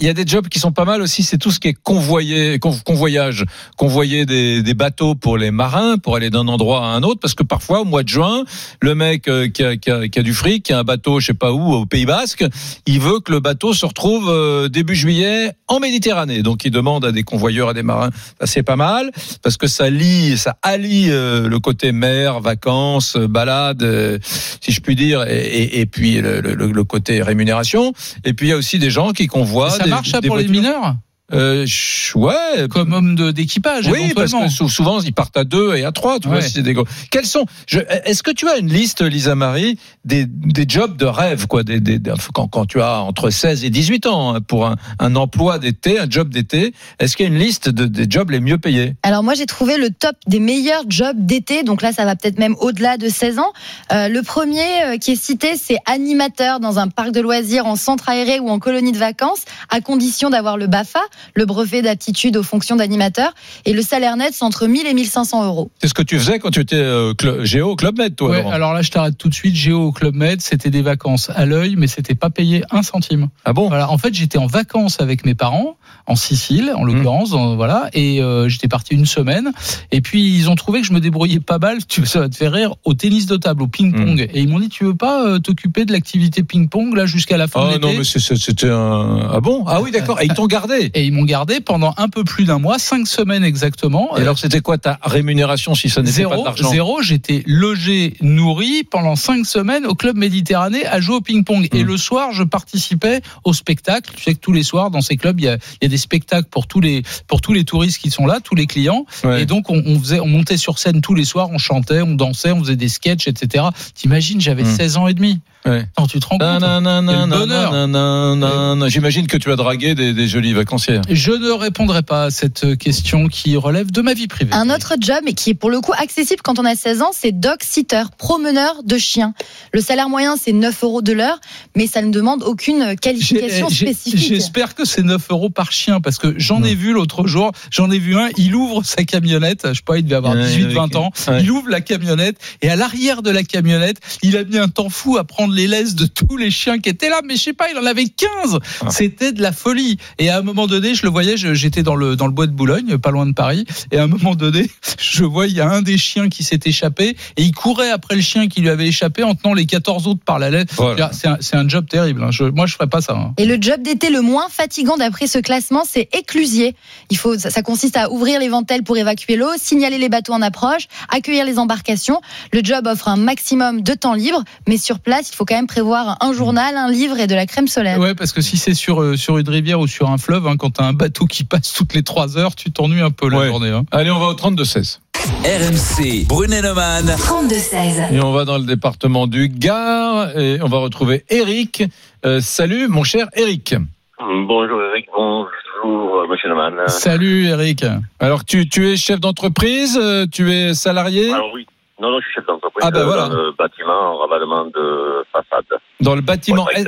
y 0.00 0.06
y 0.08 0.14
des 0.14 0.26
jobs 0.26 0.48
qui 0.48 0.58
sont 0.58 0.72
pas 0.72 0.84
mal 0.84 1.00
aussi. 1.00 1.22
C'est 1.22 1.38
tout 1.38 1.52
ce 1.52 1.60
qui 1.60 1.68
est 1.68 1.76
convoyé, 1.80 2.58
con- 2.58 2.76
convoyage, 2.84 3.44
convoyer 3.76 4.26
des, 4.26 4.62
des 4.64 4.74
bateaux 4.74 5.14
pour 5.14 5.38
les 5.38 5.52
marins 5.52 5.96
pour 5.98 6.16
aller 6.16 6.30
d'un 6.30 6.48
endroit 6.48 6.80
à 6.84 6.88
un 6.88 7.02
autre. 7.04 7.20
Parce 7.20 7.34
que 7.34 7.44
parfois, 7.44 7.80
au 7.82 7.84
mois 7.84 8.02
de 8.02 8.08
juin, 8.08 8.44
le 8.80 8.94
mec 8.96 9.28
euh, 9.28 9.48
qui, 9.48 9.62
a, 9.62 9.76
qui 9.76 9.90
a- 9.90 10.08
qui 10.08 10.18
a 10.18 10.22
du 10.22 10.34
fric, 10.34 10.64
qui 10.64 10.72
a 10.72 10.80
un 10.80 10.84
bateau, 10.84 11.20
je 11.20 11.26
sais 11.26 11.34
pas 11.34 11.52
où, 11.52 11.72
au 11.72 11.86
Pays 11.86 12.06
Basque, 12.06 12.44
il 12.86 12.98
veut 13.00 13.20
que 13.20 13.30
le 13.30 13.38
bateau 13.40 13.72
se 13.74 13.86
retrouve 13.86 14.68
début 14.68 14.96
juillet 14.96 15.52
en 15.68 15.78
Méditerranée. 15.78 16.42
Donc, 16.42 16.64
il 16.64 16.70
demande 16.72 17.04
à 17.04 17.12
des 17.12 17.22
convoyeurs, 17.22 17.68
à 17.68 17.74
des 17.74 17.82
marins. 17.84 18.10
C'est 18.44 18.62
pas 18.62 18.76
mal 18.76 19.10
parce 19.42 19.56
que 19.56 19.66
ça 19.66 19.90
lie, 19.90 20.36
ça 20.38 20.56
allie 20.62 21.10
euh, 21.10 21.48
le 21.48 21.58
côté 21.58 21.92
mer, 21.92 22.40
vacances, 22.40 23.16
euh, 23.16 23.26
balade, 23.28 23.82
euh, 23.82 24.18
si 24.60 24.72
je 24.72 24.80
puis 24.80 24.94
dire, 24.96 25.22
et, 25.28 25.36
et- 25.38 25.80
et 25.80 25.86
puis 25.86 26.20
le, 26.20 26.40
le- 26.40 26.54
le 26.54 26.84
côté 26.84 27.22
rémunération. 27.22 27.92
Et 28.24 28.32
puis 28.32 28.46
il 28.46 28.50
y 28.50 28.52
a 28.52 28.56
aussi 28.56 28.78
des 28.78 28.90
gens 28.90 29.10
qui 29.12 29.26
convoient. 29.26 29.70
ça 29.70 29.84
des- 29.84 29.90
marche 29.90 30.10
ça 30.10 30.20
des 30.20 30.28
pour 30.28 30.36
les 30.36 30.48
mineurs? 30.48 30.94
Euh, 31.32 31.66
ouais. 32.14 32.68
comme 32.70 32.92
homme 32.92 33.14
d'équipage 33.32 33.86
Oui, 33.88 34.12
parce 34.14 34.32
que 34.32 34.48
sou- 34.48 34.68
souvent 34.68 35.00
ils 35.00 35.12
partent 35.12 35.36
à 35.36 35.44
deux 35.44 35.74
et 35.76 35.84
à 35.84 35.92
trois. 35.92 36.18
Tu 36.18 36.28
vois, 36.28 36.38
Ouais. 36.38 36.42
si 36.42 36.50
c'est 36.54 36.62
des 36.62 36.72
gros. 36.74 36.86
Quels 37.10 37.26
sont 37.26 37.44
je- 37.66 37.80
Est-ce 38.04 38.22
que 38.22 38.30
tu 38.30 38.48
as 38.48 38.58
une 38.58 38.72
liste, 38.72 39.02
Lisa 39.02 39.34
Marie, 39.34 39.78
des, 40.04 40.24
des 40.26 40.64
jobs 40.68 40.96
de 40.96 41.06
rêve, 41.06 41.46
quoi, 41.46 41.62
des, 41.62 41.80
des- 41.80 41.98
des- 41.98 42.12
quand, 42.34 42.48
quand 42.48 42.66
tu 42.66 42.80
as 42.80 43.00
entre 43.02 43.30
16 43.30 43.64
et 43.64 43.70
18 43.70 44.06
ans 44.06 44.34
hein, 44.34 44.40
pour 44.40 44.66
un, 44.66 44.76
un 44.98 45.16
emploi 45.16 45.58
d'été, 45.58 45.98
un 45.98 46.06
job 46.08 46.28
d'été 46.30 46.72
Est-ce 46.98 47.16
qu'il 47.16 47.26
y 47.26 47.28
a 47.28 47.32
une 47.32 47.38
liste 47.38 47.68
de, 47.68 47.84
des 47.86 48.06
jobs 48.08 48.30
les 48.30 48.40
mieux 48.40 48.58
payés? 48.58 48.94
Alors 49.02 49.22
moi 49.22 49.34
j'ai 49.34 49.46
trouvé 49.46 49.76
le 49.78 49.90
top 49.90 50.16
des 50.26 50.40
meilleurs 50.40 50.84
jobs 50.88 51.16
d'été, 51.18 51.62
donc 51.62 51.82
là 51.82 51.92
ça 51.92 52.04
va 52.04 52.16
peut-être 52.16 52.38
même 52.38 52.56
au-delà 52.60 52.96
de 52.96 53.08
16 53.08 53.38
ans. 53.38 53.52
Euh, 53.92 54.08
le 54.08 54.22
premier 54.22 54.60
euh, 54.84 54.96
qui 54.98 55.12
est 55.12 55.16
cité 55.22 55.56
c'est 55.56 55.78
animateur 55.86 56.60
dans 56.60 56.78
un 56.78 56.88
parc 56.88 57.12
de 57.12 57.20
loisirs 57.20 57.66
en 57.66 57.76
centre 57.76 58.08
aéré 58.08 58.40
ou 58.40 58.48
en 58.48 58.58
colonie 58.58 58.92
de 58.92 58.98
vacances, 58.98 59.42
à 59.68 59.80
condition 59.80 60.30
d'avoir 60.30 60.56
le 60.56 60.66
BAFA, 60.66 61.00
le 61.34 61.44
brevet 61.46 61.82
d'aptitude 61.82 62.36
aux 62.36 62.42
fonctions 62.42 62.76
d'animateur, 62.76 63.32
et 63.64 63.72
le 63.72 63.82
salaire 63.82 64.16
net 64.16 64.30
c'est 64.32 64.44
entre 64.44 64.66
1000 64.66 64.86
et 64.86 64.94
1500 64.94 65.44
euros. 65.46 65.70
C'est 65.80 65.88
ce 65.88 65.94
que 65.94 66.02
tu 66.02 66.18
faisais 66.18 66.38
quand 66.38 66.50
tu 66.50 66.60
étais 66.60 66.76
euh, 66.76 67.12
cl- 67.14 67.44
Géo 67.44 67.70
au 67.70 67.76
Club 67.76 67.98
Med, 67.98 68.16
toi. 68.16 68.30
Ouais, 68.30 68.44
alors 68.50 68.72
là, 68.74 68.82
je 68.82 68.90
t'arrête 68.90 69.16
tout 69.18 69.28
de 69.28 69.34
suite. 69.34 69.54
Géo 69.54 69.86
au 69.86 69.92
Club 69.92 70.14
Med, 70.14 70.40
c'était 70.40 70.70
des 70.70 70.82
vacances 70.82 71.30
à 71.34 71.46
l'œil, 71.46 71.74
mais 71.76 71.86
c'était 71.86 72.14
pas 72.14 72.30
payé 72.30 72.62
un 72.70 72.82
centime. 72.82 73.28
Ah 73.44 73.52
bon? 73.52 73.68
Voilà. 73.68 73.90
En 73.90 73.98
fait, 73.98 74.14
j'étais 74.14 74.38
en 74.38 74.46
vacances 74.46 75.00
avec 75.00 75.24
mes 75.24 75.34
parents 75.34 75.76
en 76.06 76.16
Sicile, 76.16 76.72
en 76.76 76.84
l'occurrence, 76.84 77.30
dans- 77.30 77.56
voilà, 77.56 77.88
et 77.92 78.20
euh, 78.22 78.48
j'étais 78.48 78.68
parti 78.68 78.94
une 78.94 79.06
semaine. 79.06 79.52
Et 79.92 80.00
puis 80.00 80.34
ils 80.36 80.50
ont 80.50 80.54
trouvé 80.54 80.80
que 80.80 80.86
je 80.86 80.92
me 80.92 81.00
débrouillais 81.00 81.40
pas 81.40 81.58
mal. 81.58 81.78
Tu 81.88 82.06
ça 82.06 82.20
va 82.20 82.28
te 82.28 82.36
faire 82.36 82.52
rire 82.52 82.74
au 82.84 82.94
tennis 82.94 83.26
de 83.26 83.36
table, 83.36 83.62
au 83.62 83.66
ping-pong. 83.66 84.28
Et 84.32 84.40
ils 84.40 84.48
m'ont 84.48 84.60
dit, 84.60 84.68
tu 84.68 84.84
veux 84.84 84.94
pas 84.94 85.24
euh, 85.26 85.38
t'occuper 85.38 85.84
de 85.84 85.92
l'activité 85.92 86.42
ping-pong 86.42 86.94
là 86.96 87.06
jusqu'à 87.06 87.36
la 87.36 87.48
fin 87.48 87.62
de 87.62 87.66
Ah 87.66 87.72
l'été 87.74 87.86
non, 87.86 87.92
mais 87.98 88.04
c'était 88.04 88.70
un. 88.70 89.28
Ah 89.32 89.40
bon? 89.40 89.64
Ah 89.66 89.80
oui, 89.82 89.90
d'accord. 89.90 90.20
Et 90.20 90.26
ils 90.26 90.34
t'ont 90.34 90.46
gardé? 90.46 90.90
Et 90.94 91.09
ils 91.10 91.14
m'ont 91.14 91.24
gardé 91.24 91.60
pendant 91.60 91.92
un 91.96 92.08
peu 92.08 92.24
plus 92.24 92.44
d'un 92.44 92.58
mois, 92.58 92.78
cinq 92.78 93.06
semaines 93.06 93.44
exactement. 93.44 94.16
Et 94.16 94.20
alors, 94.20 94.38
c'était 94.38 94.60
quoi 94.60 94.78
ta 94.78 94.98
rémunération 95.02 95.74
si 95.74 95.90
ça 95.90 96.02
n'était 96.02 96.22
pas 96.22 96.30
Zéro, 96.30 96.44
d'argent 96.44 96.70
zéro, 96.70 97.02
j'étais 97.02 97.42
logé, 97.46 98.14
nourri 98.20 98.84
pendant 98.84 99.16
cinq 99.16 99.44
semaines 99.44 99.86
au 99.86 99.94
club 99.94 100.16
Méditerranée 100.16 100.86
à 100.86 101.00
jouer 101.00 101.16
au 101.16 101.20
ping-pong. 101.20 101.68
Mmh. 101.72 101.76
Et 101.76 101.82
le 101.82 101.96
soir, 101.96 102.32
je 102.32 102.44
participais 102.44 103.20
au 103.44 103.52
spectacle. 103.52 104.12
Tu 104.16 104.22
sais 104.22 104.34
que 104.34 104.40
tous 104.40 104.52
les 104.52 104.62
soirs, 104.62 104.90
dans 104.90 105.00
ces 105.00 105.16
clubs, 105.16 105.38
il 105.40 105.44
y 105.44 105.48
a, 105.48 105.54
il 105.54 105.84
y 105.84 105.86
a 105.86 105.88
des 105.88 105.96
spectacles 105.98 106.48
pour 106.48 106.66
tous 106.66 106.80
les 106.80 107.02
pour 107.26 107.40
tous 107.40 107.52
les 107.52 107.64
touristes 107.64 107.98
qui 107.98 108.10
sont 108.10 108.26
là, 108.26 108.38
tous 108.42 108.54
les 108.54 108.66
clients. 108.66 109.04
Ouais. 109.24 109.42
Et 109.42 109.46
donc, 109.46 109.68
on, 109.70 109.82
on 109.84 109.98
faisait, 109.98 110.20
on 110.20 110.28
montait 110.28 110.56
sur 110.56 110.78
scène 110.78 111.00
tous 111.00 111.14
les 111.14 111.24
soirs, 111.24 111.50
on 111.50 111.58
chantait, 111.58 112.02
on 112.02 112.14
dansait, 112.14 112.52
on 112.52 112.60
faisait 112.60 112.76
des 112.76 112.88
sketchs, 112.88 113.26
etc. 113.26 113.64
T'imagines, 113.94 114.40
j'avais 114.40 114.60
Mmh. 114.60 114.76
16 114.76 114.96
ans 114.98 115.08
et 115.08 115.14
demi. 115.14 115.40
Ouais. 115.66 115.84
Non, 115.98 116.06
tu 116.06 116.20
te 116.20 116.26
rends 116.26 116.38
compte 116.38 116.60
Nanana, 116.60 117.02
nanana. 117.02 118.88
J'imagine 118.88 119.26
que 119.26 119.36
tu 119.36 119.52
as 119.52 119.56
dragué 119.56 119.94
des, 119.94 120.14
des 120.14 120.26
jolies 120.26 120.54
vacancières. 120.54 121.02
Je 121.08 121.32
ne 121.32 121.50
répondrai 121.50 122.02
pas 122.02 122.24
à 122.24 122.30
cette 122.30 122.78
question 122.78 123.28
qui 123.28 123.56
relève 123.56 123.90
de 123.90 124.00
ma 124.00 124.14
vie 124.14 124.26
privée. 124.26 124.52
Un 124.54 124.70
autre 124.70 124.94
job, 124.98 125.18
et 125.26 125.34
qui 125.34 125.50
est 125.50 125.54
pour 125.54 125.70
le 125.70 125.80
coup 125.80 125.92
accessible 125.92 126.40
quand 126.42 126.58
on 126.58 126.64
a 126.64 126.74
16 126.74 127.02
ans, 127.02 127.10
c'est 127.12 127.32
dog 127.32 127.58
sitter, 127.62 128.04
promeneur 128.16 128.82
de 128.84 128.96
chiens. 128.96 129.34
Le 129.72 129.80
salaire 129.80 130.08
moyen, 130.08 130.36
c'est 130.36 130.52
9 130.52 130.82
euros 130.82 131.02
de 131.02 131.12
l'heure, 131.12 131.38
mais 131.76 131.86
ça 131.86 132.00
ne 132.00 132.10
demande 132.10 132.42
aucune 132.42 132.96
qualification 132.96 133.68
spécifique. 133.68 134.18
J'espère 134.18 134.74
que 134.74 134.86
c'est 134.86 135.02
9 135.02 135.26
euros 135.30 135.50
par 135.50 135.72
chien 135.72 136.00
parce 136.00 136.16
que 136.18 136.34
j'en 136.38 136.62
ai 136.62 136.74
vu 136.74 136.92
l'autre 136.92 137.26
jour, 137.26 137.52
j'en 137.70 137.90
ai 137.90 137.98
vu 137.98 138.16
un, 138.16 138.28
il 138.38 138.54
ouvre 138.54 138.82
sa 138.84 139.04
camionnette, 139.04 139.66
je 139.68 139.74
sais 139.74 139.80
pas, 139.84 139.98
il 139.98 140.04
devait 140.04 140.16
avoir 140.16 140.34
Ouais, 140.34 140.46
18-20 140.46 140.96
ans, 140.96 141.10
il 141.40 141.50
ouvre 141.50 141.68
la 141.68 141.80
camionnette 141.80 142.36
et 142.62 142.70
à 142.70 142.76
l'arrière 142.76 143.22
de 143.22 143.30
la 143.30 143.42
camionnette, 143.42 143.98
il 144.22 144.36
a 144.36 144.44
mis 144.44 144.58
un 144.58 144.68
temps 144.68 144.88
fou 144.88 145.18
à 145.18 145.24
prendre 145.24 145.49
les 145.54 145.66
laisses 145.66 145.94
de 145.94 146.06
tous 146.06 146.36
les 146.36 146.50
chiens 146.50 146.78
qui 146.78 146.88
étaient 146.88 147.08
là, 147.10 147.20
mais 147.24 147.36
je 147.36 147.42
sais 147.42 147.52
pas, 147.52 147.66
il 147.70 147.78
en 147.78 147.86
avait 147.86 148.06
15. 148.06 148.58
Ah. 148.80 148.90
C'était 148.90 149.32
de 149.32 149.42
la 149.42 149.52
folie. 149.52 149.98
Et 150.18 150.30
à 150.30 150.38
un 150.38 150.42
moment 150.42 150.66
donné, 150.66 150.94
je 150.94 151.02
le 151.02 151.08
voyais, 151.10 151.36
j'étais 151.36 151.82
dans 151.82 151.96
le, 151.96 152.16
dans 152.16 152.26
le 152.26 152.32
bois 152.32 152.46
de 152.46 152.52
Boulogne, 152.52 152.98
pas 152.98 153.10
loin 153.10 153.26
de 153.26 153.32
Paris, 153.32 153.64
et 153.90 153.98
à 153.98 154.04
un 154.04 154.06
moment 154.06 154.34
donné, 154.34 154.70
je 154.98 155.24
vois, 155.24 155.46
il 155.46 155.54
y 155.54 155.60
a 155.60 155.68
un 155.68 155.82
des 155.82 155.98
chiens 155.98 156.28
qui 156.28 156.42
s'est 156.44 156.60
échappé 156.64 157.16
et 157.36 157.42
il 157.42 157.52
courait 157.52 157.90
après 157.90 158.14
le 158.16 158.20
chien 158.22 158.48
qui 158.48 158.60
lui 158.60 158.68
avait 158.68 158.86
échappé 158.88 159.22
en 159.22 159.34
tenant 159.34 159.54
les 159.54 159.66
14 159.66 160.06
autres 160.06 160.20
par 160.24 160.38
la 160.38 160.50
laisse. 160.50 160.66
Voilà. 160.76 161.10
C'est 161.12 161.28
un, 161.28 161.36
c'est 161.40 161.56
un 161.56 161.68
job 161.68 161.86
terrible. 161.88 162.22
hein. 162.22 162.30
Je- 162.30 162.44
moi, 162.44 162.66
je 162.66 162.74
ferais 162.74 162.86
pas 162.88 163.00
ça. 163.00 163.14
hein. 163.14 163.32
Et 163.36 163.44
le 163.44 163.58
job 163.60 163.82
d'été 163.82 164.10
le 164.10 164.20
moins 164.20 164.48
fatigant 164.48 164.96
d'après 164.96 165.26
ce 165.26 165.38
classement, 165.38 165.82
c'est 165.88 166.08
éclusier. 166.16 166.74
Il 167.10 167.16
faut, 167.16 167.38
ça, 167.38 167.50
ça 167.50 167.62
consiste 167.62 167.96
à 167.96 168.10
ouvrir 168.10 168.38
les 168.40 168.48
ventelles 168.48 168.82
pour 168.82 168.96
évacuer 168.96 169.36
l'eau, 169.36 169.50
signaler 169.56 169.98
les 169.98 170.08
bateaux 170.08 170.32
en 170.32 170.42
approche, 170.42 170.88
accueillir 171.08 171.44
les 171.44 171.58
embarcations. 171.58 172.20
Le 172.52 172.60
job 172.62 172.86
offre 172.86 173.08
un 173.08 173.16
maximum 173.16 173.82
de 173.82 173.94
temps 173.94 174.14
libre, 174.14 174.42
mais 174.68 174.76
sur 174.76 174.98
place, 175.00 175.30
il 175.32 175.36
faut 175.36 175.39
quand 175.44 175.54
même 175.56 175.66
prévoir 175.66 176.16
un 176.20 176.32
journal, 176.32 176.76
un 176.76 176.90
livre 176.90 177.18
et 177.18 177.26
de 177.26 177.34
la 177.34 177.46
crème 177.46 177.68
solaire. 177.68 177.98
Ouais, 177.98 178.14
parce 178.14 178.32
que 178.32 178.40
si 178.40 178.56
c'est 178.56 178.74
sur, 178.74 179.02
euh, 179.02 179.16
sur 179.16 179.38
une 179.38 179.48
rivière 179.48 179.80
ou 179.80 179.86
sur 179.86 180.10
un 180.10 180.18
fleuve, 180.18 180.46
hein, 180.46 180.56
quand 180.58 180.70
t'as 180.70 180.84
un 180.84 180.92
bateau 180.92 181.26
qui 181.26 181.44
passe 181.44 181.72
toutes 181.72 181.94
les 181.94 182.02
3 182.02 182.36
heures, 182.38 182.54
tu 182.54 182.70
t'ennuies 182.70 183.00
un 183.02 183.10
peu 183.10 183.28
la 183.28 183.38
Ouais. 183.38 183.46
journée. 183.48 183.70
hein. 183.70 183.84
Allez, 183.92 184.10
on 184.10 184.18
va 184.18 184.26
au 184.26 184.34
32-16. 184.34 185.00
RMC, 185.44 186.26
Brunet-Neumann. 186.26 187.06
32-16. 187.16 188.12
Et 188.14 188.20
on 188.20 188.32
va 188.32 188.44
dans 188.44 188.58
le 188.58 188.64
département 188.64 189.26
du 189.26 189.48
Gard 189.48 190.36
et 190.38 190.58
on 190.62 190.68
va 190.68 190.78
retrouver 190.78 191.24
Eric. 191.30 191.82
Euh, 192.24 192.40
salut, 192.40 192.88
mon 192.88 193.04
cher 193.04 193.28
Eric. 193.34 193.74
Bonjour 194.18 194.80
Eric, 194.92 195.06
bonjour 195.16 196.26
Monsieur 196.30 196.48
Neumann. 196.50 196.74
Salut 196.88 197.46
Eric. 197.46 197.84
Alors, 198.18 198.44
tu, 198.44 198.68
tu 198.68 198.88
es 198.90 198.96
chef 198.96 199.18
d'entreprise, 199.20 199.98
euh, 200.00 200.26
tu 200.30 200.52
es 200.52 200.74
salarié? 200.74 201.32
Alors 201.32 201.50
oui, 201.54 201.66
non, 202.00 202.10
non, 202.10 202.18
je 202.20 202.24
suis 202.26 202.34
chef 202.34 202.46
d'entreprise 202.46 202.82
Ah 202.86 202.90
ben 202.90 203.04
voilà. 203.04 203.28
dans 203.28 203.36
le 203.42 203.52
bâtiment 203.52 203.92
en 204.14 204.18
ravalement 204.18 204.64
de 204.66 205.24
façade. 205.32 205.66
dans 206.00 206.14
le 206.14 206.20
bâtiment. 206.22 206.68
Est-. 206.70 206.86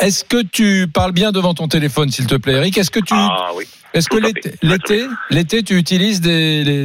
Est-ce 0.00 0.24
que 0.24 0.42
tu 0.42 0.86
parles 0.92 1.12
bien 1.12 1.32
devant 1.32 1.54
ton 1.54 1.68
téléphone, 1.68 2.08
s'il 2.10 2.26
te 2.26 2.36
plaît, 2.36 2.54
Eric? 2.54 2.76
Est-ce 2.78 2.90
que 2.90 3.00
tu, 3.00 3.14
Ah 3.16 3.50
oui. 3.56 3.64
est-ce 3.94 4.08
que 4.08 4.16
l'été, 4.18 5.06
l'été, 5.30 5.62
tu 5.62 5.74
utilises 5.76 6.20
des, 6.20 6.62
les- 6.62 6.84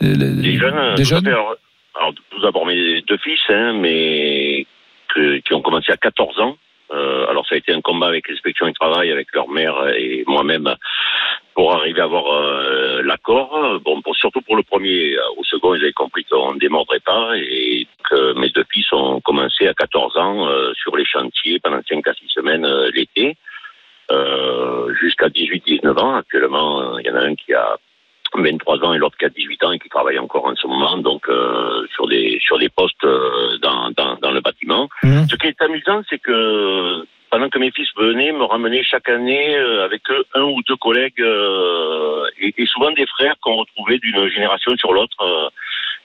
Des 0.00 0.58
jeunes, 0.58 0.94
des 0.96 1.04
jeunes? 1.04 1.26
alors, 1.26 1.54
alors, 1.98 2.12
tout 2.30 2.40
d'abord 2.40 2.66
mes 2.66 3.02
deux 3.02 3.18
fils, 3.18 3.40
hein, 3.48 3.72
mais 3.74 4.66
que- 5.14 5.38
qui 5.38 5.54
ont 5.54 5.62
commencé 5.62 5.90
à 5.92 5.96
14 5.96 6.38
ans. 6.40 6.56
Euh, 6.92 7.26
alors 7.28 7.46
ça 7.46 7.54
a 7.54 7.58
été 7.58 7.72
un 7.72 7.80
combat 7.82 8.06
avec 8.06 8.28
l'inspection 8.28 8.66
du 8.66 8.72
travail, 8.72 9.10
avec 9.12 9.28
leur 9.34 9.48
mère 9.48 9.74
et 9.96 10.24
moi-même 10.26 10.74
pour 11.58 11.74
arriver 11.74 12.00
à 12.00 12.04
avoir 12.04 12.26
euh, 12.28 13.02
l'accord. 13.02 13.80
Bon, 13.84 14.00
pour- 14.00 14.14
surtout 14.14 14.40
pour 14.42 14.54
le 14.54 14.62
premier, 14.62 15.16
euh, 15.16 15.22
au 15.38 15.42
second, 15.42 15.74
ils 15.74 15.82
avaient 15.82 15.92
compris 15.92 16.22
qu'on 16.22 16.54
ne 16.54 16.58
démordrait 16.60 17.00
pas 17.00 17.36
et 17.36 17.84
que 18.08 18.32
mes 18.34 18.48
deux 18.50 18.64
fils 18.72 18.86
ont 18.92 19.20
commencé 19.20 19.66
à 19.66 19.74
14 19.74 20.16
ans 20.18 20.46
euh, 20.46 20.72
sur 20.74 20.96
les 20.96 21.04
chantiers 21.04 21.58
pendant 21.58 21.80
5 21.88 22.06
à 22.06 22.14
6 22.14 22.28
semaines 22.28 22.64
euh, 22.64 22.92
l'été, 22.94 23.36
jusqu'à 25.00 25.26
18-19 25.26 25.98
ans. 25.98 26.14
Actuellement, 26.14 26.96
il 27.00 27.06
y 27.08 27.10
en 27.10 27.16
a 27.16 27.22
un 27.24 27.34
qui 27.34 27.52
a 27.52 27.76
23 28.34 28.84
ans 28.84 28.94
et 28.94 28.98
l'autre 28.98 29.16
qui 29.18 29.24
a 29.24 29.28
18 29.28 29.64
ans 29.64 29.72
et 29.72 29.80
qui 29.80 29.88
travaille 29.88 30.20
encore 30.20 30.46
en 30.46 30.54
ce 30.54 30.66
moment, 30.68 30.96
donc 30.98 31.26
sur 31.94 32.06
des 32.06 32.38
sur 32.40 32.56
des 32.58 32.68
postes 32.68 33.04
dans, 33.62 33.90
dans, 33.96 34.14
dans 34.22 34.30
le 34.30 34.40
bâtiment. 34.40 34.88
Mhm. 35.02 35.26
Ce 35.28 35.34
qui 35.34 35.48
est 35.48 35.60
amusant, 35.60 36.02
c'est 36.08 36.20
que 36.20 37.04
pendant 37.30 37.48
que 37.48 37.58
mes 37.58 37.70
fils 37.70 37.88
venaient 37.96 38.32
me 38.32 38.44
ramener 38.44 38.82
chaque 38.82 39.08
année 39.08 39.56
euh, 39.56 39.84
avec 39.84 40.02
eux 40.10 40.24
un 40.34 40.42
ou 40.42 40.62
deux 40.62 40.76
collègues 40.76 41.20
euh, 41.20 42.24
et, 42.38 42.66
souvent 42.66 42.90
des 42.92 43.06
frères 43.06 43.34
qu'on 43.40 43.56
retrouvait 43.56 43.98
d'une 43.98 44.28
génération 44.28 44.76
sur 44.76 44.92
l'autre 44.92 45.16
euh, 45.20 45.48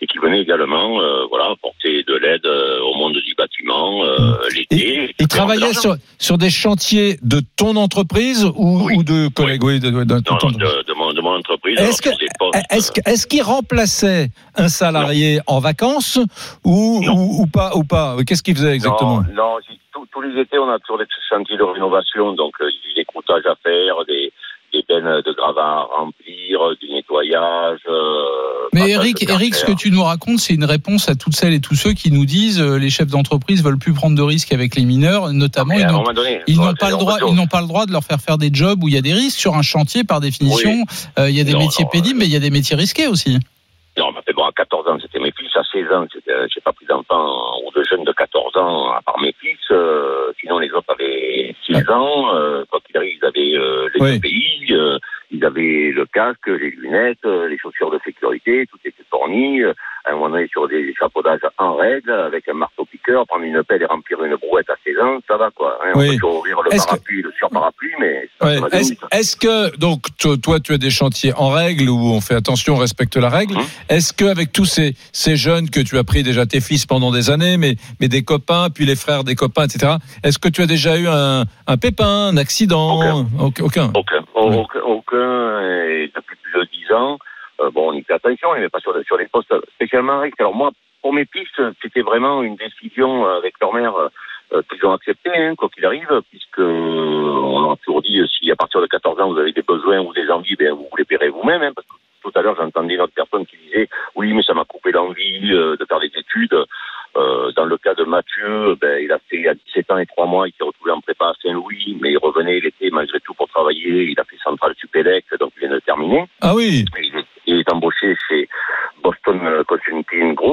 et 0.04 0.08
qui 0.08 0.18
venaient 0.18 0.42
également 0.42 1.00
euh, 1.02 1.26
voilà 1.30 1.52
apporter 1.52 2.04
de 2.04 2.16
l'aide 2.16 2.46
euh, 2.46 2.80
au 2.82 2.96
monde 2.98 3.14
du 3.14 3.34
bâtiment 3.38 4.04
euh, 4.04 4.34
l'été. 4.54 5.16
Ils 5.18 5.28
travaillaient 5.28 5.74
sur, 5.74 5.96
sur 6.20 6.38
des 6.38 6.50
chantiers 6.50 7.18
de 7.22 7.42
ton 7.56 7.76
entreprise 7.78 8.44
ou, 8.56 8.90
ou 8.96 9.04
de 9.04 9.30
collègues 9.30 9.64
Oui, 9.64 9.80
de, 9.80 9.90
de- 9.90 10.04
de- 10.04 10.14
Non, 10.16 10.38
ton- 10.38 10.50
de, 10.52 10.94
mon, 10.98 11.14
de 11.14 11.22
mon 11.22 11.38
entreprise. 11.38 11.80
Est-ce 11.80 11.84
alors, 11.84 12.00
que- 12.02 12.10
sur 12.10 12.18
des 12.18 12.28
postes, 12.38 12.66
Est-ce 12.70 12.92
que- 12.92 13.10
est-ce 13.10 13.26
qu'il 13.28 13.44
remplaçait 13.44 14.28
un 14.58 14.68
salarié 14.68 15.40
en 15.48 15.60
vacances 15.60 16.20
ou, 16.66 17.02
ou, 17.08 17.42
ou 17.44 17.48
pas 17.48 17.72
ou 17.78 17.84
pas? 17.86 18.18
Qu'est-ce 18.28 18.44
qu'il 18.44 18.56
faisait 18.56 18.74
exactement? 18.74 19.22
Non, 19.34 19.58
tous- 20.12 20.22
les 20.22 20.42
étés, 20.42 20.58
on 20.60 20.70
a 20.70 20.80
toujours 20.80 20.98
des 21.00 21.06
chantiers 21.30 21.56
de 21.58 21.64
rénovation, 21.64 22.34
donc 22.34 22.54
euh, 22.62 22.66
des 22.96 23.06
croutages 23.06 23.46
à 23.46 23.56
faire, 23.64 23.96
des, 24.08 24.32
des 24.74 24.84
bennes 24.90 25.22
de 25.26 25.34
gravats 25.34 25.62
à 25.62 25.88
remplir, 26.00 26.60
du 26.82 26.90
nettoyage. 26.92 27.80
euh, 27.88 28.68
Mais 28.74 28.90
Eric, 28.90 29.24
Eric, 29.30 29.54
ce 29.56 29.66
que 29.66 29.72
tu 29.72 29.92
nous 29.92 30.04
racontes, 30.04 30.40
c'est 30.40 30.54
une 30.54 30.66
réponse 30.66 31.10
à 31.10 31.16
toutes 31.16 31.36
celles 31.36 31.54
et 31.54 31.60
tous 31.62 31.76
ceux 31.76 31.94
qui 31.94 32.12
nous 32.12 32.26
disent 32.26 32.60
euh, 32.60 32.78
les 32.78 32.90
chefs 32.90 33.08
d'entreprise 33.08 33.64
veulent 33.64 33.78
plus 33.78 33.94
prendre 33.94 34.16
de 34.18 34.22
risques 34.22 34.52
avec 34.52 34.76
les 34.76 34.86
mineurs, 34.86 35.32
notamment 35.32 35.76
ils 35.76 35.86
n'ont 35.86 36.04
donné, 36.14 36.42
ils 36.48 36.58
pas 36.80 36.90
le 36.90 36.98
droit, 36.98 37.18
ils 37.28 37.36
n'ont 37.36 37.48
pas 37.48 37.62
le 37.62 37.68
droit 37.68 37.86
de 37.86 37.92
leur 37.92 38.04
faire 38.04 38.20
faire 38.20 38.38
des 38.38 38.50
jobs 38.52 38.84
où 38.84 38.88
il 38.88 38.94
y 38.96 38.98
a 38.98 39.02
des 39.02 39.14
risques 39.14 39.40
sur 39.40 39.56
un 39.56 39.62
chantier 39.62 40.04
par 40.04 40.20
définition. 40.20 40.86
euh, 41.20 41.30
il 41.30 41.36
y 41.36 41.40
a 41.42 41.44
des 41.44 41.54
Non, 41.54 41.60
métiers 41.60 41.86
non, 41.86 41.92
pénibles, 41.92 42.20
mais 42.20 42.26
il 42.26 42.32
y 42.32 42.36
a 42.36 42.40
des 42.40 42.50
métiers 42.50 42.76
risqués 42.76 43.08
aussi. 43.08 43.38
Non, 43.96 44.12
mais 44.12 44.34
bon, 44.34 44.44
à 44.46 44.52
14 44.52 44.88
ans, 44.90 44.98
c'était 45.00 45.20
mes 45.20 45.32
fils. 45.32 45.56
À 45.56 45.64
16 45.72 45.92
ans, 45.92 46.06
c'était- 46.12 46.32
euh, 46.32 46.48
j'ai 46.54 46.62
pas 46.62 46.74
pris 46.74 46.86
d'enfants 46.86 47.60
ou 47.64 47.72
de 47.72 47.84
jeunes 47.84 48.04
de 48.04 48.12
14 48.12 48.56
ans, 48.58 48.92
à 48.92 49.02
part 49.02 49.20
mes 49.20 49.34
fils. 49.40 49.60
euh, 49.72 50.32
sinon, 50.40 50.58
les 50.60 50.72
autres 50.72 50.92
avaient 50.94 51.56
6 51.66 51.90
ans. 51.90 52.36
Euh, 52.36 52.66
quoi 52.70 52.80
qu'il 52.86 52.98
arrive, 52.98 53.18
ils 53.22 53.26
avaient 53.26 53.56
euh, 53.58 53.90
les 53.94 54.02
Oui. 54.02 54.14
deux 54.14 54.20
pays. 54.22 54.50
Ils 55.34 55.44
avaient 55.46 55.92
le 55.94 56.06
casque, 56.06 56.48
les 56.48 56.72
lunettes, 56.72 57.26
euh, 57.26 57.48
les 57.50 57.58
chaussures 57.58 57.92
de 57.92 58.00
sécurité. 58.06 58.66
Tout 58.72 58.78
était 58.86 59.04
fourni. 59.10 59.62
Euh, 59.62 59.74
à 60.06 60.12
un 60.12 60.16
moment 60.16 60.32
donné, 60.32 60.48
sur 60.52 60.68
des 60.68 60.80
échapaudages 60.80 61.40
en 61.58 61.76
règle, 61.76 62.12
avec 62.12 62.46
un 62.50 62.54
marteau-piqueur, 62.54 63.26
prendre 63.26 63.46
une 63.46 63.64
pelle 63.64 63.82
et 63.84 63.86
remplir 63.86 64.22
une 64.26 64.36
brouette 64.36 64.70
à 64.70 64.74
16 64.86 65.00
ans, 65.00 65.20
ça 65.30 65.38
va, 65.38 65.50
quoi. 65.56 65.80
Hein, 65.82 65.94
Oui. 65.96 66.10
On 66.16 66.20
peut 66.20 66.36
ouvrir 66.40 66.62
le 66.62 66.74
Est-ce 66.74 66.84
que- 66.84 66.88
parapluie, 66.90 67.22
le 67.22 67.32
sur-parapluie, 67.38 67.94
mais 68.02 68.28
Ouais. 68.42 68.58
Est-ce 69.14 69.38
que 69.38 69.74
donc 69.78 70.02
to- 70.18 70.36
toi 70.36 70.60
tu 70.60 70.74
as 70.74 70.78
des 70.78 70.90
chantiers 70.90 71.32
en 71.38 71.50
règle 71.52 71.88
où 71.90 71.98
on 72.12 72.20
fait 72.20 72.34
attention, 72.36 72.74
on 72.74 72.78
respecte 72.78 73.16
la 73.16 73.30
règle. 73.30 73.54
Mhm. 73.56 73.64
Est-ce 73.88 74.12
que 74.12 74.26
avec 74.26 74.52
tous 74.52 74.66
ces 74.66 74.96
ces 75.14 75.38
jeunes 75.38 75.70
que 75.70 75.80
tu 75.80 75.98
as 75.98 76.04
pris 76.04 76.24
déjà 76.24 76.46
tes 76.46 76.60
fils 76.60 76.86
pendant 76.86 77.12
des 77.12 77.30
années, 77.30 77.56
mais 77.56 77.76
mais 78.02 78.10
des 78.10 78.24
copains, 78.24 78.68
puis 78.76 78.86
les 78.86 78.98
frères 78.98 79.24
des 79.24 79.36
copains, 79.36 79.64
etc. 79.64 79.94
Est-ce 80.26 80.38
que 80.38 80.50
tu 80.50 80.62
as 80.62 80.66
déjà 80.68 80.98
eu 80.98 81.08
un 81.08 81.46
un 81.68 81.78
pépin, 81.78 82.28
un 82.34 82.36
accident? 82.38 82.98
Aucun. 82.98 83.26
Aucun. 83.40 83.92
Aucun. 83.96 84.24
Aucun, 84.36 84.80
aucun. 84.86 85.23
Et 85.24 86.12
depuis 86.16 86.36
plus 86.42 86.60
de 86.60 86.66
dix 86.66 86.92
ans, 86.94 87.18
euh, 87.62 87.70
bon, 87.72 87.92
on 87.92 87.94
y 87.94 88.04
fait 88.04 88.14
attention, 88.14 88.50
on 88.50 88.60
n'est 88.60 88.70
pas 88.70 88.80
sur, 88.80 88.96
sur 89.06 89.18
les 89.18 89.28
postes 89.28 89.54
spécialement 89.76 90.20
risques. 90.20 90.40
Alors 90.40 90.56
moi, 90.56 90.72
pour 91.02 91.14
mes 91.14 91.26
pistes, 91.26 91.62
c'était 91.82 92.02
vraiment 92.02 92.44
une 92.44 92.56
décision 92.56 93.26
euh, 93.28 93.38
avec 93.38 93.56
leur 93.62 93.74
mère 93.74 93.94
euh, 94.54 94.62
qu'ils 94.70 94.86
ont 94.86 94.94
acceptée, 94.94 95.32
hein, 95.36 95.56
quoi 95.56 95.70
qu'il 95.70 95.86
arrive, 95.86 96.22
puisque 96.30 96.60
euh, 96.60 97.42
on 97.44 97.72
a 97.72 97.76
toujours 97.78 98.02
dit, 98.02 98.20
euh, 98.20 98.28
si 98.28 98.52
à 98.52 98.56
partir 98.56 98.82
de 98.82 98.88
14 98.88 99.20
ans, 99.20 99.32
vous 99.32 99.40
avez 99.40 99.52
des 99.52 99.62
besoins 99.62 100.00
ou 100.00 100.14
des 100.14 100.30
envies, 100.30 100.56
ben, 100.56 100.74
vous 100.74 100.88
les 100.98 101.06
paierez 101.06 101.30
vous-même, 101.30 101.62
hein, 101.62 101.72
parce 101.76 101.88
que 101.88 101.94
tout 102.24 102.32
à 102.36 102.42
l'heure, 102.42 102.56
j'entendais 102.56 102.96
une 102.96 103.02
autre 103.02 103.14
personne 103.16 103.46
qui 103.46 103.58
disait, 103.58 103.90
oui, 104.16 104.34
mais 104.34 104.44
ça 104.44 104.54
m'a 104.54 104.64
coupé 104.64 104.92
l'envie 104.92 105.52
euh, 105.52 105.76
de 105.76 105.86
faire 105.86 106.00
des 106.00 106.12
études. 106.16 106.56
Euh, 107.16 107.52
dans 107.56 107.66
le 107.66 107.78
cas 107.78 107.94
de 107.94 108.04
Mathieu, 108.04 108.76
ben, 108.82 109.00
il 109.04 109.12
a 109.12 109.20
fait 109.30 109.48
à 109.48 109.54
17 109.54 109.92
ans 109.92 109.98
et 109.98 110.06
3 110.06 110.26
mois, 110.26 110.48
il 110.48 110.54
s'est 110.58 110.64
retrouvé 110.64 110.92
en 110.92 111.02
prépa 111.02 111.26
à 111.26 111.34
Saint-Louis, 111.42 111.98
mais 112.02 112.12
il 112.12 112.18
revenait 112.18 112.60
l'été 112.60 112.90
malgré 112.90 113.20
tout 113.20 113.34
pour 113.36 113.48
travailler. 113.50 114.06
Il 114.06 114.20
a 114.20 114.24
fait 114.24 114.38
Centrale 114.44 114.74
Supélec, 114.78 115.26
donc 115.40 115.52
il 115.58 115.68
vient 115.68 115.76
de 115.76 115.80
terminer. 115.80 116.26
Ah 116.42 116.56
oui. 116.56 116.86
Il 117.00 117.18
est, 117.18 117.26
il 117.46 117.60
est 117.60 117.72
embauché 117.72 118.16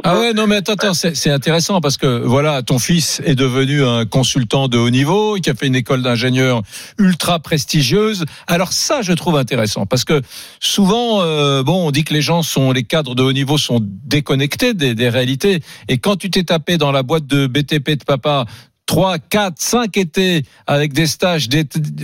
Ah 0.04 0.18
ouais, 0.18 0.32
non, 0.32 0.46
mais 0.46 0.56
attends, 0.56 0.74
attends, 0.74 0.94
c'est 0.94 1.30
intéressant 1.30 1.80
parce 1.80 1.96
que 1.96 2.22
voilà, 2.24 2.62
ton 2.62 2.78
fils 2.78 3.20
est 3.24 3.34
devenu 3.34 3.84
un 3.84 4.06
consultant 4.06 4.68
de 4.68 4.78
haut 4.78 4.90
niveau, 4.90 5.34
qui 5.34 5.50
a 5.50 5.54
fait 5.54 5.66
une 5.66 5.74
école 5.74 6.02
d'ingénieur 6.02 6.62
ultra 6.98 7.38
prestigieuse. 7.38 8.24
Alors 8.46 8.72
ça, 8.72 9.02
je 9.02 9.12
trouve 9.12 9.36
intéressant 9.36 9.86
parce 9.86 10.04
que 10.04 10.22
souvent, 10.60 11.22
euh, 11.22 11.62
bon, 11.62 11.88
on 11.88 11.90
dit 11.90 12.04
que 12.04 12.14
les 12.14 12.22
gens 12.22 12.42
sont, 12.42 12.72
les 12.72 12.84
cadres 12.84 13.14
de 13.14 13.22
haut 13.22 13.32
niveau 13.32 13.58
sont 13.58 13.80
déconnectés 13.82 14.74
des, 14.74 14.94
des 14.94 15.08
réalités. 15.08 15.60
Et 15.88 15.98
quand 15.98 16.16
tu 16.16 16.30
t'es 16.30 16.44
tapé 16.44 16.78
dans 16.78 16.92
la 16.92 17.02
boîte 17.02 17.26
de 17.26 17.46
BTP 17.46 17.98
de 17.98 18.04
papa, 18.04 18.46
3, 18.86 19.18
4, 19.18 19.54
5 19.56 19.96
étés 19.96 20.42
avec 20.66 20.92
des 20.92 21.06
stages 21.06 21.48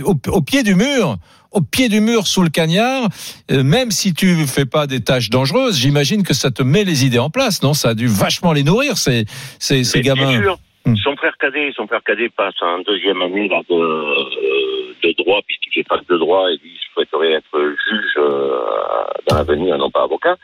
au 0.03 0.41
pied 0.41 0.63
du 0.63 0.75
mur, 0.75 1.17
au 1.57 1.61
pied 1.61 1.89
du 1.89 2.01
mur 2.01 2.27
sous 2.27 2.43
le 2.43 2.49
cagnard, 2.49 3.09
euh, 3.51 3.63
même 3.63 3.89
si 3.89 4.13
tu 4.13 4.45
fais 4.45 4.65
pas 4.65 4.85
des 4.85 5.03
tâches 5.03 5.31
dangereuses, 5.31 5.77
j'imagine 5.77 6.21
que 6.23 6.35
ça 6.35 6.51
te 6.51 6.61
met 6.61 6.83
les 6.83 7.03
idées 7.03 7.17
en 7.17 7.31
place, 7.31 7.63
non? 7.63 7.73
Ça 7.73 7.89
a 7.89 7.93
dû 7.95 8.07
vachement 8.07 8.53
les 8.53 8.63
nourrir, 8.63 8.95
ces, 8.97 9.25
ces, 9.57 10.01
gamins. 10.01 10.29
Bien 10.29 10.41
sûr. 10.41 10.57
Hmm. 10.85 10.95
Son 10.97 11.15
frère 11.15 11.35
cadet, 11.39 11.71
son 11.75 11.87
frère 11.87 12.03
cadet 12.05 12.29
passe 12.29 12.61
en 12.61 12.79
deuxième 12.81 13.21
année 13.23 13.49
là, 13.49 13.61
de, 13.67 13.75
euh, 13.75 14.93
de 15.03 15.13
droit, 15.17 15.41
puisqu'il 15.47 15.73
fait 15.73 15.87
fac 15.89 16.07
de 16.07 16.17
droit 16.17 16.47
et 16.51 16.59
il 16.63 16.77
souhaiterait 16.93 17.33
être 17.33 17.75
juge 17.89 18.13
euh, 18.17 18.59
dans 19.27 19.37
l'avenir, 19.37 19.77
non 19.79 19.89
pas 19.89 20.03
avocat. 20.03 20.37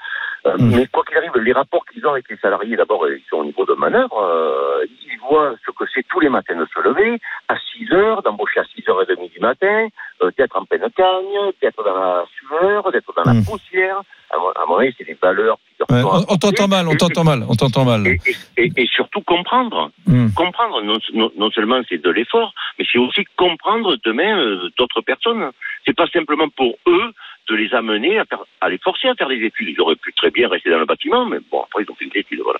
Euh, 0.45 0.55
Mais 0.59 0.87
quoi 0.87 1.03
qu'il 1.05 1.17
arrive, 1.17 1.31
les 1.37 1.53
rapports 1.53 1.85
qu'ils 1.85 2.05
ont 2.05 2.11
avec 2.11 2.29
les 2.29 2.37
salariés, 2.37 2.75
d'abord, 2.75 3.07
ils 3.07 3.21
sont 3.29 3.37
au 3.37 3.45
niveau 3.45 3.65
de 3.65 3.73
manœuvre. 3.73 4.17
euh, 4.21 4.85
ils 4.85 5.19
voient 5.29 5.53
ce 5.65 5.71
que 5.71 5.85
c'est 5.93 6.05
tous 6.09 6.19
les 6.19 6.27
matins 6.29 6.55
de 6.55 6.65
se 6.73 6.79
lever 6.81 7.17
à 7.47 7.55
6 7.57 7.91
heures, 7.93 8.21
d'embaucher 8.23 8.59
à 8.59 8.63
6h30 8.63 9.31
du 9.31 9.39
matin, 9.39 9.87
euh, 10.21 10.31
d'être 10.37 10.57
en 10.57 10.65
pleine 10.65 10.85
cagne, 10.95 11.51
d'être 11.61 11.81
dans 11.83 11.95
la 11.97 12.25
sueur, 12.39 12.91
d'être 12.91 13.13
dans 13.15 13.23
la 13.31 13.39
poussière. 13.45 14.01
À 14.31 14.37
mon, 14.37 14.49
à 14.49 14.65
mon 14.67 14.77
avis, 14.79 14.93
c'est 14.97 15.05
des 15.05 15.17
valeurs 15.21 15.57
qui 15.67 15.75
leur 15.79 15.89
Ouais, 15.91 16.01
sont 16.01 16.25
on 16.29 16.33
on 16.33 16.37
t'entend 16.37 16.67
mal, 16.67 16.87
on 16.89 16.95
t'entend 16.95 17.23
mal, 17.23 17.43
on 17.47 17.55
t'entend 17.55 17.85
mal. 17.85 18.07
Et, 18.07 18.19
et- 18.57 18.71
et 18.75 18.87
surtout 18.87 19.21
comprendre. 19.21 19.91
Hmm. 20.07 20.27
Comprendre, 20.35 20.81
non, 20.81 20.97
non- 21.13 21.31
non 21.37 21.51
seulement 21.51 21.79
c'est 21.87 22.01
de 22.01 22.09
l'effort, 22.09 22.53
mais 22.77 22.85
c'est 22.91 22.97
aussi 22.97 23.23
comprendre 23.37 23.95
demain 24.03 24.37
euh, 24.39 24.69
d'autres 24.77 25.01
personnes. 25.01 25.51
C'est 25.85 25.95
pas 25.95 26.07
simplement 26.07 26.49
pour 26.57 26.75
eux 26.87 27.11
de 27.49 27.55
les 27.55 27.73
amener 27.73 28.17
à, 28.19 28.25
faire- 28.25 28.45
à 28.61 28.69
les 28.69 28.77
forcer 28.77 29.07
à 29.09 29.15
faire 29.15 29.27
des 29.27 29.35
études. 29.45 29.67
Ils 29.75 29.81
auraient 29.81 29.95
pu 29.97 30.13
très 30.15 30.31
bien 30.31 30.47
rester 30.47 30.69
dans 30.69 30.79
le 30.79 30.85
bâtiment, 30.85 31.25
mais 31.27 31.37
bon, 31.51 31.59
après 31.63 31.83
ils 31.83 31.91
ont 31.91 31.95
fait 31.95 32.05
des 32.13 32.19
études, 32.21 32.39
voilà. 32.43 32.59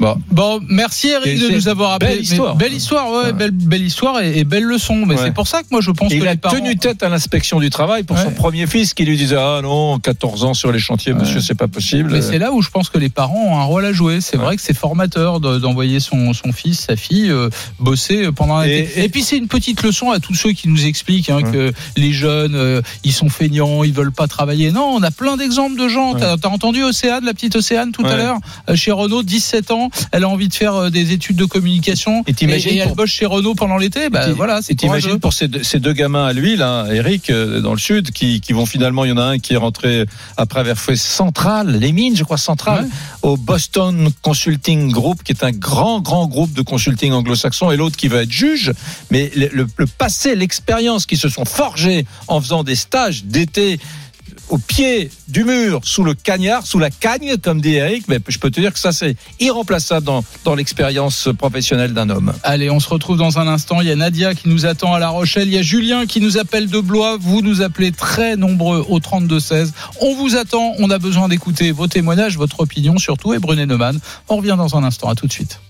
Bon. 0.00 0.16
Bon, 0.30 0.60
merci 0.68 1.08
Eric 1.10 1.38
de 1.40 1.48
nous 1.54 1.68
avoir 1.68 1.92
appelé. 1.94 2.10
belle 2.10 2.18
Mais 2.18 2.22
histoire. 2.24 2.54
belle 2.56 2.72
histoire, 2.72 3.10
ouais, 3.12 3.32
belle, 3.32 3.50
belle 3.50 3.82
histoire 3.82 4.20
et, 4.22 4.38
et 4.38 4.44
belle 4.44 4.64
leçon. 4.64 5.04
Mais 5.06 5.14
Ouais. 5.14 5.20
c'est 5.24 5.34
pour 5.34 5.46
ça 5.48 5.62
que 5.62 5.68
moi 5.70 5.80
je 5.80 5.90
pense 5.90 6.12
Et 6.12 6.18
que 6.18 6.24
il 6.24 6.28
a 6.28 6.36
parents. 6.36 6.54
tenu 6.56 6.76
tête 6.76 7.02
à 7.02 7.08
l'inspection 7.08 7.60
du 7.60 7.70
travail 7.70 8.04
pour 8.04 8.18
son 8.18 8.32
premier 8.32 8.66
fils 8.66 8.94
qui 8.94 9.04
lui 9.04 9.16
disait 9.16 9.36
Ah 9.38 9.60
non, 9.62 9.98
14 9.98 10.44
ans 10.44 10.54
sur 10.54 10.70
les 10.72 10.78
chantiers, 10.78 11.12
monsieur, 11.12 11.40
c'est 11.40 11.56
pas 11.58 11.68
possible. 11.68 12.10
Mais 12.12 12.22
c'est 12.22 12.38
là 12.38 12.52
où 12.52 12.62
je 12.62 12.70
pense 12.70 12.88
que 12.90 12.98
les 12.98 13.08
parents 13.08 13.46
ont 13.48 13.58
un 13.58 13.64
rôle 13.64 13.84
à 13.84 13.92
jouer. 13.92 14.20
C'est 14.20 14.36
vrai 14.36 14.56
que 14.56 14.62
c'est 14.62 14.76
formateur 14.76 15.40
de- 15.40 15.58
d'envoyer 15.58 16.00
son, 16.00 16.32
son 16.32 16.52
fils, 16.52 16.80
sa 16.80 16.96
fille 16.96 17.30
euh, 17.30 17.48
bosser 17.80 18.30
pendant 18.32 18.56
un 18.56 18.64
Et- 18.64 18.80
été. 18.80 19.04
Et, 19.04 19.08
puis 19.08 19.22
c'est 19.22 19.36
une 19.36 19.48
petite 19.48 19.82
leçon 19.82 20.10
à 20.10 20.20
tous 20.20 20.34
ceux 20.34 20.52
qui 20.52 20.68
nous 20.68 20.86
expliquent 20.86 21.30
hein, 21.30 21.42
que 21.42 21.72
les 21.96 22.12
jeunes, 22.12 22.54
euh, 22.54 22.80
ils 23.04 23.12
sont 23.12 23.28
feignants, 23.28 23.84
ils 23.84 23.92
veulent 23.92 24.03
pas 24.12 24.26
travailler. 24.28 24.70
Non, 24.72 24.84
on 24.94 25.02
a 25.02 25.10
plein 25.10 25.36
d'exemples 25.36 25.78
de 25.78 25.88
gens. 25.88 26.14
T'as 26.14 26.34
as 26.42 26.48
entendu 26.48 26.82
Océane, 26.82 27.24
la 27.24 27.32
petite 27.34 27.56
Océane 27.56 27.92
tout 27.92 28.04
à 28.04 28.10
Ouais. 28.10 28.16
l'heure, 28.16 28.38
euh, 28.68 28.76
chez 28.76 28.90
Renault, 28.92 29.22
17 29.22 29.70
ans, 29.70 29.90
elle 30.12 30.24
a 30.24 30.28
envie 30.28 30.48
de 30.48 30.54
faire 30.54 30.74
euh, 30.74 30.90
des 30.90 31.12
études 31.12 31.36
de 31.36 31.44
communication 31.44 32.22
Et 32.26 32.34
t'imagines 32.34 32.72
et 32.72 32.76
elle 32.78 32.88
pour- 32.88 32.96
bosse 32.96 33.10
chez 33.10 33.26
Renault 33.26 33.54
pendant 33.54 33.76
l'été? 33.76 34.10
Bah 34.10 34.28
Et 34.28 34.32
voilà, 34.32 34.60
c'est 34.62 34.72
et 34.72 34.76
t'imagines 34.76 35.18
pour 35.20 35.32
ces 35.32 35.48
deux, 35.48 35.62
ces 35.62 35.80
deux 35.80 35.92
gamins 35.92 36.26
à 36.26 36.32
lui, 36.32 36.56
là, 36.56 36.86
Eric, 36.92 37.30
euh, 37.30 37.60
dans 37.60 37.72
le 37.72 37.78
sud, 37.78 38.10
qui, 38.12 38.40
qui 38.40 38.52
vont 38.52 38.66
finalement, 38.66 39.04
il 39.04 39.08
y 39.10 39.12
en 39.12 39.18
a 39.18 39.22
un 39.24 39.38
qui 39.38 39.54
est 39.54 39.56
rentré 39.58 40.04
après 40.36 40.60
avoir 40.60 40.76
fait 40.78 40.96
Central, 40.96 41.78
les 41.78 41.92
mines, 41.92 42.16
je 42.16 42.24
crois, 42.24 42.38
Central, 42.38 42.88
au 43.22 43.36
Boston 43.36 44.10
Consulting 44.22 44.90
Group, 44.90 45.22
qui 45.22 45.32
est 45.32 45.44
un 45.44 45.52
grand, 45.52 46.00
grand 46.00 46.26
groupe 46.26 46.52
de 46.52 46.62
consulting 46.62 47.12
anglo-saxon, 47.12 47.70
et 47.70 47.76
l'autre 47.76 47.96
qui 47.96 48.08
va 48.08 48.22
être 48.22 48.30
juge. 48.32 48.72
Mais 49.10 49.30
le, 49.36 49.48
le- 49.52 49.66
le 49.76 49.86
passé, 49.86 50.34
l'expérience 50.34 51.06
qui 51.06 51.16
se 51.16 51.28
sont 51.28 51.44
forgés 51.44 52.06
en 52.28 52.40
faisant 52.40 52.64
des 52.64 52.74
stages 52.76 53.24
d'été 53.24 53.78
au 54.48 54.58
pied 54.58 55.10
du 55.28 55.44
mur, 55.44 55.80
sous 55.84 56.04
le 56.04 56.14
cagnard, 56.14 56.66
sous 56.66 56.78
la 56.78 56.90
cagne, 56.90 57.36
comme 57.38 57.60
dit 57.60 57.74
Eric, 57.74 58.04
mais 58.08 58.18
je 58.28 58.38
peux 58.38 58.50
te 58.50 58.60
dire 58.60 58.72
que 58.72 58.78
ça, 58.78 58.92
c'est 58.92 59.16
irremplaçable 59.40 60.06
dans, 60.06 60.24
dans 60.44 60.54
l'expérience 60.54 61.28
professionnelle 61.36 61.94
d'un 61.94 62.10
homme. 62.10 62.32
Allez, 62.42 62.70
on 62.70 62.80
se 62.80 62.88
retrouve 62.88 63.16
dans 63.16 63.38
un 63.38 63.48
instant. 63.48 63.80
Il 63.80 63.88
y 63.88 63.90
a 63.90 63.96
Nadia 63.96 64.34
qui 64.34 64.48
nous 64.48 64.66
attend 64.66 64.94
à 64.94 64.98
La 64.98 65.08
Rochelle. 65.08 65.48
Il 65.48 65.54
y 65.54 65.58
a 65.58 65.62
Julien 65.62 66.06
qui 66.06 66.20
nous 66.20 66.38
appelle 66.38 66.68
de 66.68 66.80
Blois. 66.80 67.16
Vous 67.20 67.42
nous 67.42 67.62
appelez 67.62 67.92
très 67.92 68.36
nombreux 68.36 68.84
au 68.88 68.98
32-16. 69.00 69.72
On 70.00 70.14
vous 70.14 70.36
attend. 70.36 70.74
On 70.78 70.90
a 70.90 70.98
besoin 70.98 71.28
d'écouter 71.28 71.72
vos 71.72 71.86
témoignages, 71.86 72.36
votre 72.36 72.60
opinion 72.60 72.98
surtout. 72.98 73.34
Et 73.34 73.38
Brunet 73.38 73.66
Neumann. 73.66 73.98
On 74.28 74.36
revient 74.36 74.56
dans 74.56 74.76
un 74.76 74.84
instant. 74.84 75.08
À 75.08 75.14
tout 75.14 75.26
de 75.26 75.32
suite. 75.32 75.60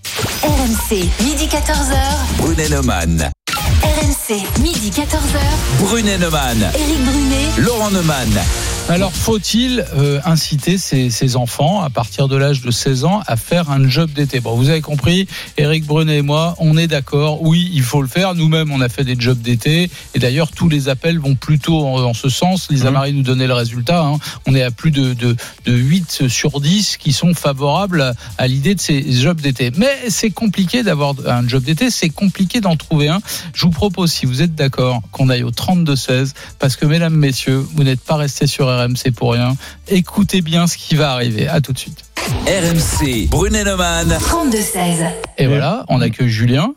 RMC, 0.43 1.05
midi 1.23 1.45
14h. 1.45 2.37
Brunet 2.37 2.69
Neumann. 2.69 3.31
RMC, 3.83 4.43
midi 4.61 4.89
14h. 4.91 5.39
Brunet 5.79 6.17
Neumann. 6.19 6.61
Éric 6.73 7.03
Brunet. 7.03 7.57
Laurent 7.57 7.91
Neumann. 7.91 8.29
Alors, 8.87 9.11
faut-il 9.11 9.83
euh, 9.97 10.19
inciter 10.25 10.77
ces, 10.77 11.09
ces 11.09 11.37
enfants, 11.37 11.81
à 11.81 11.89
partir 11.89 12.27
de 12.27 12.37
l'âge 12.37 12.61
de 12.61 12.69
16 12.69 13.03
ans, 13.05 13.21
à 13.25 13.35
faire 13.35 13.71
un 13.71 13.89
job 13.89 14.11
d'été? 14.11 14.39
Bon, 14.41 14.55
vous 14.55 14.69
avez 14.69 14.81
compris, 14.81 15.27
Eric 15.57 15.85
Brunet 15.87 16.17
et 16.17 16.21
moi, 16.21 16.55
on 16.59 16.77
est 16.77 16.85
d'accord. 16.85 17.41
Oui, 17.41 17.71
il 17.73 17.81
faut 17.81 18.03
le 18.03 18.07
faire. 18.07 18.35
Nous-mêmes, 18.35 18.71
on 18.71 18.81
a 18.81 18.87
fait 18.87 19.03
des 19.03 19.15
jobs 19.17 19.41
d'été. 19.41 19.89
Et 20.13 20.19
d'ailleurs, 20.19 20.51
tous 20.51 20.69
les 20.69 20.87
appels 20.87 21.17
vont 21.17 21.33
plutôt 21.33 21.83
en, 21.83 22.03
en 22.03 22.13
ce 22.13 22.29
sens. 22.29 22.67
Lisa 22.69 22.91
Marie 22.91 23.13
nous 23.13 23.23
donnait 23.23 23.47
le 23.47 23.55
résultat. 23.55 24.03
hein. 24.05 24.19
On 24.45 24.53
est 24.53 24.61
à 24.61 24.69
plus 24.69 24.91
de, 24.91 25.15
de, 25.15 25.35
de 25.65 25.73
8 25.73 26.27
sur 26.27 26.61
10 26.61 26.97
qui 26.97 27.11
sont 27.11 27.33
favorables 27.33 28.01
à, 28.01 28.13
à 28.37 28.45
l'idée 28.47 28.75
de 28.75 28.79
ces 28.79 29.11
jobs 29.13 29.41
d'été. 29.41 29.71
Mais 29.77 30.09
c'est 30.09 30.29
compliqué 30.29 30.83
d'avoir 30.83 31.15
un 31.25 31.45
job 31.47 31.63
d'été. 31.63 31.89
C'est 31.89 32.09
compliqué 32.09 32.61
d'en 32.61 32.75
trouver 32.75 33.07
un. 33.07 33.19
Je 33.55 33.65
vous 33.65 33.71
propose, 33.71 34.11
si 34.11 34.27
vous 34.27 34.43
êtes 34.43 34.53
d'accord, 34.53 35.01
qu'on 35.11 35.29
aille 35.29 35.43
au 35.43 35.49
32-16. 35.51 36.33
Parce 36.59 36.75
que, 36.75 36.85
mesdames, 36.85 37.15
messieurs, 37.15 37.65
vous 37.73 37.83
n'êtes 37.83 38.01
pas 38.01 38.15
restés 38.15 38.45
sur 38.45 38.74
RMC 38.75 39.11
pour 39.15 39.33
rien. 39.33 39.55
Écoutez 39.87 40.41
bien 40.41 40.67
ce 40.67 40.77
qui 40.77 40.95
va 40.95 41.11
arriver. 41.11 41.47
À 41.47 41.61
tout 41.61 41.73
de 41.73 41.77
suite. 41.77 42.03
RMC. 42.47 43.27
Brunet 43.29 43.63
Neumann. 43.63 44.07
32-16. 44.09 45.07
Et 45.37 45.45
voilà, 45.47 45.85
on 45.89 46.01
accueille 46.01 46.29
Julien. 46.29 46.73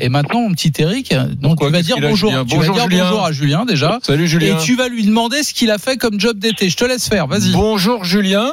Et 0.00 0.08
maintenant, 0.08 0.40
mon 0.42 0.52
petit 0.52 0.72
Eric, 0.78 1.14
donc 1.40 1.60
tu 1.60 1.68
vas 1.70 1.82
dire 1.82 1.96
bonjour. 2.00 2.30
Julien 2.30 2.44
Tu 2.44 2.56
Bonjour, 2.56 2.74
vas 2.76 2.80
dire 2.82 2.90
Julien. 2.90 3.04
bonjour 3.10 3.24
à 3.24 3.32
Julien 3.32 3.64
déjà. 3.64 3.98
Salut, 4.02 4.28
Julien. 4.28 4.58
Et 4.58 4.62
tu 4.62 4.76
vas 4.76 4.88
lui 4.88 5.04
demander 5.04 5.42
ce 5.42 5.54
qu'il 5.54 5.70
a 5.70 5.78
fait 5.78 5.96
comme 5.96 6.20
job 6.20 6.38
d'été. 6.38 6.68
Je 6.68 6.76
te 6.76 6.84
laisse 6.84 7.08
faire. 7.08 7.26
Vas-y. 7.26 7.52
Bonjour 7.52 8.04
Julien. 8.04 8.52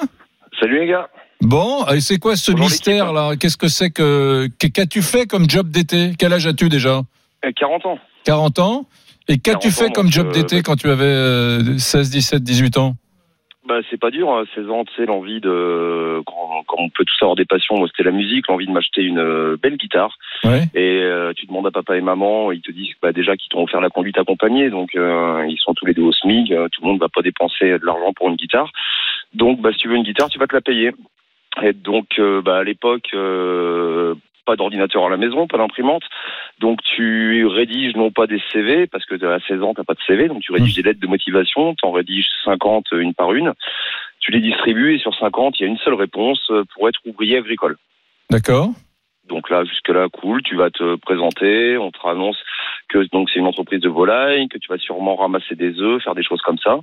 Salut 0.60 0.80
les 0.82 0.88
gars. 0.88 1.08
Bon, 1.42 1.86
et 1.88 2.02
c'est 2.02 2.18
quoi 2.18 2.36
ce 2.36 2.52
Bonjour, 2.52 2.68
mystère 2.70 3.14
là? 3.14 3.36
Qu'est-ce 3.40 3.56
que 3.58 3.70
c'est 3.70 3.92
que 3.92 4.50
qu'as-tu 4.58 5.02
fait 5.02 5.26
comme 5.26 5.50
job 5.50 5.70
d'été? 5.70 6.14
Quel 6.18 6.34
âge 6.34 6.46
as-tu 6.48 6.68
déjà? 6.68 7.02
Euh, 7.46 7.52
40 7.58 7.86
ans. 7.86 7.98
40 8.26 8.60
ans 8.60 8.86
Et 9.30 9.38
qu'as-tu 9.38 9.70
40 9.70 9.74
fait 9.74 9.94
comme 9.94 10.12
job 10.12 10.28
euh, 10.28 10.32
d'été 10.32 10.62
quand 10.64 10.76
tu 10.76 10.90
avais 10.90 11.06
euh, 11.06 11.78
16, 11.78 12.10
17, 12.10 12.44
18 12.44 12.78
ans? 12.78 12.96
Bah, 13.70 13.82
c'est 13.92 14.00
pas 14.00 14.10
dur, 14.10 14.32
hein. 14.32 14.46
16 14.56 14.68
ans, 14.72 14.84
tu 14.84 14.96
sais, 14.96 15.06
l'envie 15.06 15.40
de. 15.40 16.24
Quand, 16.26 16.64
quand 16.66 16.78
on 16.80 16.90
peut 16.90 17.06
tous 17.06 17.22
avoir 17.22 17.36
des 17.36 17.46
passions, 17.46 17.78
moi 17.78 17.88
c'était 17.88 18.10
la 18.10 18.16
musique, 18.16 18.48
l'envie 18.48 18.66
de 18.66 18.72
m'acheter 18.72 19.04
une 19.04 19.20
euh, 19.20 19.58
belle 19.62 19.78
guitare. 19.78 20.18
Ouais. 20.44 20.64
Et 20.74 21.04
euh, 21.04 21.34
tu 21.36 21.46
demandes 21.46 21.68
à 21.68 21.72
papa 21.72 21.96
et 21.96 22.02
maman, 22.02 22.52
ils 22.52 22.62
te 22.62 22.72
disent 22.72 22.96
bah, 23.00 23.12
déjà 23.12 23.38
qu'ils 23.38 23.50
t'ont 23.50 23.62
offert 23.62 23.80
la 23.80 23.92
conduite 23.92 24.18
accompagnée, 24.18 24.72
donc 24.72 24.96
euh, 24.96 25.46
ils 25.48 25.60
sont 25.60 25.76
tous 25.76 25.86
les 25.86 25.94
deux 25.94 26.02
au 26.02 26.10
euh, 26.10 26.68
tout 26.72 26.82
le 26.82 26.88
monde 26.88 27.00
va 27.00 27.10
pas 27.10 27.22
dépenser 27.22 27.78
de 27.78 27.86
l'argent 27.86 28.12
pour 28.16 28.30
une 28.30 28.38
guitare. 28.38 28.72
Donc 29.36 29.62
bah, 29.62 29.72
si 29.72 29.78
tu 29.78 29.88
veux 29.88 29.98
une 29.98 30.04
guitare, 30.04 30.30
tu 30.30 30.40
vas 30.40 30.48
te 30.48 30.56
la 30.56 30.62
payer. 30.62 30.92
Et 31.62 31.74
donc 31.74 32.08
euh, 32.18 32.42
bah, 32.42 32.58
à 32.58 32.64
l'époque, 32.64 33.10
euh, 33.14 34.16
pas 34.50 34.56
d'ordinateur 34.56 35.06
à 35.06 35.10
la 35.10 35.18
maison, 35.18 35.46
pas 35.46 35.60
d'imprimante. 35.60 36.02
Donc 36.60 36.82
tu 36.82 37.46
rédiges 37.46 37.96
non 37.96 38.10
pas 38.10 38.26
des 38.26 38.42
CV, 38.52 38.88
parce 38.88 39.06
que 39.06 39.14
à 39.24 39.40
16 39.48 39.62
ans, 39.62 39.74
t'as 39.76 39.84
pas 39.84 39.94
de 39.94 40.02
CV, 40.08 40.28
donc 40.28 40.42
tu 40.42 40.52
rédiges 40.52 40.74
des 40.74 40.82
lettres 40.82 41.00
de 41.00 41.08
motivation, 41.08 41.76
t'en 41.76 41.92
rédiges 41.92 42.26
50 42.46 42.86
une 42.94 43.14
par 43.14 43.34
une. 43.34 43.54
Tu 44.20 44.32
les 44.32 44.42
distribues 44.42 44.96
et 44.96 45.00
sur 45.00 45.16
50, 45.16 45.60
il 45.60 45.64
y 45.64 45.66
a 45.68 45.70
une 45.70 45.78
seule 45.78 45.94
réponse 45.94 46.42
euh, 46.50 46.64
pour 46.74 46.90
être 46.90 47.00
ouvrier 47.06 47.38
agricole. 47.38 47.78
D'accord. 48.32 48.70
Donc 49.28 49.52
là, 49.52 49.64
jusque-là, 49.64 50.08
cool. 50.12 50.42
Tu 50.42 50.56
vas 50.56 50.72
te 50.72 50.96
présenter. 50.96 51.78
On 51.78 51.92
te 51.92 52.08
annonce 52.08 52.38
que 52.90 53.08
donc 53.12 53.30
c'est 53.30 53.40
une 53.40 53.46
entreprise 53.46 53.82
de 53.82 53.90
volaille, 53.90 54.48
que 54.50 54.58
tu 54.58 54.68
vas 54.68 54.80
sûrement 54.80 55.16
ramasser 55.16 55.56
des 55.56 55.80
œufs, 55.80 56.04
faire 56.04 56.16
des 56.16 56.24
choses 56.24 56.42
comme 56.42 56.58
ça. 56.58 56.80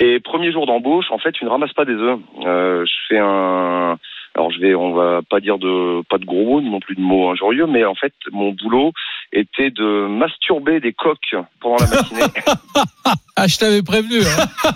Et 0.00 0.18
premier 0.18 0.52
jour 0.52 0.66
d'embauche, 0.66 1.10
en 1.10 1.18
fait, 1.18 1.32
tu 1.32 1.44
ne 1.44 1.50
ramasses 1.50 1.72
pas 1.72 1.84
des 1.84 1.94
œufs. 1.94 2.18
Euh, 2.44 2.84
je 2.84 2.94
fais 3.08 3.18
un. 3.18 3.98
Alors 4.36 4.50
je 4.52 4.60
vais, 4.60 4.74
on 4.74 4.92
va 4.92 5.20
pas 5.28 5.40
dire 5.40 5.56
de 5.58 6.02
pas 6.10 6.18
de 6.18 6.26
gros 6.26 6.44
mots, 6.44 6.60
non 6.60 6.78
plus 6.78 6.94
de 6.94 7.00
mots 7.00 7.30
injurieux, 7.30 7.66
mais 7.66 7.84
en 7.86 7.94
fait, 7.94 8.12
mon 8.32 8.52
boulot 8.52 8.92
était 9.32 9.70
de 9.70 10.06
masturber 10.08 10.78
des 10.78 10.92
coques 10.92 11.34
pendant 11.60 11.76
la 11.84 11.86
matinée. 12.02 12.22
Ah, 13.38 13.46
je 13.46 13.58
t'avais 13.58 13.82
prévenu. 13.82 14.20
hein. 14.22 14.70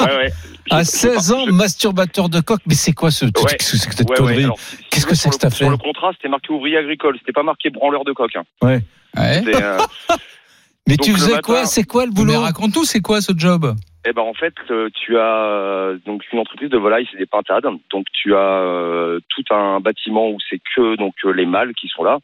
ouais, 0.00 0.16
ouais. 0.16 0.30
À 0.70 0.84
16 0.84 1.32
ans, 1.32 1.46
masturbateur 1.46 2.28
de 2.28 2.40
coq, 2.40 2.60
mais 2.66 2.74
c'est 2.74 2.92
quoi 2.92 3.10
ce 3.10 3.24
truc? 3.24 3.46
Ouais. 3.50 3.56
Qu'est-ce 3.56 3.72
que 3.72 3.78
c'est 3.78 3.88
que 3.88 3.94
cette 3.94 4.08
connerie? 4.14 4.46
Qu'est-ce 4.90 5.14
c'est 5.14 5.28
le- 5.42 5.50
fait 5.50 5.56
Sur 5.56 5.70
le 5.70 5.78
contrat, 5.78 6.10
c'était 6.12 6.28
marqué 6.28 6.52
ouvrier 6.52 6.76
agricole. 6.76 7.16
C'était 7.18 7.32
pas 7.32 7.42
marqué 7.42 7.70
branleur 7.70 8.04
de 8.04 8.12
coq. 8.12 8.30
hein. 8.36 8.42
Ouais. 8.60 8.80
Euh, 9.16 9.40
Mais 10.86 10.96
Donc, 10.96 11.06
tu 11.06 11.12
faisais 11.14 11.30
matin- 11.32 11.40
quoi 11.42 11.64
C'est 11.64 11.84
quoi 11.84 12.04
le 12.04 12.10
Mais 12.10 12.16
boulot? 12.16 12.40
raconte-nous, 12.40 12.84
c'est 12.84 13.00
quoi 13.00 13.22
ce 13.22 13.32
job? 13.34 13.74
Eh 14.08 14.14
ben 14.14 14.22
en 14.22 14.32
fait, 14.32 14.54
euh, 14.70 14.88
tu 14.94 15.18
as 15.18 15.44
euh, 15.44 15.98
donc 16.06 16.24
une 16.32 16.38
entreprise 16.38 16.70
de 16.70 16.78
volaille, 16.78 17.06
c'est 17.12 17.18
des 17.18 17.26
pintades. 17.26 17.66
Donc 17.90 18.06
tu 18.14 18.34
as 18.34 18.62
euh, 18.62 19.20
tout 19.28 19.44
un 19.54 19.80
bâtiment 19.80 20.30
où 20.30 20.38
c'est 20.48 20.60
que 20.74 20.96
donc 20.96 21.12
les 21.24 21.44
mâles 21.44 21.74
qui 21.74 21.88
sont 21.88 22.04
là. 22.04 22.18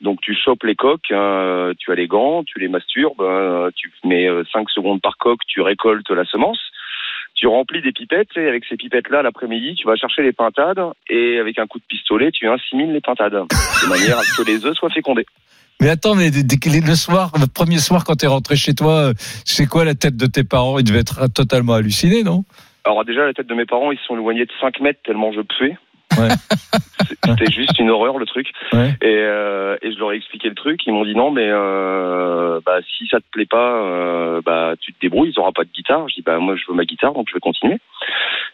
Donc 0.00 0.22
tu 0.22 0.34
chopes 0.34 0.64
les 0.64 0.74
coques, 0.74 1.02
tu 1.08 1.14
as 1.14 1.94
les 1.94 2.06
gants, 2.06 2.42
tu 2.42 2.58
les 2.58 2.68
masturbes, 2.68 3.22
tu 3.74 3.92
mets 4.04 4.28
5 4.50 4.70
secondes 4.70 5.02
par 5.02 5.18
coque, 5.18 5.40
tu 5.46 5.60
récoltes 5.60 6.08
la 6.10 6.24
semence. 6.24 6.60
Tu 7.34 7.46
remplis 7.46 7.82
des 7.82 7.92
pipettes 7.92 8.34
et 8.36 8.48
avec 8.48 8.64
ces 8.64 8.78
pipettes-là, 8.78 9.20
l'après-midi, 9.20 9.74
tu 9.74 9.86
vas 9.86 9.96
chercher 9.96 10.22
les 10.22 10.32
pintades 10.32 10.80
et 11.10 11.38
avec 11.38 11.58
un 11.58 11.66
coup 11.66 11.78
de 11.78 11.84
pistolet, 11.84 12.30
tu 12.30 12.48
insémines 12.48 12.94
les 12.94 13.02
pintades 13.02 13.32
de 13.34 13.88
manière 13.88 14.18
à 14.18 14.22
ce 14.22 14.42
que 14.42 14.46
les 14.46 14.64
œufs 14.64 14.74
soient 14.74 14.88
fécondés. 14.88 15.26
Mais 15.80 15.90
attends, 15.90 16.14
mais 16.14 16.30
le 16.30 16.94
soir, 16.94 17.32
le 17.38 17.46
premier 17.46 17.78
soir 17.78 18.04
quand 18.04 18.16
t'es 18.16 18.26
rentré 18.26 18.56
chez 18.56 18.74
toi, 18.74 19.08
euh, 19.08 19.14
c'est 19.44 19.66
quoi 19.66 19.84
la 19.84 19.94
tête 19.94 20.16
de 20.16 20.26
tes 20.26 20.44
parents? 20.44 20.78
Ils 20.78 20.84
devaient 20.84 21.00
être 21.00 21.26
totalement 21.28 21.74
hallucinés, 21.74 22.22
non? 22.22 22.44
Alors 22.84 23.04
déjà, 23.04 23.26
la 23.26 23.34
tête 23.34 23.46
de 23.48 23.54
mes 23.54 23.66
parents, 23.66 23.92
ils 23.92 23.98
se 23.98 24.04
sont 24.04 24.14
éloignés 24.14 24.46
de 24.46 24.52
5 24.60 24.80
mètres 24.80 25.00
tellement 25.04 25.32
je 25.32 25.40
puais. 25.42 25.76
Ouais. 26.18 26.28
C'était 27.26 27.50
juste 27.50 27.78
une 27.78 27.90
horreur 27.90 28.18
le 28.18 28.26
truc. 28.26 28.48
Ouais. 28.72 28.90
Et, 29.02 29.06
euh, 29.18 29.76
et 29.82 29.92
je 29.92 29.98
leur 29.98 30.12
ai 30.12 30.16
expliqué 30.16 30.48
le 30.48 30.54
truc. 30.54 30.80
Ils 30.86 30.92
m'ont 30.92 31.04
dit 31.04 31.14
non, 31.14 31.30
mais 31.30 31.48
euh, 31.48 32.60
bah, 32.64 32.78
si 32.96 33.06
ça 33.08 33.18
te 33.18 33.24
plaît 33.32 33.46
pas, 33.46 33.82
euh, 33.82 34.40
bah, 34.44 34.74
tu 34.80 34.92
te 34.92 35.00
débrouilles. 35.00 35.30
Ils 35.30 35.38
n'auront 35.38 35.52
pas 35.52 35.64
de 35.64 35.70
guitare. 35.74 36.08
Je 36.08 36.14
dis 36.14 36.22
bah 36.22 36.38
moi 36.38 36.54
je 36.56 36.62
veux 36.68 36.74
ma 36.74 36.84
guitare, 36.84 37.12
donc 37.12 37.26
je 37.28 37.34
vais 37.34 37.40
continuer. 37.40 37.78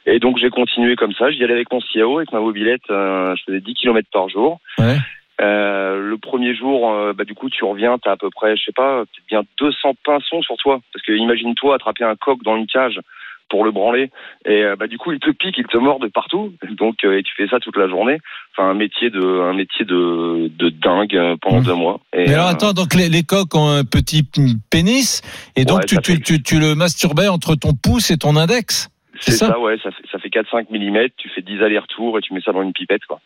Et 0.06 0.18
donc 0.18 0.38
j'ai 0.38 0.50
continué 0.50 0.96
comme 0.96 1.12
ça. 1.12 1.30
J'y 1.30 1.44
allais 1.44 1.54
avec 1.54 1.70
mon 1.70 1.80
CIO, 1.80 2.18
avec 2.18 2.32
ma 2.32 2.40
mobilette. 2.40 2.82
euh, 2.90 3.34
je 3.36 3.42
faisais 3.44 3.60
10 3.60 3.74
km 3.74 4.08
par 4.12 4.28
jour. 4.28 4.58
Ouais. 4.78 4.96
Euh, 5.40 5.98
le 6.00 6.18
premier 6.18 6.54
jour, 6.54 6.90
euh, 6.90 7.12
bah, 7.12 7.24
du 7.24 7.34
coup, 7.34 7.50
tu 7.50 7.64
reviens, 7.64 7.98
t'as 7.98 8.12
à 8.12 8.16
peu 8.16 8.30
près, 8.30 8.56
je 8.56 8.64
sais 8.64 8.72
pas, 8.72 9.00
peut-être 9.00 9.26
bien 9.28 9.42
200 9.58 9.94
pinsons 10.04 10.42
sur 10.42 10.56
toi. 10.56 10.80
Parce 10.92 11.04
que 11.04 11.12
imagine-toi 11.12 11.74
attraper 11.74 12.04
un 12.04 12.16
coq 12.16 12.42
dans 12.44 12.56
une 12.56 12.66
cage 12.66 13.00
pour 13.48 13.64
le 13.64 13.70
branler. 13.70 14.10
Et 14.46 14.62
euh, 14.62 14.76
bah, 14.76 14.86
du 14.86 14.98
coup, 14.98 15.12
il 15.12 15.18
te 15.18 15.30
pique, 15.30 15.56
il 15.58 15.66
te 15.66 15.78
mord 15.78 15.98
de 15.98 16.08
partout. 16.08 16.52
Donc, 16.76 17.04
et 17.04 17.22
tu 17.22 17.34
fais 17.34 17.48
ça 17.48 17.60
toute 17.60 17.76
la 17.76 17.88
journée. 17.88 18.18
Enfin, 18.52 18.70
un 18.70 18.74
métier 18.74 19.10
de, 19.10 19.20
un 19.20 19.54
métier 19.54 19.84
de, 19.84 20.50
de 20.56 20.68
dingue 20.68 21.18
pendant 21.40 21.60
Mmh. 21.60 21.64
deux 21.64 21.74
mois. 21.74 22.00
Et, 22.12 22.26
Mais 22.26 22.34
alors 22.34 22.48
attends, 22.48 22.72
donc 22.72 22.94
les, 22.94 23.08
les 23.08 23.22
coqs 23.22 23.54
ont 23.54 23.68
un 23.68 23.84
petit 23.84 24.22
pénis 24.70 25.22
et 25.56 25.64
donc 25.64 25.78
Ouais, 25.78 25.84
tu, 25.86 25.96
tu, 25.98 26.20
tu, 26.20 26.42
tu 26.42 26.60
le 26.60 26.74
masturbais 26.74 27.28
entre 27.28 27.54
ton 27.54 27.72
pouce 27.72 28.10
et 28.10 28.16
ton 28.16 28.36
index 28.36 28.88
c'est 29.20 29.32
ça 29.32 29.48
ça, 29.48 29.58
ouais, 29.60 29.76
ça 29.82 29.90
fait, 29.90 30.02
ça 30.10 30.18
fait 30.18 30.28
4-5 30.28 30.66
mm. 30.70 31.10
Tu 31.16 31.28
fais 31.28 31.42
10 31.42 31.62
allers-retours 31.62 32.18
et 32.18 32.22
tu 32.22 32.34
mets 32.34 32.40
ça 32.40 32.52
dans 32.52 32.62
une 32.62 32.72
pipette, 32.72 33.04
quoi. 33.06 33.20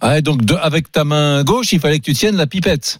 Ah, 0.00 0.20
donc 0.20 0.44
de- 0.44 0.54
avec 0.54 0.90
ta 0.92 1.04
main 1.04 1.42
gauche, 1.44 1.72
il 1.72 1.80
fallait 1.80 1.98
que 1.98 2.04
tu 2.04 2.12
tiennes 2.12 2.36
la 2.36 2.46
pipette. 2.46 2.98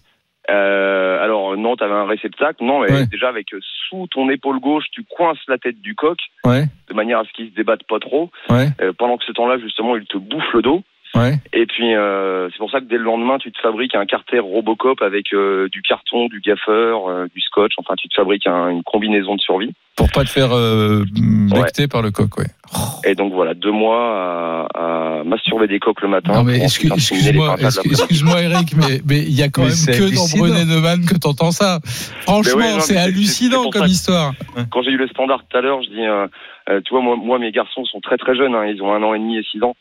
Euh, 0.50 1.22
alors 1.22 1.56
non, 1.56 1.76
t'avais 1.76 1.94
un 1.94 2.06
réceptacle, 2.06 2.64
non, 2.64 2.80
mais 2.80 2.90
Ouais. 2.92 3.06
déjà 3.06 3.28
avec 3.28 3.52
euh, 3.54 3.60
sous 3.88 4.06
ton 4.08 4.28
épaule 4.30 4.58
gauche, 4.58 4.84
tu 4.90 5.04
coinces 5.04 5.38
la 5.48 5.58
tête 5.58 5.80
du 5.80 5.94
coq 5.94 6.18
Ouais, 6.44 6.64
de 6.88 6.94
manière 6.94 7.20
à 7.20 7.24
ce 7.24 7.32
qu'il 7.32 7.50
se 7.50 7.54
débatte 7.54 7.84
pas 7.88 8.00
trop. 8.00 8.30
ouais, 8.48 8.68
Euh, 8.80 8.92
pendant 8.98 9.16
que 9.16 9.24
ce 9.24 9.32
temps-là, 9.32 9.58
justement, 9.58 9.96
il 9.96 10.04
te 10.06 10.16
bouffe 10.16 10.52
le 10.54 10.62
dos. 10.62 10.82
Ouais. 11.14 11.34
Et 11.52 11.66
puis 11.66 11.94
euh, 11.94 12.48
c'est 12.50 12.58
pour 12.58 12.70
ça 12.70 12.80
que 12.80 12.86
dès 12.86 12.96
le 12.98 13.04
lendemain, 13.04 13.38
tu 13.38 13.50
te 13.52 13.58
fabriques 13.60 13.94
un 13.94 14.06
carter 14.06 14.38
Robocop 14.38 15.02
avec 15.02 15.32
euh, 15.32 15.68
du 15.70 15.82
carton, 15.82 16.26
du 16.28 16.40
gaffeur, 16.40 17.08
euh, 17.08 17.26
du 17.34 17.40
scotch. 17.40 17.72
Enfin, 17.78 17.94
tu 17.96 18.08
te 18.08 18.14
fabriques 18.14 18.46
un- 18.46 18.68
une 18.70 18.82
combinaison 18.82 19.34
de 19.36 19.40
survie. 19.40 19.72
Pour 19.96 20.10
pas 20.10 20.24
te 20.24 20.30
faire 20.30 20.52
euh, 20.52 21.04
becter 21.52 21.86
par 21.88 22.00
le 22.02 22.10
coq, 22.10 22.38
ouais. 22.38 22.46
Et 23.04 23.14
donc 23.14 23.32
voilà, 23.34 23.52
deux 23.54 23.72
mois 23.72 24.66
à, 24.74 25.18
à 25.20 25.24
masturber 25.24 25.66
des 25.66 25.78
coqs 25.80 26.00
le 26.00 26.08
matin. 26.08 26.32
Non 26.32 26.44
mais 26.44 26.58
excuse- 26.62 26.92
excuse-moi, 26.92 27.56
excuse- 27.58 27.92
excuse-moi 28.00 28.40
Eric, 28.42 28.74
mais 28.76 29.00
mais 29.06 29.18
il 29.18 29.34
y 29.34 29.42
a 29.42 29.48
quand 29.48 29.62
Mais 29.62 29.68
même 29.68 29.98
que 29.98 30.14
dans. 30.14 30.38
Brené 30.38 30.64
Neumann 30.64 31.04
que 31.04 31.16
t'entends 31.18 31.50
ça. 31.50 31.80
Franchement, 32.22 32.58
ouais, 32.60 32.80
c'est 32.80 32.96
hallucinant 32.96 33.68
comme 33.70 33.86
histoire. 33.86 34.32
Quand 34.70 34.82
j'ai 34.82 34.92
eu 34.92 34.96
le 34.96 35.08
standard 35.08 35.42
tout 35.48 35.56
à 35.56 35.60
l'heure, 35.60 35.82
je 35.82 35.88
dis, 35.90 36.06
euh, 36.06 36.26
euh, 36.70 36.80
tu 36.84 36.94
vois, 36.94 37.02
moi, 37.02 37.16
moi, 37.16 37.38
mes 37.38 37.50
garçons 37.52 37.84
sont 37.84 38.00
très 38.00 38.16
très 38.16 38.34
jeunes. 38.36 38.54
hein, 38.54 38.64
ils 38.66 38.80
ont 38.82 38.92
un 38.94 39.02
an 39.02 39.12
et 39.14 39.18
demi 39.18 39.36
et 39.38 39.42
six 39.50 39.62
ans. 39.62 39.74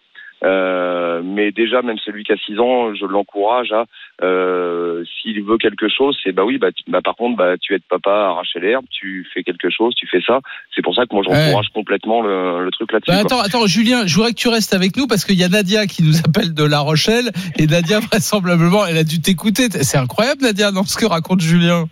Euh, 0.44 1.22
mais 1.24 1.52
déjà, 1.52 1.82
même 1.82 1.98
celui 1.98 2.24
qui 2.24 2.32
a 2.32 2.38
6 2.38 2.60
ans, 2.60 2.94
je 2.96 3.06
l'encourage 3.06 3.72
à, 3.74 3.86
euh, 4.24 5.04
s'il 5.22 5.44
veut 5.44 5.58
quelque 5.58 5.90
chose, 5.90 6.18
c'est 6.24 6.32
bah 6.32 6.44
oui, 6.46 6.58
bah, 6.58 6.72
tu- 6.72 6.84
bah 6.88 7.02
par 7.04 7.16
contre, 7.16 7.38
bah 7.38 7.58
tu 7.60 7.74
aides 7.74 7.84
papa 7.90 8.12
à 8.12 8.30
arracher 8.30 8.60
l'herbe, 8.60 8.86
tu 8.90 9.28
fais 9.34 9.44
quelque 9.44 9.70
chose, 9.70 9.94
tu 9.96 10.08
fais 10.08 10.22
ça. 10.26 10.40
C'est 10.74 10.82
pour 10.82 10.96
ça 10.96 11.06
que 11.06 11.14
moi 11.14 11.24
j'encourage 11.28 11.68
complètement 11.74 12.22
le, 12.22 12.64
le 12.64 12.72
truc 12.72 12.92
là-dessus. 12.92 13.12
Bah, 13.12 13.20
attends, 13.20 13.40
attends, 13.42 13.68
Julien, 13.68 14.08
je 14.08 14.16
voudrais 14.16 14.32
que 14.32 14.38
tu 14.40 14.48
restes 14.48 14.74
avec 14.74 14.96
nous 14.96 15.08
parce 15.08 15.26
qu'il 15.26 15.36
y 15.38 15.44
a 15.44 15.50
Nadia 15.50 15.86
qui 15.88 16.04
nous 16.04 16.20
appelle 16.20 16.54
de 16.54 16.64
La 16.64 16.80
Rochelle 16.80 17.32
et 17.58 17.68
Nadia 17.68 18.00
vraisemblablement, 18.12 18.86
elle 18.86 18.98
a 18.98 19.04
dû 19.04 19.20
t'écouter. 19.22 19.70
C'est 19.70 19.98
incroyable 19.98 20.42
Nadia, 20.42 20.72
dans 20.72 20.84
ce 20.84 20.98
que 20.98 21.06
raconte 21.06 21.42
Julien. 21.42 21.86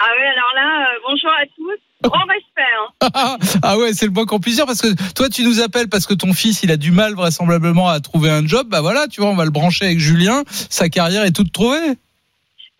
Ah 0.00 0.06
oui, 0.18 0.24
alors 0.24 0.52
là, 0.56 0.80
euh, 0.80 0.98
bonjour 1.08 1.30
à 1.30 1.44
tous. 1.56 1.78
Grand 2.02 2.24
respect. 2.26 2.62
Hein. 3.00 3.36
ah 3.62 3.78
ouais, 3.78 3.92
c'est 3.92 4.06
le 4.06 4.12
moins 4.12 4.26
qu'on 4.26 4.40
puisse 4.40 4.56
dire 4.56 4.66
parce 4.66 4.82
que 4.82 4.88
toi 5.14 5.28
tu 5.28 5.42
nous 5.44 5.60
appelles 5.60 5.88
parce 5.88 6.06
que 6.06 6.14
ton 6.14 6.32
fils 6.32 6.62
il 6.62 6.70
a 6.70 6.76
du 6.76 6.90
mal 6.90 7.14
vraisemblablement 7.14 7.88
à 7.88 8.00
trouver 8.00 8.30
un 8.30 8.46
job. 8.46 8.68
Bah 8.68 8.80
voilà, 8.80 9.06
tu 9.08 9.20
vois, 9.20 9.30
on 9.30 9.36
va 9.36 9.44
le 9.44 9.50
brancher 9.50 9.84
avec 9.86 9.98
Julien. 9.98 10.42
Sa 10.46 10.88
carrière 10.88 11.24
est 11.24 11.34
toute 11.34 11.52
trouvée. 11.52 11.96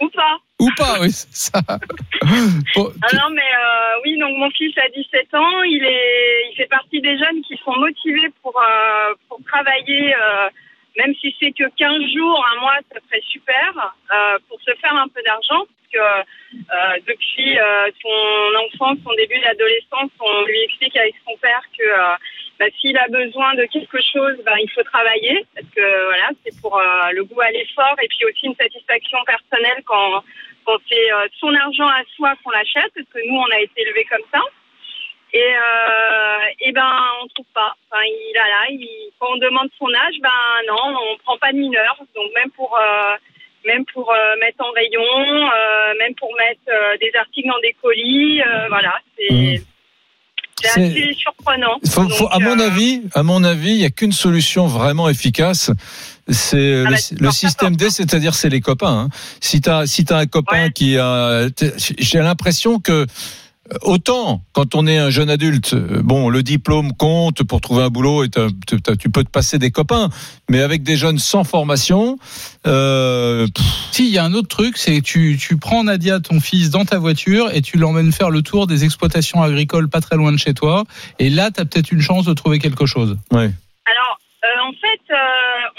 Ou 0.00 0.08
pas. 0.08 0.38
Ou 0.58 0.68
pas, 0.76 1.00
oui, 1.00 1.10
c'est 1.10 1.50
ça. 1.52 1.60
Bon, 2.76 2.92
Ah 3.02 3.16
non, 3.16 3.30
mais 3.34 3.40
euh, 3.40 4.00
oui, 4.04 4.16
donc 4.18 4.36
mon 4.38 4.50
fils 4.50 4.72
a 4.78 4.88
17 4.94 5.34
ans. 5.34 5.62
Il, 5.64 5.84
est, 5.84 6.50
il 6.50 6.56
fait 6.56 6.68
partie 6.68 7.00
des 7.00 7.18
jeunes 7.18 7.42
qui 7.42 7.58
sont 7.64 7.76
motivés 7.78 8.30
pour, 8.42 8.54
euh, 8.56 9.14
pour 9.28 9.40
travailler, 9.44 10.14
euh, 10.14 10.48
même 10.96 11.14
si 11.20 11.34
c'est 11.40 11.52
que 11.52 11.64
15 11.76 12.02
jours, 12.14 12.44
un 12.54 12.60
mois, 12.60 12.76
ça 12.92 12.98
serait 13.08 13.22
super, 13.28 13.94
euh, 14.12 14.38
pour 14.48 14.60
se 14.60 14.72
faire 14.80 14.94
un 14.94 15.08
peu 15.08 15.22
d'argent. 15.22 15.64
Parce 15.66 15.92
que 15.92 15.98
euh, 15.98 16.98
depuis 17.06 17.58
euh, 17.58 17.90
son 18.00 18.56
enfance, 18.66 18.98
son 19.04 19.14
début 19.14 19.38
d'adolescence, 19.40 20.10
on 20.20 20.44
lui 20.44 20.62
explique 20.62 20.96
avec 20.96 21.14
son 21.26 21.36
père 21.38 21.62
que 21.78 21.84
euh, 21.84 22.16
bah, 22.58 22.66
s'il 22.80 22.96
a 22.96 23.08
besoin 23.08 23.54
de 23.54 23.64
quelque 23.66 23.98
chose, 24.12 24.36
bah, 24.44 24.54
il 24.60 24.70
faut 24.70 24.82
travailler. 24.84 25.44
Parce 25.54 25.66
que 25.74 26.04
voilà, 26.04 26.30
c'est 26.44 26.60
pour 26.60 26.78
euh, 26.78 27.10
le 27.12 27.24
goût 27.24 27.40
à 27.40 27.50
l'effort 27.50 27.96
et 28.02 28.08
puis 28.08 28.24
aussi 28.26 28.46
une 28.46 28.56
satisfaction 28.56 29.18
personnelle 29.24 29.82
quand 29.84 30.22
quand 30.64 30.78
c'est 30.88 31.12
euh, 31.12 31.26
son 31.38 31.54
argent 31.54 31.88
à 31.88 32.02
soi 32.14 32.34
qu'on 32.42 32.50
l'achète, 32.50 32.92
parce 32.94 33.08
que 33.12 33.28
nous, 33.28 33.36
on 33.36 33.50
a 33.50 33.60
été 33.60 33.82
élevés 33.82 34.04
comme 34.04 34.24
ça. 34.32 34.40
Et, 35.32 35.40
euh, 35.40 36.38
et 36.60 36.72
ben, 36.72 36.92
on 37.22 37.26
trouve 37.28 37.46
pas. 37.54 37.74
Enfin, 37.90 38.02
il 38.04 38.36
a 38.36 38.48
là, 38.48 38.66
il, 38.68 39.11
quand 39.22 39.30
on 39.34 39.36
demande 39.38 39.68
son 39.78 39.86
âge, 39.86 40.18
ben 40.20 40.40
non, 40.68 40.98
on 41.12 41.16
prend 41.22 41.38
pas 41.38 41.52
de 41.52 41.58
mineur. 41.58 41.96
Donc 42.16 42.26
même 42.34 42.50
pour 42.56 42.74
euh, 42.76 43.14
même 43.64 43.84
pour 43.94 44.10
euh, 44.10 44.16
mettre 44.40 44.60
en 44.64 44.72
rayon, 44.72 45.00
euh, 45.46 45.94
même 46.00 46.14
pour 46.16 46.30
mettre 46.36 46.66
euh, 46.68 46.96
des 47.00 47.12
articles 47.16 47.46
dans 47.48 47.60
des 47.62 47.76
colis, 47.80 48.42
euh, 48.42 48.66
voilà, 48.68 48.94
c'est 49.16 49.62
c'est 50.64 50.80
assez 50.80 51.14
surprenant. 51.14 51.78
Faut- 51.88 52.08
faut- 52.08 52.28
à 52.30 52.38
mon 52.40 52.58
euh, 52.58 52.66
avis, 52.66 53.02
à 53.14 53.22
mon 53.22 53.42
avis, 53.44 53.70
il 53.70 53.80
y 53.80 53.84
a 53.84 53.90
qu'une 53.90 54.12
solution 54.12 54.66
vraiment 54.66 55.08
efficace. 55.08 55.70
C'est 56.28 56.56
euh, 56.56 56.84
Ah 56.86 56.90
le, 56.90 56.96
bah, 56.96 57.02
le 57.20 57.30
système 57.30 57.76
D, 57.76 57.90
c'est-à-dire 57.90 58.34
c'est 58.34 58.48
les 58.48 58.60
copains. 58.60 59.06
hein. 59.06 59.08
Si 59.40 59.60
t'as 59.60 59.86
si 59.86 60.04
t'as 60.04 60.18
un 60.18 60.26
copain 60.26 60.70
qui 60.70 60.98
a, 60.98 61.46
j'ai 61.98 62.18
l'impression 62.18 62.78
que 62.80 62.92
euh, 62.92 63.06
autant 63.82 64.42
quand 64.52 64.74
on 64.74 64.86
est 64.86 64.98
un 64.98 65.10
jeune 65.10 65.30
adulte, 65.30 65.74
euh, 65.74 66.02
bon, 66.02 66.28
le 66.28 66.42
diplôme 66.42 66.92
compte 66.92 67.42
pour 67.42 67.60
trouver 67.60 67.82
un 67.82 67.88
boulot 67.88 68.24
et 68.24 68.28
tu 68.28 69.10
peux 69.10 69.24
te 69.24 69.30
passer 69.30 69.58
des 69.58 69.70
copains, 69.70 70.08
mais 70.50 70.60
avec 70.60 70.82
des 70.82 70.96
jeunes 70.96 71.18
sans 71.18 71.44
formation, 71.44 72.18
euh, 72.66 73.46
Si, 73.90 74.06
il 74.06 74.12
y 74.12 74.18
a 74.18 74.24
un 74.24 74.34
autre 74.34 74.48
truc, 74.48 74.78
c'est 74.78 75.00
que 75.00 75.04
tu, 75.04 75.38
tu 75.40 75.56
prends 75.56 75.84
Nadia, 75.84 76.20
ton 76.20 76.40
fils, 76.40 76.70
dans 76.70 76.84
ta 76.84 76.98
voiture 76.98 77.50
et 77.52 77.62
tu 77.62 77.78
l'emmènes 77.78 78.12
faire 78.12 78.30
le 78.30 78.42
tour 78.42 78.66
des 78.66 78.84
exploitations 78.84 79.42
agricoles 79.42 79.88
pas 79.88 80.00
très 80.00 80.16
loin 80.16 80.32
de 80.32 80.38
chez 80.38 80.54
toi. 80.54 80.84
Et 81.18 81.30
là, 81.30 81.50
tu 81.50 81.60
as 81.60 81.64
peut-être 81.64 81.92
une 81.92 82.02
chance 82.02 82.24
de 82.24 82.34
trouver 82.34 82.58
quelque 82.58 82.86
chose. 82.86 83.16
ouais. 83.32 83.50
Alors, 83.84 84.18
euh, 84.44 84.68
en 84.68 84.72
fait, 84.72 85.02
euh, 85.10 85.16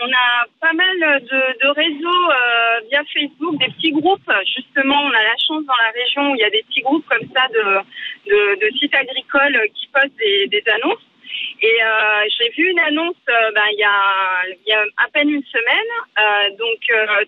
on 0.04 0.12
a 0.12 0.46
pas 0.60 0.74
mal 0.74 0.98
de, 1.00 1.68
réseaux 1.70 2.32
euh, 2.32 2.80
via 2.90 3.04
Facebook, 3.14 3.58
des 3.58 3.72
petits 3.74 3.92
groupes. 3.92 4.32
Justement, 4.56 5.02
on 5.04 5.10
a 5.10 5.24
la 5.24 5.38
chance 5.38 5.64
dans 5.66 5.80
la 5.82 5.92
région 5.92 6.32
où 6.32 6.36
il 6.36 6.42
y 6.42 6.44
a 6.44 6.50
des 6.50 6.64
petits 6.64 6.82
groupes 6.82 7.06
comme 7.08 7.28
ça 7.34 7.48
de, 7.50 8.70
sites 8.80 8.96
agricoles 8.96 9.60
qui 9.74 9.88
postent 9.88 10.18
des, 10.18 10.64
annonces. 10.74 11.06
Et 11.62 11.84
euh, 11.84 12.26
j'ai 12.38 12.50
vu 12.52 12.70
une 12.70 12.80
annonce 12.80 13.16
euh, 13.30 13.52
ben, 13.56 13.66
il, 13.72 13.80
y 13.80 14.74
a, 14.74 14.84
à 14.98 15.08
peine 15.14 15.30
une 15.30 15.44
semaine. 15.44 16.58
Donc, 16.58 16.82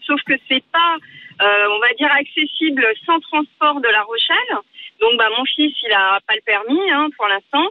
sauf 0.05 0.21
que 0.23 0.33
c'est 0.49 0.63
pas, 0.71 0.97
on 1.39 1.79
va 1.79 1.93
dire, 1.97 2.11
accessible 2.11 2.85
sans 3.05 3.19
transport 3.21 3.79
de 3.81 3.87
La 3.87 4.03
Rochelle. 4.03 4.59
Donc, 4.99 5.17
bah, 5.17 5.29
mon 5.37 5.45
fils, 5.45 5.73
il 5.83 5.93
a 5.93 6.19
pas 6.27 6.35
le 6.35 6.41
permis 6.45 6.91
hein, 6.91 7.09
pour 7.17 7.27
l'instant. 7.27 7.69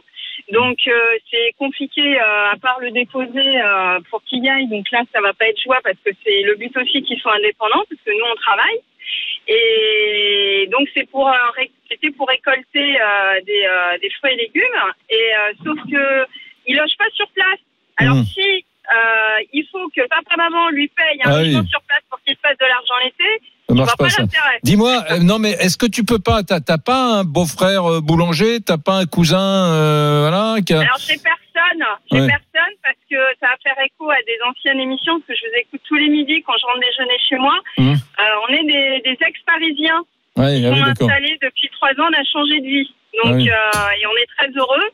Donc 0.51 0.77
euh, 0.87 1.17
c'est 1.31 1.51
compliqué 1.57 2.19
euh, 2.19 2.51
à 2.53 2.55
part 2.61 2.79
le 2.79 2.91
déposer 2.91 3.61
euh, 3.61 3.99
pour 4.09 4.23
qu'il 4.23 4.43
y 4.43 4.49
aille. 4.49 4.67
Donc 4.67 4.89
là 4.91 5.01
ça 5.13 5.21
va 5.21 5.33
pas 5.33 5.47
être 5.47 5.61
joie 5.61 5.79
parce 5.83 5.97
que 6.05 6.11
c'est 6.23 6.41
le 6.43 6.55
but 6.55 6.75
aussi 6.77 7.01
qu'ils 7.03 7.19
soient 7.19 7.35
indépendants 7.35 7.83
parce 7.89 8.01
que 8.05 8.11
nous 8.11 8.25
on 8.31 8.35
travaille. 8.35 8.79
Et 9.47 10.67
donc 10.71 10.87
c'est 10.93 11.09
pour 11.09 11.27
euh, 11.29 11.63
c'était 11.89 12.11
pour 12.11 12.27
récolter 12.27 12.99
euh, 13.01 13.41
des, 13.45 13.63
euh, 13.65 13.97
des 14.01 14.09
fruits 14.11 14.33
et 14.33 14.37
légumes. 14.37 14.81
Et 15.09 15.15
euh, 15.35 15.53
sauf 15.63 15.77
que 15.91 16.25
il 16.67 16.75
loge 16.77 16.97
pas 16.97 17.09
sur 17.13 17.27
place. 17.29 17.59
Alors 17.97 18.15
Mhm. 18.15 18.25
si 18.25 18.65
euh, 18.93 19.37
il 19.53 19.65
faut 19.71 19.87
que 19.95 20.01
papa 20.07 20.35
maman 20.37 20.69
lui 20.69 20.87
paye 20.89 21.19
un 21.23 21.31
Ah 21.31 21.39
logement 21.41 21.59
oui. 21.61 21.67
sur 21.69 21.81
place 21.83 22.03
pour 22.09 22.19
qu'il 22.21 22.35
se 22.35 22.39
fasse 22.41 22.57
de 22.57 22.65
l'argent 22.65 22.95
l'été, 23.03 23.41
Ça 23.67 23.73
marche 23.73 23.97
pas, 23.97 24.03
pas 24.05 24.09
ça. 24.11 24.23
Dis-moi, 24.63 25.03
euh, 25.11 25.19
non 25.19 25.39
mais 25.39 25.51
est-ce 25.51 25.77
que 25.77 25.87
tu 25.87 26.03
peux 26.05 26.19
pas, 26.19 26.43
t'as 26.43 26.77
pas 26.77 27.19
un 27.19 27.23
beau-frère 27.23 27.85
euh, 27.89 27.99
boulanger, 28.01 28.59
t'as 28.61 28.77
pas 28.77 28.93
un 29.01 29.05
cousin, 29.05 29.41
euh, 29.73 30.27
voilà, 30.29 30.61
qui 30.61 30.73
a... 30.73 30.81
Alors 30.81 30.97
j'ai 30.99 31.17
personne, 31.17 31.81
j'ai 32.11 32.21
Ouais. 32.21 32.27
personne 32.27 32.73
parce 32.83 33.01
que 33.09 33.17
ça 33.41 33.47
va 33.47 33.55
faire 33.63 33.75
écho 33.83 34.09
à 34.11 34.21
des 34.27 34.37
anciennes 34.47 34.79
émissions 34.79 35.19
parce 35.19 35.27
que 35.27 35.33
je 35.45 35.49
vous 35.49 35.55
écoute 35.57 35.81
tous 35.87 35.95
les 35.95 36.09
midis 36.09 36.43
quand 36.43 36.53
je 36.61 36.65
rentre 36.67 36.79
déjeuner 36.79 37.17
chez 37.27 37.37
moi. 37.37 37.55
Euh, 37.79 38.45
on 38.47 38.53
est 38.53 38.63
des, 38.65 39.01
des 39.03 39.17
ex-parisiens 39.25 40.01
Ouais, 40.37 40.59
qui 40.59 40.65
ah 40.67 40.69
sont 40.69 40.83
oui, 40.83 40.89
installés 40.91 41.37
depuis 41.41 41.69
trois 41.79 41.89
ans, 41.91 42.09
on 42.11 42.19
a 42.21 42.23
changé 42.31 42.59
de 42.59 42.65
vie. 42.67 42.93
Donc 43.23 43.33
Ah 43.33 43.89
oui. 43.89 44.01
et 44.01 44.05
on 44.05 44.15
est 44.21 44.29
très 44.37 44.49
heureux. 44.59 44.89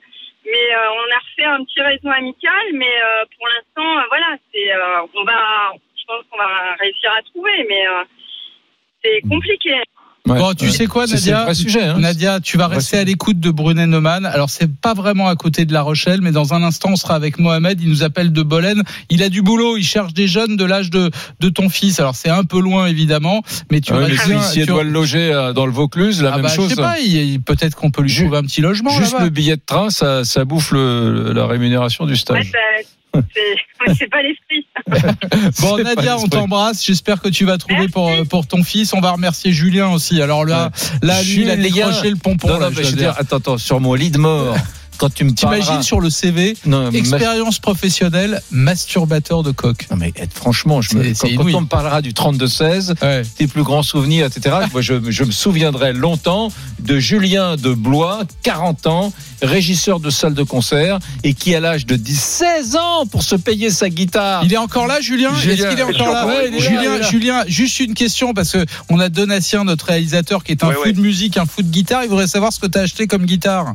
Mais 0.46 0.68
on 0.74 1.08
a 1.14 1.20
refait 1.22 1.46
un 1.46 1.64
petit 1.66 1.82
réseau 1.82 2.10
amical, 2.10 2.66
mais 2.74 2.94
pour 3.38 3.48
l'instant, 3.48 3.90
voilà, 4.10 4.38
c'est, 4.52 4.70
on 5.14 5.24
va, 5.24 5.72
je 5.96 6.04
pense 6.08 6.24
qu'on 6.30 6.38
va 6.38 6.74
réussir 6.80 7.12
à 7.14 7.22
trouver, 7.30 7.66
mais 7.70 7.84
c'est 9.04 9.22
compliqué. 9.30 9.72
Ouais, 10.28 10.38
Bon, 10.38 10.54
tu 10.54 10.66
ouais. 10.66 10.72
sais 10.72 10.86
quoi, 10.86 11.08
Nadia 11.08 11.46
vrai 11.46 11.56
sujet. 11.56 11.82
Hein. 11.82 11.98
Nadia, 11.98 12.40
tu 12.40 12.56
vas 12.56 12.68
rester 12.68 13.00
à 13.00 13.04
l'écoute 13.04 13.40
de 13.40 13.50
Brunet 13.50 13.88
Neumann. 13.88 14.24
Alors, 14.28 14.52
c'est 14.52 14.70
pas 14.72 14.94
vraiment 14.94 15.28
à 15.28 15.36
côté 15.36 15.66
de 15.66 15.74
La 15.74 15.82
Rochelle, 15.82 16.22
mais 16.22 16.30
dans 16.32 16.54
un 16.54 16.62
instant, 16.62 16.90
on 16.92 16.96
sera 16.96 17.16
avec 17.16 17.40
Mohamed. 17.40 17.82
Il 17.82 17.90
nous 17.90 18.04
appelle 18.04 18.32
de 18.32 18.44
Bolène. 18.44 18.84
Il 19.10 19.24
a 19.24 19.30
du 19.30 19.42
boulot. 19.42 19.78
Il 19.78 19.84
cherche 19.84 20.14
des 20.14 20.28
jeunes 20.28 20.58
de 20.58 20.64
l'âge 20.64 20.92
de, 20.92 21.10
de 21.40 21.50
ton 21.50 21.70
fils. 21.70 22.00
Alors, 22.00 22.14
c'est 22.14 22.30
un 22.30 22.44
peu 22.44 22.60
loin, 22.62 22.86
évidemment, 22.86 23.42
mais 23.72 23.82
tu 23.82 23.94
Ouais, 23.94 24.00
mais 24.02 24.06
restes 24.06 24.22
si, 24.22 24.30
bien- 24.30 24.42
si 24.44 24.60
elle 24.60 24.66
tu- 24.68 24.72
doit 24.74 24.84
le 24.84 24.92
loger 24.92 25.34
euh, 25.34 25.54
dans 25.54 25.66
le 25.66 25.72
Vaucluse, 25.72 26.22
la 26.22 26.34
Ah 26.34 26.36
même 26.36 26.44
bah, 26.44 26.50
chose. 26.50 26.70
Je 26.70 26.76
sais 26.76 26.82
pas, 26.82 27.00
il- 27.00 27.16
il- 27.16 27.42
peut-être 27.42 27.76
qu'on 27.76 27.90
peut 27.90 28.04
lui 28.04 28.14
trouver 28.14 28.38
un 28.38 28.44
petit 28.44 28.62
logement 28.62 28.92
Juste 28.92 29.20
le 29.20 29.30
billet 29.30 29.56
de 29.56 29.62
train, 29.66 29.90
ça, 29.90 30.24
ça 30.24 30.46
bouffe 30.46 30.72
le- 30.72 31.34
la 31.34 31.48
rémunération 31.48 32.06
du 32.06 32.12
Ouais, 32.12 32.18
stage. 32.18 32.52
ça- 32.52 32.60
c'est 33.98 34.10
pas 34.10 34.22
l'esprit. 34.22 34.68
Bon, 35.62 35.78
Nadia, 35.78 36.18
on 36.18 36.28
t'embrasse. 36.28 36.86
J'espère 36.86 37.22
que 37.22 37.30
tu 37.30 37.46
vas 37.46 37.58
trouver 37.58 37.88
pour, 37.88 38.12
pour 38.30 38.48
ton 38.48 38.64
fils. 38.64 38.94
On 38.94 39.02
va 39.02 39.12
remercier 39.12 39.52
Julien 39.52 39.90
aussi. 39.90 40.22
Alors 40.22 40.46
là, 40.46 40.72
là, 41.02 41.22
lui, 41.24 41.42
il 41.42 41.50
a 41.50 41.56
décroché 41.56 42.10
le 42.10 42.16
pompon. 42.16 42.48
Non, 42.48 42.60
là, 42.60 42.70
non, 42.70 42.76
je 42.76 42.82
veux 42.82 42.96
dire, 42.96 43.16
attends, 43.18 43.38
attends, 43.38 43.58
sur 43.58 43.80
mon 43.80 43.94
lit 43.94 44.12
de 44.12 44.18
mort, 44.18 44.56
quand 45.02 45.12
tu 45.12 45.24
me 45.24 45.32
T'imagines 45.32 45.82
sur 45.82 46.00
le 46.00 46.12
CV, 46.12 46.56
Non, 46.68 46.92
expérience 46.92 47.58
professionnelle, 47.58 48.40
masturbateur 48.52 49.42
de 49.42 49.50
coq. 49.50 49.88
Non, 49.90 49.98
mais 49.98 50.14
eh, 50.16 50.26
franchement, 50.32 50.80
je 50.84 50.96
me, 50.96 51.04
quand, 51.36 51.58
on 51.58 51.62
me 51.62 51.66
parlera 51.66 52.04
du 52.04 52.12
32-16, 52.14 52.94
Ouais. 53.02 53.24
tes 53.36 53.48
plus 53.48 53.64
grands 53.64 53.82
souvenirs, 53.82 54.28
etc., 54.28 54.56
moi, 54.72 54.82
je, 54.82 54.94
je 55.10 55.24
me 55.24 55.32
souviendrai 55.32 55.94
longtemps 55.94 56.52
de 56.80 57.00
Julien 57.00 57.56
de 57.56 57.74
Blois, 57.74 58.22
40 58.44 58.86
ans, 58.86 59.14
régisseur 59.42 60.00
de 60.00 60.12
salle 60.12 60.36
de 60.36 60.44
concert, 60.44 61.00
et 61.24 61.34
qui, 61.34 61.56
à 61.56 61.60
l'âge 61.60 61.88
de 61.88 61.96
10, 61.96 62.20
16 62.20 62.76
ans, 62.76 63.08
pour 63.08 63.24
se 63.24 63.36
payer 63.36 63.72
sa 63.72 63.90
guitare. 63.90 64.44
Il 64.46 64.54
est 64.54 64.58
encore 64.58 64.86
là, 64.86 65.02
Julien? 65.02 65.34
Julien. 65.36 65.54
Est-ce 65.56 65.68
qu'il 65.70 65.80
est 65.80 65.84
encore 65.84 66.14
là? 66.14 66.28
Ouais, 66.28 66.48
il 66.50 66.54
est 66.56 66.60
là, 66.60 66.64
Julien, 66.70 66.98
là. 67.00 67.10
Julien, 67.10 67.44
juste 67.48 67.80
une 67.80 67.96
question 67.96 68.36
parce 68.36 68.52
que 68.52 68.64
on 68.90 69.00
a 69.00 69.10
Donatien, 69.10 69.64
notre 69.64 69.86
réalisateur, 69.88 70.44
qui 70.44 70.52
est 70.52 70.64
un 70.64 70.68
Ouais, 70.68 70.76
fou 70.76 70.82
ouais. 70.84 70.94
de 70.94 71.02
musique, 71.02 71.38
un 71.38 71.48
fou 71.48 71.64
de 71.64 71.70
guitare. 71.72 72.04
Il 72.04 72.10
voudrait 72.10 72.28
savoir 72.28 72.54
ce 72.54 72.60
que 72.60 72.68
tu 72.68 72.78
as 72.78 72.82
acheté 72.82 73.08
comme 73.08 73.26
guitare. 73.26 73.74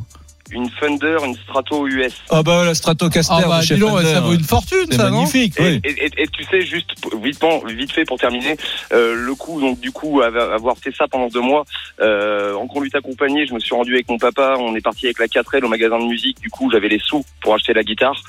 Une 0.51 0.69
Thunder, 0.69 1.17
une 1.25 1.35
Strato 1.35 1.87
US. 1.87 2.13
Ah 2.29 2.43
bah 2.43 2.63
la 2.63 2.73
Stratocaster 2.73 3.33
Ah 3.37 3.47
bah, 3.47 3.61
chez 3.61 3.77
ça 3.77 4.21
vaut 4.21 4.33
une 4.33 4.43
fortune, 4.43 4.85
C'est 4.89 4.97
ça, 4.97 5.09
non 5.09 5.17
magnifique, 5.17 5.53
Et, 5.59 5.63
oui. 5.63 5.81
et- 5.83 6.05
et- 6.05 6.23
et 6.23 6.27
tu 6.27 6.43
sais, 6.45 6.61
juste 6.61 6.91
vite, 7.21 7.43
vite 7.67 7.91
fait 7.91 8.05
pour 8.05 8.17
terminer, 8.17 8.55
euh, 8.93 9.13
le 9.15 9.35
coup, 9.35 9.59
donc 9.59 9.79
du 9.79 9.91
coup, 9.91 10.21
avoir 10.21 10.77
fait 10.77 10.93
ça 10.95 11.07
pendant 11.07 11.27
deux 11.27 11.41
mois, 11.41 11.65
euh, 12.01 12.53
en 12.55 12.67
conduite 12.67 12.95
accompagnée, 12.95 13.45
je 13.47 13.53
me 13.53 13.59
suis 13.59 13.75
rendu 13.75 13.93
avec 13.93 14.07
mon 14.09 14.17
papa, 14.17 14.55
on 14.59 14.75
est 14.75 14.81
parti 14.81 15.05
avec 15.07 15.19
la 15.19 15.27
4L 15.27 15.65
au 15.65 15.67
magasin 15.69 15.99
de 15.99 16.05
musique, 16.05 16.39
du 16.41 16.49
coup, 16.49 16.69
j'avais 16.71 16.89
les 16.89 16.99
sous 16.99 17.25
pour 17.41 17.53
acheter 17.53 17.73
la 17.73 17.83
guitare. 17.83 18.21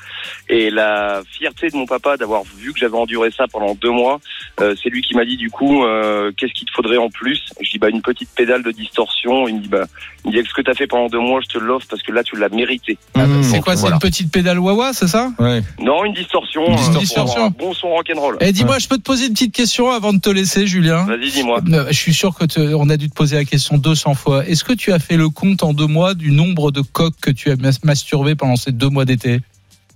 Et 0.49 0.71
la 0.71 1.23
fierté 1.31 1.69
de 1.71 1.77
mon 1.77 1.87
papa 1.87 2.17
d'avoir 2.17 2.43
vu 2.57 2.73
que 2.73 2.79
j'avais 2.79 2.97
enduré 2.97 3.31
ça 3.31 3.47
pendant 3.51 3.75
deux 3.75 3.91
mois, 3.91 4.19
euh, 4.61 4.75
c'est 4.83 4.89
lui 4.89 5.03
qui 5.03 5.15
m'a 5.15 5.25
dit, 5.25 5.37
du 5.37 5.51
coup, 5.51 5.85
euh, 5.85 6.33
qu'est-ce 6.37 6.53
qu'il 6.53 6.67
te 6.67 6.73
faudrait 6.73 6.97
en 6.97 7.11
plus? 7.11 7.41
Je 7.61 7.71
dis, 7.71 7.79
bah, 7.79 7.89
une 7.91 8.03
petite 8.03 8.31
pédale 8.35 8.63
de 8.63 8.71
distorsion. 8.71 9.47
Il 9.49 9.57
me 9.57 9.61
dit, 9.61 9.69
bah, 9.69 9.85
il 10.25 10.33
me 10.33 10.43
dit, 10.43 10.49
ce 10.49 10.55
que 10.55 10.63
t'as 10.63 10.75
fait 10.75 10.87
pendant 10.87 11.07
deux 11.09 11.19
mois, 11.21 11.41
je 11.41 11.49
te 11.49 11.59
l'offre 11.59 11.87
parce 11.89 12.03
que 12.03 12.08
là, 12.13 12.23
tu 12.23 12.37
l'as 12.37 12.49
mérité. 12.49 12.99
Ah 13.15 13.21
bah, 13.21 13.27
Mmh, 13.27 13.43
C'est 13.45 13.61
quoi 13.61 13.75
C'est 13.75 13.81
voilà. 13.83 13.97
une 13.97 14.01
petite 14.01 14.31
pédale 14.33 14.59
Wawa, 14.59 14.93
c'est 14.93 15.07
ça 15.09 15.33
Ouais. 15.39 15.63
Non, 15.81 16.05
une 16.05 16.13
distorsion. 16.15 16.67
Une 16.67 16.73
euh, 16.75 16.77
pour 16.77 16.99
distorsion. 17.01 17.23
avoir 17.33 17.47
un 17.47 17.51
bon 17.51 17.73
son 17.75 17.89
rock'n'roll. 17.91 18.37
Eh, 18.41 18.53
dis-moi, 18.53 18.79
je 18.79 18.89
peux 18.89 18.97
te 18.97 19.03
poser 19.03 19.27
une 19.27 19.33
petite 19.33 19.55
question 19.55 19.91
avant 19.91 20.13
de 20.13 20.21
te 20.21 20.31
laisser, 20.31 20.67
Julien 20.67 21.05
Vas-y, 21.05 21.31
dis-moi. 21.31 21.61
Euh, 21.71 21.87
Je 21.89 21.97
suis 21.97 22.15
sûr 22.15 22.35
que 22.35 22.45
te- 22.45 22.75
on 22.75 22.89
a 22.91 22.97
dû 22.97 23.09
te 23.11 23.15
poser 23.15 23.37
la 23.37 23.45
question 23.45 23.79
200 23.79 24.15
fois. 24.15 24.47
Est-ce 24.47 24.65
que 24.65 24.73
tu 24.73 24.93
as 24.93 24.99
fait 24.99 25.17
le 25.17 25.29
compte 25.29 25.63
en 25.63 25.73
deux 25.73 25.87
mois 25.87 26.15
du 26.15 26.31
nombre 26.33 26.71
de 26.71 26.81
coques 26.81 27.19
que 27.21 27.31
tu 27.31 27.51
as 27.51 27.57
mas- 27.57 27.83
masturbé 27.85 28.35
pendant 28.35 28.57
ces 28.57 28.73
deux 28.73 28.89
mois 28.89 29.05
d'été? 29.05 29.41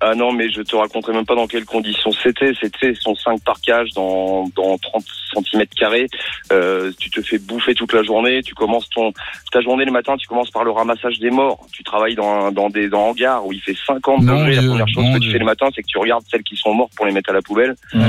Ah 0.05 0.17
non, 0.17 0.33
mais 0.33 0.51
je 0.51 0.63
te 0.63 0.75
raconterai 0.75 1.13
même 1.13 1.25
pas 1.25 1.37
dans 1.37 1.47
quelles 1.47 1.65
conditions 1.65 2.11
c'était. 2.11 2.53
C'était 2.61 2.93
son 2.95 3.15
5 3.15 3.41
parcages 3.45 3.91
dans, 3.95 4.49
dans 4.57 4.77
30 4.77 5.05
cm 5.33 5.65
carrés. 5.77 6.09
Euh, 6.51 6.91
tu 6.99 7.09
te 7.09 7.23
fais 7.23 7.39
bouffer 7.39 7.75
toute 7.77 7.93
la 7.93 8.03
journée. 8.03 8.43
Tu 8.43 8.53
commences 8.55 8.91
ton 8.91 9.13
ta 9.53 9.61
journée 9.61 9.85
le 9.85 9.93
matin. 9.93 10.17
Tu 10.17 10.27
commences 10.27 10.51
par 10.51 10.65
le 10.65 10.73
ramassage 10.73 11.21
des 11.21 11.31
morts. 11.31 11.65
Tu 11.73 11.85
travailles 11.85 12.17
dans, 12.17 12.51
dans 12.51 12.69
des 12.69 12.89
dans 12.89 13.11
hangars 13.11 13.47
où 13.47 13.53
il 13.53 13.61
fait 13.61 13.77
50 13.87 14.23
Mon 14.23 14.41
degrés. 14.41 14.57
La 14.57 14.63
première 14.63 14.89
chose 14.89 15.05
que 15.05 15.19
Dieu. 15.19 15.21
tu 15.21 15.31
fais 15.31 15.39
le 15.39 15.45
matin, 15.45 15.69
c'est 15.73 15.83
que 15.83 15.89
tu 15.89 15.99
regardes 15.99 16.25
celles 16.29 16.43
qui 16.43 16.57
sont 16.57 16.75
mortes 16.75 16.93
pour 16.97 17.07
les 17.07 17.13
mettre 17.13 17.31
à 17.31 17.35
la 17.35 17.43
poubelle. 17.43 17.77
Ouais. 17.95 18.01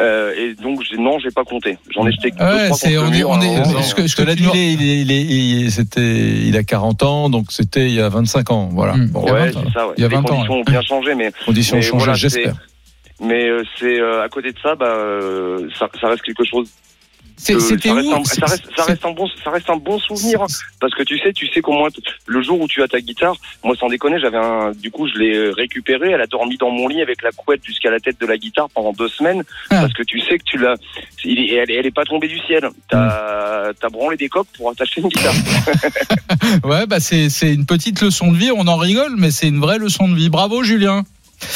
Euh, 0.00 0.32
et 0.36 0.54
donc 0.54 0.80
j'ai- 0.82 0.96
non, 0.96 1.18
j'ai 1.18 1.30
pas 1.30 1.44
compté. 1.44 1.76
J'en 1.94 2.06
ai 2.06 2.12
jeté 2.12 2.30
que 2.30 2.36
deux, 2.38 2.44
Ouais, 2.44 2.64
trois 2.66 2.78
c'est 2.78 2.96
on 2.96 3.12
est 3.12 3.24
on 3.24 3.40
est 3.42 3.56
hein. 3.56 3.82
ce 3.82 3.94
que, 3.94 4.06
ce 4.06 4.16
que 4.16 4.22
tu 4.22 4.42
il, 4.42 4.48
est- 4.56 4.72
il, 4.72 4.82
est- 4.82 5.00
il, 5.02 5.12
est- 5.12 5.22
il- 5.64 5.70
c'était, 5.70 6.00
il 6.46 6.56
a 6.56 6.62
40 6.64 7.02
ans, 7.02 7.28
donc 7.28 7.52
c'était 7.52 7.86
il 7.86 7.94
y 7.94 8.00
a 8.00 8.08
25 8.08 8.50
ans. 8.50 8.70
Voilà. 8.72 8.94
Mmh. 8.94 9.06
Bon, 9.08 9.22
Il 9.24 9.28
y 9.28 9.30
a 9.30 9.34
Ouais, 9.34 9.50
20 9.50 9.56
ans. 9.58 9.62
c'est 9.66 9.72
ça. 9.74 9.86
Ouais. 9.88 9.94
Il 9.98 10.00
y 10.00 10.04
a 10.04 10.08
Les 10.08 10.14
20 10.14 10.20
ans, 10.22 10.24
conditions 10.28 10.54
ont 10.54 10.62
bien 10.62 10.80
changé, 10.82 11.14
mais 11.14 11.30
conditions 11.44 11.76
mais 11.76 11.82
changées, 11.82 11.98
voilà, 11.98 12.14
j'espère. 12.14 12.54
mais 13.20 13.48
euh, 13.48 13.62
c'est 13.78 14.00
euh, 14.00 14.22
à 14.24 14.28
côté 14.30 14.52
de 14.52 14.58
ça, 14.62 14.74
bah 14.76 14.86
euh, 14.86 15.68
ça, 15.78 15.88
ça 16.00 16.08
reste 16.08 16.22
quelque 16.22 16.44
chose 16.44 16.70
ça, 17.42 17.54
reste 17.54 17.86
un, 17.86 18.24
ça, 18.24 18.46
reste, 18.46 18.64
ça 18.76 18.84
reste 18.84 19.04
un 19.04 19.10
bon, 19.10 19.26
ça 19.42 19.50
reste 19.50 19.70
un 19.70 19.76
bon 19.76 19.98
souvenir 19.98 20.42
hein. 20.42 20.46
parce 20.80 20.94
que 20.94 21.02
tu 21.02 21.18
sais, 21.18 21.32
tu 21.32 21.48
sais 21.48 21.60
qu'au 21.60 21.72
moins 21.72 21.88
le 22.26 22.42
jour 22.42 22.60
où 22.60 22.68
tu 22.68 22.82
as 22.82 22.88
ta 22.88 23.00
guitare, 23.00 23.34
moi 23.64 23.74
sans 23.76 23.88
déconner, 23.88 24.18
j'avais 24.20 24.38
un, 24.38 24.72
du 24.72 24.90
coup 24.90 25.08
je 25.08 25.18
l'ai 25.18 25.50
récupérée, 25.50 26.10
elle 26.10 26.20
a 26.20 26.26
dormi 26.26 26.56
dans 26.56 26.70
mon 26.70 26.88
lit 26.88 27.02
avec 27.02 27.22
la 27.22 27.32
couette 27.32 27.64
jusqu'à 27.64 27.90
la 27.90 28.00
tête 28.00 28.20
de 28.20 28.26
la 28.26 28.36
guitare 28.36 28.68
pendant 28.74 28.92
deux 28.92 29.08
semaines 29.08 29.42
Ah. 29.70 29.80
parce 29.82 29.92
que 29.92 30.02
tu 30.02 30.20
sais 30.20 30.38
que 30.38 30.44
tu 30.44 30.58
l'as, 30.58 30.76
elle, 31.24 31.70
elle 31.70 31.86
est 31.86 31.94
pas 31.94 32.04
tombée 32.04 32.28
du 32.28 32.38
ciel, 32.40 32.68
t'as 32.88 33.70
as 33.82 33.88
branlé 33.90 34.16
des 34.16 34.28
coques 34.28 34.48
pour 34.56 34.70
attacher 34.70 35.00
une 35.00 35.08
guitare. 35.08 35.34
Ouais, 36.64 36.86
bah 36.86 37.00
c'est 37.00 37.28
c'est 37.28 37.52
une 37.52 37.66
petite 37.66 38.00
leçon 38.00 38.32
de 38.32 38.36
vie. 38.36 38.50
On 38.54 38.66
en 38.66 38.76
rigole, 38.76 39.14
mais 39.16 39.30
c'est 39.30 39.48
une 39.48 39.60
vraie 39.60 39.78
leçon 39.78 40.08
de 40.08 40.14
vie. 40.14 40.28
Bravo, 40.28 40.62
Julien. 40.62 41.04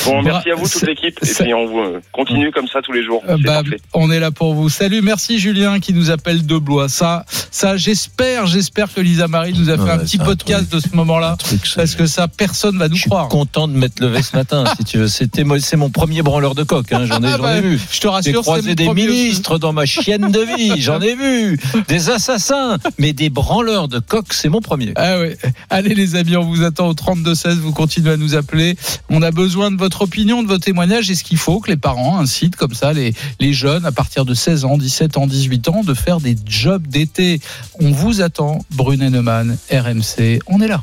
Bon, 0.05 0.23
merci 0.23 0.51
à 0.51 0.55
vous 0.55 0.69
toute 0.69 0.83
l'équipe 0.87 1.19
et 1.23 1.35
puis 1.35 1.55
on 1.55 1.85
euh, 1.85 2.01
continue 2.13 2.51
comme 2.53 2.69
ça 2.69 2.81
tous 2.83 2.93
les 2.93 3.05
jours. 3.05 3.23
Euh, 3.29 3.37
bah, 3.43 3.63
on 3.95 4.11
est 4.11 4.21
là 4.21 4.31
pour 4.31 4.55
vous. 4.55 4.69
Salut, 4.69 5.03
merci 5.03 5.39
Julien 5.39 5.81
qui 5.81 5.93
nous 5.93 6.11
appelle 6.11 6.45
de 6.47 6.59
Blois. 6.59 6.89
Ça, 6.89 7.25
ça, 7.51 7.77
j'espère, 7.77 8.47
j'espère 8.47 8.93
que 8.93 9.01
Lisa 9.01 9.29
Marie 9.29 9.53
nous 9.53 9.71
a 9.71 9.77
fait 9.77 9.83
Ouais, 9.83 9.91
un 9.91 9.99
petit 9.99 10.19
un 10.21 10.25
podcast 10.25 10.73
de 10.73 10.81
ce 10.81 10.95
moment-là, 10.95 11.37
parce 11.77 11.95
que 11.95 12.07
ça, 12.07 12.27
personne 12.29 12.79
va 12.79 12.89
nous 12.89 12.97
Je 12.97 13.03
suis 13.03 13.11
croire. 13.11 13.29
content 13.29 13.69
de 13.69 13.75
m'être 13.77 14.01
levé 14.01 14.23
ce 14.23 14.37
matin, 14.37 14.65
si 14.77 14.85
tu 14.85 14.99
veux. 14.99 15.09
C'était 15.09 15.45
c'est 15.61 15.77
mon 15.77 15.91
premier 15.91 16.23
branleur 16.23 16.55
de 16.55 16.63
coq. 16.65 16.93
Hein. 16.93 17.05
J'en 17.07 17.23
ai, 17.23 17.27
Ah 17.29 17.37
j'en 17.37 17.43
bah, 17.43 17.59
ai 17.59 17.61
vu. 17.61 17.79
Je 17.91 17.99
te 17.99 18.03
J'ai 18.03 18.09
rassure, 18.09 18.35
c'est 18.37 18.43
croisé 18.43 18.75
des 18.75 18.87
aussi. 18.89 18.95
ministres 19.07 19.59
dans 19.59 19.73
ma 19.73 19.87
chienne 19.87 20.31
de 20.33 20.41
vie. 20.41 20.81
J'en 20.81 21.01
ai 21.01 21.15
vu. 21.15 21.59
Des 21.89 22.11
assassins. 22.11 22.79
Mais 22.99 23.13
des 23.13 23.31
branleurs 23.31 23.89
de 23.89 23.99
coq, 24.01 24.27
c'est 24.33 24.49
mon 24.49 24.61
premier. 24.61 24.93
Ah 24.97 25.19
ouais. 25.21 25.37
Allez 25.71 25.95
les 25.95 26.17
amis, 26.17 26.37
on 26.37 26.45
vous 26.45 26.63
attend 26.65 26.89
au 26.89 26.95
32-16, 26.95 27.55
vous 27.57 27.73
continuez 27.73 28.13
à 28.13 28.17
nous 28.17 28.35
appeler. 28.35 28.77
On 29.09 29.23
a 29.23 29.31
besoin 29.31 29.71
de 29.71 29.76
votre 29.79 30.03
opinion, 30.03 30.43
de 30.43 30.49
vos 30.49 30.59
témoignages. 30.59 31.11
Est-ce 31.11 31.25
qu'il 31.25 31.39
faut 31.39 31.61
que 31.61 31.71
les 31.71 31.77
parents 31.77 32.19
incitent 32.19 32.57
comme 32.57 32.75
ça 32.75 32.93
les, 32.93 33.15
les 33.41 33.53
jeunes 33.53 33.85
à 33.87 33.93
partir 33.93 34.25
de 34.25 34.35
16 34.35 34.65
ans, 34.65 34.79
17 34.79 35.17
ans, 35.19 35.27
18 35.27 35.69
ans 35.69 35.83
de 35.85 35.95
faire 35.95 36.21
des 36.21 36.37
jobs 36.47 36.87
d'été? 36.87 37.41
On 37.81 37.91
vous 37.93 38.21
attend, 38.21 38.59
Brunet 38.71 39.11
Neumann, 39.11 39.57
RMC, 39.71 40.41
on 40.47 40.61
est 40.61 40.69
là. 40.69 40.83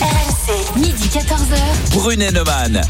RMC, 0.00 0.78
midi 0.78 1.08
14h. 1.08 1.92
Brunet 1.92 2.30
Neumann. 2.32 2.82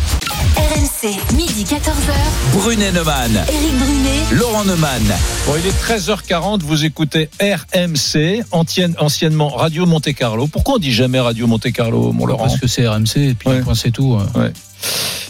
RMC, 0.56 1.34
midi 1.36 1.64
14h. 1.64 2.12
Brunet 2.52 2.90
Neumann. 2.92 3.30
Éric 3.48 3.78
Brunet. 3.78 4.20
Laurent 4.32 4.64
Neumann. 4.64 5.02
Bon, 5.46 5.52
il 5.59 5.66
est 5.66 5.98
13h40, 5.98 6.60
vous 6.62 6.84
écoutez 6.84 7.28
RMC, 7.40 8.42
ancienne- 8.51 8.96
anciennement 8.98 9.48
Radio 9.51 9.86
Monte 9.86 10.12
Carlo. 10.14 10.48
Pourquoi 10.48 10.74
on 10.74 10.78
dit 10.78 10.92
jamais 10.92 11.20
Radio 11.20 11.46
Monte 11.46 11.70
Carlo, 11.72 12.12
mon 12.12 12.26
Laurent? 12.26 12.46
Parce 12.46 12.59
que 12.59 12.66
c'est 12.66 12.88
RMC 12.88 13.16
et 13.18 13.34
puis 13.34 13.48
Ouais. 13.48 13.60
point, 13.60 13.74
c'est 13.74 13.90
tout. 13.92 14.18
Ouais. 14.34 14.52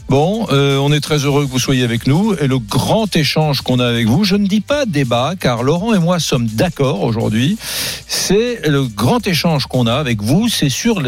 Bon, 0.09 0.47
euh, 0.51 0.77
on 0.77 0.93
est 0.93 1.01
très 1.01 1.19
heureux 1.25 1.47
que 1.47 1.51
vous 1.51 1.59
soyez 1.59 1.83
avec 1.83 2.07
nous 2.07 2.35
et 2.35 2.47
le 2.47 2.59
grand 2.59 3.17
échange 3.17 3.63
qu'on 3.63 3.81
a 3.81 3.87
avec 3.87 4.07
vous, 4.07 4.23
je 4.23 4.37
ne 4.37 4.47
dis 4.47 4.61
pas 4.61 4.85
débat 4.85 5.33
car 5.39 5.63
Laurent 5.63 5.95
et 5.95 5.99
moi 5.99 6.19
sommes 6.19 6.47
d'accord 6.47 7.03
aujourd'hui, 7.03 7.57
c'est 8.07 8.69
le 8.69 8.85
grand 8.85 9.27
échange 9.27 9.67
qu'on 9.67 9.87
a 9.87 9.95
avec 9.95 10.23
vous, 10.23 10.49
c'est 10.49 10.69
sur 10.69 11.03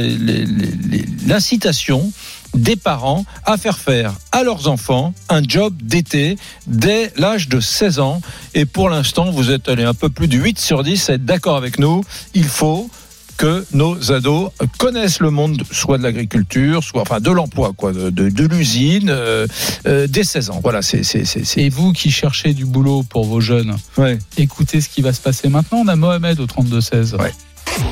l'incitation 1.27 2.11
des 2.55 2.77
parents 2.77 3.25
à 3.45 3.59
faire 3.59 3.79
faire 3.79 4.15
à 4.33 4.43
leurs 4.43 4.67
enfants 4.67 5.13
un 5.29 5.43
job 5.43 5.75
d'été 5.83 6.37
dès 6.67 7.13
l'âge 7.17 7.49
de 7.49 7.61
16 7.61 8.01
ans. 8.01 8.21
Et 8.55 8.65
pour 8.65 8.89
l'instant, 8.89 9.31
vous 9.31 9.51
êtes 9.51 9.69
allé 9.69 9.85
un 9.85 9.95
peu 9.95 10.09
plus 10.09 10.27
de 10.27 10.39
8 10.39 10.59
sur 10.59 10.83
10 10.83 11.11
à 11.11 11.15
être 11.15 11.25
d'accord 11.25 11.57
avec 11.57 11.79
nous. 11.79 12.03
Il 12.35 12.45
faut 12.45 12.91
que 13.37 13.65
nos 13.73 14.13
ados 14.13 14.51
connaissent 14.79 15.21
le 15.21 15.31
monde, 15.31 15.63
soit 15.71 15.99
de 15.99 16.03
l'agriculture, 16.03 16.83
soit 16.83 17.03
enfin 17.03 17.21
de 17.21 17.31
l'emploi, 17.31 17.73
quoi, 17.77 17.93
de, 17.93 18.11
de, 18.11 18.29
de 18.31 18.45
l'usine, 18.47 19.09
euh, 19.11 19.47
euh, 19.87 20.07
dès 20.09 20.25
16 20.25 20.51
ans. 20.51 20.61
Voilà, 20.63 20.83
c'est 20.83 21.03
c'est 21.03 21.25
c'est 21.25 21.45
c'est- 21.45 21.61
Et 21.63 21.69
vous 21.69 21.93
qui 21.93 22.11
cherchez 22.11 22.55
du 22.55 22.65
boulot 22.65 23.03
pour 23.03 23.25
vos 23.25 23.41
jeunes, 23.41 23.77
ouais. 23.99 24.19
écoutez 24.39 24.81
ce 24.81 24.89
qui 24.89 25.03
va 25.03 25.13
se 25.13 25.21
passer 25.21 25.49
maintenant. 25.49 25.79
On 25.85 25.89
a 25.89 25.97
Mohamed 25.97 26.41
au 26.41 26.47
32-16. 26.47 27.17
Ouais. 27.17 27.33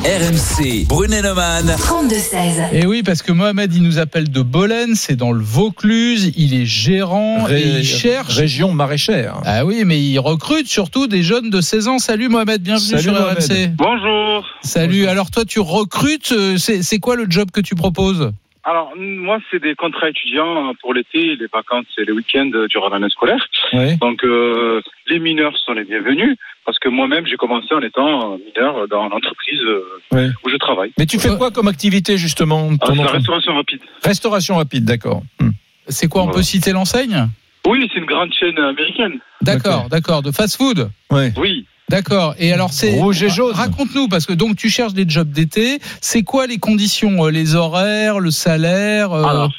RMC. 0.04 0.86
Brunet 0.86 1.22
Neumann. 1.22 1.66
32-16. 1.78 2.72
Et 2.72 2.86
oui, 2.86 3.02
parce 3.02 3.22
que 3.22 3.32
Mohamed, 3.32 3.74
il 3.74 3.82
nous 3.82 3.98
appelle 3.98 4.30
de 4.30 4.40
Bolène, 4.42 4.94
c'est 4.94 5.16
dans 5.16 5.32
le 5.32 5.42
Vaucluse, 5.42 6.32
il 6.36 6.54
est 6.54 6.66
gérant 6.66 7.44
Ré- 7.44 7.60
et 7.60 7.78
il 7.80 7.84
cherche. 7.84 8.36
région 8.36 8.72
maraîchère. 8.72 9.40
Ah 9.44 9.64
oui, 9.64 9.82
mais 9.84 10.00
il 10.00 10.18
recrute 10.18 10.68
surtout 10.68 11.06
des 11.06 11.22
jeunes 11.22 11.50
de 11.50 11.60
16 11.60 11.88
ans. 11.88 11.98
Salut 11.98 12.28
Mohamed, 12.28 12.62
bienvenue 12.62 12.86
Salut 12.90 13.02
sur 13.02 13.12
Mohamed. 13.12 13.38
RMC. 13.42 13.68
Bonjour. 13.76 14.44
Salut, 14.62 15.06
alors 15.06 15.30
toi 15.30 15.44
tu 15.44 15.60
recrutes, 15.60 16.32
euh, 16.32 16.56
c'est 16.58 16.98
quoi 16.98 17.16
le 17.16 17.26
job 17.28 17.50
que 17.50 17.60
tu 17.60 17.74
proposes? 17.74 18.30
Alors, 18.66 18.92
moi, 18.96 19.38
c'est 19.50 19.60
des 19.62 19.74
contrats 19.74 20.08
étudiants 20.08 20.72
pour 20.80 20.94
l'été, 20.94 21.36
les 21.36 21.46
vacances 21.52 21.84
et 21.98 22.04
les 22.04 22.12
week-ends 22.12 22.50
durant 22.70 22.88
l'année 22.88 23.10
scolaire. 23.10 23.46
Oui. 23.74 23.96
Donc, 23.98 24.24
euh, 24.24 24.80
les 25.08 25.18
mineurs 25.18 25.56
sont 25.58 25.72
les 25.74 25.84
bienvenus 25.84 26.36
parce 26.64 26.78
que 26.78 26.88
moi-même, 26.88 27.26
j'ai 27.26 27.36
commencé 27.36 27.74
en 27.74 27.82
étant 27.82 28.38
mineur 28.38 28.88
dans 28.88 29.08
l'entreprise 29.08 29.60
euh, 29.64 29.82
Oui. 30.12 30.28
où 30.44 30.48
je 30.48 30.56
travaille. 30.56 30.92
Mais 30.98 31.04
tu 31.04 31.18
fais 31.18 31.36
quoi 31.36 31.50
comme 31.50 31.68
activité 31.68 32.16
justement 32.16 32.70
Ah, 32.80 32.94
la 32.94 33.06
restauration 33.06 33.54
rapide. 33.54 33.80
Restauration 34.02 34.56
rapide, 34.56 34.84
d'accord. 34.86 35.22
Hmm. 35.40 35.50
C'est 35.88 36.08
quoi 36.08 36.22
On 36.22 36.30
peut 36.30 36.42
citer 36.42 36.72
l'enseigne? 36.72 37.28
Oui, 37.66 37.88
c'est 37.92 37.98
une 37.98 38.06
grande 38.06 38.32
chaîne 38.34 38.58
américaine. 38.58 39.18
D'accord, 39.42 39.88
d'accord, 39.88 40.22
de 40.22 40.30
fast-food. 40.30 40.90
Ouais. 41.10 41.32
Oui. 41.36 41.66
D'accord. 41.90 42.34
Et 42.38 42.52
alors 42.52 42.70
c'est 42.72 42.98
Rouge 42.98 43.22
et 43.22 43.28
jaune. 43.28 43.52
Raconte-nous 43.54 44.08
parce 44.08 44.24
que 44.26 44.32
donc 44.32 44.56
tu 44.56 44.70
cherches 44.70 44.94
des 44.94 45.04
jobs 45.08 45.30
d'été. 45.30 45.78
C'est 46.00 46.22
quoi 46.22 46.46
les 46.46 46.58
conditions, 46.58 47.26
euh, 47.26 47.30
les 47.30 47.54
horaires, 47.56 48.20
le 48.20 48.30
salaire 48.30 49.12
euh, 49.12 49.22
Alors, 49.24 49.50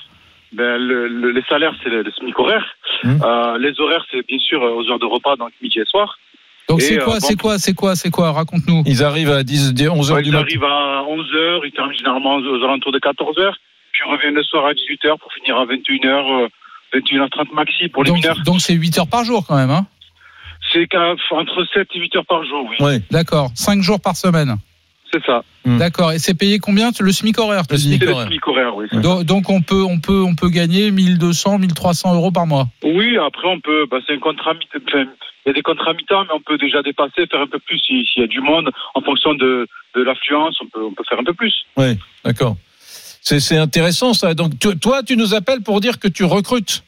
ben, 0.53 0.77
le, 0.77 1.07
le- 1.07 1.31
les 1.31 1.43
salaires, 1.47 1.73
c'est 1.83 1.89
le, 1.89 2.01
le 2.01 2.11
SMIC 2.11 2.37
horaire. 2.39 2.65
Hum. 3.03 3.19
Euh, 3.23 3.57
les 3.59 3.79
horaires, 3.79 4.03
c'est 4.11 4.25
bien 4.27 4.39
sûr 4.39 4.59
aux 4.61 4.89
heures 4.89 4.99
de 4.99 5.05
repas, 5.05 5.35
donc 5.35 5.51
midi 5.61 5.79
et 5.79 5.85
soir. 5.85 6.17
Donc 6.67 6.81
c'est 6.81 6.99
euh, 6.99 7.03
quoi, 7.03 7.19
bon, 7.19 7.19
c'est 7.27 7.35
quoi, 7.39 7.57
c'est 7.59 7.73
quoi, 7.75 7.95
c'est 7.95 8.09
quoi? 8.09 8.31
Raconte-nous. 8.31 8.81
Ils 8.87 9.03
arrivent 9.03 9.29
à 9.31 9.43
10, 9.43 9.73
11 9.87 10.09
heures 10.09 10.17
Ouais, 10.17 10.23
du 10.23 10.29
ils 10.29 10.31
matin. 10.31 10.45
arrivent 10.45 10.63
à 10.63 11.03
11h, 11.07 11.61
ils 11.65 11.71
terminent 11.73 11.95
généralement 11.97 12.37
aux 12.37 12.63
alentours 12.63 12.91
de 12.91 12.97
14h, 12.99 13.53
puis 13.91 14.01
ils 14.03 14.11
reviennent 14.11 14.33
le 14.33 14.43
soir 14.43 14.65
à 14.65 14.73
18h 14.73 15.19
pour 15.19 15.31
finir 15.33 15.57
à 15.57 15.65
21h, 15.67 16.07
euh, 16.45 16.47
21h30 16.93 17.53
maxi 17.53 17.87
pour 17.89 18.03
les 18.03 18.09
Donc 18.11 18.17
mineurs. 18.21 18.37
donc 18.45 18.61
c'est 18.61 18.73
8 18.73 18.97
heures 18.99 19.07
par 19.07 19.23
jour 19.25 19.45
quand 19.47 19.55
même, 19.55 19.71
hein 19.71 19.85
C'est 20.73 20.87
entre 21.31 21.65
7 21.73 21.87
et 21.95 21.99
8 21.99 22.15
heures 22.17 22.25
par 22.25 22.43
jour, 22.45 22.67
oui. 22.69 22.85
Ouais. 22.85 23.01
D'accord. 23.11 23.49
5 23.55 23.81
jours 23.81 23.99
par 23.99 24.15
semaine. 24.15 24.55
C'est 25.13 25.23
ça. 25.25 25.43
Hmm. 25.63 25.77
D'accord. 25.77 26.11
Et 26.11 26.19
c'est 26.19 26.33
payé 26.33 26.59
combien 26.59 26.89
Le 26.99 27.11
SMIC 27.11 27.37
horaire, 27.39 27.65
tu 27.67 27.75
Le 27.75 27.79
dis 27.79 27.89
SMIC 27.97 28.03
C'est 28.03 28.09
le. 28.09 28.25
SMIC 28.25 28.47
horaire, 28.47 28.75
oui. 28.75 28.87
Donc, 28.93 29.23
donc 29.23 29.49
on 29.49 29.61
peut 29.61 29.83
on 29.83 29.99
peut 29.99 30.21
on 30.27 30.35
peut 30.35 30.49
gagner 30.49 30.91
1200 30.91 31.59
1300 31.59 32.15
euros 32.15 32.31
par 32.31 32.45
mois. 32.47 32.67
Oui, 32.83 33.17
après 33.17 33.47
on 33.47 33.59
peut, 33.61 33.85
bah, 33.89 33.97
c'est 34.05 34.13
un 34.13 34.19
contrat 34.19 34.53
mi 34.55 34.65
enfin, 34.87 35.05
il 35.45 35.49
y 35.49 35.51
a 35.51 35.53
des 35.53 35.61
contrats 35.61 35.93
mi-temps, 35.93 36.23
mais 36.23 36.33
on 36.33 36.41
peut 36.41 36.57
déjà 36.57 36.81
dépasser, 36.81 37.27
faire 37.31 37.39
un 37.41 37.47
peu 37.47 37.59
plus 37.59 37.77
si- 37.79 38.05
s'il 38.11 38.21
y 38.23 38.25
a 38.25 38.27
du 38.27 38.41
monde, 38.41 38.71
en 38.95 39.01
fonction 39.01 39.35
de, 39.35 39.67
de 39.95 40.01
l'affluence, 40.01 40.57
on 40.61 40.65
peut, 40.67 40.83
on 40.83 40.91
peut 40.93 41.03
faire 41.07 41.19
un 41.19 41.23
peu 41.23 41.33
plus. 41.35 41.53
Oui, 41.77 41.97
d'accord. 42.25 42.57
C'est 43.27 43.57
intéressant 43.57 44.13
ça. 44.13 44.35
Donc 44.35 44.51
toi, 44.81 45.01
tu 45.01 45.17
nous 45.17 45.33
appelles 45.33 45.61
pour 45.61 45.81
dire 45.81 45.97
que 45.99 46.07
tu 46.07 46.23
recrutes. 46.23 46.83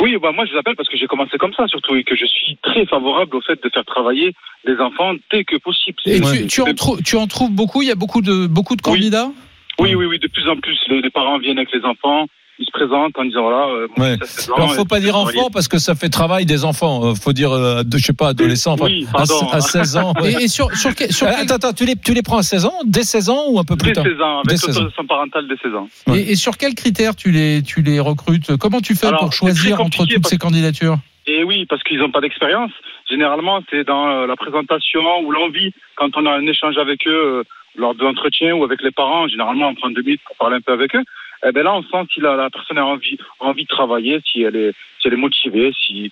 Oui, 0.00 0.16
bah 0.20 0.30
moi 0.32 0.44
je 0.46 0.52
vous 0.52 0.58
appelle 0.58 0.74
parce 0.76 0.88
que 0.88 0.96
j'ai 0.96 1.06
commencé 1.06 1.36
comme 1.38 1.52
ça 1.54 1.66
surtout 1.68 1.94
et 1.96 2.02
que 2.02 2.16
je 2.16 2.24
suis 2.26 2.56
très 2.62 2.86
favorable 2.86 3.36
au 3.36 3.40
fait 3.40 3.62
de 3.62 3.68
faire 3.68 3.84
travailler 3.84 4.32
les 4.64 4.76
enfants 4.78 5.12
dès 5.30 5.44
que 5.44 5.56
possible. 5.58 5.96
Et 6.06 6.20
tu, 6.20 6.46
tu 6.48 6.60
en 6.62 6.74
trou- 6.74 7.00
tu 7.02 7.16
en 7.16 7.26
trouves 7.28 7.50
beaucoup? 7.52 7.82
Il 7.82 7.88
y 7.88 7.92
a 7.92 7.94
beaucoup 7.96 8.20
de 8.20 8.46
beaucoup 8.46 8.74
de 8.74 8.82
Oui. 8.86 8.92
candidats? 8.94 9.30
Oui, 9.78 9.94
oui, 9.94 10.06
oui, 10.06 10.18
de 10.18 10.26
plus 10.28 10.48
en 10.48 10.56
plus, 10.56 10.78
les, 10.88 11.00
les 11.02 11.10
parents 11.10 11.38
viennent 11.38 11.58
avec 11.58 11.72
les 11.72 11.84
enfants, 11.84 12.26
ils 12.62 12.66
se 12.66 12.70
présentent 12.72 13.18
en 13.18 13.24
disant 13.24 13.42
voilà, 13.42 13.66
euh, 13.66 13.88
Ouais. 13.98 14.14
fils 14.14 14.22
a 14.22 14.26
16 14.26 14.50
ans, 14.50 14.54
Alors 14.56 14.74
faut 14.74 14.84
pas 14.84 15.00
dire 15.00 15.16
enfant 15.16 15.50
parce 15.52 15.68
que 15.68 15.78
ça 15.78 15.94
fait 15.94 16.08
travail 16.08 16.46
des 16.46 16.64
enfants. 16.64 17.04
Euh, 17.10 17.14
Faut 17.14 17.32
dire, 17.32 17.52
euh, 17.52 17.82
de, 17.82 17.98
je 17.98 18.04
sais 18.06 18.12
pas, 18.12 18.28
adolescent. 18.28 18.72
enfin, 18.74 18.86
Oui, 18.86 19.06
à, 19.12 19.18
pardon. 19.18 19.48
à 19.52 19.60
16 19.60 19.96
ans. 19.96 20.14
ouais. 20.20 20.32
Et, 20.32 20.44
et 20.44 20.48
sur 20.48 20.70
sur 20.76 20.94
quel, 20.94 21.12
sur 21.12 21.26
Euh, 21.26 21.30
quel- 21.32 21.40
Attends, 21.42 21.54
attends, 21.56 21.72
tu 21.72 21.84
les, 21.84 21.96
tu 21.96 22.14
les 22.14 22.22
prends 22.22 22.38
à 22.38 22.42
16 22.42 22.64
ans, 22.64 22.74
dès 22.84 23.02
16 23.02 23.28
ans 23.30 23.44
ou 23.48 23.58
un 23.58 23.64
peu 23.64 23.76
plus 23.76 23.88
Dès 23.88 23.94
tard 23.94 24.04
16 24.04 24.20
ans, 24.20 24.42
Dès 24.44 24.52
avec 24.52 24.60
16 24.60 24.64
ans. 24.64 24.80
l'autorisation 24.80 25.06
parentale 25.06 25.48
dès 25.48 25.56
16 25.62 25.74
ans. 25.74 25.88
Ouais. 26.06 26.20
et, 26.22 26.32
et 26.32 26.36
sur 26.36 26.56
quels 26.56 26.74
critères 26.74 27.16
tu 27.16 27.30
les 27.32 27.62
tu 27.62 27.82
les 27.82 27.98
recrutes? 28.00 28.56
Comment 28.56 28.80
tu 28.80 28.94
fais 28.94 29.08
Alors, 29.08 29.20
pour 29.20 29.32
choisir 29.32 29.80
entre 29.80 30.06
toutes 30.06 30.26
ces 30.26 30.38
candidatures? 30.38 30.96
Et 31.26 31.44
oui, 31.44 31.66
parce 31.68 31.82
qu'ils 31.84 31.98
n'ont 31.98 32.10
pas 32.10 32.20
d'expérience. 32.20 32.72
Généralement, 33.08 33.60
c'est 33.70 33.84
dans 33.84 34.08
euh, 34.08 34.26
la 34.26 34.36
présentation 34.36 35.00
ou 35.24 35.30
l'envie, 35.30 35.72
quand 35.96 36.08
on 36.16 36.26
a 36.26 36.32
un 36.32 36.46
échange 36.46 36.78
avec 36.78 37.06
eux 37.06 37.44
lors 37.76 37.94
de 37.94 38.02
l'entretien 38.02 38.54
ou 38.54 38.64
avec 38.64 38.82
les 38.82 38.90
parents, 38.90 39.28
généralement 39.28 39.68
on 39.68 39.74
prend 39.74 39.88
deux 39.90 40.02
minutes 40.02 40.20
pour 40.26 40.36
parler 40.36 40.56
un 40.56 40.60
peu 40.60 40.72
avec 40.72 40.94
eux. 40.96 41.02
Eh 41.46 41.52
ben 41.52 41.64
là, 41.64 41.74
on 41.74 41.82
sent 41.82 42.08
si 42.14 42.20
la, 42.20 42.36
la 42.36 42.50
personne 42.50 42.78
a 42.78 42.86
envie, 42.86 43.18
envie 43.40 43.64
de 43.64 43.68
travailler, 43.68 44.20
si 44.24 44.42
elle 44.42 44.56
est, 44.56 44.72
si 45.00 45.08
elle 45.08 45.14
est 45.14 45.16
motivée, 45.16 45.72
si 45.84 46.10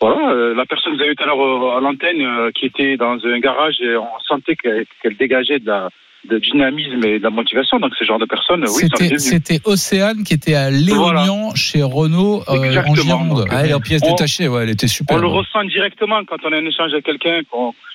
voilà. 0.00 0.30
euh, 0.30 0.54
la 0.54 0.64
personne 0.64 0.92
que 0.92 0.96
vous 0.98 1.02
avez 1.02 1.12
eu 1.12 1.16
tout 1.16 1.24
à 1.24 1.26
l'heure 1.26 1.40
euh, 1.42 1.76
à 1.76 1.80
l'antenne, 1.80 2.20
euh, 2.22 2.50
qui 2.52 2.66
était 2.66 2.96
dans 2.96 3.18
un 3.24 3.38
garage 3.40 3.80
et 3.80 3.96
on 3.96 4.06
sentait 4.26 4.56
qu'elle 4.56 5.16
dégageait 5.16 5.58
de 5.58 5.66
la 5.66 5.88
de 6.28 6.38
dynamisme 6.38 7.02
et 7.06 7.18
de 7.18 7.22
la 7.22 7.30
motivation. 7.30 7.78
Donc, 7.78 7.94
ce 7.98 8.04
genre 8.04 8.18
de 8.18 8.26
personnes, 8.26 8.62
oui, 8.68 9.18
C'était 9.18 9.58
Océane 9.64 10.22
qui 10.22 10.34
était 10.34 10.54
à 10.54 10.70
Léognan 10.70 11.54
chez 11.54 11.82
Renault 11.82 12.42
euh, 12.46 12.82
en. 12.86 12.94
Gironde. 12.94 13.46
Ah, 13.50 13.64
elle 13.64 13.70
est 13.70 13.74
en 13.74 13.80
pièces 13.80 14.02
On- 14.04 14.10
détachées, 14.10 14.46
ouais, 14.46 14.64
elle 14.64 14.70
était 14.70 14.86
super. 14.86 15.16
On 15.16 15.20
le 15.20 15.28
ressent 15.28 15.64
directement 15.64 16.22
quand 16.26 16.36
on 16.44 16.52
a 16.52 16.56
un 16.58 16.66
échange 16.66 16.92
avec 16.92 17.06
quelqu'un, 17.06 17.40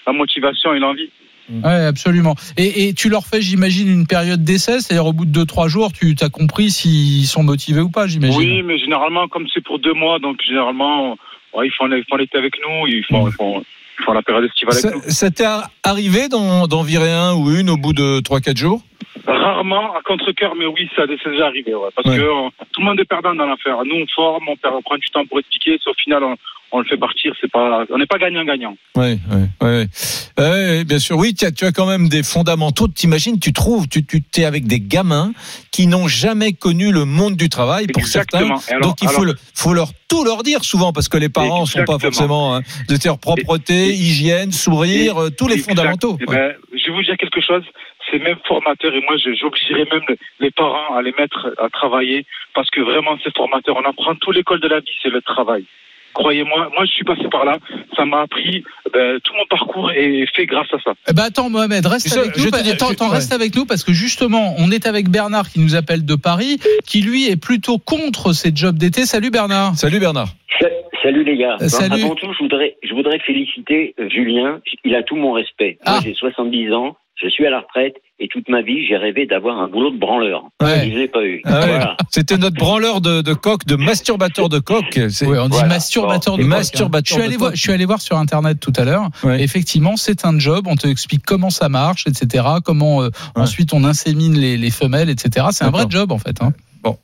la 0.07 0.13
motivation 0.13 0.73
et 0.73 0.79
l'envie. 0.79 1.11
Ouais, 1.49 1.85
absolument. 1.85 2.35
Et, 2.57 2.87
et 2.87 2.93
tu 2.93 3.09
leur 3.09 3.25
fais, 3.25 3.41
j'imagine, 3.41 3.87
une 3.87 4.07
période 4.07 4.43
d'essai, 4.43 4.79
c'est-à-dire 4.79 5.05
au 5.05 5.13
bout 5.13 5.25
de 5.25 5.31
deux 5.31 5.45
trois 5.45 5.67
jours, 5.67 5.91
tu 5.93 6.15
as 6.21 6.29
compris 6.29 6.71
s'ils 6.71 7.25
sont 7.27 7.43
motivés 7.43 7.81
ou 7.81 7.89
pas, 7.89 8.07
j'imagine. 8.07 8.37
Oui, 8.37 8.63
mais 8.63 8.77
généralement, 8.77 9.27
comme 9.27 9.45
c'est 9.53 9.63
pour 9.63 9.79
deux 9.79 9.93
mois, 9.93 10.19
donc 10.19 10.37
généralement, 10.45 11.17
ouais, 11.53 11.67
ils 11.67 11.73
font 11.73 11.85
l'été 11.87 12.37
avec 12.37 12.55
nous, 12.61 12.87
ils 12.87 13.03
font, 13.05 13.27
ils 13.27 13.33
font, 13.33 13.63
ils 13.99 14.03
font 14.03 14.13
la 14.13 14.21
période 14.21 14.45
estivale 14.45 14.75
avec 14.75 15.03
Ça, 15.03 15.09
ça 15.11 15.31
t'est 15.31 15.45
arrivé 15.83 16.27
d'en 16.29 16.83
virer 16.83 17.11
un 17.11 17.33
ou 17.33 17.51
une 17.51 17.69
au 17.69 17.77
bout 17.77 17.93
de 17.93 18.19
3-4 18.21 18.57
jours? 18.57 18.81
nous. 18.81 18.94
Rarement, 19.27 19.95
à 19.95 20.01
contre-cœur, 20.03 20.53
mais 20.55 20.65
oui, 20.65 20.89
ça 20.95 21.03
c'est 21.23 21.29
déjà 21.31 21.47
arrivé, 21.47 21.73
ouais, 21.73 21.89
parce 21.95 22.07
Ouais. 22.09 22.17
que 22.17 22.21
euh, 22.23 22.49
tout 22.73 22.81
le 22.81 22.85
monde 22.85 22.99
est 22.99 23.05
perdant 23.05 23.33
dans 23.33 23.45
l'affaire. 23.47 23.77
Nous, 23.85 23.95
on 23.95 24.05
forme, 24.13 24.45
on, 24.49 24.55
perd- 24.55 24.75
on 24.75 24.81
prend 24.81 24.97
du 24.97 25.07
temps 25.09 25.25
pour 25.25 25.39
expliquer, 25.39 25.77
si 25.81 25.89
au 25.89 25.93
final, 25.93 26.23
on, 26.23 26.35
on 26.71 26.79
le 26.79 26.85
fait 26.85 26.97
partir, 26.97 27.33
c'est 27.41 27.49
pas, 27.51 27.85
on 27.89 27.97
n'est 27.97 28.05
pas 28.05 28.17
gagnant-gagnant. 28.17 28.75
Oui, 28.95 29.17
oui, 29.31 29.41
oui. 29.61 30.83
Bien 30.85 30.99
sûr. 30.99 31.17
Oui, 31.17 31.33
tu 31.33 31.45
as, 31.45 31.51
tu 31.51 31.65
as 31.65 31.71
quand 31.71 31.85
même 31.87 32.09
des 32.09 32.21
fondamentaux. 32.23 32.87
T'imagines, 32.87 33.39
tu 33.39 33.53
trouves, 33.53 33.87
tu, 33.87 34.05
tu 34.05 34.21
es 34.37 34.45
avec 34.45 34.67
des 34.67 34.79
gamins 34.79 35.31
qui 35.71 35.87
n'ont 35.87 36.07
jamais 36.07 36.53
connu 36.53 36.91
le 36.91 37.05
monde 37.05 37.35
du 37.35 37.49
travail 37.49 37.87
pour 37.87 38.01
Exactement. 38.01 38.57
certains. 38.57 38.77
Alors- 38.77 38.89
Donc 38.89 39.01
il 39.01 39.07
faut, 39.09 39.23
le, 39.23 39.35
faut 39.53 39.73
leur 39.73 39.89
tout 40.07 40.23
leur 40.23 40.43
dire 40.43 40.63
souvent 40.63 40.91
parce 40.93 41.07
que 41.07 41.17
les 41.17 41.29
parents 41.29 41.61
ne 41.61 41.65
sont 41.65 41.83
pas 41.85 41.97
forcément 41.99 42.55
hein, 42.55 42.61
de 42.89 42.95
dire 42.97 43.17
propreté, 43.17 43.93
hygiène, 43.93 44.51
sourire, 44.51 45.17
euh, 45.17 45.29
tous 45.29 45.47
les 45.47 45.55
Exact. 45.55 45.69
fondamentaux. 45.75 46.17
Eh 46.21 46.29
Ouais. 46.29 46.35
ben, 46.35 46.53
je 46.77 46.91
vais 46.91 46.95
vous 46.97 47.03
dire 47.03 47.15
quelque 47.17 47.41
chose. 47.41 47.63
C'est 48.11 48.19
même 48.19 48.37
formateur 48.47 48.93
et 48.93 49.01
moi, 49.01 49.15
je- 49.17 49.33
j'obligerais 49.33 49.85
même 49.91 50.03
le- 50.07 50.17
les 50.39 50.51
parents 50.51 50.95
à 50.95 51.01
les 51.01 51.13
mettre 51.17 51.53
à 51.57 51.69
travailler 51.69 52.25
parce 52.53 52.69
que 52.69 52.81
vraiment, 52.81 53.17
c'est 53.23 53.35
formateur. 53.35 53.75
On 53.77 53.89
apprend 53.89 54.15
tout 54.15 54.31
l'école 54.31 54.59
de 54.59 54.67
la 54.67 54.79
vie, 54.79 54.91
c'est 55.01 55.09
le 55.09 55.21
travail. 55.21 55.65
Croyez-moi, 56.13 56.69
moi, 56.73 56.85
je 56.85 56.91
suis 56.91 57.03
passé 57.03 57.23
par 57.29 57.43
là. 57.43 57.57
Ça 57.97 58.05
m'a 58.05 58.21
appris. 58.21 58.63
ben, 58.93 59.19
tout 59.21 59.33
mon 59.33 59.45
parcours 59.49 59.91
est 59.91 60.25
fait 60.33 60.45
grâce 60.45 60.73
à 60.73 60.79
ça. 60.79 60.93
Eh 61.09 61.13
ben 61.13 61.23
attends 61.23 61.49
Mohamed, 61.49 61.85
reste 61.85 62.07
sais, 62.07 62.17
avec 62.17 62.37
je 62.37 62.45
nous. 62.45 62.51
te 62.51 62.55
attends, 62.55 62.87
je- 62.87 62.93
attends, 62.93 63.07
ouais. 63.09 63.15
reste 63.15 63.33
avec 63.33 63.53
nous 63.53 63.65
parce 63.65 63.83
que 63.83 63.91
justement, 63.91 64.55
on 64.57 64.71
est 64.71 64.87
avec 64.87 65.09
Bernard 65.09 65.49
qui 65.49 65.59
nous 65.59 65.75
appelle 65.75 66.05
de 66.05 66.15
Paris, 66.15 66.57
qui 66.87 67.01
lui 67.01 67.29
est 67.29 67.35
plutôt 67.35 67.77
contre 67.77 68.31
ces 68.31 68.55
jobs 68.55 68.77
d'été. 68.77 69.01
Salut 69.05 69.31
Bernard. 69.31 69.75
Salut 69.75 69.99
Bernard. 69.99 70.29
Sa- 70.61 70.69
Salut 71.03 71.25
les 71.25 71.35
gars. 71.37 71.57
Euh, 71.61 71.67
salut. 71.67 72.01
Avant 72.05 72.15
tout, 72.15 72.31
je 72.33 72.39
voudrais, 72.43 72.77
je 72.81 72.93
voudrais 72.93 73.19
féliciter 73.19 73.93
euh, 73.99 74.07
Julien. 74.09 74.61
Il 74.85 74.95
a 74.95 75.03
tout 75.03 75.17
mon 75.17 75.33
respect. 75.33 75.77
Ah. 75.85 75.91
Moi, 75.95 75.99
j'ai 76.05 76.13
70 76.13 76.71
ans, 76.71 76.95
je 77.21 77.29
suis 77.29 77.45
à 77.45 77.49
la 77.49 77.59
retraite 77.61 77.95
et 78.19 78.27
toute 78.27 78.47
ma 78.49 78.61
vie, 78.61 78.85
j'ai 78.87 78.95
rêvé 78.97 79.25
d'avoir 79.25 79.57
un 79.59 79.67
boulot 79.67 79.91
de 79.91 79.97
branleur. 79.97 80.43
Ouais. 80.61 80.89
Je 80.89 80.97
l'ai 80.97 81.07
pas 81.07 81.23
eu. 81.23 81.41
Ah 81.45 81.59
ouais. 81.61 81.67
Voilà. 81.67 81.97
C'était 82.09 82.37
notre 82.37 82.55
branleur 82.57 83.01
de, 83.01 83.21
de 83.21 83.33
coq, 83.33 83.65
de 83.65 83.75
masturbateur 83.75 84.47
de 84.49 84.59
coq. 84.59 84.85
C'est- 85.09 85.25
Oui, 85.25 85.37
on 85.37 85.45
dit 85.45 85.51
Voilà. 85.53 85.67
masturbateur 85.67 86.33
Bon. 86.33 86.37
de 86.37 86.43
coq, 86.43 86.53
hein. 86.53 86.57
masturbateur 86.57 87.05
Je 87.05 87.13
suis 87.13 87.21
allé 87.27 87.37
voir, 87.37 87.49
coq. 87.51 87.55
je 87.57 87.61
suis 87.61 87.71
allé 87.71 87.85
voir 87.85 88.01
sur 88.01 88.17
internet 88.17 88.59
tout 88.59 88.73
à 88.77 88.83
l'heure. 88.85 89.09
Ouais. 89.23 89.41
Effectivement, 89.43 89.97
c'est 89.97 90.25
un 90.25 90.37
job. 90.39 90.65
On 90.67 90.75
te 90.75 90.87
explique 90.87 91.23
comment 91.25 91.49
ça 91.49 91.67
marche, 91.69 92.05
etc. 92.07 92.45
Comment 92.63 93.01
euh, 93.01 93.07
Ouais. 93.35 93.41
ensuite 93.43 93.73
on 93.73 93.83
insémine 93.83 94.37
les, 94.37 94.55
les 94.57 94.71
femelles, 94.71 95.09
etc. 95.09 95.47
C'est 95.51 95.65
un 95.65 95.71
vrai 95.71 95.85
job 95.89 96.11
en 96.11 96.17
fait. 96.19 96.41
Hein. 96.41 96.53
Bon. 96.83 96.97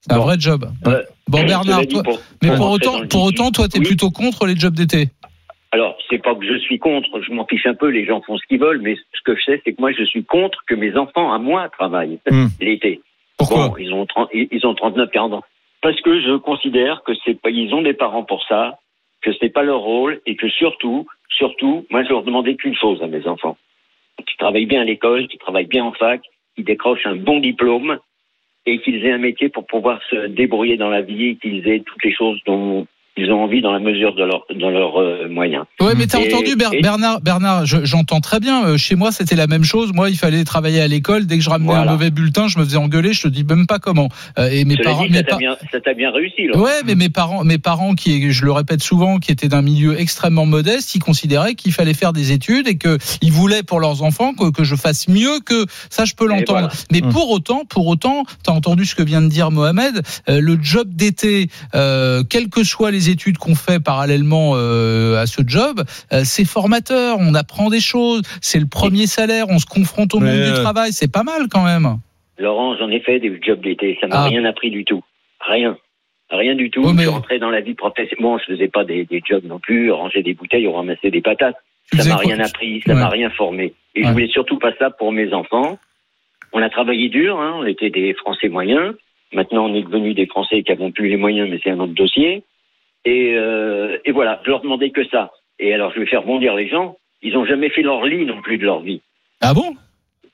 C'est 0.00 0.12
un 0.12 0.18
vrai 0.18 0.36
job. 0.38 0.70
Bon 1.28 1.42
Bernard, 1.44 1.86
toi- 1.86 2.02
pour- 2.02 2.20
mais 2.42 2.54
pour 2.56 2.70
autant, 2.70 3.06
pour 3.08 3.22
autant, 3.22 3.50
toi, 3.50 3.68
t'es 3.68 3.78
Oui. 3.78 3.86
plutôt 3.86 4.10
contre 4.10 4.44
les 4.46 4.54
jobs 4.56 4.74
d'été. 4.74 5.08
Alors, 5.74 5.98
c'est 6.08 6.22
pas 6.22 6.36
que 6.36 6.46
je 6.46 6.56
suis 6.58 6.78
contre, 6.78 7.20
je 7.20 7.32
m'en 7.32 7.44
fiche 7.46 7.66
un 7.66 7.74
peu, 7.74 7.88
les 7.88 8.04
gens 8.06 8.20
font 8.20 8.38
ce 8.38 8.46
qu'ils 8.46 8.60
veulent, 8.60 8.80
mais 8.80 8.94
ce 8.94 9.22
que 9.24 9.34
je 9.34 9.42
sais, 9.42 9.60
c'est 9.64 9.72
que 9.72 9.80
moi, 9.80 9.90
je 9.90 10.04
suis 10.04 10.24
contre 10.24 10.60
que 10.68 10.76
mes 10.76 10.96
enfants, 10.96 11.32
à 11.32 11.38
moi, 11.38 11.68
travaillent 11.68 12.20
Hmm. 12.30 12.46
l'été. 12.60 13.00
Pourquoi 13.36 13.70
Bon, 13.70 13.76
ils 13.76 13.92
ont 13.92 14.06
30, 14.06 14.28
ils 14.32 14.46
ils 14.52 14.64
ont 14.68 14.74
39, 14.76 15.10
40 15.10 15.32
ans. 15.32 15.42
Parce 15.82 16.00
que 16.00 16.20
je 16.20 16.36
considère 16.36 17.02
que 17.02 17.10
c'est 17.24 17.34
pas, 17.40 17.50
ils 17.50 17.74
ont 17.74 17.82
des 17.82 17.92
parents 17.92 18.22
pour 18.22 18.44
ça, 18.44 18.78
que 19.20 19.32
c'est 19.40 19.48
pas 19.48 19.64
leur 19.64 19.80
rôle, 19.80 20.20
et 20.26 20.36
que 20.36 20.48
surtout, 20.48 21.08
surtout, 21.28 21.84
moi, 21.90 22.04
je 22.04 22.10
leur 22.10 22.22
demandais 22.22 22.54
qu'une 22.54 22.76
chose 22.76 23.02
à 23.02 23.08
mes 23.08 23.26
enfants. 23.26 23.56
Qu'ils 24.24 24.38
travaillent 24.38 24.66
bien 24.66 24.82
à 24.82 24.84
l'école, 24.84 25.26
qu'ils 25.26 25.40
travaillent 25.40 25.66
bien 25.66 25.84
en 25.84 25.92
fac, 25.92 26.20
qu'ils 26.54 26.66
décrochent 26.66 27.04
un 27.06 27.16
bon 27.16 27.40
diplôme, 27.40 27.98
et 28.64 28.78
qu'ils 28.78 29.04
aient 29.04 29.10
un 29.10 29.18
métier 29.18 29.48
pour 29.48 29.66
pouvoir 29.66 30.00
se 30.08 30.28
débrouiller 30.28 30.76
dans 30.76 30.88
la 30.88 31.02
vie, 31.02 31.30
et 31.30 31.34
qu'ils 31.34 31.66
aient 31.66 31.80
toutes 31.80 32.04
les 32.04 32.14
choses 32.14 32.38
dont 32.46 32.86
ils 33.16 33.30
ont 33.30 33.42
envie 33.44 33.60
dans 33.62 33.72
la 33.72 33.78
mesure 33.78 34.14
de 34.14 34.24
leurs 34.24 34.44
de 34.50 34.66
leurs 34.66 35.00
euh, 35.00 35.28
moyens. 35.28 35.64
Ouais, 35.80 35.94
mais 35.96 36.06
t'as 36.06 36.18
entendu 36.18 36.56
Ber- 36.56 36.70
et- 36.72 36.80
Bernard, 36.82 37.20
Bernard, 37.20 37.64
je- 37.66 37.84
j'entends 37.84 38.20
très 38.20 38.40
bien. 38.40 38.64
Euh, 38.66 38.76
chez 38.76 38.94
moi, 38.96 39.12
c'était 39.12 39.36
la 39.36 39.46
même 39.46 39.64
chose. 39.64 39.92
Moi, 39.92 40.10
il 40.10 40.16
fallait 40.16 40.44
travailler 40.44 40.80
à 40.80 40.88
l'école. 40.88 41.26
Dès 41.26 41.38
que 41.38 41.44
je 41.44 41.50
ramenais 41.50 41.72
un 41.74 41.84
mauvais 41.84 42.10
bulletin, 42.10 42.48
je 42.48 42.58
me 42.58 42.64
faisais 42.64 42.76
engueuler. 42.76 43.12
Je 43.12 43.22
te 43.22 43.28
dis 43.28 43.44
même 43.44 43.66
pas 43.66 43.78
comment. 43.78 44.08
Euh, 44.38 44.48
et 44.50 44.64
mes 44.64 44.74
Cela 44.74 44.84
parents, 44.90 45.04
dit, 45.04 45.10
mes 45.10 45.18
ça 45.18 45.22
t'a 45.24 45.36
bien, 45.36 45.56
ça 45.70 45.80
t'a 45.80 45.94
bien 45.94 46.10
réussi. 46.10 46.46
Laurent. 46.46 46.64
Ouais, 46.64 46.80
mais 46.86 46.94
mes 46.96 47.08
parents, 47.08 47.44
mes 47.44 47.58
parents 47.58 47.94
qui, 47.94 48.32
je 48.32 48.44
le 48.44 48.52
répète 48.52 48.82
souvent, 48.82 49.18
qui 49.18 49.30
étaient 49.32 49.48
d'un 49.48 49.62
milieu 49.62 49.98
extrêmement 50.00 50.46
modeste, 50.46 50.94
ils 50.94 51.00
considéraient 51.02 51.54
qu'il 51.54 51.72
fallait 51.72 51.94
faire 51.94 52.12
des 52.12 52.32
études 52.32 52.66
et 52.68 52.76
que 52.76 52.98
ils 53.22 53.32
voulaient 53.32 53.62
pour 53.62 53.78
leurs 53.80 54.02
enfants 54.02 54.32
que, 54.34 54.50
que 54.50 54.64
je 54.64 54.74
fasse 54.76 55.08
mieux 55.08 55.40
que 55.44 55.66
ça. 55.90 56.04
Je 56.04 56.14
peux 56.14 56.26
l'entendre. 56.26 56.44
voilà. 56.68 56.68
Mais 56.92 57.02
Hum. 57.02 57.12
pour 57.12 57.30
autant, 57.30 57.64
pour 57.64 57.86
autant, 57.86 58.24
t'as 58.42 58.52
entendu 58.52 58.84
ce 58.84 58.94
que 58.94 59.02
vient 59.02 59.22
de 59.22 59.28
dire 59.28 59.50
Mohamed. 59.50 60.02
euh, 60.28 60.40
le 60.40 60.58
job 60.60 60.88
d'été, 60.92 61.48
euh, 61.74 62.22
quelles 62.28 62.48
que 62.48 62.64
soient 62.64 62.90
les 62.90 63.03
études 63.10 63.38
qu'on 63.38 63.54
fait 63.54 63.82
parallèlement 63.82 64.52
euh, 64.54 65.16
à 65.20 65.26
ce 65.26 65.42
job, 65.46 65.82
euh, 66.12 66.22
c'est 66.24 66.44
formateur. 66.44 67.16
On 67.20 67.34
apprend 67.34 67.70
des 67.70 67.80
choses. 67.80 68.22
C'est 68.40 68.58
le 68.60 68.66
premier 68.66 69.06
salaire. 69.06 69.46
On 69.48 69.58
se 69.58 69.66
confronte 69.66 70.14
au 70.14 70.20
Mais, 70.20 70.32
monde 70.36 70.54
du 70.54 70.62
travail. 70.62 70.92
C'est 70.92 71.10
pas 71.12 71.22
mal 71.22 71.48
quand 71.50 71.64
même. 71.64 71.98
Laurent, 72.38 72.76
j'en 72.76 72.88
ai 72.90 73.00
fait 73.00 73.20
des 73.20 73.38
jobs 73.44 73.60
d'été. 73.60 73.96
Ça 74.00 74.06
m'a 74.08 74.16
Ah. 74.22 74.24
rien 74.24 74.44
appris 74.44 74.70
du 74.70 74.84
tout. 74.84 75.02
Rien. 75.40 75.76
Rien 76.30 76.54
du 76.54 76.70
tout. 76.70 76.82
Je 76.84 76.92
mais- 76.94 77.02
suis 77.02 77.10
rentré 77.10 77.38
dans 77.38 77.50
la 77.50 77.60
vie 77.60 77.74
professionnelle. 77.74 78.22
Bon, 78.22 78.38
je 78.38 78.44
faisais 78.52 78.68
pas 78.68 78.84
des, 78.84 79.04
des 79.04 79.22
jobs 79.28 79.44
non 79.44 79.58
plus, 79.60 79.92
ranger 79.92 80.22
des 80.22 80.34
bouteilles 80.34 80.66
ou 80.66 80.72
ramasser 80.72 81.10
des 81.10 81.20
patates. 81.20 81.56
Tu 81.92 81.98
Ça 81.98 82.08
m'a 82.08 82.16
rien 82.16 82.40
appris, 82.40 82.80
ça 82.86 82.94
Ouais. 82.94 82.98
m'a 82.98 83.08
rien 83.08 83.30
formé. 83.30 83.74
Et 83.94 84.02
je 84.02 84.06
Ouais. 84.06 84.12
voulais 84.12 84.28
surtout 84.28 84.58
pas 84.58 84.72
ça 84.78 84.90
pour 84.90 85.12
mes 85.12 85.32
enfants. 85.34 85.78
On 86.52 86.62
a 86.62 86.70
travaillé 86.70 87.08
dur, 87.08 87.38
hein, 87.40 87.52
on 87.56 87.66
était 87.66 87.90
des 87.90 88.14
Français 88.14 88.48
moyens. 88.48 88.94
Maintenant, 89.32 89.66
on 89.66 89.74
est 89.74 89.82
devenus 89.82 90.14
des 90.14 90.26
Français 90.26 90.62
qui 90.62 90.72
n'avons 90.72 90.92
plus 90.92 91.08
les 91.08 91.16
moyens, 91.16 91.48
mais 91.50 91.60
c'est 91.62 91.70
un 91.70 91.78
autre 91.80 91.92
dossier. 91.94 92.42
Et, 93.04 93.34
euh, 93.36 93.98
et 94.04 94.12
voilà, 94.12 94.40
je 94.44 94.50
leur 94.50 94.60
demandais 94.60 94.90
que 94.90 95.04
ça. 95.08 95.30
Et 95.58 95.72
alors, 95.74 95.92
je 95.94 96.00
vais 96.00 96.06
faire 96.06 96.22
bondir 96.22 96.54
les 96.54 96.68
gens. 96.68 96.96
Ils 97.22 97.36
ont 97.36 97.44
jamais 97.44 97.70
fait 97.70 97.82
leur 97.82 98.04
lit 98.04 98.24
non 98.26 98.40
plus 98.42 98.58
de 98.58 98.64
leur 98.64 98.80
vie. 98.80 99.00
Ah 99.40 99.54
bon? 99.54 99.74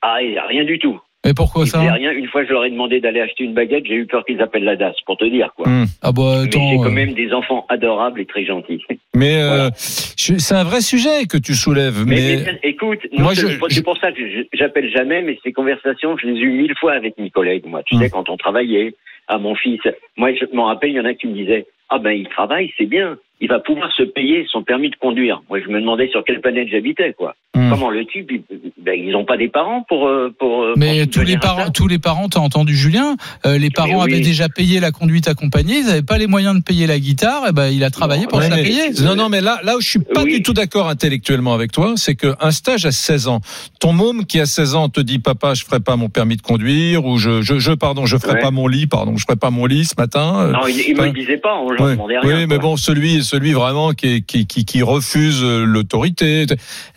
Ah, 0.01 0.17
rien 0.47 0.63
du 0.63 0.79
tout. 0.79 0.99
Mais 1.23 1.35
pourquoi 1.35 1.63
Ils 1.65 1.67
ça? 1.67 1.79
rien. 1.79 2.11
Une 2.11 2.27
fois, 2.27 2.43
je 2.43 2.49
leur 2.51 2.65
ai 2.65 2.71
demandé 2.71 2.99
d'aller 2.99 3.21
acheter 3.21 3.43
une 3.43 3.53
baguette. 3.53 3.85
J'ai 3.85 3.93
eu 3.93 4.07
peur 4.07 4.25
qu'ils 4.25 4.41
appellent 4.41 4.63
la 4.63 4.75
DAS, 4.75 4.95
pour 5.05 5.17
te 5.17 5.25
dire, 5.25 5.53
quoi. 5.55 5.67
Hum. 5.67 5.85
Ah 6.01 6.11
bah 6.11 6.41
attends. 6.45 6.59
j'ai 6.69 6.77
quand 6.77 6.85
euh, 6.85 6.89
même 6.89 7.13
des 7.13 7.31
enfants 7.31 7.65
adorables 7.69 8.19
et 8.21 8.25
très 8.25 8.43
gentils. 8.43 8.83
Mais 9.15 9.39
euh, 9.39 9.69
c'est 9.75 10.55
un 10.55 10.63
vrai 10.63 10.81
sujet 10.81 11.25
que 11.29 11.37
tu 11.37 11.53
soulèves. 11.53 12.03
Mais, 12.07 12.15
Mais, 12.15 12.43
mais, 12.53 12.59
écoute, 12.63 12.99
c'est 13.69 13.83
pour 13.83 13.97
ça 13.97 14.11
que 14.11 14.21
j'appelle 14.53 14.89
jamais, 14.89 15.21
mais 15.21 15.37
ces 15.43 15.51
conversations, 15.53 16.17
je 16.17 16.25
les 16.25 16.39
ai 16.39 16.43
eues 16.43 16.51
mille 16.53 16.73
fois 16.79 16.93
avec 16.93 17.15
mes 17.19 17.29
collègues. 17.29 17.65
Moi, 17.67 17.83
tu 17.83 17.95
Hum. 17.95 18.01
sais, 18.01 18.09
quand 18.09 18.27
on 18.29 18.37
travaillait 18.37 18.95
à 19.27 19.37
mon 19.37 19.53
fils, 19.53 19.81
moi, 20.17 20.33
je 20.33 20.45
m'en 20.55 20.65
rappelle, 20.65 20.89
il 20.89 20.95
y 20.95 20.99
en 20.99 21.05
a 21.05 21.13
qui 21.13 21.27
me 21.27 21.33
disaient, 21.35 21.67
ah 21.91 21.99
ben, 21.99 22.11
il 22.11 22.27
travaille, 22.29 22.73
c'est 22.77 22.85
bien. 22.85 23.17
Il 23.43 23.47
va 23.49 23.59
pouvoir 23.59 23.91
se 23.97 24.03
payer 24.03 24.45
son 24.51 24.61
permis 24.63 24.91
de 24.91 24.95
conduire. 24.95 25.41
Moi, 25.49 25.59
je 25.65 25.67
me 25.71 25.79
demandais 25.79 26.07
sur 26.09 26.23
quelle 26.23 26.41
planète 26.41 26.67
j'habitais, 26.71 27.13
quoi. 27.17 27.35
Hum. 27.57 27.69
Comment 27.71 27.89
le 27.89 28.05
type, 28.05 28.29
il- 28.31 28.43
ben, 28.81 28.93
ils 28.97 29.11
n'ont 29.11 29.25
pas 29.25 29.35
des 29.35 29.49
parents 29.49 29.83
pour 29.89 30.07
euh, 30.07 30.33
pour. 30.39 30.63
euh, 30.63 30.73
Mais 30.77 31.01
pour 31.05 31.09
tous 31.15 31.23
les 31.25 31.35
à 31.35 31.39
parents, 31.39 31.69
tous 31.71 31.87
les 31.87 31.99
parents, 31.99 32.29
t'as 32.29 32.39
entendu 32.39 32.75
Julien, 32.75 33.15
euh, 33.45 33.57
les 33.57 33.69
parents 33.69 34.03
oui. 34.05 34.13
avaient 34.13 34.21
déjà 34.23 34.47
payé 34.47 34.79
la 34.79 34.91
conduite 34.91 35.27
accompagnée, 35.27 35.79
ils 35.79 35.85
n'avaient 35.87 36.01
pas 36.01 36.17
les 36.17 36.27
moyens 36.27 36.55
de 36.55 36.63
payer 36.63 36.87
la 36.87 36.97
guitare, 36.99 37.47
et 37.49 37.51
ben 37.51 37.67
il 37.69 37.83
a 37.83 37.89
travaillé 37.89 38.25
pour 38.27 38.37
Ouais, 38.39 38.45
se 38.45 38.49
la 38.51 38.55
payer. 38.57 38.91
Non, 39.03 39.15
non, 39.15 39.27
mais 39.29 39.41
là, 39.41 39.59
là 39.63 39.75
où 39.75 39.81
je 39.81 39.89
suis 39.89 39.99
pas 39.99 40.23
Oui. 40.23 40.33
du 40.35 40.43
tout 40.43 40.53
d'accord 40.53 40.87
intellectuellement 40.87 41.53
avec 41.53 41.71
toi, 41.71 41.93
c'est 41.97 42.15
qu'un 42.15 42.51
stage 42.51 42.85
à 42.85 42.91
16 42.91 43.27
ans, 43.27 43.41
ton 43.79 43.91
môme 43.91 44.25
qui 44.25 44.39
a 44.39 44.45
16 44.45 44.75
ans 44.75 44.87
te 44.89 45.01
dit 45.01 45.19
papa, 45.19 45.53
je 45.53 45.65
ferai 45.65 45.79
pas 45.81 45.95
mon 45.97 46.09
permis 46.09 46.37
de 46.37 46.41
conduire 46.41 47.05
ou 47.05 47.17
je, 47.17 47.41
je, 47.41 47.59
je 47.59 47.73
pardon, 47.73 48.05
je 48.05 48.17
ferai 48.17 48.35
Ouais. 48.35 48.41
pas 48.41 48.51
mon 48.51 48.67
lit, 48.67 48.87
pardon, 48.87 49.17
je 49.17 49.23
ferai 49.25 49.35
pas 49.37 49.49
mon 49.49 49.65
lit 49.65 49.83
ce 49.85 49.95
matin. 49.97 50.39
euh, 50.41 50.51
Non, 50.51 50.67
il, 50.67 50.79
il 50.79 50.93
me 50.95 50.99
enfin, 51.01 51.07
le 51.11 51.19
disait 51.19 51.37
pas, 51.37 51.55
on 51.57 51.69
leur 51.71 51.81
Ouais. 51.81 51.91
demandait 51.95 52.19
rien. 52.19 52.37
Oui, 52.37 52.45
mais 52.47 52.55
quoi. 52.55 52.69
bon, 52.69 52.77
celui, 52.77 53.23
celui 53.31 53.53
vraiment 53.53 53.93
qui, 53.93 54.81
refuse 54.81 55.41
l'autorité. 55.41 56.45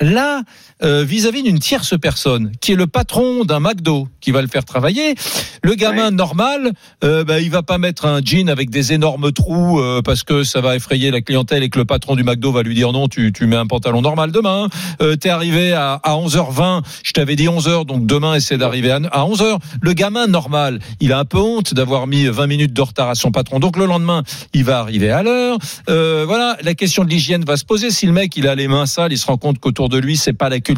Là, 0.00 0.42
vis-à-vis 0.84 1.42
d'une 1.42 1.58
tierce 1.58 1.98
personne, 1.98 2.52
qui 2.60 2.72
est 2.72 2.76
le 2.76 2.86
patron 2.86 3.44
d'un 3.44 3.60
McDo, 3.60 4.08
qui 4.20 4.30
va 4.30 4.42
le 4.42 4.48
faire 4.48 4.64
travailler, 4.64 5.14
le 5.62 5.74
gamin 5.74 6.10
normal, 6.10 6.72
euh, 7.02 7.24
bah, 7.24 7.40
il 7.40 7.50
va 7.50 7.62
pas 7.62 7.78
mettre 7.78 8.06
un 8.06 8.20
jean 8.22 8.48
avec 8.48 8.70
des 8.70 8.92
énormes 8.92 9.32
trous 9.32 9.80
euh, 9.80 10.02
parce 10.02 10.22
que 10.22 10.44
ça 10.44 10.60
va 10.60 10.76
effrayer 10.76 11.10
la 11.10 11.20
clientèle 11.20 11.62
et 11.62 11.70
que 11.70 11.78
le 11.78 11.84
patron 11.84 12.16
du 12.16 12.22
McDo 12.22 12.52
va 12.52 12.62
lui 12.62 12.74
dire 12.74 12.92
non, 12.92 13.08
tu, 13.08 13.32
tu 13.32 13.46
mets 13.46 13.56
un 13.56 13.66
pantalon 13.66 14.02
normal 14.02 14.30
demain. 14.30 14.68
Euh, 15.00 15.16
T'es 15.16 15.30
arrivé 15.30 15.72
à, 15.72 15.94
à 16.02 16.16
11h20, 16.16 16.82
je 17.02 17.12
t'avais 17.12 17.34
dit 17.36 17.46
11h, 17.46 17.86
donc 17.86 18.06
demain 18.06 18.34
essaie 18.34 18.58
d'arriver 18.58 18.90
à, 18.90 18.96
à 18.96 19.24
11h. 19.24 19.58
Le 19.80 19.92
gamin 19.94 20.26
normal, 20.26 20.80
il 21.00 21.12
a 21.12 21.18
un 21.18 21.24
peu 21.24 21.38
honte 21.38 21.72
d'avoir 21.72 22.06
mis 22.06 22.26
20 22.26 22.46
minutes 22.46 22.72
de 22.74 22.82
retard 22.82 23.08
à 23.08 23.14
son 23.14 23.30
patron, 23.30 23.58
donc 23.58 23.76
le 23.76 23.86
lendemain, 23.86 24.22
il 24.52 24.64
va 24.64 24.80
arriver 24.80 25.10
à 25.10 25.22
l'heure. 25.22 25.58
Euh, 25.88 26.24
voilà, 26.26 26.56
la 26.62 26.74
question 26.74 27.04
de 27.04 27.10
l'hygiène 27.10 27.44
va 27.44 27.56
se 27.56 27.64
poser. 27.64 27.90
Si 27.90 28.06
le 28.06 28.12
mec 28.12 28.36
il 28.36 28.48
a 28.48 28.54
les 28.54 28.68
mains 28.68 28.86
sales, 28.86 29.12
il 29.12 29.18
se 29.18 29.26
rend 29.26 29.38
compte 29.38 29.58
qu'autour 29.58 29.88
de 29.88 29.98
lui 29.98 30.16
c'est 30.16 30.32
pas 30.32 30.48
la 30.48 30.60
culture 30.60 30.73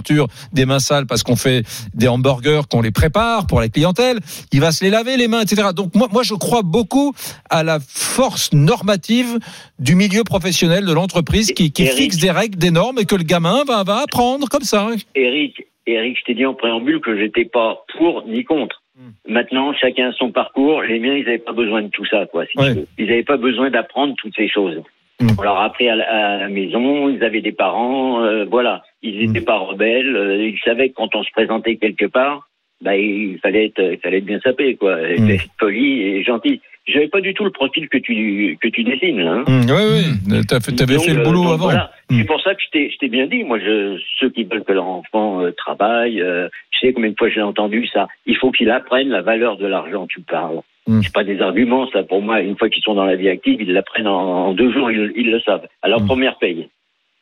des 0.52 0.66
mains 0.66 0.78
sales 0.78 1.06
parce 1.06 1.22
qu'on 1.22 1.36
fait 1.36 1.64
des 1.94 2.08
hamburgers, 2.08 2.62
qu'on 2.70 2.82
les 2.82 2.90
prépare 2.90 3.46
pour 3.46 3.60
la 3.60 3.68
clientèle, 3.68 4.18
il 4.52 4.60
va 4.60 4.72
se 4.72 4.84
les 4.84 4.90
laver 4.90 5.16
les 5.16 5.28
mains, 5.28 5.42
etc. 5.42 5.68
Donc 5.74 5.94
moi, 5.94 6.08
moi 6.12 6.22
je 6.22 6.34
crois 6.34 6.62
beaucoup 6.62 7.14
à 7.50 7.62
la 7.62 7.78
force 7.80 8.52
normative 8.52 9.38
du 9.78 9.94
milieu 9.94 10.24
professionnel 10.24 10.86
de 10.86 10.92
l'entreprise 10.92 11.52
qui, 11.52 11.72
qui 11.72 11.84
Eric. 11.84 11.96
fixe 11.96 12.18
des 12.18 12.30
règles, 12.30 12.58
des 12.58 12.70
normes 12.70 12.98
et 12.98 13.04
que 13.04 13.16
le 13.16 13.24
gamin 13.24 13.64
va, 13.64 13.84
va 13.84 14.02
apprendre 14.02 14.48
comme 14.48 14.62
ça. 14.62 14.88
Eric, 15.14 15.66
Eric, 15.86 16.18
je 16.18 16.24
t'ai 16.24 16.34
dit 16.34 16.46
en 16.46 16.54
préambule 16.54 17.00
que 17.00 17.16
j'étais 17.18 17.44
pas 17.44 17.84
pour 17.96 18.26
ni 18.26 18.44
contre. 18.44 18.82
Hmm. 18.98 19.32
Maintenant, 19.32 19.74
chacun 19.74 20.08
a 20.08 20.12
son 20.12 20.32
parcours. 20.32 20.82
Les 20.82 20.98
miens, 20.98 21.14
ils 21.14 21.24
n'avaient 21.24 21.38
pas 21.38 21.52
besoin 21.52 21.82
de 21.82 21.88
tout 21.88 22.06
ça, 22.06 22.26
quoi. 22.26 22.46
si 22.46 22.58
Ouais. 22.58 22.84
Ils 22.98 23.06
n'avaient 23.06 23.22
pas 23.22 23.36
besoin 23.36 23.70
d'apprendre 23.70 24.14
toutes 24.16 24.34
ces 24.34 24.48
choses. 24.48 24.82
Mm. 25.20 25.28
On 25.38 25.42
leur 25.42 25.56
a 25.56 25.64
appris 25.64 25.88
à 25.88 25.96
la, 25.96 26.04
à 26.04 26.36
la 26.40 26.48
maison. 26.48 27.08
Ils 27.08 27.22
avaient 27.24 27.40
des 27.40 27.52
parents. 27.52 28.22
euh, 28.22 28.44
voilà, 28.44 28.82
ils 29.02 29.18
n'étaient 29.26 29.44
pas 29.44 29.56
rebelles. 29.58 30.14
euh, 30.16 30.46
ils 30.48 30.58
savaient 30.64 30.90
que 30.90 30.94
quand 30.94 31.14
on 31.14 31.22
se 31.22 31.30
présentait 31.32 31.76
quelque 31.76 32.04
part, 32.06 32.48
bah, 32.82 32.96
il 32.96 33.38
fallait 33.42 33.66
être, 33.66 33.80
il 33.80 33.98
fallait 33.98 34.18
être 34.18 34.26
bien 34.26 34.40
sapé, 34.40 34.74
quoi. 34.76 34.96
Mm. 34.96 35.16
fallait 35.16 35.34
être 35.36 35.48
poli 35.58 36.02
et 36.02 36.22
gentil. 36.22 36.60
J'avais 36.86 37.08
pas 37.08 37.20
du 37.20 37.34
tout 37.34 37.44
le 37.44 37.50
profil 37.50 37.88
que 37.88 37.98
tu 37.98 38.56
que 38.60 38.68
tu 38.68 38.84
dessines, 38.84 39.20
là. 39.20 39.32
hein. 39.32 39.44
Mmh, 39.48 39.70
oui, 39.70 40.04
oui, 40.30 40.40
t'as 40.46 40.60
fait- 40.60 40.72
t'avais 40.72 40.94
Donc, 40.96 41.04
fait 41.04 41.14
le 41.14 41.20
euh, 41.20 41.24
boulot 41.24 41.42
donc 41.44 41.52
avant. 41.54 41.64
voilà. 41.64 41.90
Mm. 42.08 42.18
C'est 42.18 42.26
pour 42.26 42.40
ça 42.40 42.54
que 42.54 42.62
je 42.62 42.96
t'ai, 42.98 43.08
bien 43.08 43.26
dit. 43.26 43.42
Moi, 43.42 43.58
je, 43.58 43.98
ceux 44.20 44.30
qui 44.30 44.44
veulent 44.44 44.64
que 44.64 44.72
leur 44.72 44.86
enfant 44.86 45.40
euh, 45.40 45.50
travaille, 45.52 46.20
euh, 46.20 46.48
je 46.70 46.78
sais 46.80 46.92
combien 46.92 47.10
de 47.10 47.16
fois 47.18 47.28
j'ai 47.28 47.42
entendu 47.42 47.86
ça. 47.88 48.06
Il 48.26 48.36
faut 48.36 48.50
qu'ils 48.52 48.70
apprennent 48.70 49.08
la 49.08 49.22
valeur 49.22 49.56
de 49.56 49.66
l'argent. 49.66 50.06
Tu 50.06 50.20
parles. 50.20 50.60
Mm. 50.86 51.00
C'est 51.02 51.12
pas 51.12 51.24
des 51.24 51.40
arguments, 51.40 51.88
ça. 51.90 52.04
Pour 52.04 52.22
moi, 52.22 52.40
une 52.40 52.56
fois 52.56 52.68
qu'ils 52.68 52.82
sont 52.82 52.94
dans 52.94 53.04
la 53.06 53.16
vie 53.16 53.28
active, 53.28 53.60
ils 53.60 53.72
l'apprennent 53.72 54.06
en, 54.06 54.46
en 54.48 54.52
deux 54.54 54.70
jours. 54.72 54.90
Ils, 54.90 55.12
ils 55.16 55.30
le 55.30 55.40
savent. 55.40 55.66
À 55.82 55.88
leur 55.88 56.00
Mm. 56.02 56.06
première 56.06 56.38
paye. 56.38 56.68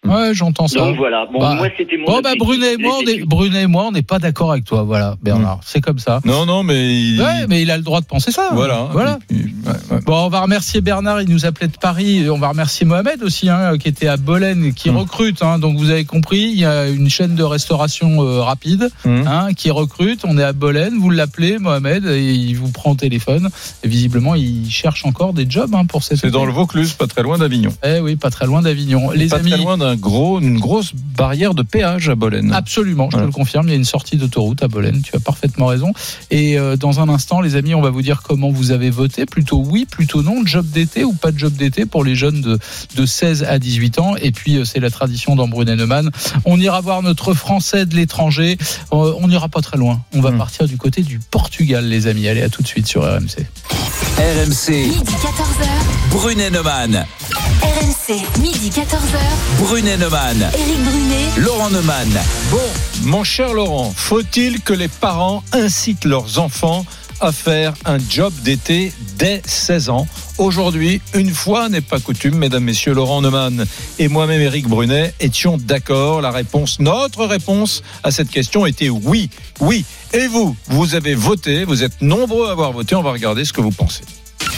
Ouais, 0.05 0.35
j'entends 0.35 0.69
ça. 0.69 0.81
Donc 0.81 0.97
voilà. 0.97 1.27
Bon, 1.33 1.39
Bah, 1.41 1.55
moi, 1.57 1.69
c'était 1.77 1.97
mon. 1.97 2.05
Bon, 2.07 2.21
bah, 2.21 2.33
Brunet 2.39 2.75
et 2.75 2.77
moi, 2.77 2.99
on 3.03 3.07
est. 3.07 3.25
Brunet 3.25 3.63
et 3.63 3.67
moi, 3.67 3.85
on 3.89 3.93
n'est 3.93 4.03
pas 4.03 4.19
d'accord 4.19 4.53
avec 4.53 4.65
toi, 4.65 4.83
voilà, 4.83 5.17
Bernard. 5.23 5.61
C'est 5.65 5.81
comme 5.81 5.99
ça. 5.99 6.21
Non, 6.25 6.45
non, 6.47 6.63
mais 6.63 6.93
il- 6.95 7.21
Ouais, 7.21 7.47
mais 7.49 7.63
il 7.63 7.71
a 7.71 7.77
le 7.77 7.83
droit 7.83 8.01
de 8.01 8.07
penser 8.07 8.31
ça. 8.31 8.51
voilà. 8.53 8.89
Voilà. 8.93 9.19
Et 9.31 9.35
puis, 9.35 9.55
ouais, 9.67 9.73
ouais. 9.97 10.01
Bon, 10.05 10.27
on 10.27 10.29
va 10.29 10.41
remercier 10.41 10.81
Bernard, 10.81 11.23
il 11.23 11.29
nous 11.31 11.47
appelait 11.47 11.69
de 11.69 11.77
Paris. 11.79 12.19
Et 12.25 12.31
On 12.31 12.39
va 12.39 12.49
remercier 12.49 12.85
Mohamed 12.87 13.23
aussi, 13.23 13.49
hein, 13.49 13.79
qui 13.79 13.89
était 13.89 14.09
à 14.09 14.17
Bolène, 14.17 14.75
qui 14.75 14.91
Mm. 14.91 14.97
recrute. 14.99 15.43
Hein, 15.43 15.59
donc 15.59 15.79
vous 15.79 15.91
avez 15.91 16.05
compris, 16.05 16.51
il 16.53 16.59
y 16.59 16.65
a 16.67 16.89
une 16.89 17.09
chaîne 17.09 17.35
de 17.35 17.43
restauration 17.43 18.23
euh, 18.23 18.43
rapide 18.43 18.91
Mm. 19.05 19.27
hein, 19.27 19.49
qui 19.57 19.71
recrute. 19.71 20.21
On 20.27 20.37
est 20.37 20.43
à 20.45 20.53
Bolène, 20.53 20.99
vous 20.99 21.11
l'appelez 21.11 21.59
Mohamed, 21.59 22.05
et 22.07 22.33
il 22.33 22.55
vous 22.57 22.71
prend 22.71 22.91
au 22.91 22.95
téléphone. 22.95 23.49
Et 23.83 23.89
visiblement, 23.89 24.35
il 24.35 24.71
cherche 24.71 25.05
encore 25.07 25.33
des 25.33 25.47
jobs 25.49 25.75
hein, 25.75 25.87
pour 25.87 26.03
cette. 26.03 26.19
C'est 26.19 26.31
dans 26.31 26.45
le 26.45 26.53
Vaucluse, 26.53 26.93
pas 26.93 27.07
très 27.07 27.23
loin 27.23 27.39
d'Avignon. 27.39 27.71
Eh 27.85 28.01
oui, 28.01 28.17
pas 28.17 28.31
très 28.31 28.47
loin 28.47 28.61
d'Avignon. 28.63 29.11
Les 29.13 29.29
pas 29.29 29.37
amis. 29.37 29.51
très 29.51 29.59
loin 29.61 29.79
d'un 29.95 30.01
gros, 30.01 30.41
une 30.41 30.59
grosse 30.59 30.93
barrière 30.95 31.55
de 31.55 31.63
péage 31.63 32.09
à 32.09 32.15
Bolène. 32.15 32.53
Absolument, 32.53 33.07
je 33.11 33.17
Voilà. 33.17 33.27
te 33.27 33.31
le 33.31 33.35
confirme. 33.35 33.69
Il 33.69 33.71
y 33.71 33.75
a 33.75 33.77
une 33.77 33.85
sortie 33.85 34.17
d'autoroute 34.17 34.63
à 34.63 34.69
Bolène. 34.69 35.03
Tu 35.03 35.15
as 35.17 35.21
parfaitement 35.21 35.67
raison. 35.67 35.93
Et 36.31 36.59
euh, 36.59 36.77
dans 36.77 37.01
un 37.01 37.09
instant, 37.09 37.41
les 37.41 37.57
amis, 37.57 37.75
on 37.75 37.81
va 37.83 37.91
vous 37.91 38.03
dire 38.03 38.23
comment 38.23 38.51
vous 38.51 38.71
avez 38.71 38.91
voté. 38.91 39.27
Plutôt 39.27 39.63
oui, 39.65 39.87
plutôt 39.91 40.23
non. 40.23 40.43
Job 40.45 40.67
d'été 40.69 41.05
ou 41.05 41.13
pas 41.13 41.31
de 41.33 41.39
job 41.39 41.53
d'été 41.55 41.87
pour 41.87 42.05
les 42.05 42.15
jeunes 42.15 42.41
de, 42.41 42.59
de 42.97 43.07
16 43.07 43.45
à 43.45 43.59
18 43.59 43.99
ans. 43.99 44.15
Et 44.21 44.31
puis, 44.33 44.57
euh, 44.57 44.65
c'est 44.65 44.81
la 44.81 44.91
tradition 44.91 45.37
dans 45.37 45.49
Brunet-Neumann. 45.49 46.11
On 46.45 46.59
ira 46.61 46.81
voir 46.81 47.03
notre 47.03 47.35
Français 47.35 47.87
de 47.87 47.95
l'étranger. 47.95 48.59
Euh, 48.93 49.13
on 49.21 49.29
n'ira 49.29 49.49
pas 49.49 49.61
très 49.61 49.77
loin. 49.77 50.01
On 50.15 50.21
va 50.21 50.31
Hmm. 50.31 50.39
partir 50.39 50.67
du 50.67 50.77
côté 50.77 51.03
du 51.03 51.21
Portugal, 51.31 51.87
les 51.89 52.07
amis. 52.07 52.27
Allez, 52.29 52.43
à 52.43 52.49
tout 52.49 52.63
de 52.63 52.67
suite 52.67 52.87
sur 52.87 53.03
RMC. 53.03 53.47
RMC, 54.19 54.71
Midi 54.89 55.13
14h. 55.23 55.67
Brunet-Neumann. 56.11 57.05
RMC, 57.63 58.23
midi 58.41 58.71
14h. 58.71 59.19
Brunet-Neumann. 59.85 60.51
Éric 60.55 60.83
Brunet. 60.83 61.45
Laurent 61.45 61.69
Neumann. 61.69 62.09
Bon, 62.51 62.57
mon 63.03 63.23
cher 63.23 63.53
Laurent, 63.53 63.93
faut-il 63.95 64.63
que 64.63 64.73
les 64.73 64.89
parents 64.89 65.45
incitent 65.53 66.07
leurs 66.07 66.39
enfants 66.39 66.87
à 67.21 67.33
faire 67.33 67.75
un 67.85 67.99
job 67.99 68.33
d'été 68.45 68.95
dès 69.19 69.43
16 69.45 69.91
ans? 69.91 70.09
Aujourd'hui, 70.39 71.03
une 71.13 71.29
fois 71.29 71.69
n'est 71.69 71.83
pas 71.83 72.01
coutume, 72.01 72.37
mesdames, 72.37 72.65
messieurs, 72.65 72.95
Laurent 72.95 73.21
Neumann 73.21 73.67
et 73.99 74.09
moi-même, 74.09 74.41
Éric 74.41 74.69
Brunet, 74.69 75.13
étions 75.21 75.59
d'accord? 75.59 76.23
La 76.23 76.31
réponse, 76.31 76.81
notre 76.81 77.27
réponse 77.27 77.83
à 78.03 78.11
cette 78.11 78.31
question 78.31 78.65
était 78.65 78.89
oui, 78.89 79.29
oui. 79.61 79.85
Et 80.15 80.29
vous, 80.29 80.57
vous 80.69 80.95
avez 80.95 81.15
voté, 81.15 81.65
vous 81.65 81.83
êtes 81.83 82.01
nombreux 82.01 82.49
à 82.49 82.53
avoir 82.53 82.73
voté. 82.73 82.95
On 82.95 83.03
va 83.03 83.13
regarder 83.13 83.45
ce 83.45 83.53
que 83.53 83.61
vous 83.61 83.71
pensez. 83.71 84.01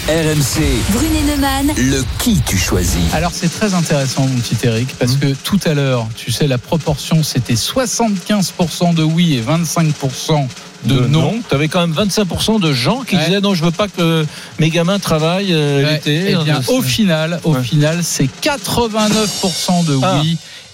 RMC, 0.08 0.62
Brunet 0.92 1.22
Neumann, 1.22 1.72
le 1.76 2.04
qui 2.20 2.40
tu 2.46 2.56
choisis 2.56 3.12
Alors 3.12 3.32
c'est 3.34 3.48
très 3.48 3.74
intéressant 3.74 4.22
mon 4.24 4.36
petit 4.38 4.56
Eric 4.64 4.94
parce 5.00 5.16
que 5.16 5.34
tout 5.42 5.58
à 5.64 5.74
l'heure, 5.74 6.06
tu 6.14 6.30
sais 6.30 6.46
la 6.46 6.58
proportion 6.58 7.24
c'était 7.24 7.54
75% 7.54 8.94
de 8.94 9.02
oui 9.02 9.34
et 9.34 9.42
25% 9.42 10.46
de, 10.84 11.00
non. 11.08 11.34
Tu 11.48 11.52
avais 11.56 11.66
quand 11.66 11.84
même 11.84 11.92
25% 11.96 12.60
de 12.60 12.72
gens 12.72 13.00
qui 13.02 13.16
Ouais. 13.16 13.24
disaient 13.24 13.40
non, 13.40 13.54
je 13.54 13.64
veux 13.64 13.72
pas 13.72 13.88
que 13.88 14.24
mes 14.60 14.70
gamins 14.70 15.00
travaillent 15.00 15.52
euh, 15.52 15.82
Ouais, 15.84 15.92
l'été. 15.94 16.36
eh 16.40 16.44
bien, 16.44 16.60
au 16.68 16.80
final, 16.82 17.40
au 17.42 17.54
Ouais. 17.54 17.62
final, 17.64 18.04
c'est 18.04 18.28
89% 18.40 19.82
de 19.84 19.98
Ah. 20.02 20.22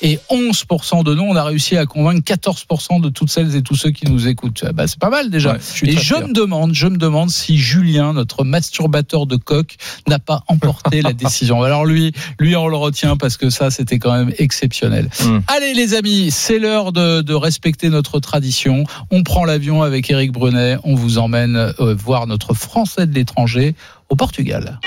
Et 0.03 0.19
11% 0.31 1.05
de 1.05 1.15
non. 1.15 1.29
On 1.31 1.37
a 1.37 1.45
réussi 1.45 1.77
à 1.77 1.87
convaincre 1.87 2.21
14% 2.21 3.01
de 3.01 3.09
toutes 3.09 3.31
celles 3.31 3.57
et 3.57 3.63
tous 3.63 3.77
ceux 3.77 3.91
qui 3.91 4.07
nous 4.07 4.29
écoutent. 4.29 4.65
Bah, 4.75 4.87
c'est 4.87 4.99
pas 4.99 5.11
mal 5.11 5.31
déjà. 5.31 5.53
Ouais, 5.53 5.59
je 5.61 5.77
suis 5.77 5.91
et 5.91 5.97
je 5.97 6.15
me 6.15 6.33
demande, 6.33 6.75
je 6.75 6.89
me 6.89 6.97
demande 6.97 7.31
si 7.31 7.57
Julien, 7.57 8.13
notre 8.13 8.45
masturbateur 8.45 9.27
de 9.27 9.37
coq, 9.37 9.77
n'a 10.09 10.19
pas 10.19 10.43
emporté 10.49 11.03
la 11.03 11.13
décision. 11.13 11.63
Alors 11.63 11.87
lui, 11.87 12.13
lui 12.39 12.57
on 12.57 12.69
le 12.69 12.77
retient 12.77 13.17
parce 13.17 13.37
que 13.37 13.51
ça, 13.51 13.71
c'était 13.71 13.99
quand 13.99 14.13
même 14.13 14.33
exceptionnel. 14.39 15.09
Mm. 15.25 15.39
Allez 15.47 15.75
les 15.75 15.95
amis, 15.95 16.31
c'est 16.31 16.59
l'heure 16.59 16.93
de, 16.93 17.21
de 17.21 17.35
respecter 17.35 17.89
notre 17.89 18.19
tradition. 18.21 18.85
On 19.11 19.23
prend 19.23 19.45
l'avion 19.45 19.83
avec 19.83 20.11
Eric 20.11 20.33
Brunet. 20.33 20.77
On 20.85 20.95
vous 20.95 21.19
emmène 21.19 21.57
euh, 21.57 21.95
voir 21.95 22.27
notre 22.27 22.55
Français 22.55 23.07
de 23.07 23.15
l'étranger 23.15 23.75
au 24.09 24.17
Portugal. 24.17 24.81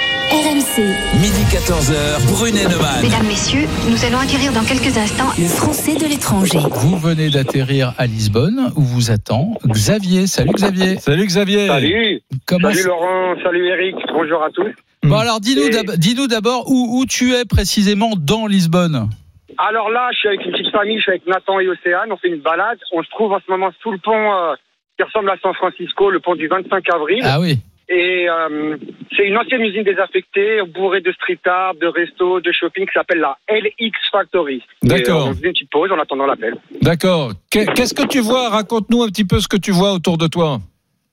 Midi 0.78 1.42
14h, 1.56 2.28
Brunet 2.34 2.66
Neumann. 2.68 3.02
Mesdames, 3.02 3.26
Messieurs, 3.28 3.66
nous 3.90 4.04
allons 4.04 4.18
acquérir 4.20 4.52
dans 4.52 4.66
quelques 4.66 4.98
instants 4.98 5.32
Le 5.40 5.48
Français 5.48 5.96
de 5.96 6.04
l'étranger. 6.06 6.58
Vous 6.70 6.98
venez 6.98 7.30
d'atterrir 7.30 7.94
à 7.98 8.06
Lisbonne 8.08 8.74
où 8.76 8.82
vous 8.82 9.10
attend 9.10 9.54
Xavier. 9.66 10.28
Salut 10.28 10.52
Xavier. 10.52 10.98
Salut 10.98 11.26
Xavier. 11.28 11.68
Salut. 11.68 12.22
Comment 12.46 12.74
Salut 12.74 12.88
Laurent, 12.88 13.36
salut 13.42 13.66
Eric, 13.70 13.96
bonjour 14.14 14.44
à 14.44 14.50
tous. 14.50 14.68
Bon 15.04 15.16
alors 15.16 15.40
dis-nous 15.40 15.68
Et- 15.68 15.98
dis-nous 15.98 16.28
d'abord 16.28 16.70
où, 16.70 17.00
où 17.00 17.06
tu 17.06 17.32
es 17.34 17.46
précisément 17.46 18.12
dans 18.18 18.46
Lisbonne. 18.46 19.08
Alors 19.58 19.90
là, 19.90 20.10
je 20.12 20.18
suis 20.18 20.28
avec 20.28 20.44
une 20.46 20.52
petite 20.52 20.72
famille, 20.74 20.98
je 20.98 21.04
suis 21.04 21.12
avec 21.12 21.26
Nathan 21.26 21.58
et 21.62 21.70
Océane, 21.70 22.12
on 22.12 22.18
fait 22.18 22.28
une 22.28 22.42
balade. 22.42 22.80
On 22.92 23.02
se 23.02 23.10
trouve 23.12 23.32
en 23.32 23.40
ce 23.40 23.50
moment 23.50 23.72
sous 23.82 23.92
le 23.94 23.98
pont 24.00 24.12
euh, 24.12 24.56
qui 24.98 25.04
ressemble 25.04 25.30
à 25.30 25.38
San 25.42 25.54
Francisco, 25.54 26.10
le 26.10 26.20
pont 26.20 26.36
du 26.36 26.50
25 26.50 26.84
avril. 26.94 27.22
Ah 27.24 27.40
oui. 27.40 27.60
Et 27.88 28.28
euh, 28.30 28.78
c'est 29.16 29.28
une 29.28 29.38
ancienne 29.38 29.62
usine 29.62 29.84
désaffectée, 29.84 30.62
bourrée 30.74 31.02
de 31.02 31.12
street 31.12 31.40
art, 31.46 31.76
de 31.76 31.86
restos, 31.88 32.40
de 32.42 32.52
shopping, 32.52 32.86
qui 32.88 32.94
s'appelle 32.94 33.20
la 33.20 33.38
LX 33.50 33.94
Factory. 34.12 34.64
D'accord. 34.82 35.28
euh, 35.28 35.30
on 35.30 35.34
faisait 35.34 35.48
une 35.48 35.54
petite 35.54 35.70
pause 35.70 35.92
en 35.92 36.00
attendant 36.00 36.26
l'appel. 36.26 36.56
D'accord. 36.82 37.32
Qu'est- 37.52 37.72
Qu'est-ce 37.76 37.94
que 37.94 38.08
tu 38.08 38.20
vois? 38.22 38.50
Raconte-nous 38.50 39.04
un 39.04 39.08
petit 39.08 39.26
peu 39.26 39.40
ce 39.40 39.48
que 39.48 39.58
tu 39.58 39.72
vois 39.72 39.94
autour 39.94 40.18
de 40.18 40.28
toi. 40.28 40.58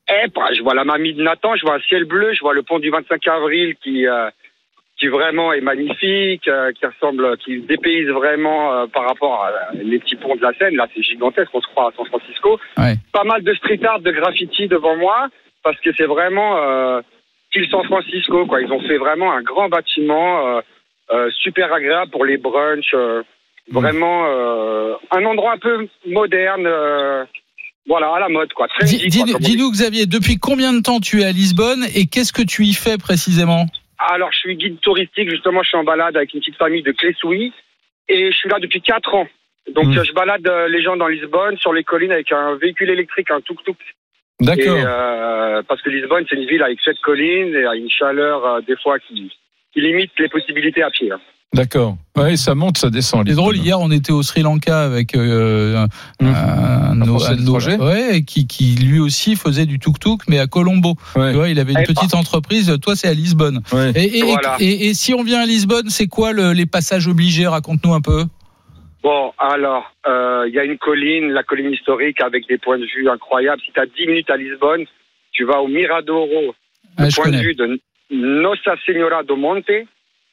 Eh, 0.08 0.28
bah, 0.34 0.48
je 0.56 0.62
vois 0.62 0.74
la 0.74 0.84
mamie 0.84 1.12
de 1.14 1.22
Nathan, 1.22 1.54
je 1.56 1.62
vois 1.62 1.74
un 1.76 1.80
ciel 1.80 2.04
bleu, 2.04 2.32
je 2.32 2.40
vois 2.40 2.54
le 2.54 2.62
pont 2.62 2.78
du 2.78 2.90
25 2.90 3.26
avril 3.28 3.74
qui, 3.82 4.06
euh, 4.06 4.30
qui 4.98 5.06
vraiment 5.08 5.52
est 5.52 5.60
magnifique, 5.60 6.48
euh, 6.48 6.72
qui 6.72 6.86
ressemble, 6.86 7.36
qui 7.38 7.60
se 7.60 7.66
dépayse 7.66 8.08
vraiment 8.08 8.72
euh, 8.72 8.86
par 8.86 9.06
rapport 9.06 9.44
à 9.44 9.52
les 9.74 9.98
petits 9.98 10.16
ponts 10.16 10.34
de 10.36 10.42
la 10.42 10.52
Seine. 10.58 10.74
Là, 10.76 10.88
c'est 10.94 11.02
gigantesque, 11.02 11.50
on 11.54 11.60
se 11.60 11.66
croit 11.68 11.88
à 11.88 11.92
San 11.96 12.06
Francisco. 12.06 12.58
Ouais. 12.78 12.94
Pas 13.12 13.24
mal 13.24 13.42
de 13.42 13.54
street 13.54 13.80
art, 13.84 14.00
de 14.00 14.10
graffiti 14.10 14.68
devant 14.68 14.96
moi, 14.96 15.28
parce 15.62 15.78
que 15.80 15.90
c'est 15.96 16.06
vraiment 16.06 16.56
euh, 16.58 17.00
style 17.50 17.68
San 17.70 17.84
Francisco. 17.84 18.46
Quoi. 18.46 18.62
Ils 18.62 18.72
ont 18.72 18.80
fait 18.80 18.98
vraiment 18.98 19.32
un 19.32 19.42
grand 19.42 19.68
bâtiment, 19.68 20.56
euh, 20.56 20.60
euh, 21.12 21.30
super 21.42 21.72
agréable 21.72 22.10
pour 22.10 22.24
les 22.24 22.36
brunchs. 22.36 22.94
euh, 22.94 23.22
Vraiment 23.70 24.24
euh, 24.26 24.94
un 25.12 25.24
endroit 25.24 25.52
un 25.52 25.58
peu 25.58 25.86
moderne. 26.06 26.66
euh, 26.66 27.24
voilà, 27.86 28.12
à 28.14 28.20
la 28.20 28.28
mode, 28.28 28.52
quoi. 28.52 28.66
Trendy, 28.68 29.08
Dis-. 29.08 29.24
Dis-nous 29.40 29.70
Xavier, 29.70 30.06
depuis 30.06 30.36
combien 30.38 30.72
de 30.72 30.80
temps 30.80 30.98
tu 31.00 31.20
es 31.20 31.24
à 31.24 31.32
Lisbonne 31.32 31.84
et 31.96 32.06
qu'est-ce 32.06 32.32
que 32.32 32.42
tu 32.42 32.64
y 32.64 32.74
fais 32.74 32.96
précisément? 32.98 33.66
Alors, 33.98 34.30
je 34.32 34.38
suis 34.38 34.56
guide 34.56 34.80
touristique, 34.80 35.30
justement, 35.30 35.62
je 35.62 35.68
suis 35.68 35.78
en 35.78 35.84
balade 35.84 36.16
avec 36.16 36.32
une 36.34 36.40
petite 36.40 36.56
famille 36.56 36.82
de 36.82 36.90
Clé-Souilly 36.92 37.52
et 38.08 38.30
je 38.32 38.36
suis 38.36 38.48
là 38.48 38.58
depuis 38.60 38.80
4 38.82 39.14
ans. 39.14 39.26
Donc, 39.74 39.86
Mm. 39.86 40.04
je 40.04 40.12
balade 40.12 40.48
les 40.70 40.82
gens 40.82 40.96
dans 40.96 41.06
Lisbonne, 41.08 41.56
sur 41.58 41.72
les 41.72 41.84
collines, 41.84 42.10
avec 42.12 42.30
un 42.32 42.56
véhicule 42.56 42.90
électrique, 42.90 43.30
un 43.30 43.40
tuk-tuk. 43.40 43.76
D'accord. 44.40 44.76
Euh, 44.78 45.62
parce 45.68 45.80
que 45.82 45.90
Lisbonne, 45.90 46.24
c'est 46.28 46.36
une 46.36 46.46
ville 46.48 46.62
avec 46.62 46.78
sept 46.84 46.96
collines 47.04 47.54
et 47.54 47.78
une 47.78 47.88
chaleur, 47.90 48.44
euh, 48.44 48.60
des 48.66 48.76
fois, 48.82 48.98
qui, 48.98 49.30
qui 49.72 49.80
limite 49.80 50.10
les 50.18 50.28
possibilités 50.28 50.82
à 50.82 50.90
pied. 50.90 51.10
hein. 51.12 51.20
D'accord. 51.54 51.98
Oui, 52.16 52.38
ça 52.38 52.54
monte, 52.54 52.78
ça 52.78 52.88
descend. 52.88 53.28
C'est 53.28 53.34
drôle, 53.34 53.58
hier 53.58 53.78
on 53.78 53.90
était 53.90 54.10
au 54.10 54.22
Sri 54.22 54.40
Lanka 54.40 54.84
avec 54.84 55.14
euh, 55.14 55.84
un, 56.20 56.26
un, 56.26 56.32
Un 56.32 57.02
un 57.02 57.78
ouais, 57.78 58.22
qui, 58.22 58.46
qui 58.46 58.74
lui 58.76 58.98
aussi 59.00 59.36
faisait 59.36 59.66
du 59.66 59.78
tuk-tuk 59.78 60.22
mais 60.28 60.38
à 60.38 60.46
Colombo. 60.46 60.94
Ouais. 61.14 61.30
Tu 61.32 61.36
vois, 61.36 61.50
il 61.50 61.58
avait 61.60 61.74
une 61.74 61.82
petite 61.84 62.14
entreprise, 62.14 62.74
toi 62.80 62.96
c'est 62.96 63.08
à 63.08 63.12
Lisbonne. 63.12 63.60
Ouais. 63.70 63.92
Et, 63.94 64.20
et- 64.20 64.22
Voilà. 64.22 64.56
et- 64.60 64.88
et 64.88 64.94
si 64.94 65.12
on 65.12 65.22
vient 65.22 65.42
à 65.42 65.46
Lisbonne, 65.46 65.90
c'est 65.90 66.06
quoi 66.06 66.32
le- 66.32 66.54
les 66.54 66.64
passages 66.64 67.06
obligés? 67.06 67.46
Raconte-nous 67.46 67.92
un 67.92 68.00
peu. 68.00 68.24
Bon, 69.02 69.32
alors, 69.38 69.92
euh, 70.06 70.44
il 70.46 70.54
y 70.54 70.60
a 70.60 70.64
une 70.64 70.78
colline, 70.78 71.32
la 71.32 71.42
colline 71.42 71.72
historique, 71.72 72.20
avec 72.20 72.46
des 72.46 72.58
points 72.58 72.78
de 72.78 72.86
vue 72.86 73.08
incroyables. 73.08 73.60
Si 73.62 73.72
tu 73.72 73.80
as 73.80 73.86
10 73.86 74.06
minutes 74.06 74.30
à 74.30 74.36
Lisbonne, 74.36 74.84
tu 75.32 75.44
vas 75.44 75.60
au 75.60 75.66
Miradouro, 75.66 76.54
Ah, 76.96 77.04
le 77.04 77.14
point 77.14 77.30
de 77.30 77.42
vue 77.42 77.54
de 77.54 77.80
Nossa 78.10 78.76
Senhora 78.86 79.22
do 79.24 79.36
Monte. 79.36 79.86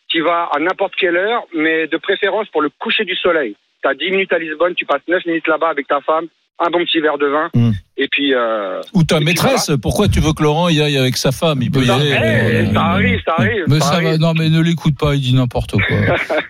Tu 0.07 0.21
vas 0.21 0.49
à 0.53 0.59
n'importe 0.59 0.95
quelle 0.95 1.17
heure, 1.17 1.45
mais 1.53 1.87
de 1.87 1.97
préférence 1.97 2.47
pour 2.49 2.61
le 2.61 2.69
coucher 2.69 3.05
du 3.05 3.15
soleil. 3.15 3.55
Tu 3.81 3.89
as 3.89 3.93
10 3.93 4.11
minutes 4.11 4.33
à 4.33 4.39
Lisbonne, 4.39 4.75
tu 4.75 4.85
passes 4.85 5.07
9 5.07 5.25
minutes 5.25 5.47
là-bas 5.47 5.69
avec 5.69 5.87
ta 5.87 6.01
femme, 6.01 6.27
un 6.59 6.69
bon 6.69 6.79
petit 6.85 6.99
verre 6.99 7.17
de 7.17 7.27
vin, 7.27 7.49
Mm. 7.53 7.71
et 7.97 8.07
puis... 8.11 8.33
Euh, 8.33 8.81
Ou 8.93 9.03
ta 9.03 9.19
maîtresse, 9.19 9.71
pourquoi 9.81 10.07
tu 10.09 10.19
veux 10.19 10.33
que 10.33 10.43
Laurent 10.43 10.67
y 10.69 10.81
aille 10.81 10.97
avec 10.97 11.15
sa 11.17 11.31
femme? 11.31 11.61
Il 11.61 11.71
peut 11.71 11.81
y 11.83 11.87
ça, 11.87 11.95
aller. 11.95 12.11
eh, 12.11 12.63
mais- 12.67 12.73
ça 12.73 12.81
arrive, 12.81 13.19
ça 13.25 13.33
arrive. 13.37 13.63
Mais 13.67 13.79
ça 13.79 13.85
ça 13.93 14.01
va, 14.01 14.17
non, 14.17 14.33
mais 14.37 14.49
ne 14.49 14.59
l'écoute 14.61 14.97
pas, 14.97 15.15
il 15.15 15.21
dit 15.21 15.33
n'importe 15.33 15.71
quoi. 15.71 15.97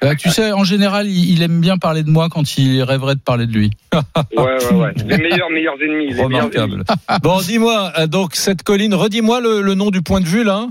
Euh, 0.04 0.16
tu 0.20 0.30
sais, 0.30 0.52
en 0.52 0.64
général, 0.64 1.08
il, 1.08 1.32
il 1.32 1.42
aime 1.44 1.60
bien 1.62 1.78
parler 1.78 2.04
de 2.04 2.10
moi 2.10 2.28
quand 2.30 2.58
il 2.58 2.82
rêverait 2.84 3.16
de 3.16 3.20
parler 3.22 3.46
de 3.46 3.54
lui. 3.54 3.72
Ouais, 3.94 4.00
ouais, 4.38 4.74
ouais. 4.74 4.94
Les 5.08 5.18
meilleurs, 5.18 5.50
meilleurs 5.50 5.76
ennemis. 5.82 6.14
Les 6.14 6.28
meilleurs 6.28 6.56
ennemis. 6.56 6.84
Remarquable. 6.84 6.84
bon, 7.24 7.40
dis-moi, 7.42 7.92
euh, 8.00 8.08
donc 8.08 8.36
cette 8.36 8.64
colline, 8.64 8.94
redis-moi 8.94 9.42
le, 9.42 9.62
le 9.62 9.74
nom 9.76 9.90
du 9.92 10.02
point 10.02 10.22
de 10.22 10.26
vue 10.28 10.44
là. 10.44 10.68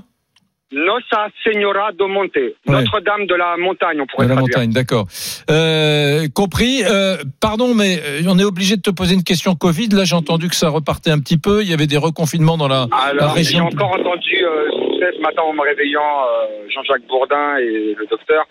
Nossa 0.71 1.29
Senhora 1.45 1.93
do 1.93 2.09
Monte. 2.09 2.55
Notre-Dame 2.67 3.27
de 3.27 3.35
la 3.35 3.57
montagne, 3.57 4.01
on 4.03 4.07
pourrait 4.07 4.27
De 4.27 4.31
la 4.31 4.37
traduire. 4.37 4.59
montagne, 4.59 4.73
d'accord. 4.73 5.07
Euh, 5.51 6.29
compris. 6.35 6.83
Euh, 6.85 7.17
pardon, 7.41 7.75
mais 7.75 7.99
euh, 8.05 8.21
on 8.29 8.39
est 8.39 8.45
obligé 8.45 8.77
de 8.77 8.83
te 8.83 8.91
poser 8.91 9.15
une 9.15 9.25
question 9.25 9.55
Covid. 9.55 9.89
Là, 9.93 10.05
j'ai 10.05 10.15
entendu 10.15 10.49
que 10.49 10.55
ça 10.57 10.69
repartait 10.69 11.11
un 11.11 11.19
petit 11.21 11.39
peu. 11.39 11.63
Il 11.63 11.71
y 11.71 11.73
avait 11.73 11.87
des 11.87 11.97
reconfinements 11.97 12.59
dans 12.59 12.69
la, 12.69 12.87
la 12.91 12.97
Alors, 12.99 13.31
j'ai 13.31 13.39
région. 13.39 13.65
encore 13.67 13.93
entendu 13.93 14.45
euh, 14.45 14.71
ce 15.15 15.21
matin 15.23 15.43
en 15.43 15.55
me 15.55 15.63
réveillant 15.63 16.27
Jean-Jacques 16.75 17.07
Bourdin 17.09 17.57
et 17.59 17.95
le 17.99 18.07
docteur. 18.11 18.45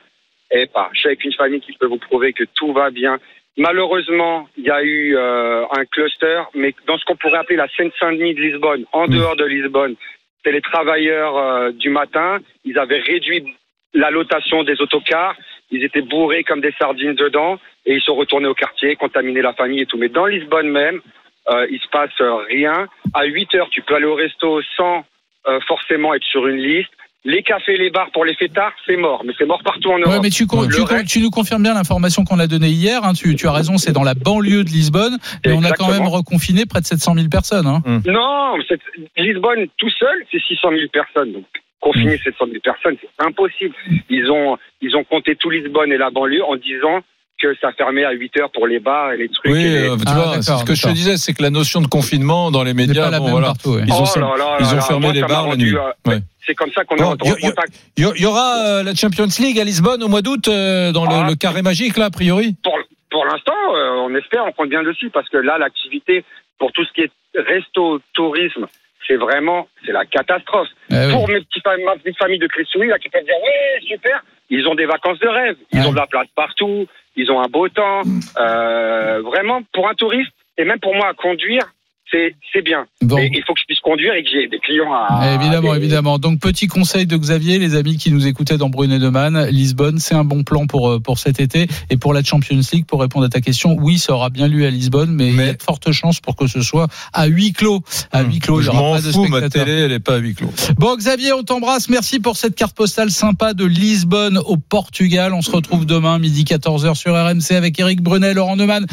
Et 0.50 0.66
pas, 0.66 0.90
je 0.94 1.00
suis 1.02 1.08
avec 1.10 1.24
une 1.24 1.34
famille 1.34 1.60
qui 1.60 1.74
peut 1.74 1.88
vous 1.88 2.00
prouver 2.00 2.34
que 2.34 2.46
tout 2.56 2.74
va 2.74 2.90
bien. 2.90 3.20
Malheureusement, 3.58 4.48
il 4.58 4.64
y 4.66 4.70
a 4.72 4.82
eu 4.84 5.18
un 5.18 5.86
cluster, 5.92 6.42
mais 6.56 6.74
dans 6.88 6.98
ce 6.98 7.04
qu'on 7.06 7.16
pourrait 7.16 7.40
appeler 7.40 7.58
la 7.58 7.68
Seine-Saint-Denis 7.76 8.34
de 8.36 8.42
Lisbonne, 8.42 8.86
en 8.94 9.08
dehors 9.08 9.36
de 9.36 9.44
Lisbonne, 9.46 9.96
c'est 10.44 10.52
les 10.52 10.62
travailleurs 10.62 11.38
euh, 11.38 11.72
du 11.72 11.90
matin. 11.90 12.40
Ils 12.64 12.78
avaient 12.78 13.00
réduit 13.00 13.56
la 13.94 14.12
lotation 14.12 14.64
des 14.64 14.80
autocars. 14.82 15.36
Ils 15.72 15.84
étaient 15.84 16.02
bourrés 16.02 16.44
comme 16.44 16.62
des 16.62 16.74
sardines 16.80 17.16
dedans 17.16 17.60
et 17.86 17.96
ils 17.96 18.02
sont 18.02 18.16
retournés 18.16 18.48
au 18.48 18.54
quartier, 18.54 18.96
contaminer 18.96 19.42
la 19.42 19.54
famille 19.54 19.82
et 19.82 19.86
tout. 19.86 19.98
Mais 19.98 20.10
dans 20.10 20.26
Lisbonne 20.26 20.70
même, 20.70 21.02
euh, 21.50 21.68
il 21.70 21.80
se 21.80 21.88
passe 21.90 22.12
rien. 22.50 22.88
À 23.14 23.26
8 23.26 23.56
heures, 23.56 23.70
tu 23.70 23.82
peux 23.82 23.96
aller 23.96 24.06
au 24.06 24.16
resto 24.16 24.62
sans 24.76 25.06
euh, 25.48 25.60
forcément 25.68 26.14
être 26.14 26.26
sur 26.26 26.48
une 26.48 26.58
liste. 26.58 26.92
Les 27.26 27.44
cafés, 27.44 27.78
les 27.78 27.90
bars 27.90 28.10
pour 28.14 28.24
les 28.24 28.36
fêtards, 28.36 28.72
c'est 28.86 28.96
mort. 28.96 29.24
Mais 29.26 29.34
c'est 29.38 29.46
mort 29.46 29.62
partout 29.64 29.90
en 29.92 29.98
Europe. 29.98 30.14
Ouais, 30.14 30.20
mais 30.22 30.30
tu, 30.30 30.46
con- 30.48 30.62
Le 30.62 30.68
tu, 30.74 30.80
con- 30.82 30.86
reste- 30.86 31.08
tu 31.08 31.20
nous 31.20 31.30
confirmes 31.30 31.64
bien 31.64 31.74
l'information 31.74 32.24
qu'on 32.24 32.40
a 32.40 32.48
donnée 32.48 32.70
hier. 32.70 33.04
hein, 33.04 33.14
tu, 33.14 33.36
tu 33.36 33.48
as 33.48 33.52
raison, 33.52 33.78
c'est 33.78 33.92
dans 33.92 34.04
la 34.04 34.14
banlieue 34.14 34.64
de 34.64 34.70
Lisbonne, 34.70 35.18
mais 35.46 35.52
on 35.54 35.64
a 35.64 35.72
quand 35.72 35.90
même 35.92 36.08
reconfiné 36.08 36.66
près 36.66 36.80
de 36.80 36.86
700 36.86 37.16
000 37.16 37.28
personnes. 37.30 37.68
hein. 37.68 37.82
Non, 38.06 38.54
c'est- 38.70 38.80
Lisbonne 39.18 39.68
tout 39.78 39.90
seul, 39.90 40.24
c'est 40.32 40.42
600 40.42 40.70
000 40.70 40.82
personnes. 40.94 41.34
Donc, 41.34 41.46
confiner 41.82 42.18
700 42.18 42.46
000 42.46 42.60
personnes, 42.64 42.96
c'est 43.02 43.26
impossible. 43.26 43.74
Ils 44.10 44.32
ont, 44.32 44.58
ils 44.82 44.96
ont 44.96 45.04
compté 45.04 45.36
tout 45.36 45.50
Lisbonne 45.50 45.92
et 45.92 45.98
la 45.98 46.10
banlieue 46.12 46.44
en 46.46 46.56
disant 46.56 47.02
que 47.42 47.56
ça 47.62 47.72
fermait 47.74 48.04
à 48.04 48.12
8 48.12 48.38
heures 48.40 48.52
pour 48.52 48.66
les 48.68 48.80
bars 48.80 49.12
et 49.14 49.18
les 49.18 49.30
trucs. 49.30 49.52
Oui, 49.52 49.62
et 49.66 49.70
les- 49.70 49.90
euh, 49.90 49.96
tu 49.98 50.04
Ah, 50.08 50.14
vois, 50.16 50.42
ce 50.42 50.64
que 50.66 50.74
je 50.76 50.82
te 50.84 50.90
disais, 50.90 51.18
c'est 51.18 51.34
que 51.34 51.44
la 51.44 51.50
notion 51.52 51.82
de 51.82 51.88
confinement 51.88 52.50
dans 52.52 52.64
les 52.64 52.74
médias, 52.74 53.06
pas 53.06 53.12
la 53.12 53.20
bon, 53.20 53.26
même 53.26 53.32
voilà, 53.34 53.48
partout, 53.48 53.72
ouais. 53.76 53.84
ils 53.86 53.94
ont, 53.94 54.04
Oh 54.04 54.20
là 54.20 54.26
là 54.38 54.58
ils 54.60 54.64
là 54.66 54.72
ont 54.72 54.76
là, 54.76 54.82
fermé 54.82 55.06
moi, 55.08 55.14
les 55.14 55.22
bars 55.22 55.48
la 55.50 55.56
nuit. 55.56 55.76
euh, 55.76 56.10
Ouais. 56.12 56.20
C'est 56.46 56.56
comme 56.56 56.72
ça 56.72 56.84
qu'on 56.86 56.96
est 56.96 57.04
en 57.04 57.16
contact. 57.18 57.74
Il 57.98 58.06
y, 58.08 58.22
y 58.22 58.26
aura 58.26 58.56
euh, 58.66 58.84
la 58.84 58.96
Champions 58.96 59.28
League 59.40 59.60
à 59.60 59.64
Lisbonne 59.66 60.02
au 60.02 60.08
mois 60.08 60.22
d'août 60.22 60.48
euh, 60.48 60.92
dans 60.92 61.06
le, 61.06 61.12
Ah. 61.14 61.28
le 61.30 61.36
carré 61.36 61.62
magique 61.62 61.98
là, 61.98 62.06
a 62.06 62.10
priori. 62.10 62.56
Pour, 62.64 62.78
pour 63.12 63.26
l'instant, 63.26 63.54
euh, 63.76 64.06
on 64.08 64.16
espère, 64.16 64.46
on 64.46 64.52
compte 64.54 64.70
bien 64.70 64.82
dessus, 64.84 65.10
parce 65.10 65.28
que 65.30 65.38
là, 65.38 65.58
l'activité 65.58 66.24
pour 66.58 66.72
tout 66.72 66.84
ce 66.86 66.94
qui 66.94 67.02
est 67.02 67.12
resto, 67.36 68.00
tourisme, 68.14 68.66
c'est 69.08 69.16
vraiment, 69.18 69.68
c'est 69.86 69.92
la 69.92 70.06
catastrophe. 70.06 70.70
Eh 70.90 70.96
oui. 71.08 71.12
Pour 71.14 71.28
mes 71.30 71.40
petits, 71.42 71.60
fam- 71.60 71.84
ma 71.86 71.96
petite 71.98 72.18
famille 72.18 72.40
de 72.40 72.48
Cressouille, 72.48 72.88
là, 72.88 72.98
qui 72.98 73.10
peuvent 73.10 73.24
dire, 73.24 73.34
ouais, 73.44 73.88
super, 73.88 74.24
ils 74.50 74.68
ont 74.68 74.76
des 74.76 74.86
vacances 74.86 75.20
de 75.20 75.28
rêve, 75.28 75.56
ils 75.74 75.82
ont 75.86 75.92
de 75.92 75.98
la 75.98 76.08
place 76.08 76.28
partout, 76.36 76.88
ils 77.18 77.30
ont 77.32 77.42
un 77.42 77.48
beau 77.48 77.68
temps. 77.68 78.04
Euh, 78.40 79.22
vraiment, 79.22 79.62
pour 79.74 79.90
un 79.90 79.96
touriste, 79.96 80.32
et 80.58 80.64
même 80.64 80.80
pour 80.80 80.96
moi 80.96 81.10
à 81.10 81.14
conduire, 81.14 81.74
c'est 82.12 82.36
c'est 82.54 82.62
bien. 82.62 82.86
Bon. 83.02 83.18
Mais 83.18 83.30
il 83.34 83.44
faut 83.46 83.54
que 83.54 83.60
je 83.60 83.66
puisse 83.66 83.80
conduire 83.80 84.14
et 84.14 84.24
que 84.24 84.30
j'ai 84.30 84.48
des 84.48 84.60
clients 84.60 84.92
à. 84.94 85.36
évidemment, 85.36 85.76
évidemment. 85.76 86.20
Donc, 86.20 86.40
petit 86.40 86.68
conseil 86.68 87.06
de 87.06 87.18
Xavier, 87.18 87.60
les 87.60 87.76
amis 87.76 87.98
qui 87.98 88.12
nous 88.12 88.28
écoutaient 88.28 88.58
dans 88.58 88.70
Brunet 88.70 89.00
de 89.00 89.10
Man, 89.10 89.48
Lisbonne, 89.50 90.00
c'est 90.00 90.16
un 90.16 90.24
bon 90.24 90.44
plan 90.44 90.68
pour, 90.68 90.90
euh, 90.90 91.00
pour 91.00 91.20
cet 91.20 91.40
été. 91.40 91.68
Et 91.90 91.98
pour 91.98 92.14
la 92.14 92.24
Champions 92.24 92.60
League, 92.72 92.86
pour 92.86 93.02
répondre 93.02 93.26
à 93.26 93.30
ta 93.30 93.42
question, 93.42 93.76
oui, 93.80 93.98
ça 93.98 94.14
aura 94.14 94.30
bien 94.30 94.48
lieu 94.48 94.66
à 94.66 94.70
Lisbonne, 94.70 95.12
mais, 95.12 95.30
il 95.30 95.36
y 95.36 95.42
a 95.42 95.54
de 95.54 95.64
fortes 95.64 95.92
chances 95.92 96.20
pour 96.20 96.36
que 96.36 96.48
ce 96.48 96.62
soit 96.62 96.88
à 97.14 97.28
huis 97.28 97.54
clos. 97.54 97.82
À 98.12 98.24
huis 98.24 98.40
clos, 98.40 98.62
Je 98.62 98.72
m'en 98.72 98.98
fous, 98.98 99.28
ma 99.28 99.50
télé, 99.50 99.72
elle 99.72 99.92
est 99.92 100.00
pas 100.00 100.16
à 100.16 100.18
huis 100.18 100.36
clos. 100.36 100.52
Bon, 100.78 100.96
Xavier, 100.96 101.34
on 101.34 101.44
t'embrasse. 101.44 101.90
Merci 101.90 102.20
pour 102.20 102.38
cette 102.38 102.56
carte 102.56 102.76
postale 102.76 103.12
sympa 103.12 103.54
de 103.54 103.66
Lisbonne 103.66 104.38
au 104.38 104.58
Portugal. 104.58 105.34
On 105.34 105.42
se 105.42 105.52
retrouve 105.52 105.86
demain, 105.86 106.20
midi 106.20 106.44
14h 106.44 106.96
sur 106.96 107.14
RMC 107.14 107.56
avec 107.56 107.80
Eric 107.80 108.02
Brunet, 108.02 108.34
Laurent 108.34 108.56
Neumann. 108.56 108.86